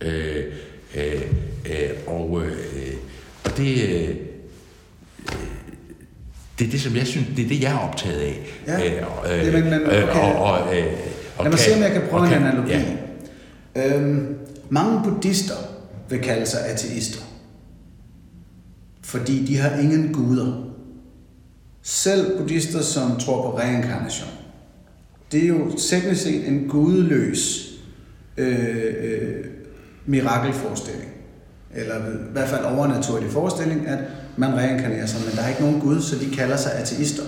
Øh, 0.00 0.44
øh, 0.94 1.22
øh, 1.66 1.90
og, 2.06 2.42
øh, 2.42 2.94
og 3.44 3.56
det, 3.56 3.88
øh, 3.88 4.16
det 6.58 6.66
er 6.66 6.70
det, 6.70 6.80
som 6.80 6.96
jeg 6.96 7.06
synes, 7.06 7.26
det 7.36 7.44
er 7.44 7.48
det, 7.48 7.62
jeg 7.62 7.72
er 7.72 7.78
optaget 7.78 8.20
af. 8.20 8.46
Ja, 8.66 8.78
øh, 8.86 9.46
øh, 9.46 9.54
men, 9.54 9.64
men, 9.64 9.86
okay. 9.86 10.02
og, 10.12 10.34
og, 10.34 10.76
øh, 10.76 10.92
og 11.36 11.44
Lad 11.44 11.50
mig 11.50 11.58
se, 11.58 11.74
om 11.74 11.82
jeg 11.82 11.92
kan 11.92 12.02
prøve 12.10 12.26
en 12.26 12.32
analogi. 12.32 12.72
Ja. 13.76 13.96
Øhm, 13.96 14.36
mange 14.70 15.00
buddhister 15.04 15.54
vil 16.08 16.20
kalde 16.20 16.46
sig 16.46 16.60
ateister, 16.66 17.20
fordi 19.02 19.44
de 19.46 19.56
har 19.56 19.78
ingen 19.78 20.12
guder. 20.12 20.68
Selv 21.82 22.38
buddhister, 22.38 22.82
som 22.82 23.18
tror 23.18 23.50
på 23.50 23.58
reinkarnation, 23.58 24.30
det 25.32 25.44
er 25.44 25.48
jo 25.48 25.70
teknisk 25.78 26.22
set 26.22 26.48
en 26.48 26.68
gudløs 26.68 27.72
øh, 28.36 28.94
øh, 29.02 29.44
mirakelforestilling. 30.06 31.10
Eller 31.74 31.96
i 31.96 32.32
hvert 32.32 32.48
fald 32.48 32.64
overnaturlig 32.64 33.30
forestilling, 33.30 33.86
at 33.86 33.98
man 34.36 34.54
reinkarnerer 34.58 35.06
sig, 35.06 35.20
men 35.20 35.36
der 35.36 35.42
er 35.42 35.48
ikke 35.48 35.60
nogen 35.60 35.80
Gud, 35.80 36.00
så 36.00 36.16
de 36.16 36.36
kalder 36.36 36.56
sig 36.56 36.72
ateister. 36.72 37.22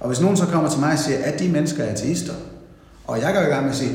Og 0.00 0.08
hvis 0.08 0.20
nogen 0.20 0.36
så 0.36 0.46
kommer 0.46 0.70
til 0.70 0.80
mig 0.80 0.92
og 0.92 0.98
siger, 0.98 1.18
at 1.24 1.38
de 1.38 1.48
mennesker 1.48 1.84
er 1.84 1.92
ateister, 1.92 2.32
og 3.04 3.20
jeg 3.20 3.34
går 3.34 3.40
i 3.40 3.44
gang 3.44 3.62
med 3.62 3.70
at 3.70 3.76
sige, 3.76 3.92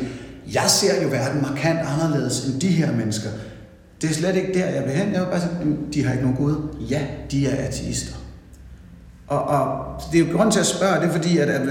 jeg 0.54 0.64
ser 0.68 1.04
jo 1.04 1.10
verden 1.10 1.42
markant 1.42 1.80
anderledes 1.80 2.46
end 2.46 2.62
de 2.62 2.68
her 2.68 2.92
mennesker. 2.92 3.30
Det 4.02 4.10
er 4.10 4.14
slet 4.14 4.36
ikke 4.36 4.54
der, 4.54 4.66
jeg 4.66 4.84
vil 4.84 4.92
hen. 4.92 5.14
Jeg 5.14 5.22
vil 5.22 5.28
bare 5.28 5.40
sige, 5.40 5.78
de 5.94 6.04
har 6.04 6.12
ikke 6.12 6.24
nogen 6.24 6.38
Gud. 6.38 6.56
Ja, 6.90 7.02
de 7.32 7.48
er 7.48 7.68
ateister. 7.68 8.16
Og, 9.28 9.44
og 9.44 9.86
det 10.12 10.22
er 10.22 10.26
jo 10.26 10.38
grund 10.38 10.52
til 10.52 10.60
at 10.60 10.66
spørge, 10.66 11.02
det 11.02 11.08
er 11.08 11.12
fordi, 11.12 11.38
at, 11.38 11.50
at, 11.50 11.62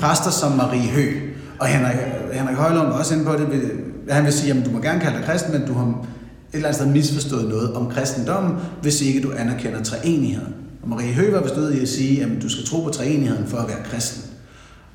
præster 0.00 0.30
som 0.30 0.52
Marie 0.52 0.88
Hø 0.88 1.12
og 1.58 1.66
Henrik, 1.66 1.96
Henrik 2.32 2.56
Højlund 2.56 2.86
var 2.86 2.98
også 2.98 3.14
inde 3.14 3.26
på 3.26 3.32
det, 3.32 3.72
han 4.10 4.24
vil 4.24 4.32
sige, 4.32 4.54
at 4.54 4.66
du 4.66 4.70
må 4.70 4.80
gerne 4.80 5.00
kalde 5.00 5.16
dig 5.16 5.26
kristen, 5.26 5.52
men 5.52 5.66
du 5.66 5.72
har 5.72 6.06
et 6.52 6.56
eller 6.56 6.68
andet 6.68 6.82
sted 6.82 6.86
misforstået 6.92 7.48
noget 7.48 7.72
om 7.72 7.90
kristendommen, 7.90 8.56
hvis 8.82 9.00
ikke 9.00 9.20
du 9.20 9.32
anerkender 9.36 9.82
treenigheden. 9.82 10.54
Og 10.82 10.88
Marie 10.88 11.12
Høgh 11.12 11.32
var 11.32 11.42
bestået 11.42 11.74
i 11.74 11.80
at 11.80 11.88
sige, 11.88 12.22
at 12.22 12.28
du 12.42 12.48
skal 12.48 12.66
tro 12.66 12.80
på 12.80 12.90
treenigheden 12.90 13.46
for 13.46 13.58
at 13.58 13.68
være 13.68 13.78
kristen. 13.90 14.22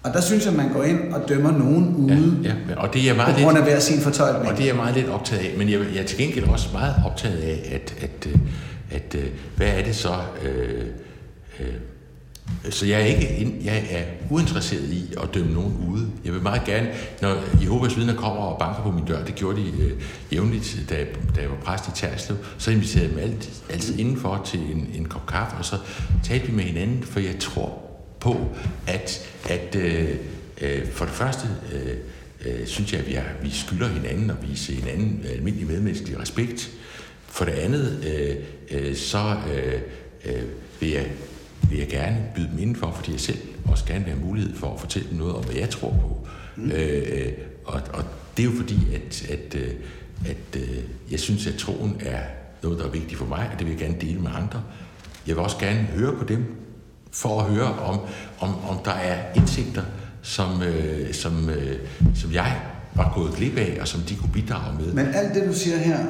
Og 0.03 0.13
der 0.13 0.21
synes 0.21 0.45
jeg, 0.45 0.51
at 0.51 0.57
man 0.57 0.73
går 0.73 0.83
ind 0.83 1.13
og 1.13 1.29
dømmer 1.29 1.51
nogen 1.51 1.95
ude 1.95 2.37
ja, 2.43 2.53
ja. 2.69 2.75
Og 2.81 2.93
det 2.93 3.09
er 3.09 3.15
meget 3.15 3.35
på 3.35 3.41
grund 3.41 3.57
af 3.57 3.63
hver 3.63 3.79
sin 3.79 3.99
fortolkning. 3.99 4.51
Og 4.51 4.57
det 4.57 4.63
er 4.63 4.67
jeg 4.67 4.75
meget 4.75 4.95
lidt 4.95 5.09
optaget 5.09 5.41
af. 5.41 5.57
Men 5.57 5.69
jeg, 5.69 5.79
jeg 5.93 6.01
er 6.01 6.05
til 6.05 6.17
gengæld 6.17 6.45
også 6.45 6.69
meget 6.73 6.95
optaget 7.05 7.37
af, 7.37 7.71
at, 7.71 7.95
at, 8.01 8.27
at, 8.91 9.15
at 9.15 9.21
hvad 9.55 9.67
er 9.67 9.83
det 9.83 9.95
så, 9.95 10.13
øh, 10.43 10.85
øh, 11.59 11.73
så 12.69 12.85
jeg 12.85 13.01
er 13.01 13.05
ikke 13.05 13.57
jeg 13.63 13.85
er 13.89 14.03
uinteresseret 14.29 14.89
i 14.89 15.13
at 15.23 15.33
dømme 15.33 15.53
nogen 15.53 15.85
ude. 15.89 16.07
Jeg 16.25 16.33
vil 16.33 16.41
meget 16.41 16.63
gerne, 16.65 16.91
når 17.21 17.37
Jehovas 17.61 17.97
vidner 17.97 18.15
kommer 18.15 18.41
og 18.41 18.59
banker 18.59 18.83
på 18.83 18.91
min 18.91 19.05
dør, 19.05 19.25
det 19.25 19.35
gjorde 19.35 19.61
de 19.61 19.67
øh, 19.81 19.91
jævnligt, 20.31 20.77
da, 20.89 21.05
da 21.35 21.41
jeg 21.41 21.49
var 21.49 21.57
præst 21.63 21.87
i 21.87 21.91
Terslev, 21.95 22.37
så 22.57 22.71
inviterede 22.71 23.09
jeg 23.09 23.15
dem 23.15 23.31
alt, 23.31 23.63
altid 23.69 23.99
indenfor 23.99 24.41
til 24.45 24.59
en, 24.59 24.89
en 24.93 25.05
kop 25.05 25.25
kaffe, 25.25 25.57
og 25.57 25.65
så 25.65 25.77
talte 26.23 26.47
vi 26.47 26.55
med 26.55 26.63
hinanden, 26.63 27.03
for 27.03 27.19
jeg 27.19 27.39
tror 27.39 27.81
på, 28.19 28.55
at, 28.87 29.29
at 29.49 29.75
øh, 29.75 30.09
øh, 30.61 30.87
for 30.91 31.05
det 31.05 31.13
første 31.13 31.47
øh, 31.73 31.95
øh, 32.45 32.67
synes 32.67 32.93
jeg, 32.93 33.01
at 33.01 33.07
vi, 33.07 33.13
er, 33.13 33.23
vi 33.43 33.49
skylder 33.51 33.87
hinanden 33.87 34.29
og 34.29 34.37
vise 34.49 34.73
hinanden 34.73 35.25
almindelig 35.33 35.67
medmenneskelig 35.67 36.19
respekt. 36.19 36.71
For 37.27 37.45
det 37.45 37.51
andet, 37.51 38.03
øh, 38.07 38.35
øh, 38.71 38.95
så 38.95 39.35
øh, 39.53 39.81
øh, 40.25 40.43
vil 40.79 40.89
jeg 40.89 41.07
vil 41.69 41.79
jeg 41.79 41.87
gerne 41.87 42.17
byde 42.35 42.49
dem 42.51 42.59
indenfor, 42.59 42.91
fordi 42.91 43.11
jeg 43.11 43.19
selv 43.19 43.37
også 43.65 43.85
gerne 43.85 44.05
vil 44.05 44.13
have 44.13 44.25
mulighed 44.25 44.55
for 44.55 44.73
at 44.73 44.79
fortælle 44.79 45.09
dem 45.09 45.17
noget 45.17 45.35
om, 45.35 45.43
hvad 45.43 45.55
jeg 45.55 45.69
tror 45.69 45.89
på. 45.89 46.27
Mm. 46.55 46.71
Øh, 46.71 47.31
og, 47.65 47.81
og 47.93 48.03
det 48.37 48.45
er 48.45 48.49
jo 48.51 48.55
fordi, 48.57 48.95
at, 48.95 49.29
at, 49.29 49.55
øh, 49.55 49.69
at, 50.25 50.29
at 50.29 50.61
øh, 50.61 50.77
jeg 51.11 51.19
synes, 51.19 51.47
at 51.47 51.55
troen 51.55 51.97
er 51.99 52.19
noget, 52.63 52.79
der 52.79 52.85
er 52.85 52.89
vigtigt 52.89 53.17
for 53.17 53.25
mig, 53.25 53.49
og 53.53 53.59
det 53.59 53.67
vil 53.67 53.71
jeg 53.71 53.79
gerne 53.79 54.01
dele 54.01 54.19
med 54.19 54.31
andre. 54.35 54.63
Jeg 55.27 55.35
vil 55.35 55.43
også 55.43 55.57
gerne 55.57 55.79
høre 55.79 56.15
på 56.17 56.23
dem, 56.23 56.55
for 57.11 57.41
at 57.41 57.45
høre, 57.45 57.73
om, 57.73 57.99
om, 58.39 58.55
om 58.69 58.77
der 58.85 58.91
er 58.91 59.33
indsigter, 59.35 59.83
som, 60.21 60.61
øh, 60.61 61.13
som, 61.13 61.49
øh, 61.49 61.75
som 62.15 62.33
jeg 62.33 62.61
var 62.95 63.11
gået 63.15 63.33
glip 63.33 63.57
af, 63.57 63.77
og 63.81 63.87
som 63.87 64.01
de 64.01 64.15
kunne 64.15 64.31
bidrage 64.33 64.77
med. 64.79 64.93
Men 64.93 65.07
alt 65.13 65.35
det, 65.35 65.47
du 65.47 65.53
siger 65.53 65.77
her, 65.77 66.05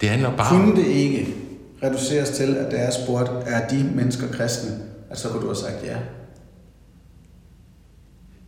det 0.00 0.08
handler 0.08 0.36
bare 0.36 0.56
kunne 0.56 0.76
det 0.76 0.86
ikke 0.86 1.34
reduceres 1.82 2.30
til, 2.30 2.56
at 2.56 2.72
da 2.72 2.76
jeg 2.76 2.92
spurgte, 3.04 3.32
er 3.46 3.68
de 3.68 3.90
mennesker 3.94 4.28
kristne, 4.28 4.78
at 5.10 5.18
så 5.18 5.28
kunne 5.28 5.42
du 5.42 5.46
have 5.46 5.56
sagt 5.56 5.84
ja? 5.84 5.96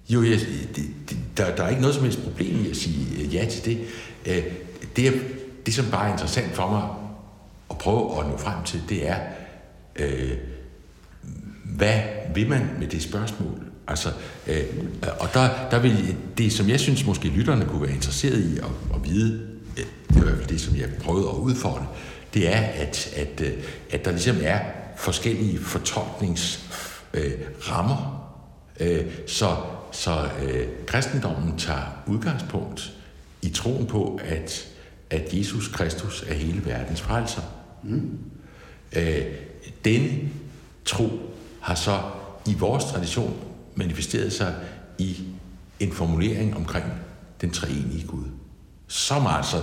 Jo, 0.08 0.22
jeg, 0.22 0.38
det, 0.76 0.88
det, 1.08 1.16
der, 1.36 1.56
der 1.56 1.62
er 1.62 1.68
ikke 1.68 1.80
noget 1.80 1.94
som 1.94 2.04
helst 2.04 2.22
problem 2.22 2.64
i 2.64 2.70
at 2.70 2.76
sige 2.76 3.22
øh, 3.22 3.34
ja 3.34 3.46
til 3.50 3.64
det. 3.64 3.78
Øh, 4.26 4.44
det, 4.96 5.08
er, 5.08 5.12
det, 5.66 5.74
som 5.74 5.84
bare 5.90 6.08
er 6.08 6.12
interessant 6.12 6.52
for 6.52 6.70
mig 6.70 6.82
at 7.70 7.78
prøve 7.78 8.20
at 8.20 8.30
nå 8.30 8.36
frem 8.36 8.64
til, 8.64 8.82
det 8.88 9.08
er, 9.08 9.16
øh, 9.96 10.32
hvad 11.64 12.00
vil 12.34 12.48
man 12.48 12.70
med 12.78 12.86
det 12.86 13.02
spørgsmål? 13.02 13.58
Altså, 13.88 14.08
øh, 14.46 14.64
og 15.20 15.28
der, 15.34 15.48
der 15.70 15.78
vil 15.78 16.16
det, 16.38 16.52
som 16.52 16.68
jeg 16.68 16.80
synes 16.80 17.06
måske 17.06 17.28
lytterne 17.28 17.64
kunne 17.64 17.82
være 17.82 17.94
interesseret 17.94 18.38
i 18.38 18.58
at, 18.58 18.94
at 18.94 19.04
vide, 19.04 19.40
øh, 19.78 19.84
det 20.08 20.16
er 20.16 20.20
i 20.20 20.24
hvert 20.24 20.36
fald 20.36 20.48
det, 20.48 20.60
som 20.60 20.76
jeg 20.76 20.88
prøvede 21.00 21.28
at 21.28 21.34
udfordre, 21.34 21.86
det 22.34 22.54
er, 22.54 22.60
at, 22.60 23.14
at, 23.16 23.40
øh, 23.40 23.52
at 23.90 24.04
der 24.04 24.10
ligesom 24.10 24.36
er 24.42 24.60
forskellige 24.96 25.58
fortolkningsrammer. 25.58 28.28
Øh, 28.80 29.04
så 29.26 29.56
så 29.92 30.28
øh, 30.42 30.68
kristendommen 30.86 31.58
tager 31.58 32.02
udgangspunkt 32.06 32.92
i 33.42 33.50
troen 33.50 33.86
på, 33.86 34.20
at, 34.24 34.68
at 35.10 35.34
Jesus 35.34 35.68
Kristus 35.68 36.24
er 36.28 36.34
hele 36.34 36.66
verdens 36.66 37.00
frelser. 37.00 37.42
Mm. 37.82 38.18
Øh, 38.96 39.24
denne 39.84 40.30
tro 40.84 41.08
har 41.60 41.74
så 41.74 42.00
i 42.46 42.54
vores 42.54 42.84
tradition 42.84 43.36
manifesteret 43.74 44.32
sig 44.32 44.54
i 44.98 45.24
en 45.80 45.92
formulering 45.92 46.56
omkring 46.56 46.84
den 47.40 47.50
treenige 47.50 48.06
Gud. 48.06 48.24
Som 48.86 49.26
altså 49.26 49.56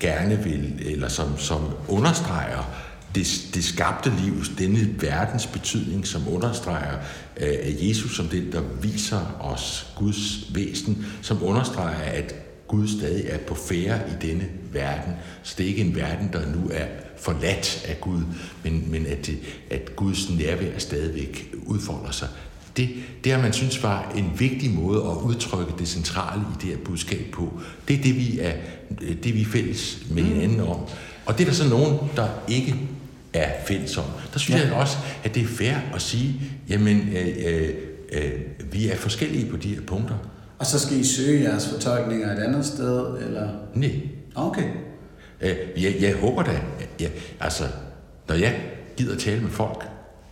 gerne 0.00 0.44
vil, 0.44 0.74
eller 0.80 1.08
som, 1.08 1.38
som 1.38 1.60
understreger 1.88 2.88
det, 3.14 3.26
det 3.54 3.64
skabte 3.64 4.12
livs, 4.24 4.48
denne 4.58 4.94
verdens 5.00 5.46
betydning, 5.46 6.06
som 6.06 6.28
understreger 6.28 6.98
øh, 7.36 7.88
Jesus 7.88 8.16
som 8.16 8.28
den, 8.28 8.52
der 8.52 8.62
viser 8.82 9.36
os 9.40 9.92
Guds 9.96 10.54
væsen, 10.54 11.06
som 11.22 11.42
understreger, 11.42 11.98
at 11.98 12.34
Gud 12.68 12.88
stadig 12.88 13.26
er 13.28 13.38
på 13.38 13.54
færre 13.54 14.00
i 14.08 14.26
denne 14.26 14.44
verden. 14.72 15.12
Så 15.42 15.54
det 15.58 15.64
er 15.64 15.68
ikke 15.68 15.82
en 15.82 15.96
verden, 15.96 16.30
der 16.32 16.46
nu 16.46 16.70
er 16.72 16.86
forladt 17.18 17.84
af 17.88 18.00
Gud, 18.00 18.22
men, 18.64 18.90
men 18.90 19.06
at, 19.06 19.26
det, 19.26 19.38
at 19.70 19.96
Guds 19.96 20.30
nærvær 20.30 20.78
stadigvæk 20.78 21.54
udfolder 21.66 22.10
sig. 22.10 22.28
Det, 22.76 22.88
det 23.24 23.32
har 23.32 23.42
man 23.42 23.52
synes 23.52 23.82
var 23.82 24.12
en 24.16 24.32
vigtig 24.38 24.70
måde 24.70 24.98
at 24.98 25.16
udtrykke 25.24 25.72
det 25.78 25.88
centrale 25.88 26.40
i 26.40 26.62
det 26.62 26.70
her 26.70 26.76
budskab 26.84 27.26
på. 27.32 27.60
Det 27.88 27.98
er 27.98 28.02
det, 28.02 28.16
vi 28.16 28.38
er, 28.38 28.52
det, 29.22 29.34
vi 29.34 29.40
er 29.40 29.46
fælles 29.46 29.98
med 30.10 30.22
mm. 30.22 30.28
hinanden 30.28 30.60
om. 30.60 30.80
Og 31.26 31.38
det 31.38 31.40
er 31.40 31.48
der 31.48 31.54
så 31.54 31.68
nogen, 31.68 31.98
der 32.16 32.28
ikke 32.48 32.74
er 33.32 33.50
fælles 33.66 33.96
om. 33.96 34.04
Der 34.32 34.38
synes 34.38 34.60
ja. 34.60 34.66
jeg 34.66 34.74
også, 34.74 34.96
at 35.24 35.34
det 35.34 35.42
er 35.42 35.46
fair 35.46 35.74
at 35.94 36.02
sige, 36.02 36.34
jamen, 36.68 37.08
øh, 37.16 37.28
øh, 37.46 37.68
øh, 38.12 38.32
vi 38.72 38.88
er 38.88 38.96
forskellige 38.96 39.50
på 39.50 39.56
de 39.56 39.74
her 39.74 39.80
punkter. 39.86 40.14
Og 40.58 40.66
så 40.66 40.78
skal 40.78 41.00
I 41.00 41.04
søge 41.04 41.42
jeres 41.42 41.68
fortolkninger 41.68 42.32
et 42.32 42.38
andet 42.38 42.66
sted, 42.66 43.18
eller? 43.26 43.48
Nej. 43.74 44.00
Okay. 44.34 44.64
Øh, 45.40 45.56
jeg, 45.76 45.96
jeg 46.00 46.14
håber 46.14 46.42
da, 46.42 46.60
jeg, 47.00 47.10
altså, 47.40 47.64
når 48.28 48.34
jeg 48.34 48.60
gider 48.96 49.16
tale 49.16 49.40
med 49.40 49.50
folk 49.50 49.84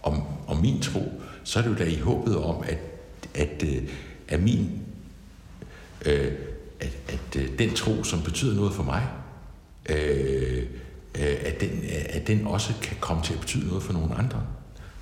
om, 0.03 0.23
om 0.47 0.57
min 0.57 0.81
tro, 0.81 1.16
så 1.47 1.59
er 1.59 1.63
det 1.63 1.71
jo 1.71 1.75
da 1.75 1.85
i 1.85 1.99
håbet 1.99 2.37
om, 2.37 2.63
at, 2.63 2.79
at, 3.35 3.63
at, 3.63 3.83
at 4.29 4.43
min, 4.43 4.81
øh, 6.07 6.33
at, 6.81 6.97
at 7.09 7.37
øh, 7.37 7.59
den 7.59 7.75
tro, 7.75 8.05
som 8.05 8.23
betyder 8.23 8.55
noget 8.55 8.73
for 8.73 8.83
mig, 8.83 9.09
øh, 9.89 10.63
øh, 11.19 11.37
at, 11.41 11.61
den, 11.61 11.85
at 12.09 12.27
den 12.27 12.47
også 12.47 12.73
kan 12.83 12.97
komme 13.01 13.23
til 13.23 13.35
at 13.35 13.41
betyde 13.41 13.67
noget 13.67 13.83
for 13.83 13.93
nogle 13.93 14.15
andre. 14.15 14.43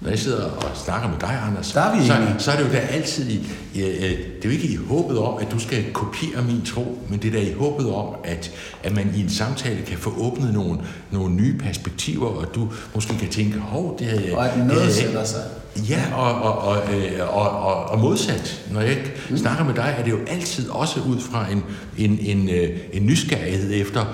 Når 0.01 0.11
jeg 0.11 0.19
sidder 0.19 0.45
og 0.45 0.77
snakker 0.77 1.09
med 1.09 1.19
dig, 1.21 1.41
Anders, 1.47 1.73
Der 1.73 1.81
er 1.81 2.01
vi 2.01 2.07
så, 2.07 2.45
så 2.45 2.51
er 2.51 2.57
det 2.57 2.65
jo 2.65 2.73
da 2.73 2.79
altid 2.79 3.31
i, 3.31 3.37
øh, 3.77 3.83
det 3.83 4.45
er 4.45 4.45
jo 4.45 4.51
ikke 4.51 4.69
i 4.69 4.77
håbet 4.77 5.19
om, 5.19 5.39
at 5.41 5.47
du 5.51 5.59
skal 5.59 5.93
kopiere 5.93 6.43
min 6.43 6.65
tro, 6.65 6.99
men 7.09 7.23
det 7.23 7.29
er 7.29 7.33
da 7.33 7.47
i 7.51 7.53
håbet 7.53 7.95
om, 7.95 8.15
at, 8.25 8.51
at 8.83 8.93
man 8.95 9.13
i 9.17 9.21
en 9.21 9.31
samtale 9.31 9.83
kan 9.83 9.99
få 9.99 10.15
åbnet 10.19 10.55
nogle, 10.55 10.79
nogle 11.11 11.35
nye 11.35 11.59
perspektiver, 11.59 12.27
og 12.27 12.55
du 12.55 12.69
måske 12.95 13.19
kan 13.19 13.29
tænke, 13.29 13.59
hov, 13.59 13.99
det 13.99 14.07
havde 14.07 14.23
jeg... 14.27 14.37
Og 14.37 14.49
at 14.49 14.67
noget 14.67 14.93
sætter 14.93 15.25
sig. 15.25 15.43
Ja, 15.89 16.03
og, 16.15 16.43
og, 16.43 16.59
og, 16.59 16.95
øh, 16.95 17.37
og, 17.37 17.51
og, 17.51 17.85
og 17.85 17.99
modsat. 17.99 18.63
Når 18.71 18.81
jeg 18.81 18.97
mm. 19.31 19.37
snakker 19.37 19.65
med 19.65 19.75
dig, 19.75 19.95
er 19.99 20.05
det 20.05 20.11
jo 20.11 20.19
altid 20.27 20.71
også 20.71 21.01
ud 21.01 21.21
fra 21.21 21.51
en, 21.51 21.63
en, 21.99 22.19
en, 22.21 22.49
øh, 22.49 22.79
en 22.93 23.07
nysgerrighed 23.07 23.71
efter 23.73 24.05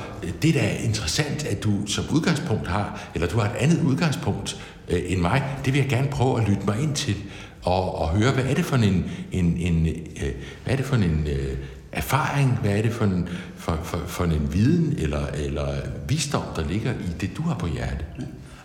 det, 0.42 0.54
der 0.54 0.60
er 0.60 0.76
interessant, 0.84 1.46
at 1.46 1.64
du 1.64 1.70
som 1.86 2.04
udgangspunkt 2.12 2.68
har, 2.68 3.00
eller 3.14 3.28
du 3.28 3.38
har 3.38 3.46
et 3.46 3.56
andet 3.58 3.82
udgangspunkt 3.82 4.56
øh, 4.90 5.02
end 5.06 5.20
mig. 5.20 5.42
Det 5.64 5.72
vil 5.72 5.80
jeg 5.80 5.88
gerne 5.88 6.08
prøve 6.08 6.40
at 6.40 6.48
lytte 6.48 6.62
mig 6.66 6.82
ind 6.82 6.94
til, 6.94 7.16
og, 7.62 7.98
og 7.98 8.08
høre, 8.08 8.32
hvad 8.32 8.44
er 8.44 8.54
det 8.54 8.64
for 8.64 8.76
en, 8.76 9.10
en, 9.32 9.56
en, 9.56 9.86
øh, 9.86 10.32
hvad 10.64 10.72
er 10.72 10.76
det 10.76 10.84
for 10.84 10.96
en 10.96 11.26
øh, 11.26 11.56
erfaring, 11.92 12.58
hvad 12.62 12.70
er 12.70 12.82
det 12.82 12.92
for 12.92 13.04
en, 13.04 13.28
for, 13.56 13.78
for, 13.82 13.98
for 14.06 14.24
en 14.24 14.48
viden 14.52 14.94
eller, 14.98 15.26
eller 15.26 15.68
visdom, 16.08 16.44
der 16.56 16.68
ligger 16.68 16.92
i 16.92 17.12
det, 17.20 17.30
du 17.36 17.42
har 17.42 17.54
på 17.54 17.66
hjertet. 17.66 18.06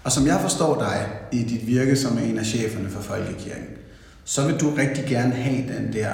Og 0.03 0.11
som 0.11 0.27
jeg 0.27 0.39
forstår 0.41 0.79
dig 0.79 1.07
i 1.31 1.43
dit 1.43 1.67
virke 1.67 1.95
som 1.95 2.17
en 2.17 2.37
af 2.37 2.45
cheferne 2.45 2.89
for 2.89 3.01
Folkekirken, 3.01 3.67
så 4.23 4.47
vil 4.47 4.59
du 4.59 4.69
rigtig 4.69 5.05
gerne 5.07 5.33
have 5.33 5.77
den 5.77 5.93
der 5.93 6.11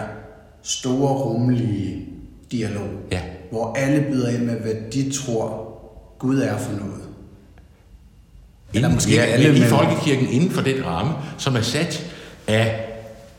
store, 0.62 1.14
rummelige 1.14 2.08
dialog, 2.52 2.90
ja. 3.12 3.22
hvor 3.52 3.74
alle 3.74 4.06
byder 4.12 4.30
ind 4.30 4.44
med, 4.44 4.56
hvad 4.56 4.74
de 4.94 5.12
tror, 5.12 5.72
Gud 6.20 6.40
er 6.40 6.58
for 6.58 6.72
noget. 6.72 7.11
Eller 8.74 8.90
måske 8.90 9.14
ja, 9.14 9.22
alle, 9.22 9.58
i 9.58 9.62
Folkekirken 9.62 10.28
inden 10.30 10.52
for 10.52 10.62
den 10.62 10.86
ramme, 10.86 11.14
som 11.38 11.56
er 11.56 11.62
sat 11.62 12.06
af 12.48 12.80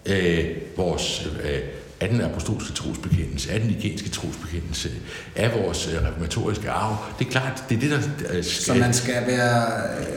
øh, 0.06 0.44
vores 0.76 1.28
øh, 1.44 1.58
af 2.02 2.08
den 2.08 2.20
apostolske 2.20 2.72
trosbekendelse, 2.72 3.52
af 3.52 3.60
den 3.60 3.70
igenske 3.70 4.10
trosbekendelse, 4.10 4.90
af 5.36 5.52
vores 5.62 5.88
øh, 5.88 6.06
reformatoriske 6.06 6.70
arv. 6.70 6.96
Det 7.18 7.26
er 7.26 7.30
klart, 7.30 7.64
det 7.68 7.76
er 7.76 7.80
det, 7.80 7.90
der 7.90 8.00
skal... 8.42 8.44
Så 8.44 8.74
man 8.74 8.94
skal 8.94 9.26
være, 9.26 9.66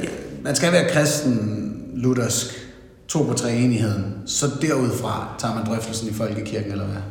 øh, 0.01 0.07
man 0.41 0.55
skal 0.55 0.71
være 0.71 0.89
kristen, 0.89 1.71
luthersk, 1.95 2.64
tro 3.07 3.23
på 3.23 3.33
treenigheden, 3.33 4.13
så 4.25 4.45
derudfra 4.61 5.35
tager 5.39 5.55
man 5.55 5.65
drøftelsen 5.65 6.09
i 6.09 6.13
folkekirken, 6.13 6.71
eller 6.71 6.85
hvad? 6.85 7.01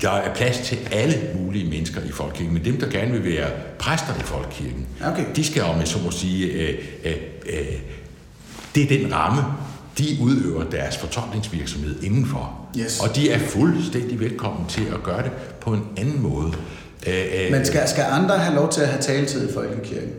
Der 0.00 0.10
er 0.10 0.34
plads 0.34 0.58
til 0.58 0.78
alle 0.92 1.14
mulige 1.34 1.70
mennesker 1.70 2.00
i 2.00 2.10
folkekirken, 2.10 2.54
men 2.54 2.64
dem, 2.64 2.80
der 2.80 2.90
gerne 2.90 3.12
vil 3.12 3.24
være 3.24 3.50
præster 3.78 4.14
i 4.20 4.22
folkekirken, 4.22 4.86
okay. 5.04 5.24
de 5.36 5.44
skal 5.44 5.62
om, 5.62 5.86
så 5.86 5.98
må 6.04 6.10
sige, 6.10 6.52
øh, 6.52 6.78
øh, 7.04 7.12
øh, 7.46 7.66
det 8.74 8.82
er 8.82 8.98
den 8.98 9.14
ramme, 9.14 9.42
de 9.98 10.16
udøver 10.20 10.64
deres 10.64 10.96
fortolkningsvirksomhed 10.96 12.02
indenfor. 12.02 12.68
Yes. 12.78 13.00
Og 13.00 13.16
de 13.16 13.30
er 13.30 13.38
fuldstændig 13.38 14.20
velkommen 14.20 14.68
til 14.68 14.84
at 14.94 15.02
gøre 15.02 15.22
det 15.22 15.30
på 15.60 15.70
en 15.70 15.82
anden 15.96 16.22
måde. 16.22 16.52
Men 17.50 17.66
skal, 17.66 17.88
skal 17.88 18.04
andre 18.10 18.38
have 18.38 18.54
lov 18.54 18.72
til 18.72 18.80
at 18.80 18.88
have 18.88 19.02
taletid 19.02 19.50
i 19.50 19.52
folkekirken? 19.52 20.10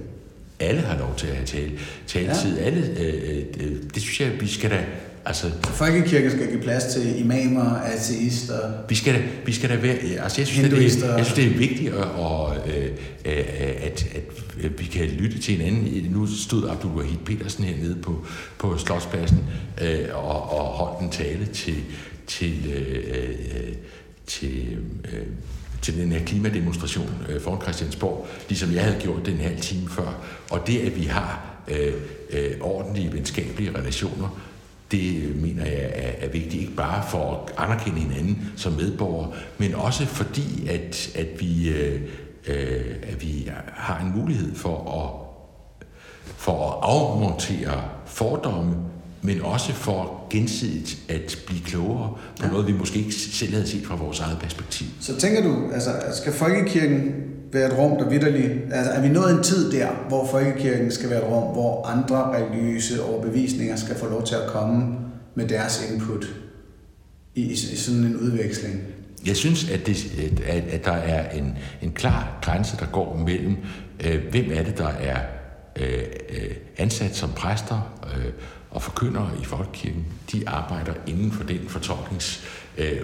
Alle 0.60 0.82
har 0.82 0.98
lov 0.98 1.14
til 1.18 1.28
at 1.28 1.36
have 1.36 1.46
tale, 1.46 1.72
taletid. 2.08 2.58
Ja. 2.58 2.64
Alle, 2.64 2.82
øh, 3.00 3.44
det, 3.54 3.92
det 3.94 4.02
synes 4.02 4.20
jeg, 4.20 4.42
vi 4.42 4.48
skal 4.48 4.70
da 4.70 4.84
Altså, 5.26 5.52
Folkekirken 5.64 6.32
skal 6.32 6.50
give 6.50 6.62
plads 6.62 6.84
til 6.84 7.20
imamer, 7.20 7.76
ateister. 7.76 8.72
vi 8.90 8.96
skal 8.96 9.14
da, 9.14 9.22
vi 9.46 9.54
skal 9.54 9.70
da 9.70 9.76
være, 9.76 9.96
altså 9.96 10.42
jeg 10.42 10.48
synes, 10.48 10.66
at 10.66 10.72
det, 10.72 10.80
Hinduister. 10.80 11.16
jeg 11.16 11.26
synes, 11.26 11.36
det 11.36 11.56
er 11.56 11.58
vigtigt, 11.58 11.94
at, 11.94 12.04
og, 12.04 12.56
øh, 12.68 12.86
øh, 13.26 13.46
at, 13.82 14.08
at 14.64 14.80
vi 14.80 14.84
kan 14.86 15.08
lytte 15.08 15.40
til 15.40 15.58
hinanden. 15.58 16.12
Nu 16.12 16.28
stod 16.28 16.70
Abdul 16.70 16.92
Wahid 16.92 17.18
Petersen 17.26 17.64
hernede 17.64 17.96
på, 18.02 18.26
på 18.58 18.78
Slotspladsen 18.78 19.40
øh, 19.82 20.00
og, 20.14 20.60
og 20.60 20.66
holdt 20.66 21.02
en 21.02 21.10
tale 21.10 21.46
til, 21.46 21.76
til, 22.28 22.74
øh, 22.76 23.04
øh, 23.10 23.74
til, 24.28 24.78
øh, 25.14 25.26
til 25.82 25.98
den 25.98 26.12
her 26.12 26.26
klimademonstration 26.26 27.10
øh, 27.30 27.42
foran 27.42 27.62
Christiansborg, 27.62 28.28
ligesom 28.50 28.74
jeg 28.74 28.84
havde 28.84 28.98
gjort 29.00 29.26
den 29.26 29.38
halv 29.38 29.60
time 29.60 29.90
før. 29.90 30.26
Og 30.50 30.68
det, 30.68 30.80
at 30.80 30.96
vi 30.96 31.04
har 31.04 31.50
øh, 31.68 31.94
øh, 32.30 32.52
ordentlige 32.62 33.14
venskabelige 33.14 33.78
relationer, 33.78 34.49
det 34.92 35.24
øh, 35.24 35.42
mener 35.42 35.66
jeg 35.66 35.92
er, 35.94 36.26
er 36.26 36.30
vigtigt, 36.30 36.62
ikke 36.62 36.76
bare 36.76 37.04
for 37.10 37.34
at 37.34 37.54
anerkende 37.58 38.00
hinanden 38.00 38.52
som 38.56 38.74
medborgere, 38.74 39.32
men 39.58 39.76
også 39.76 40.06
fordi, 40.06 40.68
at, 40.68 41.12
at, 41.16 41.28
vi, 41.40 41.70
øh, 41.70 42.02
øh, 42.48 42.96
at 43.04 43.22
vi 43.22 43.52
har 43.74 44.00
en 44.00 44.20
mulighed 44.22 44.56
for 44.56 44.78
at, 45.02 45.86
for 46.26 46.72
at 46.72 46.80
afmontere 46.82 47.84
fordomme, 48.06 48.76
men 49.22 49.42
også 49.42 49.74
for 49.74 50.28
gensidigt 50.30 50.98
at 51.10 51.40
blive 51.46 51.62
klogere 51.62 52.10
på 52.40 52.46
Ja. 52.46 52.52
noget, 52.52 52.68
vi 52.68 52.74
måske 52.74 53.00
ikke 53.00 53.14
selv 53.14 53.54
havde 53.54 53.68
set 53.68 53.86
fra 53.86 53.96
vores 53.96 54.20
eget 54.20 54.38
perspektiv. 54.40 54.88
Så 55.02 55.16
tænker 55.18 55.44
du, 55.44 55.56
altså 55.74 55.90
skal 56.14 56.34
folkekirken 56.34 57.14
være 57.52 57.68
et 57.72 57.78
rum, 57.78 57.98
der 57.98 58.10
vidderligt... 58.10 58.52
Altså 58.72 58.92
er 58.92 59.02
vi 59.02 59.08
nået 59.10 59.32
en 59.38 59.44
tid 59.44 59.72
der, 59.72 59.88
hvor 60.08 60.28
folkekirken 60.32 60.92
skal 60.92 61.10
være 61.10 61.20
et 61.20 61.32
rum, 61.32 61.54
hvor 61.54 61.86
andre 61.86 62.36
religiøse 62.38 63.04
overbevisninger 63.04 63.76
skal 63.76 63.96
få 63.96 64.10
lov 64.10 64.24
til 64.26 64.36
at 64.36 64.48
komme 64.48 64.96
med 65.36 65.48
deres 65.48 65.90
input 65.94 66.26
i, 67.36 67.42
i, 67.42 67.56
sådan 67.56 68.04
en 68.04 68.16
udveksling? 68.18 68.82
Jeg 69.26 69.36
synes, 69.36 69.70
at, 69.70 69.88
det, 69.88 69.98
at, 70.48 70.64
at 70.64 70.86
der 70.86 70.92
er 70.92 71.30
en, 71.38 71.58
en 71.82 71.92
klar 71.92 72.40
grænse, 72.42 72.78
der 72.78 72.86
går 72.86 73.18
mellem, 73.28 73.58
øh, 74.06 74.22
hvem 74.32 74.46
er 74.54 74.64
det, 74.64 74.78
der 74.78 74.88
er 74.88 75.18
øh, 75.76 76.04
øh, 76.30 76.56
ansat 76.78 77.16
som 77.16 77.30
præster 77.36 77.94
øh, 78.18 78.32
og 78.72 78.82
forkyndere 78.82 79.30
i 79.42 79.46
folkekirken. 79.46 80.06
De 80.32 80.44
arbejder 80.50 80.94
inden 81.08 81.32
for 81.32 81.44
den 81.44 81.60
fortolknings, 81.68 82.44
øh, 82.78 82.92
øh, 82.92 83.00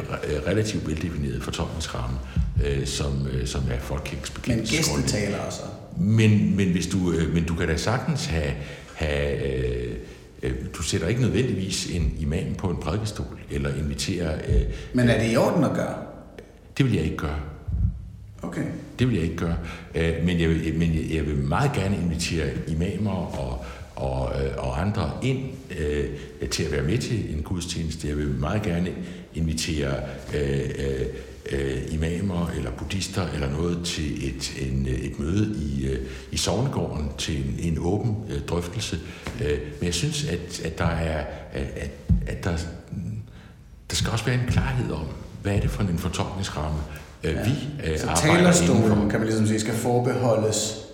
relativt 0.48 0.88
veldefinerede 0.88 1.42
fortolkningsramme, 1.42 2.18
øh, 2.66 2.86
som, 2.88 3.28
øh, 3.34 3.48
som 3.48 3.62
er 3.72 3.80
folkekirkens 3.80 4.32
Men 4.36 4.42
bekendelsesgrundlag. 4.42 5.04
gæstetaler 5.06 5.38
også. 5.40 5.62
Men, 5.98 6.56
men, 6.56 6.72
hvis 6.72 6.88
du, 6.88 7.12
øh, 7.12 7.34
men 7.34 7.44
du 7.44 7.56
kan 7.56 7.68
da 7.68 7.78
sagtens 7.78 8.26
have... 8.26 8.52
have 8.96 9.38
øh, 9.46 9.96
du 10.78 10.84
sætter 10.84 11.08
ikke 11.08 11.22
nødvendigvis 11.22 11.86
en 11.92 12.14
imam 12.20 12.56
på 12.58 12.70
en 12.70 12.78
prædikestol, 12.78 13.40
eller 13.52 13.76
inviterer... 13.76 14.36
Øh, 14.48 14.62
Men 14.94 15.10
er 15.10 15.24
det 15.24 15.34
i 15.34 15.38
orden 15.38 15.64
at 15.64 15.74
gøre? 15.74 15.96
det 16.78 16.86
vil 16.86 16.94
jeg 16.94 17.04
ikke 17.04 17.18
gøre. 17.18 17.40
Okay. 18.42 18.64
Det 19.00 19.08
vil 19.08 19.16
jeg 19.16 19.24
ikke 19.24 19.36
gøre. 19.38 19.56
Øh, 19.96 20.14
Men 20.26 20.40
jeg 20.40 20.50
vil, 20.50 20.76
men 20.78 20.96
jeg- 20.96 21.14
jeg 21.16 21.26
vil 21.26 21.36
meget 21.38 21.72
gerne 21.74 21.98
invitere 22.04 22.46
imamer 22.68 23.12
og, 23.12 23.66
og, 23.96 24.32
øh, 24.44 24.52
og 24.58 24.82
andre 24.82 25.12
ind 25.24 25.40
øh, 25.80 26.10
til 26.50 26.64
at 26.64 26.72
være 26.72 26.84
med 26.84 26.98
til 26.98 27.36
en 27.36 27.44
gudstjeneste. 27.44 28.08
Jeg 28.08 28.18
vil 28.18 28.28
meget 28.28 28.62
gerne 28.62 28.90
invitere 29.36 29.94
øh, 30.36 30.70
øh, 30.80 31.06
øh, 31.52 31.94
imamer 31.94 32.52
eller 32.58 32.72
buddhister 32.72 33.28
eller 33.34 33.52
noget 33.52 33.86
til 33.86 34.28
et, 34.28 34.54
en, 34.62 34.88
et 34.90 35.20
møde 35.20 35.56
i, 35.58 35.88
øh, 35.88 36.00
i 36.32 36.38
Sovnegården 36.38 37.10
til 37.18 37.38
en, 37.38 37.56
en 37.60 37.78
åben 37.80 38.16
øh, 38.30 38.42
drøftelse. 38.42 39.00
Øh, 39.44 39.60
men 39.80 39.86
jeg 39.86 39.94
synes, 39.94 40.26
at, 40.26 40.62
at 40.66 40.78
der 40.78 40.86
er 40.86 41.26
at, 41.54 41.92
at 42.28 42.44
der, 42.44 42.58
der 43.90 43.96
skal 43.96 44.12
også 44.12 44.26
være 44.26 44.36
en 44.36 44.48
klarhed 44.50 44.92
om, 44.92 45.06
hvad 45.42 45.56
er 45.56 45.60
det 45.60 45.70
for 45.70 45.84
en 45.84 45.98
fortolkningsramme, 45.98 46.80
øh, 47.24 47.36
vi 47.36 47.52
øh, 47.92 48.00
Så 48.00 48.08
arbejder 48.08 48.62
indenfor. 48.62 49.10
kan 49.10 49.20
man 49.20 49.24
ligesom 49.28 49.48
sige, 49.48 49.60
skal 49.60 49.74
forbeholdes 49.74 50.86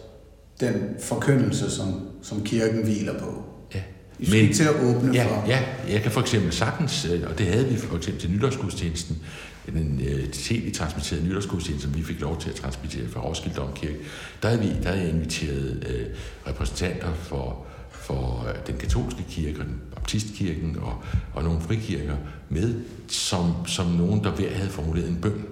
den 0.60 0.96
forkyndelse, 1.00 1.72
som, 1.72 2.11
som 2.22 2.44
kirken 2.44 2.84
hviler 2.84 3.20
på. 3.20 3.44
Ja. 3.76 3.82
I 4.20 4.26
skal 4.26 4.40
ikke 4.40 4.54
til 4.54 4.64
at 4.64 4.76
åbne 4.84 5.14
ja, 5.14 5.26
for... 5.26 5.48
Ja, 5.48 5.64
jeg 5.90 6.02
kan 6.02 6.12
for 6.12 6.22
eksempel 6.22 6.52
sagtens, 6.52 7.06
øh, 7.06 7.22
og 7.30 7.38
det 7.38 7.46
havde 7.46 7.68
vi 7.68 7.76
for 7.76 7.98
eksempel 7.98 8.22
til 8.22 8.32
nytårsgudstjenesten, 8.32 9.18
den 9.66 10.02
øh, 10.08 10.28
tv-transmitterede 10.28 11.28
nytårsgudstjeneste, 11.28 11.88
som 11.88 11.98
vi 11.98 12.04
fik 12.04 12.22
lov 12.22 12.42
til 12.42 12.50
at 12.50 12.56
transmittere 12.56 13.08
fra 13.08 13.22
Roskilde 13.22 13.56
Domkirke, 13.56 13.98
der 14.42 14.50
havde, 14.50 14.62
vi, 14.62 14.70
der 14.84 14.90
havde 14.90 15.02
jeg 15.02 15.10
inviteret 15.10 15.88
øh, 15.90 16.06
repræsentanter 16.48 17.14
for, 17.14 17.66
for 17.92 18.48
øh, 18.50 18.56
den 18.68 18.78
katolske 18.78 19.26
kirke, 19.30 19.60
og 19.60 19.66
den 19.66 19.76
baptistkirken 19.96 20.78
og, 20.82 21.04
og 21.34 21.44
nogle 21.44 21.62
frikirker 21.62 22.16
med, 22.50 22.76
som, 23.08 23.54
som 23.68 23.86
nogen, 23.86 24.24
der 24.24 24.32
hver 24.32 24.54
havde 24.54 24.70
formuleret 24.70 25.10
en 25.10 25.18
bøn. 25.22 25.46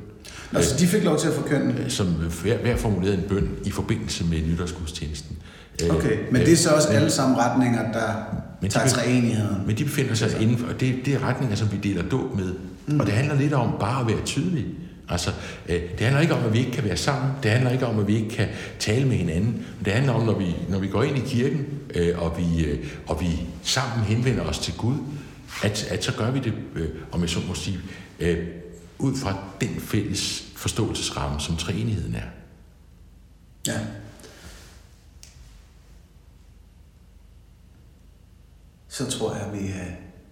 Nå, 0.52 0.62
så 0.62 0.76
de 0.80 0.88
fik 0.88 1.04
lov 1.04 1.20
til 1.20 1.28
at 1.28 1.34
forkynde. 1.34 1.84
Øh, 1.84 1.90
Som 1.90 2.08
hver, 2.08 2.58
hver 2.58 2.78
formulerede 2.78 3.18
en 3.18 3.30
bøn 3.30 3.50
i 3.66 3.72
forbindelse 3.72 4.26
med 4.26 4.42
nytårsgudstjenesten. 4.42 5.38
Øh, 5.84 5.96
Okay, 5.96 6.18
men 6.32 6.42
det 6.42 6.54
er 6.54 6.58
så 6.58 6.70
også 6.70 6.88
alle 6.88 7.10
sammen 7.12 7.38
retninger, 7.38 7.92
der 7.92 8.14
Men 8.62 8.70
de 8.70 8.74
tager 8.74 8.86
be- 8.86 8.92
træenigheden. 8.92 9.68
Men 9.68 9.78
de 9.78 9.84
befinder 9.84 10.14
sig 10.16 10.42
inden 10.42 10.58
for, 10.58 10.68
og 10.68 10.80
det, 10.80 10.96
det 11.06 11.14
er 11.14 11.20
retninger, 11.24 11.56
som 11.56 11.72
vi 11.72 11.78
deler 11.78 12.04
dåb 12.04 12.36
med. 12.36 12.54
Mm. 12.88 13.00
Og 13.00 13.06
det 13.06 13.14
handler 13.14 13.36
lidt 13.36 13.54
om 13.54 13.74
bare 13.80 14.02
at 14.02 14.08
være 14.08 14.26
tydelig. 14.26 14.66
Altså, 15.10 15.32
øh, 15.70 15.76
det 15.76 16.00
handler 16.00 16.22
ikke 16.22 16.34
om, 16.34 16.46
at 16.46 16.54
vi 16.54 16.60
ikke 16.60 16.72
kan 16.72 16.84
være 16.84 16.98
sammen. 16.98 17.32
Det 17.44 17.52
handler 17.52 17.72
ikke 17.72 17.86
om, 17.86 18.00
at 18.00 18.08
vi 18.08 18.16
ikke 18.16 18.30
kan 18.30 18.48
tale 18.80 19.06
med 19.08 19.18
hinanden. 19.18 19.52
Men 19.52 19.86
det 19.86 19.94
handler 19.94 20.14
om, 20.14 20.26
når 20.26 20.40
vi, 20.40 20.56
når 20.70 20.80
vi 20.80 20.88
går 20.88 21.04
ind 21.04 21.18
i 21.18 21.22
kirken, 21.26 21.66
øh, 21.96 22.20
og, 22.24 22.38
vi, 22.38 22.66
øh, 22.66 22.86
og 23.08 23.22
vi 23.22 23.28
sammen 23.64 24.06
henvender 24.06 24.44
os 24.44 24.60
til 24.60 24.74
Gud, 24.78 24.96
at, 25.64 25.88
at 25.92 26.04
så 26.04 26.14
gør 26.18 26.32
vi 26.32 26.40
det, 26.40 26.54
øh, 26.76 26.90
om 27.12 27.22
jeg 27.22 27.30
så 27.30 27.40
må 27.48 27.54
sige, 27.54 27.78
øh, 28.20 28.38
ud 29.00 29.18
fra 29.18 29.38
den 29.62 29.70
fælles 29.82 30.44
forståelsesramme, 30.56 31.40
som 31.40 31.56
træenigheden 31.56 32.16
er. 32.16 32.28
Ja. 33.68 33.80
Så 38.90 39.06
tror 39.12 39.34
jeg, 39.34 39.44
vi, 39.62 39.68
øh, 39.68 39.74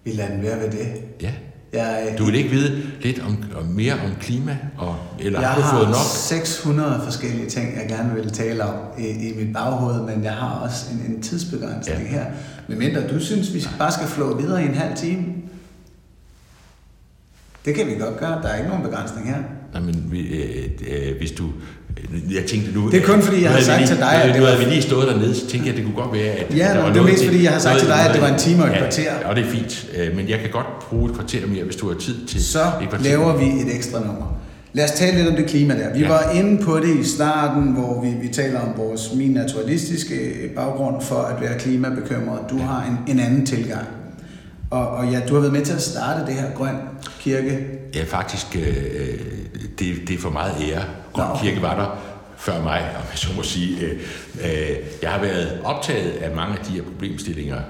vi 0.04 0.10
lader 0.12 0.42
være 0.42 0.58
ved 0.60 0.70
det. 0.70 0.88
Ja. 1.22 1.32
Jeg, 1.72 2.14
Du 2.18 2.24
vil 2.24 2.34
ikke 2.34 2.50
vide 2.50 2.82
lidt 3.02 3.22
om, 3.22 3.44
om 3.60 3.66
mere 3.66 3.92
om 3.94 4.10
klima, 4.20 4.58
og, 4.78 4.96
eller 5.18 5.40
jeg 5.40 5.48
har 5.48 5.70
du 5.70 5.76
fået 5.76 5.88
nok? 5.88 5.96
600 6.14 7.00
forskellige 7.04 7.48
ting, 7.50 7.76
jeg 7.76 7.88
gerne 7.88 8.14
vil 8.14 8.30
tale 8.30 8.64
om 8.64 8.74
i, 8.98 9.06
i 9.06 9.44
mit 9.44 9.52
baghoved, 9.52 10.02
men 10.02 10.24
jeg 10.24 10.32
har 10.32 10.48
også 10.54 10.86
en, 10.92 11.14
en 11.14 11.22
tidsbegrænsning 11.22 12.02
Ja. 12.02 12.06
her. 12.08 12.24
Medmindre 12.68 13.08
du 13.08 13.20
synes, 13.20 13.54
vi 13.54 13.66
bare 13.78 13.92
skal 13.92 14.06
flå 14.06 14.36
videre 14.40 14.62
i 14.62 14.66
en 14.66 14.74
halv 14.74 14.96
time. 14.96 15.24
Det 17.64 17.74
kan 17.74 17.86
vi 17.86 17.94
godt 17.94 18.16
gøre. 18.18 18.42
Der 18.42 18.48
er 18.48 18.56
ikke 18.56 18.68
nogen 18.68 18.84
begrænsning 18.84 19.28
her. 19.28 19.38
Nej, 19.72 19.82
men 19.82 20.12
øh, 20.30 20.64
øh, 20.88 21.16
hvis 21.18 21.30
du... 21.30 21.48
øh, 22.14 22.34
Jeg 22.34 22.44
tænkte 22.44 22.72
nu... 22.74 22.90
Det 22.90 23.02
er 23.02 23.06
kun, 23.06 23.22
fordi 23.22 23.42
jeg 23.42 23.50
nu 23.50 23.54
har 23.56 23.62
sagt 23.62 23.78
lige, 23.78 23.88
til 23.88 23.96
dig, 23.96 24.12
Nu, 24.14 24.20
at 24.22 24.28
det 24.28 24.36
nu 24.36 24.40
var- 24.42 24.50
havde 24.52 24.64
vi 24.64 24.70
lige 24.70 24.82
stået 24.82 25.08
dernede, 25.08 25.34
så 25.34 25.40
tænkte 25.46 25.66
jeg, 25.68 25.68
at 25.68 25.76
det 25.76 25.84
kunne 25.84 26.02
godt 26.04 26.12
være, 26.18 26.32
at... 26.32 26.56
Ja, 26.56 26.68
der 26.74 26.82
var 26.82 26.92
det 26.92 27.00
er 27.00 27.04
mest, 27.06 27.24
fordi 27.24 27.42
jeg 27.44 27.52
har 27.52 27.58
sagt 27.60 27.78
til 27.78 27.88
dig, 27.88 28.00
at 28.08 28.14
det 28.14 28.22
var 28.22 28.28
en 28.28 28.38
time 28.38 28.62
og 28.62 28.68
et 28.68 28.72
ja, 28.72 28.78
kvarter. 28.78 29.12
Og 29.24 29.36
det 29.36 29.44
er 29.46 29.50
fint, 29.50 29.86
øh, 29.98 30.16
men 30.16 30.28
jeg 30.28 30.38
kan 30.38 30.50
godt 30.50 30.66
bruge 30.88 31.10
et 31.10 31.14
kvarter 31.16 31.46
mere, 31.46 31.64
hvis 31.64 31.76
du 31.76 31.88
har 31.88 31.98
tid 31.98 32.26
til 32.26 32.44
Så 32.44 32.58
et 32.82 32.88
kvarter. 32.88 33.04
laver 33.04 33.36
vi 33.36 33.44
et 33.44 33.74
ekstra 33.76 33.98
nummer. 33.98 34.34
Lad 34.72 34.84
os 34.84 34.90
tale 34.90 35.16
lidt 35.16 35.28
om 35.28 35.36
det 35.36 35.46
klima 35.46 35.74
der. 35.74 35.92
Vi 35.94 36.00
Ja. 36.00 36.06
ja. 36.06 36.08
var 36.12 36.30
inde 36.34 36.62
på 36.64 36.76
det 36.80 36.96
i 37.00 37.04
starten, 37.04 37.62
hvor 37.72 38.02
vi, 38.02 38.08
vi 38.22 38.28
taler 38.28 38.60
om 38.60 38.68
vores 38.76 39.10
min 39.14 39.30
naturalistiske 39.30 40.16
baggrund 40.56 41.02
for 41.02 41.14
at 41.14 41.40
være 41.40 41.58
klimabekymret. 41.58 42.38
Du 42.50 42.58
har 42.58 42.84
en, 43.06 43.12
en 43.14 43.20
anden 43.20 43.46
tilgang. 43.46 43.86
Og, 44.70 44.88
og 44.88 45.12
ja, 45.12 45.20
du 45.28 45.34
har 45.34 45.40
været 45.40 45.52
med 45.52 45.62
til 45.62 45.72
at 45.72 45.82
starte 45.82 46.26
det 46.26 46.34
her 46.34 46.44
Grøn 46.56 46.74
Kirke. 47.20 47.58
Ja, 47.94 48.04
faktisk, 48.04 48.46
øh, 48.56 49.20
det, 49.78 50.08
det 50.08 50.10
er 50.10 50.18
for 50.18 50.30
meget 50.30 50.70
ære. 50.70 50.84
Grøn 51.12 51.30
okay. 51.30 51.42
Kirke 51.42 51.62
var 51.62 51.74
der 51.76 51.98
før 52.38 52.62
mig, 52.62 52.80
om 52.80 53.02
jeg 53.10 53.18
så 53.18 53.28
må 53.36 53.42
sige. 53.42 53.80
Øh, 53.80 54.00
øh, 54.44 54.76
jeg 55.02 55.10
har 55.10 55.20
været 55.20 55.60
optaget 55.64 56.10
af 56.10 56.36
mange 56.36 56.58
af 56.58 56.64
de 56.64 56.70
her 56.70 56.82
problemstillinger, 56.82 57.60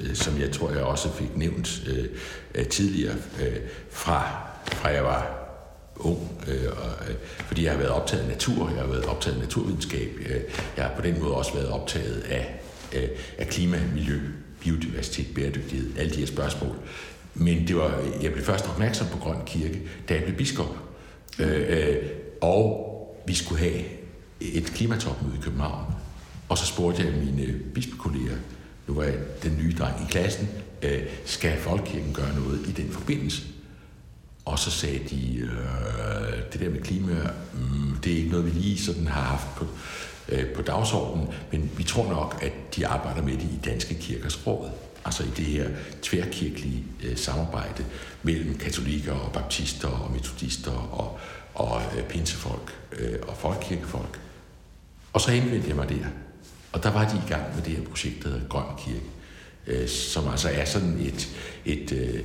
øh, 0.00 0.14
som 0.14 0.40
jeg 0.40 0.52
tror, 0.52 0.70
jeg 0.70 0.82
også 0.82 1.12
fik 1.12 1.36
nævnt 1.36 1.82
øh, 1.86 2.04
øh, 2.54 2.66
tidligere, 2.66 3.14
øh, 3.42 3.56
fra, 3.90 4.30
fra 4.66 4.88
jeg 4.88 5.04
var 5.04 5.42
ung, 5.96 6.44
øh, 6.48 6.68
og, 6.70 7.08
øh, 7.08 7.14
fordi 7.46 7.64
jeg 7.64 7.72
har 7.72 7.78
været 7.78 7.90
optaget 7.90 8.22
af 8.22 8.28
natur, 8.28 8.70
jeg 8.70 8.80
har 8.80 8.86
været 8.86 9.04
optaget 9.04 9.36
af 9.36 9.42
naturvidenskab, 9.42 10.10
øh, 10.26 10.40
jeg 10.76 10.84
har 10.84 10.92
på 10.96 11.02
den 11.02 11.22
måde 11.22 11.34
også 11.34 11.54
været 11.54 11.68
optaget 11.68 12.22
af, 12.30 12.60
øh, 12.92 13.08
af 13.38 13.48
klima, 13.48 13.78
miljø, 13.94 14.20
biodiversitet, 14.60 15.26
bæredygtighed, 15.34 15.90
alle 15.98 16.14
de 16.14 16.18
her 16.18 16.26
spørgsmål. 16.26 16.76
Men 17.34 17.68
det 17.68 17.76
var, 17.76 18.02
jeg 18.22 18.32
blev 18.32 18.44
først 18.44 18.68
opmærksom 18.68 19.06
på 19.12 19.18
Grøn 19.18 19.44
Kirke, 19.46 19.82
da 20.08 20.14
jeg 20.14 20.22
blev 20.24 20.36
biskop. 20.36 20.76
Øh, 21.38 21.78
øh, 21.78 21.96
og 22.40 22.88
vi 23.26 23.34
skulle 23.34 23.60
have 23.60 23.82
et 24.40 24.64
klimatopmøde 24.64 25.36
i 25.36 25.42
København. 25.42 25.94
Og 26.48 26.58
så 26.58 26.66
spurgte 26.66 27.02
jeg 27.02 27.12
mine 27.12 27.58
bispekolleger, 27.74 28.36
nu 28.86 28.94
var 28.94 29.02
jeg 29.02 29.14
den 29.42 29.58
nye 29.62 29.74
dreng 29.78 29.94
i 30.08 30.10
klassen, 30.10 30.48
øh, 30.82 31.02
skal 31.24 31.58
Folkekirken 31.58 32.12
gøre 32.14 32.34
noget 32.34 32.66
i 32.68 32.72
den 32.72 32.90
forbindelse? 32.90 33.42
Og 34.44 34.58
så 34.58 34.70
sagde 34.70 35.00
de, 35.10 35.38
øh, 35.38 36.52
det 36.52 36.60
der 36.60 36.70
med 36.70 36.80
klima, 36.80 37.12
mm, 37.52 37.96
det 38.04 38.12
er 38.12 38.16
ikke 38.16 38.30
noget, 38.30 38.46
vi 38.46 38.50
lige 38.50 38.78
sådan 38.78 39.06
har 39.06 39.20
haft 39.20 39.46
på, 39.56 39.66
øh, 40.28 40.46
på 40.46 40.62
dagsordenen, 40.62 41.28
men 41.52 41.70
vi 41.76 41.82
tror 41.82 42.10
nok, 42.10 42.38
at 42.42 42.52
de 42.76 42.86
arbejder 42.86 43.22
med 43.22 43.32
det 43.32 43.42
i 43.42 43.60
Danske 43.64 43.94
Kirkers 43.94 44.46
Råd 44.46 44.70
altså 45.04 45.22
i 45.22 45.30
det 45.36 45.44
her 45.44 45.68
tværkirkelige 46.02 46.84
øh, 47.04 47.16
samarbejde 47.16 47.84
mellem 48.22 48.58
katolikker 48.58 49.12
og 49.12 49.32
baptister 49.32 49.88
og 49.88 50.12
metodister 50.12 50.70
og, 50.70 51.18
og 51.54 51.82
øh, 51.98 52.04
pinsefolk 52.04 52.74
øh, 52.92 53.18
og 53.28 53.36
folkekirkefolk. 53.36 54.20
Og 55.12 55.20
så 55.20 55.30
henvendte 55.30 55.68
jeg 55.68 55.76
mig 55.76 55.88
der. 55.88 56.06
Og 56.72 56.82
der 56.82 56.90
var 56.90 57.08
de 57.08 57.16
i 57.26 57.28
gang 57.28 57.42
med 57.54 57.62
det 57.64 57.72
her 57.72 57.84
projekt, 57.84 58.22
der 58.22 58.28
hedder 58.28 58.48
Grøn 58.48 58.76
Kirke, 58.78 59.06
øh, 59.66 59.88
som 59.88 60.28
altså 60.28 60.48
er 60.48 60.64
sådan 60.64 60.98
et, 61.00 61.28
et, 61.64 61.92
øh, 61.92 62.20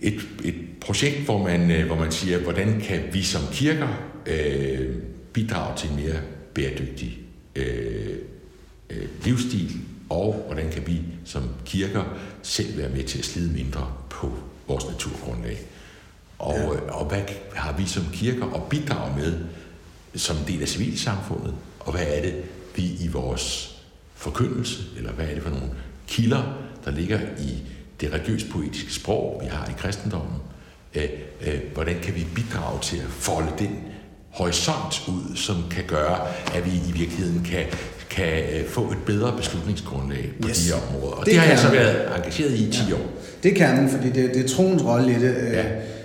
et, 0.00 0.28
et 0.44 0.54
projekt, 0.80 1.18
hvor 1.18 1.38
man, 1.38 1.70
øh, 1.70 1.86
hvor 1.86 1.96
man 1.96 2.12
siger, 2.12 2.38
hvordan 2.38 2.80
kan 2.80 3.02
vi 3.12 3.22
som 3.22 3.42
kirker 3.52 3.88
øh, 4.26 4.96
bidrage 5.32 5.76
til 5.76 5.90
en 5.90 5.96
mere 5.96 6.20
bæredygtig 6.54 7.18
øh, 7.56 8.16
øh, 8.90 9.08
livsstil, 9.24 9.80
og 10.10 10.44
hvordan 10.46 10.70
kan 10.70 10.86
vi 10.86 11.02
som 11.24 11.42
kirker 11.64 12.04
selv 12.42 12.78
være 12.78 12.88
med 12.88 13.04
til 13.04 13.18
at 13.18 13.24
slide 13.24 13.52
mindre 13.52 13.92
på 14.10 14.32
vores 14.68 14.88
naturgrundlag. 14.88 15.58
Og, 16.38 16.54
ja. 16.54 16.74
Øh, 16.74 17.00
og 17.00 17.06
hvad 17.06 17.22
har 17.54 17.72
vi 17.72 17.86
som 17.86 18.04
kirker 18.12 18.46
at 18.46 18.62
bidrage 18.62 19.16
med 19.16 19.38
som 20.14 20.36
en 20.36 20.44
del 20.46 20.62
af 20.62 20.68
civilsamfundet, 20.68 21.54
og 21.80 21.92
hvad 21.92 22.06
er 22.06 22.22
det, 22.22 22.44
vi 22.76 22.96
i 23.00 23.08
vores 23.08 23.76
forkyndelse, 24.14 24.82
eller 24.96 25.12
hvad 25.12 25.26
er 25.26 25.34
det 25.34 25.42
for 25.42 25.50
nogle 25.50 25.70
kilder, 26.08 26.42
der 26.84 26.90
ligger 26.90 27.20
i 27.38 27.62
det 28.00 28.12
religiøs-poetiske 28.12 28.92
sprog, 28.92 29.40
vi 29.42 29.48
har 29.48 29.66
i 29.66 29.72
kristendommen, 29.78 30.36
øh, 30.94 31.08
øh, 31.40 31.60
hvordan 31.74 32.00
kan 32.02 32.14
vi 32.14 32.26
bidrage 32.34 32.80
til 32.80 32.96
at 32.96 33.08
folde 33.08 33.52
den 33.58 33.78
horisont 34.30 35.08
ud, 35.08 35.36
som 35.36 35.56
kan 35.70 35.84
gøre, 35.86 36.28
at 36.54 36.66
vi 36.66 36.70
i 36.88 36.92
virkeligheden 36.92 37.44
kan, 37.44 37.66
kan 38.10 38.42
øh, 38.52 38.68
få 38.68 38.90
et 38.90 38.98
bedre 39.06 39.36
beslutningsgrundlag 39.36 40.32
på 40.42 40.48
yes. 40.48 40.58
de 40.58 40.72
her 40.72 40.80
områder. 40.88 41.16
Og 41.16 41.24
det, 41.24 41.32
det 41.32 41.40
har 41.40 41.48
jeg 41.48 41.58
så 41.58 41.70
været 41.70 42.16
engageret 42.16 42.50
i 42.50 42.68
i 42.68 42.72
10 42.72 42.78
ja. 42.88 42.94
år. 42.94 43.00
Det 43.42 43.54
kan 43.54 43.78
den, 43.78 43.88
fordi 43.88 44.10
det, 44.10 44.34
det 44.34 44.44
er 44.44 44.48
troens 44.48 44.84
rolle 44.84 45.10
i 45.10 45.14
det. 45.14 45.36
Øh, 45.36 45.52
ja. 45.52 45.64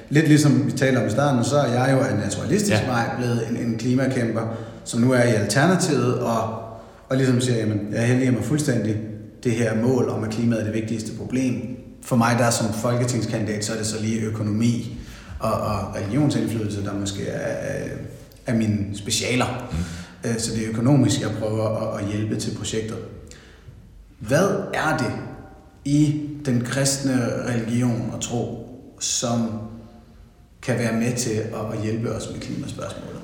Lidt 0.10 0.28
ligesom 0.28 0.66
vi 0.66 0.72
taler 0.72 1.02
om 1.02 1.08
i 1.08 1.10
starten, 1.10 1.44
så 1.44 1.56
er 1.58 1.74
jeg 1.74 1.94
jo 1.94 2.00
af 2.00 2.16
naturalistisk 2.16 2.82
ja. 2.82 2.88
vej 2.88 3.06
blevet 3.18 3.48
en, 3.50 3.58
en 3.58 3.78
klimakæmper, 3.78 4.42
som 4.86 5.02
nu 5.02 5.12
er 5.12 5.24
i 5.24 5.34
Alternativet, 5.34 6.20
og, 6.20 6.60
og 7.10 7.18
ligesom 7.18 7.42
siger, 7.42 7.58
jamen, 7.58 7.80
jeg 7.92 8.08
heldiger 8.08 8.32
mig 8.32 8.44
fuldstændig 8.44 8.96
det 9.44 9.52
her 9.52 9.76
mål 9.76 10.10
om, 10.10 10.24
at 10.24 10.30
klimaet 10.30 10.62
er 10.62 10.66
det 10.66 10.74
vigtigste 10.74 11.18
problem. 11.18 11.78
For 12.04 12.16
mig, 12.16 12.36
der 12.40 12.50
som 12.50 12.74
folketingskandidat, 12.74 13.66
så 13.66 13.74
er 13.74 13.78
det 13.78 13.86
så 13.86 14.02
lige 14.02 14.22
økonomi 14.22 14.98
og, 15.40 15.52
og 15.52 15.96
religionsindflydelse, 15.96 16.84
der 16.84 16.94
måske 16.94 17.28
er, 17.28 17.88
er 18.46 18.56
mine 18.56 18.86
specialer. 18.94 19.68
Mm. 19.72 19.78
Øh, 20.26 20.40
så 20.40 20.56
det 20.56 20.64
er 20.64 20.70
økonomisk, 20.70 21.22
jeg 21.22 21.32
prøver 21.40 21.94
at 21.98 22.08
hjælpe 22.08 22.36
til 22.36 22.56
projektet. 22.58 22.98
Hvad 24.20 24.50
er 24.74 24.98
det 24.98 25.12
i 25.86 26.22
den 26.46 26.62
kristne 26.62 27.46
religion 27.48 28.10
og 28.14 28.22
tro, 28.22 28.70
som 29.00 29.50
kan 30.62 30.80
være 30.80 30.94
med 30.94 31.16
til 31.16 31.32
at 31.32 31.84
hjælpe 31.84 32.12
os 32.12 32.30
med 32.32 32.40
klimaspørgsmålet? 32.40 33.22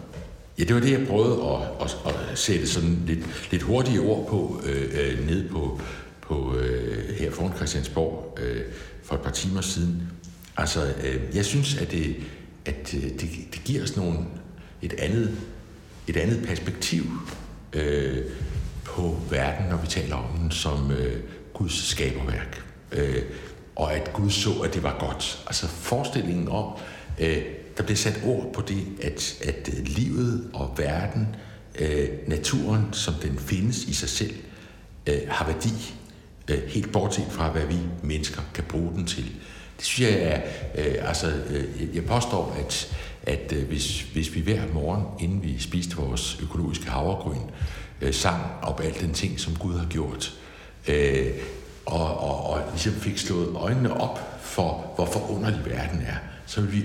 Ja, 0.60 0.64
det 0.64 0.76
var 0.76 0.82
det, 0.82 0.92
jeg 0.92 1.08
prøvede 1.08 1.34
at, 1.34 1.86
at, 2.06 2.16
at 2.32 2.38
sætte 2.38 2.68
sådan 2.68 3.04
lidt, 3.08 3.20
lidt 3.52 3.64
hurtige 3.64 4.02
ord 4.02 4.28
på, 4.28 4.62
øh, 4.66 4.90
øh 4.94 5.28
ned 5.28 5.50
på, 5.50 5.82
på 6.22 6.56
øh, 6.56 7.16
her 7.20 7.32
foran 7.32 7.56
Christiansborg 7.56 8.38
øh, 8.42 8.62
for 9.04 9.16
et 9.16 9.22
par 9.22 9.32
timer 9.32 9.62
siden. 9.62 10.02
Altså, 10.58 10.94
øh, 11.04 11.36
jeg 11.36 11.46
synes, 11.46 11.78
at 11.78 11.92
det, 11.92 12.16
at 12.66 12.94
øh, 12.94 13.04
det, 13.04 13.30
det 13.52 13.62
giver 13.66 13.84
os 13.84 13.98
nogle, 13.98 14.18
et, 14.82 14.94
andet, 14.94 15.38
et 16.12 16.18
andet 16.18 16.48
perspektiv 16.48 17.04
øh, 17.74 18.18
på 18.84 19.18
verden, 19.30 19.66
når 19.70 19.78
vi 19.78 19.88
taler 19.88 20.16
om 20.16 20.38
den 20.38 20.52
som 20.52 20.92
øh, 20.92 21.20
Guds 21.54 21.88
skaberværk. 21.88 22.64
Øh, 22.92 23.22
og 23.76 23.94
at 23.94 24.14
Gud 24.14 24.30
så, 24.30 24.52
at 24.52 24.74
det 24.74 24.84
var 24.84 24.98
godt. 25.00 25.44
Altså 25.48 25.68
forestillingen 25.68 26.48
om, 26.48 26.74
øh, 27.20 27.38
der 27.78 27.84
blev 27.84 27.98
sat 27.98 28.22
ord 28.26 28.54
på 28.54 28.62
det, 28.62 28.84
at, 29.02 29.44
at 29.44 29.70
øh, 29.78 29.86
livet 29.86 30.50
og 30.54 30.74
verden, 30.78 31.36
øh, 31.80 32.10
naturen, 32.28 32.86
som 32.92 33.14
den 33.14 33.40
findes 33.40 33.84
i 33.84 33.94
sig 33.94 34.10
selv, 34.10 34.34
øh, 35.08 35.20
har 35.28 35.46
værdi, 35.46 35.94
øh, 36.48 36.68
helt 36.68 36.92
bortset 36.92 37.26
fra, 37.30 37.52
hvad 37.52 37.66
vi 37.66 37.78
mennesker 38.04 38.42
kan 38.54 38.64
bruge 38.64 38.92
den 38.92 39.06
til. 39.08 39.24
Det 39.78 39.86
synes 39.86 40.12
jeg 40.12 40.22
er, 40.22 40.42
øh, 40.78 41.08
altså, 41.08 41.28
øh, 41.50 41.96
jeg 41.96 42.06
påstår, 42.06 42.58
at, 42.60 42.96
at 43.24 43.54
øh, 43.56 43.68
hvis, 43.68 44.02
hvis 44.02 44.36
vi 44.36 44.42
hver 44.42 44.62
morgen, 44.74 45.04
inden 45.20 45.44
vi 45.44 45.60
spiste 45.60 45.96
vores 45.96 46.40
økologiske 46.42 46.90
havregryn, 46.90 47.42
øh, 48.02 48.14
sang 48.14 48.42
op 48.62 48.82
alt 48.82 49.02
den 49.02 49.14
ting, 49.14 49.40
som 49.40 49.56
Gud 49.56 49.78
har 49.78 49.86
gjort, 49.86 50.34
øh, 50.88 51.32
og, 51.86 52.20
og, 52.20 52.50
og 52.50 52.62
ligesom 52.72 52.94
fik 52.94 53.18
slået 53.18 53.56
øjnene 53.56 54.02
op 54.02 54.40
for, 54.42 54.94
hvor 54.96 55.06
forunderlig 55.06 55.62
verden 55.66 56.02
er, 56.02 56.16
så 56.46 56.62
vil 56.62 56.72
vi, 56.72 56.84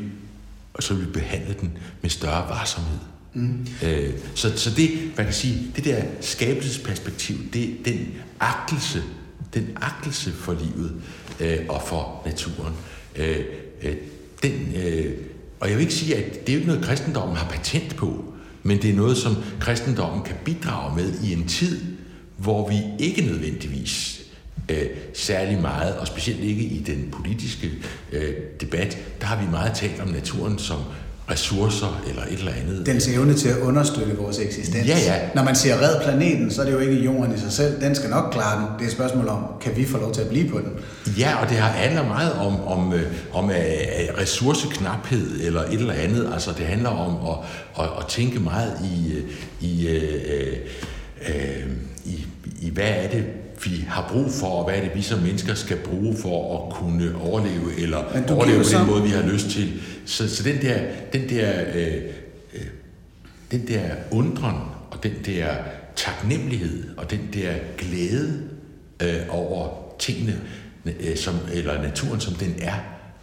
så 0.80 0.94
vil 0.94 1.06
vi 1.06 1.10
behandle 1.10 1.56
den 1.60 1.78
med 2.02 2.10
større 2.10 2.48
varsomhed. 2.48 2.98
Mm. 3.34 3.66
Øh, 3.82 4.12
så, 4.34 4.58
så 4.58 4.70
det, 4.70 4.90
man 5.16 5.26
kan 5.26 5.34
sige, 5.34 5.72
det 5.76 5.84
der 5.84 6.02
skabelsesperspektiv, 6.20 7.36
det 7.52 7.76
den 7.84 8.14
agtelse, 8.40 9.02
den 9.54 9.78
agtelse 9.80 10.32
for 10.32 10.52
livet 10.52 11.02
øh, 11.40 11.58
og 11.68 11.82
for 11.82 12.22
naturen, 12.26 12.74
øh, 13.16 13.44
øh, 13.82 13.96
den, 14.42 14.72
øh, 14.76 15.16
og 15.60 15.68
jeg 15.68 15.76
vil 15.76 15.82
ikke 15.82 15.94
sige, 15.94 16.16
at 16.16 16.46
det 16.46 16.52
er 16.52 16.56
ikke 16.56 16.68
noget, 16.68 16.84
kristendommen 16.84 17.36
har 17.36 17.48
patent 17.48 17.96
på, 17.96 18.24
men 18.62 18.82
det 18.82 18.90
er 18.90 18.94
noget, 18.94 19.16
som 19.16 19.36
kristendommen 19.60 20.22
kan 20.22 20.36
bidrage 20.44 20.96
med 20.96 21.12
i 21.22 21.32
en 21.32 21.48
tid, 21.48 21.80
hvor 22.36 22.68
vi 22.68 22.76
ikke 22.98 23.22
nødvendigvis 23.22 24.22
øh, 24.68 24.86
særlig 25.14 25.60
meget, 25.60 25.96
og 25.96 26.06
specielt 26.06 26.40
ikke 26.40 26.62
i 26.62 26.82
den 26.82 27.08
politiske 27.12 27.70
øh, 28.12 28.34
debat, 28.60 28.98
der 29.20 29.26
har 29.26 29.44
vi 29.44 29.50
meget 29.50 29.72
talt 29.74 30.00
om 30.00 30.08
naturen 30.08 30.58
som 30.58 30.78
ressourcer 31.30 32.02
eller 32.08 32.22
et 32.22 32.38
eller 32.38 32.52
andet. 32.52 32.86
Dens 32.86 33.08
evne 33.08 33.34
til 33.34 33.48
at 33.48 33.58
understøtte 33.58 34.16
vores 34.16 34.38
eksistens. 34.38 34.86
Ja, 34.86 34.98
ja. 34.98 35.14
Når 35.34 35.44
man 35.44 35.56
siger 35.56 35.74
red 35.76 36.00
planeten, 36.02 36.50
så 36.50 36.60
er 36.60 36.64
det 36.64 36.72
jo 36.72 36.78
ikke 36.78 36.94
jorden 36.94 37.34
i 37.34 37.38
sig 37.38 37.52
selv. 37.52 37.80
Den 37.80 37.94
skal 37.94 38.10
nok 38.10 38.32
klare 38.32 38.60
den. 38.60 38.66
Det 38.78 38.82
er 38.82 38.86
et 38.86 38.92
spørgsmål 38.92 39.28
om, 39.28 39.44
kan 39.60 39.76
vi 39.76 39.84
få 39.84 39.98
lov 39.98 40.12
til 40.12 40.20
at 40.20 40.28
blive 40.28 40.48
på 40.48 40.58
den? 40.58 40.72
Ja, 41.18 41.42
og 41.42 41.48
det 41.48 41.56
har 41.56 41.68
handler 41.68 42.06
meget 42.06 42.32
om, 42.32 42.60
om, 42.66 42.92
øh, 42.92 43.02
om, 43.32 43.44
om 43.44 43.44
uh, 43.44 44.20
ressourceknaphed 44.20 45.40
eller 45.40 45.62
et 45.62 45.72
eller 45.72 45.94
andet. 45.94 46.30
Altså 46.32 46.50
det 46.58 46.66
handler 46.66 46.90
om 46.90 47.16
at, 47.28 47.84
at, 47.84 47.90
at 47.98 48.06
tænke 48.06 48.40
meget 48.40 48.72
i, 48.84 49.22
i, 49.60 49.88
uh, 49.88 50.58
uh, 51.28 51.70
i, 52.04 52.26
i, 52.60 52.70
hvad 52.70 52.88
er 52.88 53.08
det, 53.08 53.24
vi 53.70 53.84
har 53.88 54.08
brug 54.12 54.30
for, 54.30 54.46
og 54.46 54.64
hvad 54.64 54.74
er 54.74 54.80
det, 54.80 54.94
vi 54.94 55.02
som 55.02 55.18
mennesker 55.18 55.54
skal 55.54 55.76
bruge 55.76 56.16
for 56.16 56.66
at 56.66 56.74
kunne 56.74 57.16
overleve, 57.20 57.80
eller 57.80 57.98
overleve 58.30 58.58
på 58.58 58.78
den 58.78 58.86
måde, 58.86 59.02
vi 59.02 59.08
har 59.08 59.22
lyst 59.22 59.50
til. 59.50 59.80
Så, 60.06 60.36
så 60.36 60.42
den 60.42 60.62
der, 60.62 60.78
den 61.12 61.28
der, 61.28 61.64
øh, 61.74 61.94
øh, 62.54 62.66
den 63.50 63.68
der 63.68 63.90
undren, 64.10 64.56
og 64.90 65.02
den 65.02 65.12
der 65.26 65.54
taknemmelighed, 65.96 66.84
og 66.96 67.10
den 67.10 67.28
der 67.34 67.52
glæde 67.78 68.42
øh, 69.02 69.20
over 69.28 69.68
tingene, 69.98 70.40
øh, 70.84 71.16
som, 71.16 71.34
eller 71.52 71.82
naturen, 71.82 72.20
som 72.20 72.34
den 72.34 72.54
er, 72.60 72.74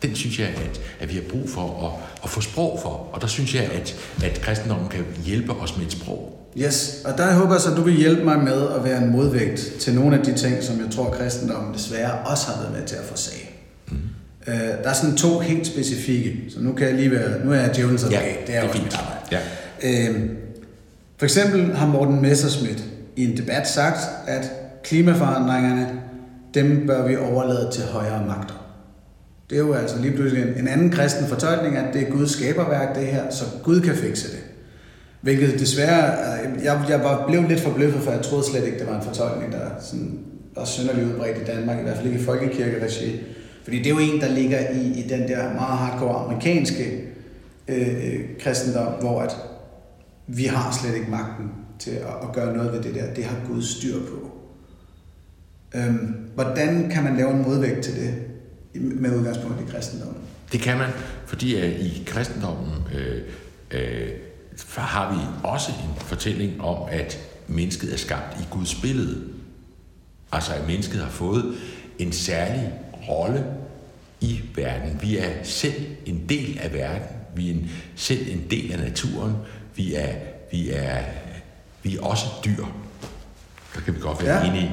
den 0.01 0.15
synes 0.15 0.39
jeg, 0.39 0.47
at, 0.47 0.81
at 0.99 1.09
vi 1.09 1.13
har 1.13 1.23
brug 1.29 1.49
for 1.49 1.85
at, 1.87 2.23
at 2.23 2.29
få 2.29 2.41
sprog 2.41 2.79
for. 2.81 3.09
Og 3.13 3.21
der 3.21 3.27
synes 3.27 3.55
jeg, 3.55 3.63
at, 3.63 3.95
at 4.23 4.41
kristendommen 4.41 4.89
kan 4.89 5.05
hjælpe 5.25 5.51
os 5.51 5.77
med 5.77 5.85
et 5.85 5.91
sprog. 5.91 6.42
Yes, 6.57 7.01
og 7.05 7.17
der 7.17 7.33
håber 7.33 7.53
jeg 7.53 7.61
så, 7.61 7.71
at 7.71 7.77
du 7.77 7.81
vil 7.81 7.93
hjælpe 7.93 8.23
mig 8.23 8.39
med 8.39 8.67
at 8.75 8.83
være 8.83 9.03
en 9.03 9.11
modvægt 9.11 9.73
til 9.79 9.93
nogle 9.93 10.17
af 10.17 10.25
de 10.25 10.33
ting, 10.33 10.63
som 10.63 10.79
jeg 10.79 10.91
tror, 10.91 11.09
kristendommen 11.09 11.73
desværre 11.73 12.11
også 12.11 12.47
har 12.47 12.61
været 12.61 12.79
med 12.79 12.87
til 12.87 12.95
at 12.95 13.03
forsage. 13.03 13.49
Mm. 13.87 13.97
Uh, 14.47 14.53
der 14.53 14.89
er 14.89 14.93
sådan 14.93 15.17
to 15.17 15.39
helt 15.39 15.67
specifikke, 15.67 16.43
så 16.49 16.59
nu 16.59 16.73
kan 16.73 16.87
jeg 16.87 16.95
lige 16.95 17.11
være, 17.11 17.45
nu 17.45 17.51
er 17.51 17.55
jeg 17.55 17.75
djævelens 17.75 18.03
advokat, 18.03 18.23
ja, 18.23 18.29
det 18.29 18.41
er, 18.41 18.45
det 18.45 18.55
er 18.55 18.69
også 18.69 18.81
mit 18.83 18.95
arbejde. 18.95 19.45
Ja. 19.81 20.09
Uh, 20.09 20.15
for 21.17 21.25
eksempel 21.25 21.75
har 21.75 21.87
Morten 21.87 22.21
Messerschmidt 22.21 22.83
i 23.15 23.23
en 23.25 23.37
debat 23.37 23.69
sagt, 23.69 23.99
at 24.27 24.51
klimaforandringerne, 24.83 25.87
dem 26.53 26.87
bør 26.87 27.07
vi 27.07 27.15
overlade 27.15 27.69
til 27.71 27.83
højere 27.83 28.25
magter. 28.27 28.53
Det 29.49 29.55
er 29.55 29.59
jo 29.59 29.73
altså 29.73 29.99
lige 29.99 30.15
pludselig 30.15 30.43
en, 30.43 30.53
en 30.57 30.67
anden 30.67 30.91
kristen 30.91 31.27
fortolkning, 31.27 31.77
at 31.77 31.93
det 31.93 32.01
er 32.01 32.11
Guds 32.11 32.31
skaberværk, 32.31 32.95
det 32.95 33.07
her, 33.07 33.23
så 33.31 33.45
Gud 33.63 33.81
kan 33.81 33.95
fikse 33.95 34.31
det. 34.31 34.39
Hvilket 35.23 35.59
desværre, 35.59 36.13
øh, 36.13 36.63
jeg, 36.63 36.85
jeg 36.89 36.99
var, 36.99 37.27
blev 37.27 37.43
lidt 37.47 37.59
forbløffet, 37.59 38.01
for 38.01 38.11
jeg 38.11 38.21
troede 38.21 38.45
slet 38.45 38.65
ikke, 38.65 38.79
det 38.79 38.87
var 38.87 38.99
en 38.99 39.05
fortolkning, 39.05 39.51
der 39.51 39.69
sådan, 39.79 40.19
var 40.55 40.65
synderligt 40.65 41.07
udbredt 41.07 41.37
i 41.37 41.43
Danmark, 41.43 41.79
i 41.79 41.83
hvert 41.83 41.95
fald 41.95 42.07
ikke 42.07 42.19
i 42.19 42.23
folkekirkeregi. 42.23 43.21
Fordi 43.63 43.77
det 43.77 43.85
er 43.85 43.89
jo 43.89 43.99
en, 43.99 44.21
der 44.21 44.29
ligger 44.29 44.69
i, 44.69 44.99
i 44.99 45.07
den 45.09 45.27
der 45.27 45.53
meget 45.53 45.77
hardcore 45.77 46.25
amerikanske 46.25 47.03
øh, 47.67 48.19
kristendom, 48.39 48.93
hvor 48.93 49.21
at 49.21 49.35
vi 50.27 50.43
har 50.43 50.77
slet 50.81 50.95
ikke 50.95 51.11
magten 51.11 51.51
til 51.79 51.91
at, 51.91 52.13
at 52.23 52.33
gøre 52.33 52.57
noget 52.57 52.73
ved 52.73 52.81
det 52.81 52.95
der. 52.95 53.13
Det 53.13 53.23
har 53.23 53.37
Gud 53.47 53.61
styr 53.61 53.99
på. 53.99 54.31
Øhm, 55.75 56.15
hvordan 56.35 56.89
kan 56.89 57.03
man 57.03 57.17
lave 57.17 57.31
en 57.31 57.41
modvægt 57.41 57.83
til 57.83 57.95
det 57.95 58.13
med 58.73 59.15
udgangspunkt 59.15 59.61
i 59.61 59.71
kristendommen? 59.71 60.21
Det 60.51 60.59
kan 60.59 60.77
man, 60.77 60.89
fordi 61.25 61.55
at 61.55 61.69
i 61.69 62.03
kristendommen 62.05 62.73
øh, 62.95 63.21
øh, 63.71 64.09
har 64.77 65.13
vi 65.13 65.19
også 65.43 65.71
en 65.71 65.99
fortælling 65.99 66.61
om, 66.61 66.87
at 66.91 67.17
mennesket 67.47 67.93
er 67.93 67.97
skabt 67.97 68.39
i 68.39 68.43
Guds 68.51 68.75
billede. 68.75 69.23
Altså 70.31 70.53
at 70.53 70.67
mennesket 70.67 71.01
har 71.01 71.09
fået 71.09 71.55
en 71.99 72.11
særlig 72.11 72.73
rolle 73.09 73.45
i 74.21 74.41
verden. 74.55 74.99
Vi 75.01 75.17
er 75.17 75.43
selv 75.43 75.85
en 76.05 76.29
del 76.29 76.59
af 76.61 76.73
verden. 76.73 77.07
Vi 77.35 77.49
er 77.49 77.53
en, 77.53 77.71
selv 77.95 78.31
en 78.31 78.47
del 78.51 78.71
af 78.71 78.79
naturen. 78.79 79.35
Vi 79.75 79.95
er, 79.95 80.13
vi 80.51 80.69
er, 80.69 81.03
vi 81.83 81.95
er 81.95 82.01
også 82.01 82.25
dyr. 82.45 82.65
Der 83.75 83.81
kan 83.81 83.95
vi 83.95 83.99
godt 83.99 84.23
være 84.23 84.45
ja. 84.45 84.49
enige. 84.49 84.71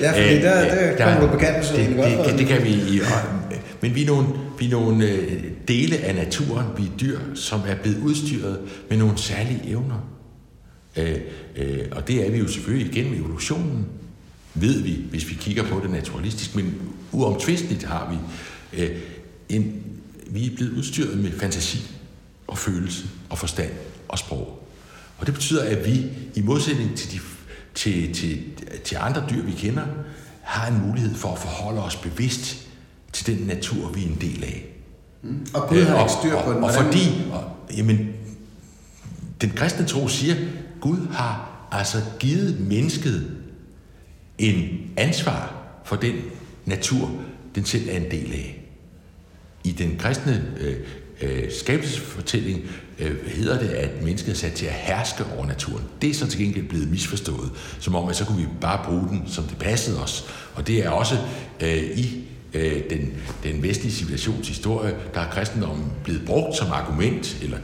Ja, 0.00 0.12
fordi 0.12 0.36
øh, 0.36 0.42
der, 0.42 0.74
der, 0.74 0.96
der 0.96 1.04
kommer 1.04 1.26
du 1.26 1.32
på 1.32 1.38
kanten, 1.38 1.64
så 1.64 1.76
det, 1.76 1.88
det, 1.88 2.26
det, 2.26 2.38
det 2.38 2.46
kan 2.46 2.64
vi. 2.64 3.00
Men 3.80 3.94
vi 3.94 4.02
er 4.02 4.06
nogle, 4.06 4.28
vi 4.58 4.66
er 4.66 4.70
nogle 4.70 5.10
øh, 5.10 5.44
dele 5.68 5.96
af 5.96 6.14
naturen, 6.14 6.66
vi 6.76 6.82
er 6.82 6.98
dyr, 7.00 7.18
som 7.34 7.60
er 7.66 7.74
blevet 7.74 7.98
udstyret 7.98 8.58
med 8.88 8.98
nogle 8.98 9.18
særlige 9.18 9.60
evner. 9.66 10.08
Øh, 10.96 11.16
øh, 11.56 11.78
og 11.92 12.08
det 12.08 12.26
er 12.26 12.30
vi 12.30 12.38
jo 12.38 12.48
selvfølgelig 12.48 12.92
igennem 12.92 13.20
evolutionen, 13.20 13.86
ved 14.54 14.82
vi, 14.82 14.98
hvis 15.10 15.30
vi 15.30 15.34
kigger 15.34 15.62
på 15.62 15.80
det 15.82 15.90
naturalistisk. 15.90 16.56
Men 16.56 16.74
uomtvisteligt 17.12 17.82
har 17.82 18.10
vi 18.10 18.16
øh, 18.82 18.90
en, 19.48 19.82
vi 20.26 20.46
er 20.46 20.56
blevet 20.56 20.72
udstyret 20.72 21.18
med 21.18 21.30
fantasi 21.32 21.78
og 22.46 22.58
følelse 22.58 23.04
og 23.28 23.38
forstand 23.38 23.70
og 24.08 24.18
sprog. 24.18 24.68
Og 25.18 25.26
det 25.26 25.34
betyder, 25.34 25.64
at 25.64 25.86
vi 25.86 26.04
i 26.34 26.42
modsætning 26.42 26.96
til, 26.96 27.12
de, 27.12 27.18
til, 27.78 28.14
til, 28.14 28.44
til 28.84 28.96
andre 29.00 29.24
dyr, 29.30 29.42
vi 29.42 29.52
kender, 29.52 29.86
har 30.42 30.68
en 30.68 30.86
mulighed 30.86 31.14
for 31.14 31.32
at 31.32 31.38
forholde 31.38 31.82
os 31.82 31.96
bevidst 31.96 32.68
til 33.12 33.26
den 33.26 33.46
natur, 33.46 33.88
vi 33.88 34.02
er 34.02 34.06
en 34.06 34.18
del 34.20 34.44
af. 34.44 34.66
Mm. 35.22 35.46
Og 35.54 35.68
Gud 35.68 35.82
har 35.82 36.00
ikke 36.00 36.12
styr 36.12 36.42
på 36.42 36.52
den. 36.52 36.58
Og, 36.58 36.64
og 36.64 36.74
fordi, 36.74 37.08
og, 37.32 37.44
jamen, 37.76 38.08
den 39.40 39.50
kristne 39.50 39.86
tro 39.86 40.08
siger, 40.08 40.34
Gud 40.80 41.06
har 41.12 41.50
altså 41.72 41.98
givet 42.18 42.60
mennesket 42.60 43.36
en 44.38 44.68
ansvar 44.96 45.54
for 45.84 45.96
den 45.96 46.14
natur, 46.66 47.10
den 47.54 47.64
selv 47.64 47.88
er 47.88 47.96
en 47.96 48.10
del 48.10 48.32
af. 48.32 48.64
I 49.64 49.72
den 49.72 49.96
kristne 49.98 50.54
øh, 50.60 50.76
øh, 51.22 51.52
skabelsesfortælling 51.52 52.60
øh, 52.98 53.26
hedder 53.26 53.58
det, 53.58 53.68
at 53.68 54.02
mennesket 54.02 54.32
er 54.32 54.36
sat 54.36 54.52
til 54.52 54.66
at 54.66 54.72
herske 54.72 55.24
over 55.36 55.46
naturen. 55.46 55.84
Det 56.02 56.10
er 56.10 56.14
så 56.14 56.26
til 56.26 56.40
gengæld 56.40 56.68
blevet 56.68 56.90
misforstået, 56.90 57.50
som 57.80 57.94
om, 57.94 58.08
at 58.08 58.16
så 58.16 58.24
kunne 58.24 58.38
vi 58.38 58.48
bare 58.60 58.84
bruge 58.84 59.08
den, 59.08 59.22
som 59.26 59.44
det 59.44 59.58
passede 59.58 60.02
os. 60.02 60.24
Og 60.54 60.66
det 60.66 60.86
er 60.86 60.90
også 60.90 61.14
øh, 61.60 61.98
i 61.98 62.24
øh, 62.54 62.82
den, 62.90 63.12
den 63.42 63.62
vestlige 63.62 63.92
civilisations 63.92 64.60
der 65.14 65.20
er 65.20 65.30
kristendommen 65.30 65.92
blevet 66.04 66.22
brugt 66.26 66.56
som 66.56 66.72
argument, 66.72 67.38
eller 67.42 67.58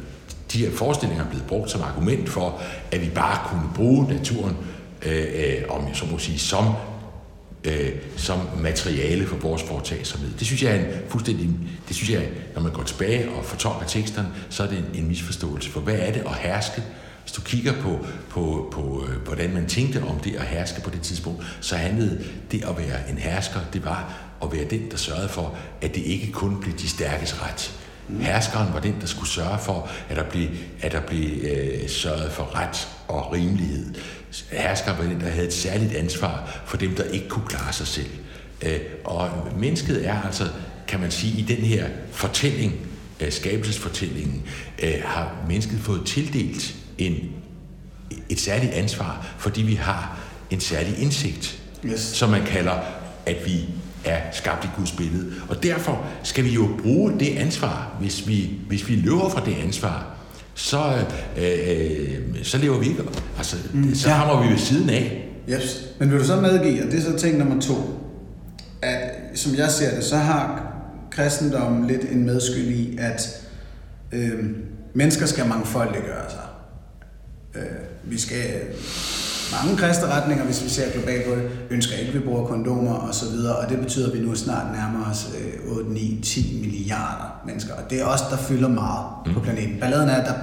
de 0.53 0.59
her 0.59 0.71
forestillinger 0.71 1.25
er 1.25 1.29
blevet 1.29 1.47
brugt 1.47 1.71
som 1.71 1.83
argument 1.83 2.29
for, 2.29 2.61
at 2.91 3.01
vi 3.01 3.11
bare 3.15 3.49
kunne 3.49 3.71
bruge 3.75 4.09
naturen, 4.09 4.57
øh, 5.03 5.25
øh, 5.35 5.63
om 5.69 5.89
jeg 5.89 5.97
så 5.97 6.05
må 6.11 6.19
sige, 6.19 6.39
som 6.39 6.65
øh, 7.65 7.93
som 8.17 8.39
materiale 8.63 9.27
for 9.27 9.37
vores 9.37 9.63
foretagsomhed. 9.63 10.31
Det 10.39 10.47
synes 10.47 10.63
jeg 10.63 10.77
er 10.77 10.81
en 10.81 10.87
fuldstændig, 11.09 11.51
det 11.89 11.97
synes 11.97 12.11
jeg, 12.11 12.29
når 12.55 12.63
man 12.63 12.73
går 12.73 12.83
tilbage 12.83 13.31
og 13.31 13.45
fortolker 13.45 13.87
teksterne, 13.87 14.29
så 14.51 14.63
er 14.63 14.67
det 14.67 14.79
en, 14.79 14.87
en 14.95 15.09
misforståelse. 15.09 15.71
For 15.71 15.81
hvad 15.81 15.95
er 15.99 16.13
det 16.13 16.21
at 16.21 16.35
herske? 16.35 16.83
Hvis 17.23 17.33
du 17.33 17.41
kigger 17.41 17.73
på, 17.73 18.07
på, 18.31 18.69
på 18.73 19.07
øh, 19.09 19.17
hvordan 19.17 19.55
man 19.55 19.67
tænkte 19.67 20.03
om 20.03 20.19
det 20.19 20.37
at 20.37 20.47
herske 20.47 20.81
på 20.81 20.91
det 20.91 21.01
tidspunkt, 21.01 21.45
så 21.61 21.77
handlede 21.77 22.25
det 22.53 22.65
at 22.65 22.79
være 22.79 23.11
en 23.11 23.19
hersker, 23.19 23.61
det 23.73 23.85
var 23.85 24.15
at 24.43 24.53
være 24.53 24.65
den, 24.65 24.91
der 24.91 24.97
sørgede 24.97 25.29
for, 25.29 25.57
at 25.81 25.95
det 25.95 26.03
ikke 26.03 26.33
kun 26.33 26.61
blev 26.61 26.75
de 26.75 26.89
stærkes 26.89 27.43
ret. 27.43 27.81
Herskeren 28.21 28.75
var 28.75 28.81
den, 28.81 28.97
der 29.01 29.07
skulle 29.07 29.29
sørge 29.29 29.59
for, 29.59 29.89
at 30.09 30.17
der 30.17 30.25
blev, 30.25 30.49
at 30.81 30.93
der 30.93 31.01
blev 31.01 31.31
øh, 31.43 31.89
sørget 31.89 32.33
for 32.33 32.57
ret 32.57 32.89
og 33.09 33.33
rimelighed. 33.33 33.95
Den, 35.03 35.21
der 35.21 35.29
havde 35.29 35.47
et 35.47 35.53
særligt 35.53 35.95
ansvar 35.95 36.63
for 36.67 36.77
dem, 36.77 36.95
der 36.95 37.05
ikke 37.05 37.29
kunne 37.29 37.47
klare 37.47 37.73
sig 37.73 37.87
selv. 37.87 38.11
Øh, 38.63 38.81
og 39.05 39.29
mennesket 39.59 40.09
er 40.09 40.23
altså, 40.23 40.49
kan 40.89 41.01
man 41.01 41.11
sige, 41.11 41.39
i 41.39 41.43
den 41.43 41.57
her 41.57 41.89
fortælling, 42.13 42.75
øh, 43.21 43.33
skabelsesfortællingen, 43.33 44.43
øh, 44.83 44.95
har 45.05 45.37
mennesket 45.49 45.81
fået 45.81 46.07
tildelt 46.07 46.75
en, 46.99 47.31
et 48.29 48.41
særligt 48.41 48.73
ansvar, 48.73 49.27
fordi 49.39 49.63
vi 49.63 49.75
har 49.75 50.19
en 50.51 50.61
særlig 50.61 50.99
indsigt, 50.99 51.63
yes. 51.85 52.01
som 52.01 52.31
man 52.31 52.47
kalder, 52.47 52.81
at 53.27 53.37
vi 53.47 53.69
er 54.05 54.21
skabt 54.33 54.65
i 54.65 54.69
Guds 54.77 54.93
billede. 54.93 55.33
Og 55.49 55.63
derfor 55.63 56.07
skal 56.23 56.45
vi 56.45 56.51
jo 56.51 56.69
bruge 56.83 57.21
det 57.21 57.37
ansvar, 57.37 57.97
hvis 58.01 58.29
vi, 58.29 58.51
hvis 58.69 58.89
vi 58.89 58.97
løber 58.97 59.29
fra 59.29 59.45
det 59.45 59.55
ansvar, 59.55 60.07
så, 60.55 60.95
øh, 61.39 61.45
øh, 61.69 62.45
så 62.45 62.59
lever 62.59 62.79
vi 62.79 62.87
ikke. 62.87 63.03
Altså, 63.39 63.57
mm, 63.75 63.95
så 63.95 64.09
ja. 64.09 64.15
hammer 64.15 64.43
vi 64.43 64.53
ved 64.53 64.59
siden 64.59 64.91
af. 64.91 65.29
Yes. 65.49 65.89
Men 65.99 66.11
vil 66.11 66.19
du 66.19 66.25
så 66.25 66.41
medgive, 66.41 66.85
og 66.85 66.91
det 66.91 66.99
er 66.99 67.03
så 67.03 67.19
ting 67.19 67.39
nummer 67.39 67.61
to, 67.61 67.75
at 68.83 69.11
som 69.35 69.55
jeg 69.55 69.71
ser 69.71 69.95
det, 69.95 70.05
så 70.05 70.17
har 70.17 70.75
kristendommen 71.11 71.87
lidt 71.87 72.03
en 72.11 72.27
medskyld 72.27 72.69
i, 72.69 72.97
at 72.99 73.47
øh, 74.13 74.45
mennesker 74.95 75.27
skal 75.27 75.47
mangfoldiggøre 75.49 76.31
sig. 76.31 76.45
Øh, 77.55 78.11
vi 78.11 78.19
skal 78.19 78.45
mange 79.53 79.77
kristne 79.77 80.09
retninger, 80.09 80.45
hvis 80.45 80.65
vi 80.65 80.69
ser 80.69 80.93
globalt 80.93 81.25
på 81.25 81.31
det, 81.31 81.51
ønsker 81.71 81.97
ikke, 81.97 82.09
at 82.09 82.15
vi 82.15 82.21
bruger 82.21 82.47
kondomer 82.47 82.95
og 82.95 83.15
så 83.15 83.31
videre, 83.31 83.57
og 83.57 83.71
det 83.71 83.79
betyder, 83.79 84.07
at 84.07 84.19
vi 84.19 84.21
nu 84.21 84.35
snart 84.35 84.73
nærmer 84.77 85.11
os 85.11 85.27
8, 85.69 85.91
9, 85.91 86.21
10 86.23 86.61
milliarder 86.61 87.43
mennesker, 87.47 87.75
og 87.75 87.91
det 87.91 88.01
er 88.01 88.05
os, 88.05 88.21
der 88.21 88.37
fylder 88.37 88.69
meget 88.69 89.07
mm. 89.27 89.35
på 89.35 89.41
planeten. 89.41 89.81
Balladen 89.81 90.09
er, 90.09 90.15
at 90.15 90.27
der 90.27 90.35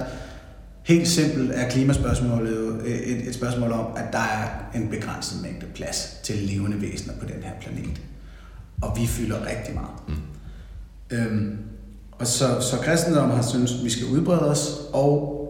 helt 0.82 1.08
simpelt 1.08 1.50
er 1.54 1.70
klimaspørgsmålet 1.70 2.56
jo 2.56 2.68
et, 2.86 3.28
et 3.28 3.34
spørgsmål 3.34 3.72
om, 3.72 3.86
at 3.96 4.12
der 4.12 4.18
er 4.18 4.48
en 4.74 4.88
begrænset 4.88 5.42
mængde 5.42 5.66
plads 5.74 6.16
til 6.22 6.36
levende 6.36 6.80
væsener 6.80 7.14
på 7.20 7.26
den 7.26 7.42
her 7.42 7.52
planet. 7.60 8.00
Og 8.82 8.96
vi 8.96 9.06
fylder 9.06 9.36
rigtig 9.36 9.74
meget. 9.74 10.08
Mm. 10.08 11.16
Øhm, 11.16 11.58
og 12.12 12.26
så, 12.26 12.60
så 12.60 12.76
kristendommen 12.76 13.36
har 13.36 13.42
syntes, 13.42 13.72
at 13.72 13.84
vi 13.84 13.90
skal 13.90 14.06
udbrede 14.06 14.50
os, 14.50 14.80
og 14.92 15.41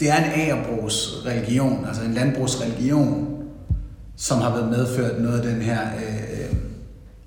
det 0.00 0.10
er 0.10 0.16
en 0.16 0.30
agerbrugsreligion, 0.40 1.84
altså 1.88 2.02
en 2.02 2.14
landbrugsreligion, 2.14 3.28
som 4.16 4.40
har 4.40 4.50
været 4.50 4.70
medført 4.70 5.20
noget 5.22 5.40
af 5.40 5.46
den 5.46 5.62
her 5.62 5.80
øh, 5.80 6.56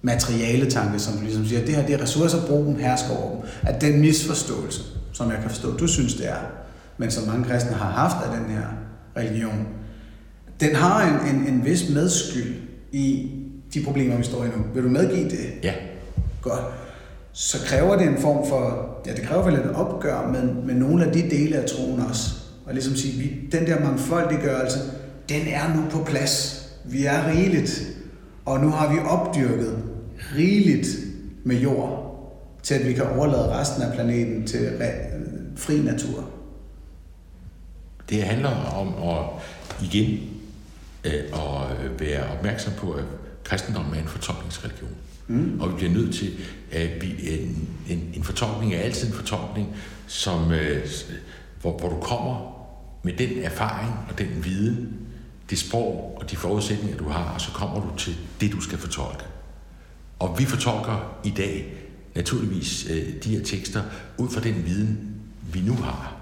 materiale 0.01 0.71
tanke, 0.71 0.99
som 0.99 1.21
ligesom 1.21 1.45
siger, 1.45 1.61
at 1.61 1.67
det 1.67 1.75
her 1.75 1.85
det 1.85 1.95
er 1.95 2.01
ressourcer, 2.01 2.47
brug 2.47 2.65
dem, 2.65 2.75
hersker 2.75 3.17
over 3.17 3.35
dem. 3.35 3.49
At 3.61 3.81
den 3.81 4.01
misforståelse, 4.01 4.81
som 5.13 5.29
jeg 5.29 5.37
kan 5.41 5.49
forstå, 5.49 5.77
du 5.77 5.87
synes 5.87 6.13
det 6.13 6.29
er, 6.29 6.41
men 6.97 7.11
som 7.11 7.27
mange 7.27 7.45
kristne 7.45 7.71
har 7.71 7.89
haft 7.89 8.15
af 8.25 8.39
den 8.39 8.55
her 8.55 8.65
religion, 9.17 9.67
den 10.59 10.75
har 10.75 11.07
en, 11.07 11.35
en, 11.35 11.47
en 11.47 11.65
vis 11.65 11.89
medskyld 11.89 12.55
i 12.91 13.31
de 13.73 13.83
problemer, 13.83 14.17
vi 14.17 14.23
står 14.23 14.43
i 14.43 14.47
nu. 14.47 14.63
Vil 14.73 14.83
du 14.83 14.89
medgive 14.89 15.29
det? 15.29 15.39
Ja. 15.63 15.73
Godt. 16.41 16.61
Så 17.33 17.57
kræver 17.65 17.97
det 17.97 18.07
en 18.07 18.17
form 18.17 18.47
for, 18.49 18.89
ja, 19.05 19.13
det 19.13 19.23
kræver 19.23 19.43
vel 19.43 19.53
et 19.53 19.71
opgør 19.75 20.27
med, 20.31 20.53
med 20.63 20.75
nogle 20.75 21.05
af 21.05 21.13
de 21.13 21.21
dele 21.21 21.55
af 21.55 21.69
troen 21.69 21.99
også, 21.99 22.40
og 22.65 22.73
ligesom 22.73 22.95
sige, 22.95 23.19
vi, 23.23 23.49
den 23.51 23.67
der 23.67 23.79
mangfoldiggørelse, 23.79 24.79
den 25.29 25.47
er 25.47 25.75
nu 25.75 25.89
på 25.89 26.03
plads. 26.03 26.65
Vi 26.85 27.05
er 27.05 27.27
rigeligt, 27.31 27.83
og 28.45 28.59
nu 28.59 28.69
har 28.69 28.93
vi 28.93 28.99
opdyrket 28.99 29.83
rigeligt 30.35 30.87
med 31.43 31.55
jord, 31.55 32.07
til 32.63 32.73
at 32.73 32.87
vi 32.87 32.93
kan 32.93 33.05
overlade 33.05 33.49
resten 33.49 33.83
af 33.83 33.93
planeten 33.93 34.47
til 34.47 34.71
fri 35.55 35.79
natur. 35.79 36.29
Det 38.09 38.23
handler 38.23 38.49
om 38.49 39.09
at 39.09 39.25
igen 39.83 40.19
øh, 41.03 41.13
at 41.13 41.99
være 41.99 42.23
opmærksom 42.37 42.73
på, 42.77 42.91
at 42.91 43.03
kristendommen 43.43 43.95
er 43.95 43.99
en 43.99 44.07
fortolkningsreligion. 44.07 44.95
Mm. 45.27 45.61
Og 45.61 45.69
vi 45.69 45.75
bliver 45.75 45.91
nødt 45.91 46.15
til, 46.15 46.31
at 46.71 46.89
vi, 47.01 47.15
en, 47.39 47.69
en, 47.89 48.13
en 48.13 48.23
fortolkning 48.23 48.73
er 48.73 48.79
altid 48.79 49.07
en 49.07 49.13
fortolkning, 49.13 49.75
som, 50.07 50.51
øh, 50.51 50.87
hvor, 51.61 51.77
hvor 51.77 51.89
du 51.89 51.99
kommer 51.99 52.61
med 53.03 53.13
den 53.13 53.43
erfaring 53.43 53.93
og 54.09 54.19
den 54.19 54.45
viden, 54.45 54.97
det 55.49 55.59
sprog 55.59 56.17
og 56.21 56.31
de 56.31 56.35
forudsætninger, 56.35 56.97
du 56.97 57.09
har, 57.09 57.33
og 57.33 57.41
så 57.41 57.51
kommer 57.51 57.81
du 57.81 57.97
til 57.97 58.17
det, 58.41 58.51
du 58.51 58.61
skal 58.61 58.77
fortolke. 58.77 59.23
Og 60.19 60.39
vi 60.39 60.45
fortolker 60.45 61.19
i 61.23 61.29
dag 61.29 61.73
naturligvis 62.15 62.87
øh, 62.89 63.23
de 63.23 63.29
her 63.29 63.43
tekster 63.43 63.83
ud 64.17 64.29
fra 64.29 64.41
den 64.41 64.65
viden, 64.65 65.15
vi 65.53 65.61
nu 65.61 65.73
har. 65.73 66.15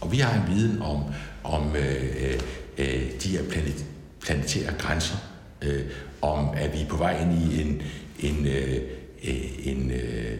Og 0.00 0.12
vi 0.12 0.16
har 0.16 0.42
en 0.42 0.54
viden 0.54 0.82
om, 0.82 1.02
om 1.44 1.76
øh, 1.76 2.04
øh, 2.22 2.40
øh 2.78 3.10
de 3.22 3.28
her 3.28 3.42
planet, 3.50 3.86
planetære 4.20 4.74
grænser, 4.78 5.16
øh, 5.62 5.82
om 6.22 6.48
at 6.54 6.72
vi 6.72 6.80
er 6.80 6.88
på 6.88 6.96
vej 6.96 7.22
ind 7.22 7.32
i 7.32 7.62
en, 7.62 7.82
en, 8.20 8.46
øh, 8.46 8.76
øh 9.24 9.66
en, 9.66 9.90
øh, 9.90 10.38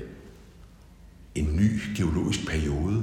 en 1.35 1.57
ny 1.57 1.97
geologisk 1.97 2.47
periode, 2.49 3.03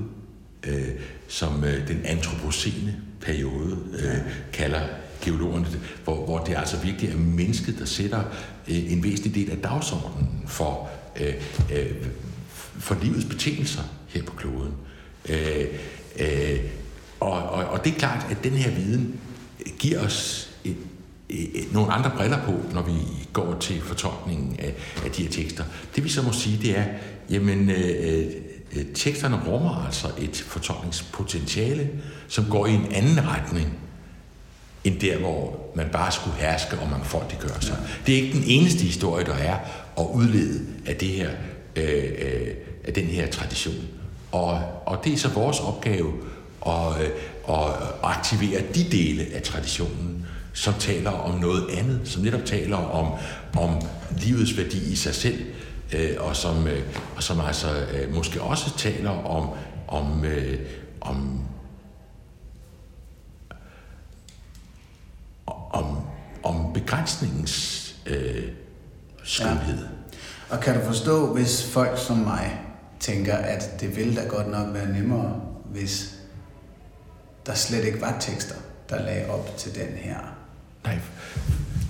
øh, 0.68 0.90
som 1.28 1.64
øh, 1.64 1.88
den 1.88 2.02
antropocene 2.06 2.96
periode 3.22 3.78
øh, 4.00 4.18
kalder 4.54 4.82
geologerne, 5.22 5.68
hvor, 6.04 6.26
hvor 6.26 6.40
det 6.40 6.56
altså 6.58 6.78
virkelig 6.78 7.12
er 7.12 7.18
mennesket, 7.18 7.80
der 7.80 7.86
sætter 7.86 8.24
øh, 8.68 8.94
en 8.94 9.04
væsentlig 9.04 9.36
del 9.36 9.52
af 9.52 9.58
dagsordenen 9.58 10.30
for, 10.48 10.90
øh, 11.22 11.34
øh, 11.74 11.92
for 12.80 12.98
livets 13.02 13.26
betingelser 13.26 13.84
her 14.08 14.24
på 14.24 14.34
kloden. 14.34 14.74
Øh, 15.30 15.66
øh, 16.20 16.60
og, 17.20 17.32
og, 17.32 17.66
og 17.66 17.86
det 17.86 17.94
er 17.94 18.00
klart, 18.00 18.26
at 18.32 18.44
den 18.44 18.52
her 18.52 18.72
viden 18.72 19.20
giver 19.80 20.00
os 20.00 20.50
et, 20.64 20.78
nogle 21.72 21.92
andre 21.92 22.12
briller 22.18 22.46
på, 22.46 22.60
når 22.74 22.82
vi 22.82 22.92
går 23.34 23.58
til 23.60 23.82
fortolkningen 23.82 24.56
af, 24.60 24.74
af 25.06 25.12
de 25.12 25.24
her 25.24 25.30
tekster. 25.30 25.64
Det 25.96 26.04
vi 26.04 26.10
så 26.10 26.22
må 26.22 26.32
sige, 26.32 26.60
det 26.62 26.78
er, 26.78 26.86
jamen 27.30 27.70
øh, 27.70 27.96
øh, 28.00 28.26
Øh, 28.76 28.86
teksterne 28.94 29.40
rummer 29.48 29.86
altså 29.86 30.08
et 30.18 30.44
fortolkningspotentiale, 30.48 31.90
som 32.28 32.46
går 32.50 32.68
i 32.68 32.74
en 32.74 32.88
anden 32.92 33.28
retning, 33.28 33.78
end 34.84 35.00
der, 35.00 35.18
hvor 35.18 35.60
man 35.76 35.90
bare 35.92 36.12
skulle 36.12 36.38
herske 36.38 36.80
og 36.80 36.90
mangfoldiggøre 36.90 37.62
sig. 37.62 37.78
Det 38.06 38.18
er 38.18 38.22
ikke 38.22 38.38
den 38.38 38.44
eneste 38.48 38.84
historie, 38.84 39.26
der 39.26 39.34
er 39.34 39.58
at 39.98 40.06
udlede 40.14 40.66
af, 40.86 40.96
det 40.96 41.08
her, 41.08 41.30
øh, 41.76 42.04
øh, 42.18 42.48
af 42.84 42.94
den 42.94 43.06
her 43.06 43.28
tradition. 43.28 43.76
Og, 44.32 44.62
og 44.86 45.02
det 45.04 45.14
er 45.14 45.18
så 45.18 45.30
vores 45.30 45.60
opgave 45.60 46.14
at, 46.68 47.02
øh, 47.02 47.10
at 47.50 47.74
aktivere 48.04 48.62
de 48.76 48.84
dele 48.92 49.26
af 49.34 49.42
traditionen, 49.42 50.26
som 50.54 50.74
taler 50.80 51.12
om 51.12 51.40
noget 51.40 51.64
andet, 51.78 52.02
som 52.04 52.24
netop 52.24 52.46
taler 52.46 52.78
om, 52.78 53.12
om 53.58 53.82
livets 54.18 54.58
værdi 54.58 54.92
i 54.92 54.96
sig 54.96 55.16
selv, 55.16 55.46
øh, 55.96 56.16
og, 56.20 56.36
som, 56.36 56.68
øh, 56.68 56.84
og 57.16 57.24
som 57.24 57.42
altså 57.42 57.68
øh, 57.94 58.14
måske 58.14 58.42
også 58.42 58.78
taler 58.78 59.10
om, 59.10 59.50
om, 59.88 60.26
øh, 60.26 60.60
om 61.02 61.40
om, 65.74 65.98
om 66.44 66.74
begrænsningens 66.74 67.96
øh, 68.06 68.44
skønhed. 69.24 69.78
Ja. 69.78 70.56
Og 70.56 70.60
kan 70.62 70.80
du 70.80 70.86
forstå, 70.86 71.34
hvis 71.34 71.72
folk 71.72 72.00
som 72.00 72.18
mig 72.18 72.62
tænker, 73.00 73.36
at 73.36 73.82
det 73.82 73.96
ville 73.96 74.16
da 74.16 74.28
godt 74.28 74.48
nok 74.48 74.74
være 74.74 74.88
nemmere, 74.88 75.42
hvis 75.66 76.16
der 77.46 77.54
slet 77.54 77.84
ikke 77.84 78.02
var 78.02 78.18
tekster, 78.20 78.56
der 78.90 79.02
lagde 79.02 79.30
op 79.30 79.58
til 79.58 79.76
den 79.76 79.88
her 79.88 80.18
Nej. 80.84 81.00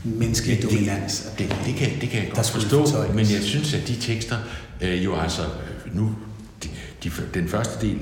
Menneskelige 0.03 0.61
det, 0.61 0.71
dominans. 0.71 1.27
Det, 1.37 1.49
det, 1.49 1.57
det, 1.65 1.75
kan, 1.75 2.01
det 2.01 2.09
kan 2.09 2.23
jeg 2.23 2.31
godt 2.35 2.49
forstå, 2.49 2.85
men 3.13 3.31
jeg 3.31 3.41
synes, 3.41 3.73
at 3.73 3.87
de 3.87 3.95
tekster 3.95 4.37
øh, 4.81 5.05
jo 5.05 5.15
altså 5.15 5.41
nu, 5.93 6.15
de, 6.63 6.69
de, 7.03 7.11
den 7.33 7.47
første 7.47 7.87
del 7.87 7.99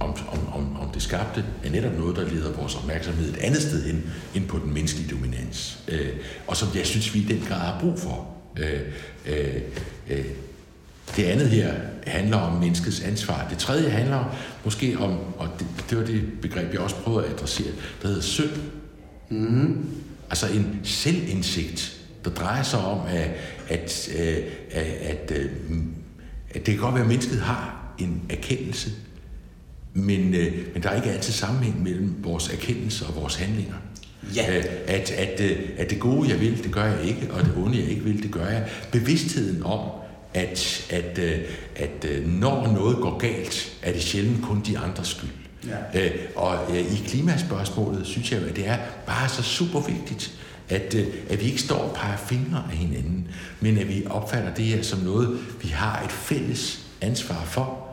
om, 0.00 0.10
om, 0.10 0.48
om, 0.52 0.80
om 0.80 0.88
det 0.94 1.02
skabte, 1.02 1.44
er 1.64 1.70
netop 1.70 1.98
noget, 1.98 2.16
der 2.16 2.28
leder 2.28 2.52
vores 2.52 2.74
opmærksomhed 2.74 3.28
et 3.28 3.36
andet 3.36 3.62
sted 3.62 3.86
hen, 3.86 4.10
end 4.34 4.46
på 4.46 4.58
den 4.58 4.74
menneskelige 4.74 5.10
dominans. 5.10 5.78
Øh, 5.88 6.08
og 6.46 6.56
som 6.56 6.68
jeg 6.74 6.86
synes, 6.86 7.14
vi 7.14 7.18
i 7.18 7.24
den 7.24 7.44
grad 7.48 7.58
har 7.58 7.80
brug 7.80 7.98
for. 7.98 8.28
Øh, 8.58 8.80
øh, 9.26 9.60
øh, 10.10 10.24
det 11.16 11.24
andet 11.24 11.48
her 11.48 11.74
handler 12.06 12.36
om 12.36 12.60
menneskets 12.60 13.00
ansvar. 13.00 13.46
Det 13.50 13.58
tredje 13.58 13.88
handler 13.88 14.36
måske 14.64 14.98
om, 14.98 15.18
og 15.38 15.48
det, 15.58 15.66
det 15.90 15.98
var 15.98 16.04
det 16.04 16.22
begreb, 16.42 16.72
jeg 16.72 16.80
også 16.80 16.96
prøvede 16.96 17.26
at 17.26 17.32
adressere, 17.32 17.72
der 18.02 18.08
hedder 18.08 18.22
synd. 18.22 18.50
Mm. 19.30 19.86
Altså 20.30 20.46
en 20.46 20.80
selvindsigt, 20.84 22.00
der 22.24 22.30
drejer 22.30 22.62
sig 22.62 22.78
om, 22.80 23.06
at, 23.06 23.30
at, 23.68 24.08
øh, 24.18 24.36
at, 24.70 24.86
at, 24.86 25.32
øh, 25.36 25.50
at 26.50 26.66
det 26.66 26.74
kan 26.74 26.76
godt 26.76 26.94
være, 26.94 27.04
at 27.04 27.08
mennesket 27.08 27.40
har 27.40 27.94
en 27.98 28.22
erkendelse 28.30 28.90
men, 29.94 30.34
øh, 30.34 30.52
men 30.74 30.82
der 30.82 30.88
er 30.88 30.96
ikke 30.96 31.10
altid 31.10 31.32
sammenhæng 31.32 31.82
mellem 31.82 32.14
vores 32.18 32.48
erkendelse 32.48 33.06
og 33.06 33.16
vores 33.16 33.36
handlinger. 33.36 33.74
Ja. 34.36 34.46
At, 34.86 35.10
at, 35.10 35.40
at 35.78 35.90
det 35.90 36.00
gode, 36.00 36.30
jeg 36.30 36.40
vil, 36.40 36.64
det 36.64 36.72
gør 36.72 36.84
jeg 36.84 37.04
ikke, 37.04 37.28
og 37.30 37.44
det 37.44 37.54
onde, 37.56 37.78
jeg 37.78 37.88
ikke 37.88 38.02
vil, 38.02 38.22
det 38.22 38.30
gør 38.30 38.46
jeg. 38.46 38.68
Bevidstheden 38.92 39.62
om, 39.62 39.80
at, 40.34 40.86
at, 40.90 41.18
at, 41.18 42.04
at 42.04 42.26
når 42.26 42.72
noget 42.72 42.96
går 42.96 43.18
galt, 43.18 43.78
er 43.82 43.92
det 43.92 44.02
sjældent 44.02 44.42
kun 44.42 44.62
de 44.66 44.78
andres 44.78 45.08
skyld. 45.08 45.30
Ja. 45.66 46.04
Øh, 46.04 46.10
og 46.36 46.58
øh, 46.70 46.92
i 46.92 47.02
klimaspørgsmålet 47.06 48.06
synes 48.06 48.32
jeg 48.32 48.40
at 48.42 48.56
det 48.56 48.68
er 48.68 48.76
bare 49.06 49.28
så 49.28 49.42
super 49.42 49.80
vigtigt, 49.80 50.32
at, 50.68 50.94
øh, 50.94 51.06
at 51.30 51.40
vi 51.40 51.44
ikke 51.44 51.60
står 51.60 51.78
og 51.78 51.94
peger 51.94 52.16
fingre 52.16 52.64
af 52.70 52.76
hinanden, 52.76 53.28
men 53.60 53.78
at 53.78 53.88
vi 53.88 54.06
opfatter 54.10 54.54
det 54.54 54.64
her 54.64 54.82
som 54.82 54.98
noget, 54.98 55.38
vi 55.62 55.68
har 55.68 56.02
et 56.04 56.12
fælles 56.12 56.80
ansvar 57.00 57.44
for. 57.44 57.86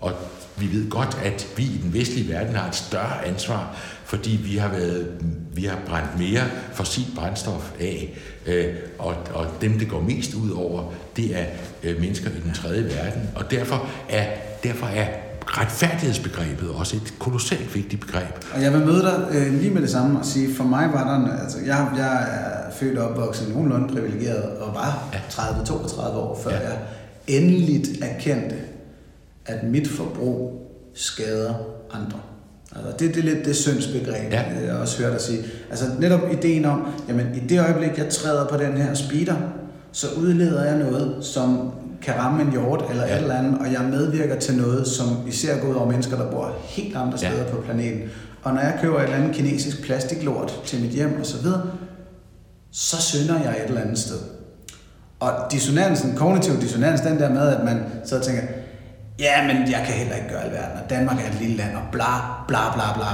Og 0.00 0.12
vi 0.56 0.72
ved 0.72 0.90
godt, 0.90 1.18
at 1.24 1.48
vi 1.56 1.62
i 1.62 1.80
den 1.82 1.94
vestlige 1.94 2.28
verden 2.28 2.54
har 2.54 2.68
et 2.68 2.74
større 2.74 3.24
ansvar, 3.24 3.76
fordi 4.04 4.40
vi 4.44 4.56
har, 4.56 4.68
været, 4.68 5.08
vi 5.52 5.64
har 5.64 5.78
brændt 5.86 6.18
mere 6.18 6.42
fossilt 6.72 7.14
brændstof 7.14 7.72
af, 7.80 8.14
øh, 8.46 8.74
og, 8.98 9.16
og 9.34 9.46
dem, 9.60 9.78
det 9.78 9.88
går 9.88 10.00
mest 10.00 10.34
ud 10.34 10.50
over, 10.50 10.92
det 11.16 11.38
er 11.40 11.44
øh, 11.82 12.00
mennesker 12.00 12.30
i 12.30 12.40
den 12.44 12.54
tredje 12.54 12.84
verden. 12.84 13.30
Og 13.34 13.50
derfor 13.50 13.88
er, 14.08 14.26
derfor 14.62 14.86
er 14.86 15.08
retfærdighedsbegrebet 15.46 16.68
også 16.70 16.96
et 16.96 17.14
kolossalt 17.18 17.74
vigtigt 17.74 18.00
begreb. 18.00 18.44
Og 18.54 18.62
jeg 18.62 18.72
vil 18.72 18.86
møde 18.86 19.02
dig 19.02 19.26
øh, 19.30 19.52
lige 19.54 19.70
med 19.70 19.82
det 19.82 19.90
samme 19.90 20.18
og 20.18 20.24
sige, 20.24 20.54
for 20.54 20.64
mig 20.64 20.90
var 20.92 21.04
der, 21.04 21.42
altså 21.42 21.58
jeg, 21.66 21.88
jeg 21.96 22.22
er 22.22 22.70
født 22.72 22.98
og 22.98 23.08
opvokset 23.08 23.48
nogenlunde 23.48 23.94
privilegeret 23.94 24.42
og 24.42 24.74
var 24.74 25.08
ja. 25.12 25.18
30-32 25.18 26.00
år, 26.00 26.40
før 26.44 26.50
ja. 26.50 26.60
jeg 26.60 26.78
endeligt 27.26 27.88
erkendte, 28.04 28.56
at 29.46 29.62
mit 29.62 29.88
forbrug 29.88 30.70
skader 30.94 31.54
andre. 31.92 32.18
Altså, 32.76 32.92
det, 32.98 33.14
det 33.14 33.18
er 33.20 33.34
lidt 33.34 33.44
det 33.44 33.56
syndsbegreb, 33.56 34.32
ja. 34.32 34.42
jeg 34.66 34.74
også 34.74 35.02
hørt 35.02 35.12
dig 35.12 35.20
sige. 35.20 35.38
Altså 35.70 35.84
netop 35.98 36.20
ideen 36.32 36.64
om, 36.64 36.86
jamen 37.08 37.26
i 37.34 37.38
det 37.48 37.60
øjeblik, 37.60 37.98
jeg 37.98 38.08
træder 38.08 38.46
på 38.46 38.56
den 38.56 38.76
her 38.76 38.94
speeder, 38.94 39.34
så 39.92 40.06
udleder 40.16 40.64
jeg 40.64 40.78
noget, 40.78 41.24
som 41.24 41.72
kan 42.04 42.14
ramme 42.18 42.42
en 42.42 42.50
hjort 42.50 42.84
eller 42.90 43.06
ja. 43.06 43.14
et 43.14 43.22
eller 43.22 43.34
andet, 43.34 43.58
og 43.58 43.72
jeg 43.72 43.80
medvirker 43.90 44.38
til 44.38 44.56
noget, 44.56 44.86
som 44.86 45.06
især 45.26 45.60
går 45.60 45.68
ud 45.68 45.74
over 45.74 45.90
mennesker, 45.90 46.16
der 46.16 46.30
bor 46.30 46.52
helt 46.62 46.96
andre 46.96 47.18
steder 47.18 47.44
ja. 47.44 47.50
på 47.50 47.60
planeten. 47.60 48.00
Og 48.42 48.54
når 48.54 48.60
jeg 48.60 48.78
køber 48.80 48.98
et 48.98 49.04
eller 49.04 49.16
andet 49.16 49.34
kinesisk 49.34 49.82
plastiklort 49.82 50.60
til 50.64 50.80
mit 50.80 50.90
hjem 50.90 51.20
og 51.20 51.26
så 51.26 51.42
videre, 51.42 51.62
så 52.72 53.02
synder 53.02 53.40
jeg 53.40 53.50
et 53.50 53.68
eller 53.68 53.80
andet 53.80 53.98
sted. 53.98 54.18
Og 55.20 55.32
dissonansen, 55.52 56.16
kognitiv 56.16 56.60
dissonans, 56.60 57.00
den 57.00 57.18
der 57.18 57.30
med, 57.30 57.48
at 57.48 57.64
man 57.64 57.84
så 58.04 58.20
tænker, 58.20 58.42
ja, 59.18 59.46
men 59.46 59.56
jeg 59.56 59.82
kan 59.86 59.94
heller 59.94 60.14
ikke 60.14 60.28
gøre 60.28 60.44
alverden, 60.44 60.78
og 60.84 60.90
Danmark 60.90 61.16
er 61.24 61.28
et 61.28 61.40
lille 61.40 61.56
land, 61.56 61.76
og 61.76 61.82
bla, 61.92 62.04
bla, 62.48 62.74
bla, 62.74 62.94
bla. 62.94 63.06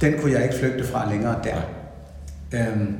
Den 0.00 0.20
kunne 0.20 0.32
jeg 0.32 0.42
ikke 0.42 0.58
flygte 0.58 0.92
fra 0.92 1.10
længere 1.10 1.36
der. 1.44 1.56
Øhm, 2.52 2.96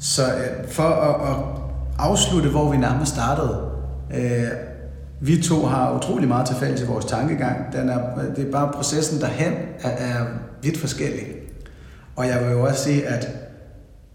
så 0.00 0.22
øh, 0.22 0.68
for 0.68 0.82
at, 0.82 1.30
at 1.30 1.36
afslutte, 1.98 2.48
hvor 2.50 2.70
vi 2.70 2.76
nærmest 2.76 3.12
startede, 3.12 3.75
Øh, 4.14 4.48
vi 5.20 5.42
to 5.42 5.62
har 5.62 5.96
utrolig 5.96 6.28
meget 6.28 6.46
til 6.46 6.56
fælles 6.56 6.82
i 6.82 6.86
vores 6.86 7.04
tankegang. 7.04 7.72
Den 7.72 7.88
er, 7.88 8.24
det 8.36 8.46
er 8.46 8.52
bare 8.52 8.72
processen 8.72 9.20
derhen 9.20 9.52
er, 9.80 9.88
er 9.88 10.26
vidt 10.62 10.78
forskellig. 10.78 11.26
Og 12.16 12.26
jeg 12.26 12.44
vil 12.44 12.52
jo 12.52 12.62
også 12.62 12.84
sige, 12.84 13.06
at 13.06 13.28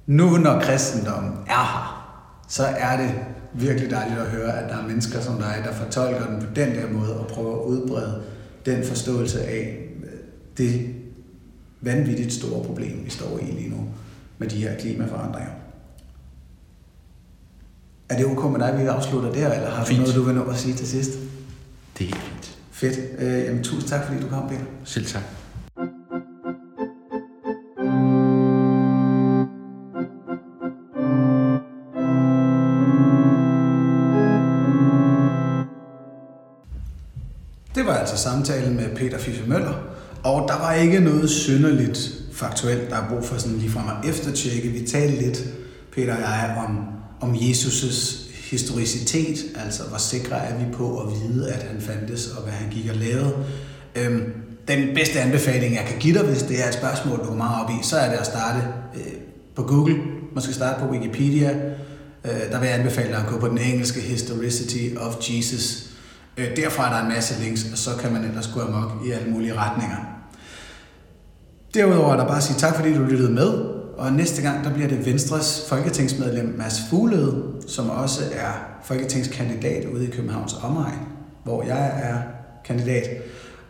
nu 0.07 0.37
når 0.37 0.59
kristendommen 0.59 1.33
er 1.47 1.51
her, 1.51 2.17
så 2.47 2.63
er 2.63 2.97
det 2.97 3.11
virkelig 3.53 3.89
dejligt 3.89 4.19
at 4.19 4.25
høre, 4.25 4.59
at 4.59 4.69
der 4.69 4.77
er 4.77 4.87
mennesker 4.87 5.19
som 5.19 5.37
dig, 5.37 5.61
der 5.65 5.73
fortolker 5.73 6.25
den 6.27 6.39
på 6.39 6.53
den 6.55 6.75
der 6.75 6.89
måde 6.91 7.19
og 7.19 7.27
prøver 7.27 7.55
at 7.55 7.65
udbrede 7.65 8.21
den 8.65 8.83
forståelse 8.83 9.43
af 9.43 9.89
øh, 10.03 10.09
det 10.57 10.95
vanvittigt 11.81 12.33
store 12.33 12.63
problem, 12.63 13.05
vi 13.05 13.09
står 13.09 13.39
i 13.41 13.45
lige 13.45 13.69
nu 13.69 13.87
med 14.37 14.47
de 14.47 14.57
her 14.57 14.77
klimaforandringer. 14.77 15.60
Er 18.11 18.17
det 18.17 18.25
ok 18.25 18.51
med 18.51 18.59
dig, 18.59 18.69
at 18.69 18.79
vi 18.79 18.85
afslutter 18.85 19.31
der, 19.31 19.53
eller 19.53 19.69
har 19.69 19.85
fint. 19.85 19.99
du 19.99 20.01
noget, 20.01 20.15
du 20.15 20.21
vil 20.21 20.35
nå 20.35 20.43
at 20.43 20.57
sige 20.57 20.73
til 20.73 20.87
sidst? 20.87 21.11
Det 21.97 22.03
er 22.03 22.07
helt 22.07 22.23
fint. 22.23 22.57
Fedt. 22.71 22.99
Øh, 23.19 23.45
jamen, 23.45 23.63
tusind 23.63 23.89
tak, 23.89 24.05
fordi 24.05 24.21
du 24.21 24.27
kom, 24.27 24.47
Peter. 24.47 24.61
Selv 24.83 25.05
tak. 25.05 25.23
altså 37.99 38.17
samtalen 38.17 38.75
med 38.75 38.95
Peter 38.95 39.17
Fischer 39.17 39.47
Møller, 39.47 39.73
og 40.23 40.47
der 40.47 40.57
var 40.59 40.73
ikke 40.73 40.99
noget 40.99 41.29
synderligt 41.29 42.13
faktuelt, 42.33 42.89
der 42.89 42.95
er 42.95 43.09
brug 43.09 43.25
for 43.25 43.37
sådan 43.37 43.57
lige 43.57 43.71
fra 43.71 43.99
at 44.03 44.09
eftertjekke. 44.09 44.69
Vi 44.69 44.87
talte 44.87 45.21
lidt, 45.21 45.43
Peter 45.91 46.13
og 46.13 46.21
jeg, 46.21 46.63
om, 46.67 47.00
om 47.21 47.33
Jesus' 47.33 48.31
historicitet, 48.51 49.37
altså 49.65 49.83
hvor 49.83 49.97
sikre 49.97 50.37
er 50.37 50.57
vi 50.57 50.65
på 50.73 50.99
at 50.99 51.07
vide, 51.11 51.51
at 51.51 51.63
han 51.63 51.81
fandtes, 51.81 52.27
og 52.27 52.43
hvad 52.43 52.53
han 52.53 52.69
gik 52.69 52.89
og 52.89 52.95
lavede. 52.95 53.33
Øhm, 53.95 54.33
den 54.67 54.95
bedste 54.95 55.19
anbefaling, 55.19 55.75
jeg 55.75 55.85
kan 55.87 55.99
give 55.99 56.17
dig, 56.17 56.25
hvis 56.25 56.43
det 56.43 56.63
er 56.63 56.67
et 56.67 56.73
spørgsmål, 56.73 57.19
du 57.19 57.23
går 57.23 57.35
meget 57.35 57.63
op 57.63 57.69
i, 57.69 57.83
så 57.83 57.97
er 57.97 58.09
det 58.09 58.17
at 58.17 58.25
starte 58.25 58.67
øh, 58.95 59.13
på 59.55 59.63
Google. 59.63 59.95
Man 60.33 60.41
skal 60.41 60.55
starte 60.55 60.79
på 60.79 60.91
Wikipedia. 60.91 61.49
Øh, 62.25 62.51
der 62.51 62.59
vil 62.59 62.67
jeg 62.67 62.79
anbefale 62.79 63.09
dig 63.09 63.17
at 63.17 63.27
gå 63.27 63.39
på 63.39 63.47
den 63.47 63.57
engelske 63.57 64.01
Historicity 64.01 64.95
of 64.97 65.15
Jesus 65.29 65.91
Øh, 66.37 66.55
derfra 66.55 66.87
er 66.87 66.93
der 66.93 67.01
en 67.01 67.13
masse 67.13 67.43
links, 67.43 67.65
og 67.71 67.77
så 67.77 67.89
kan 67.99 68.13
man 68.13 68.23
ellers 68.23 68.51
gå 68.53 68.59
amok 68.61 68.91
i 69.05 69.11
alle 69.11 69.31
mulige 69.31 69.53
retninger. 69.53 69.97
Derudover 71.73 72.13
er 72.13 72.17
der 72.17 72.27
bare 72.27 72.37
at 72.37 72.43
sige 72.43 72.59
tak, 72.59 72.75
fordi 72.75 72.93
du 72.93 73.03
lyttede 73.03 73.31
med. 73.31 73.80
Og 74.01 74.13
næste 74.13 74.41
gang, 74.41 74.63
der 74.63 74.73
bliver 74.73 74.87
det 74.87 75.05
Venstres 75.05 75.65
folketingsmedlem 75.69 76.53
Mads 76.57 76.81
Fuglede, 76.89 77.43
som 77.67 77.89
også 77.89 78.23
er 78.33 78.51
folketingskandidat 78.83 79.85
ude 79.85 80.07
i 80.07 80.11
Københavns 80.11 80.53
omegn, 80.53 80.99
hvor 81.43 81.63
jeg 81.63 81.99
er 82.03 82.21
kandidat. 82.65 83.23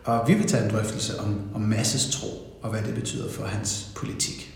Og 0.04 0.28
vi 0.28 0.34
vil 0.34 0.46
tage 0.46 0.64
en 0.64 0.70
drøftelse 0.70 1.20
om, 1.20 1.40
om 1.54 1.60
masses 1.60 2.16
tro 2.16 2.26
og 2.62 2.70
hvad 2.70 2.82
det 2.82 2.94
betyder 2.94 3.30
for 3.30 3.44
hans 3.44 3.90
politik. 3.96 4.51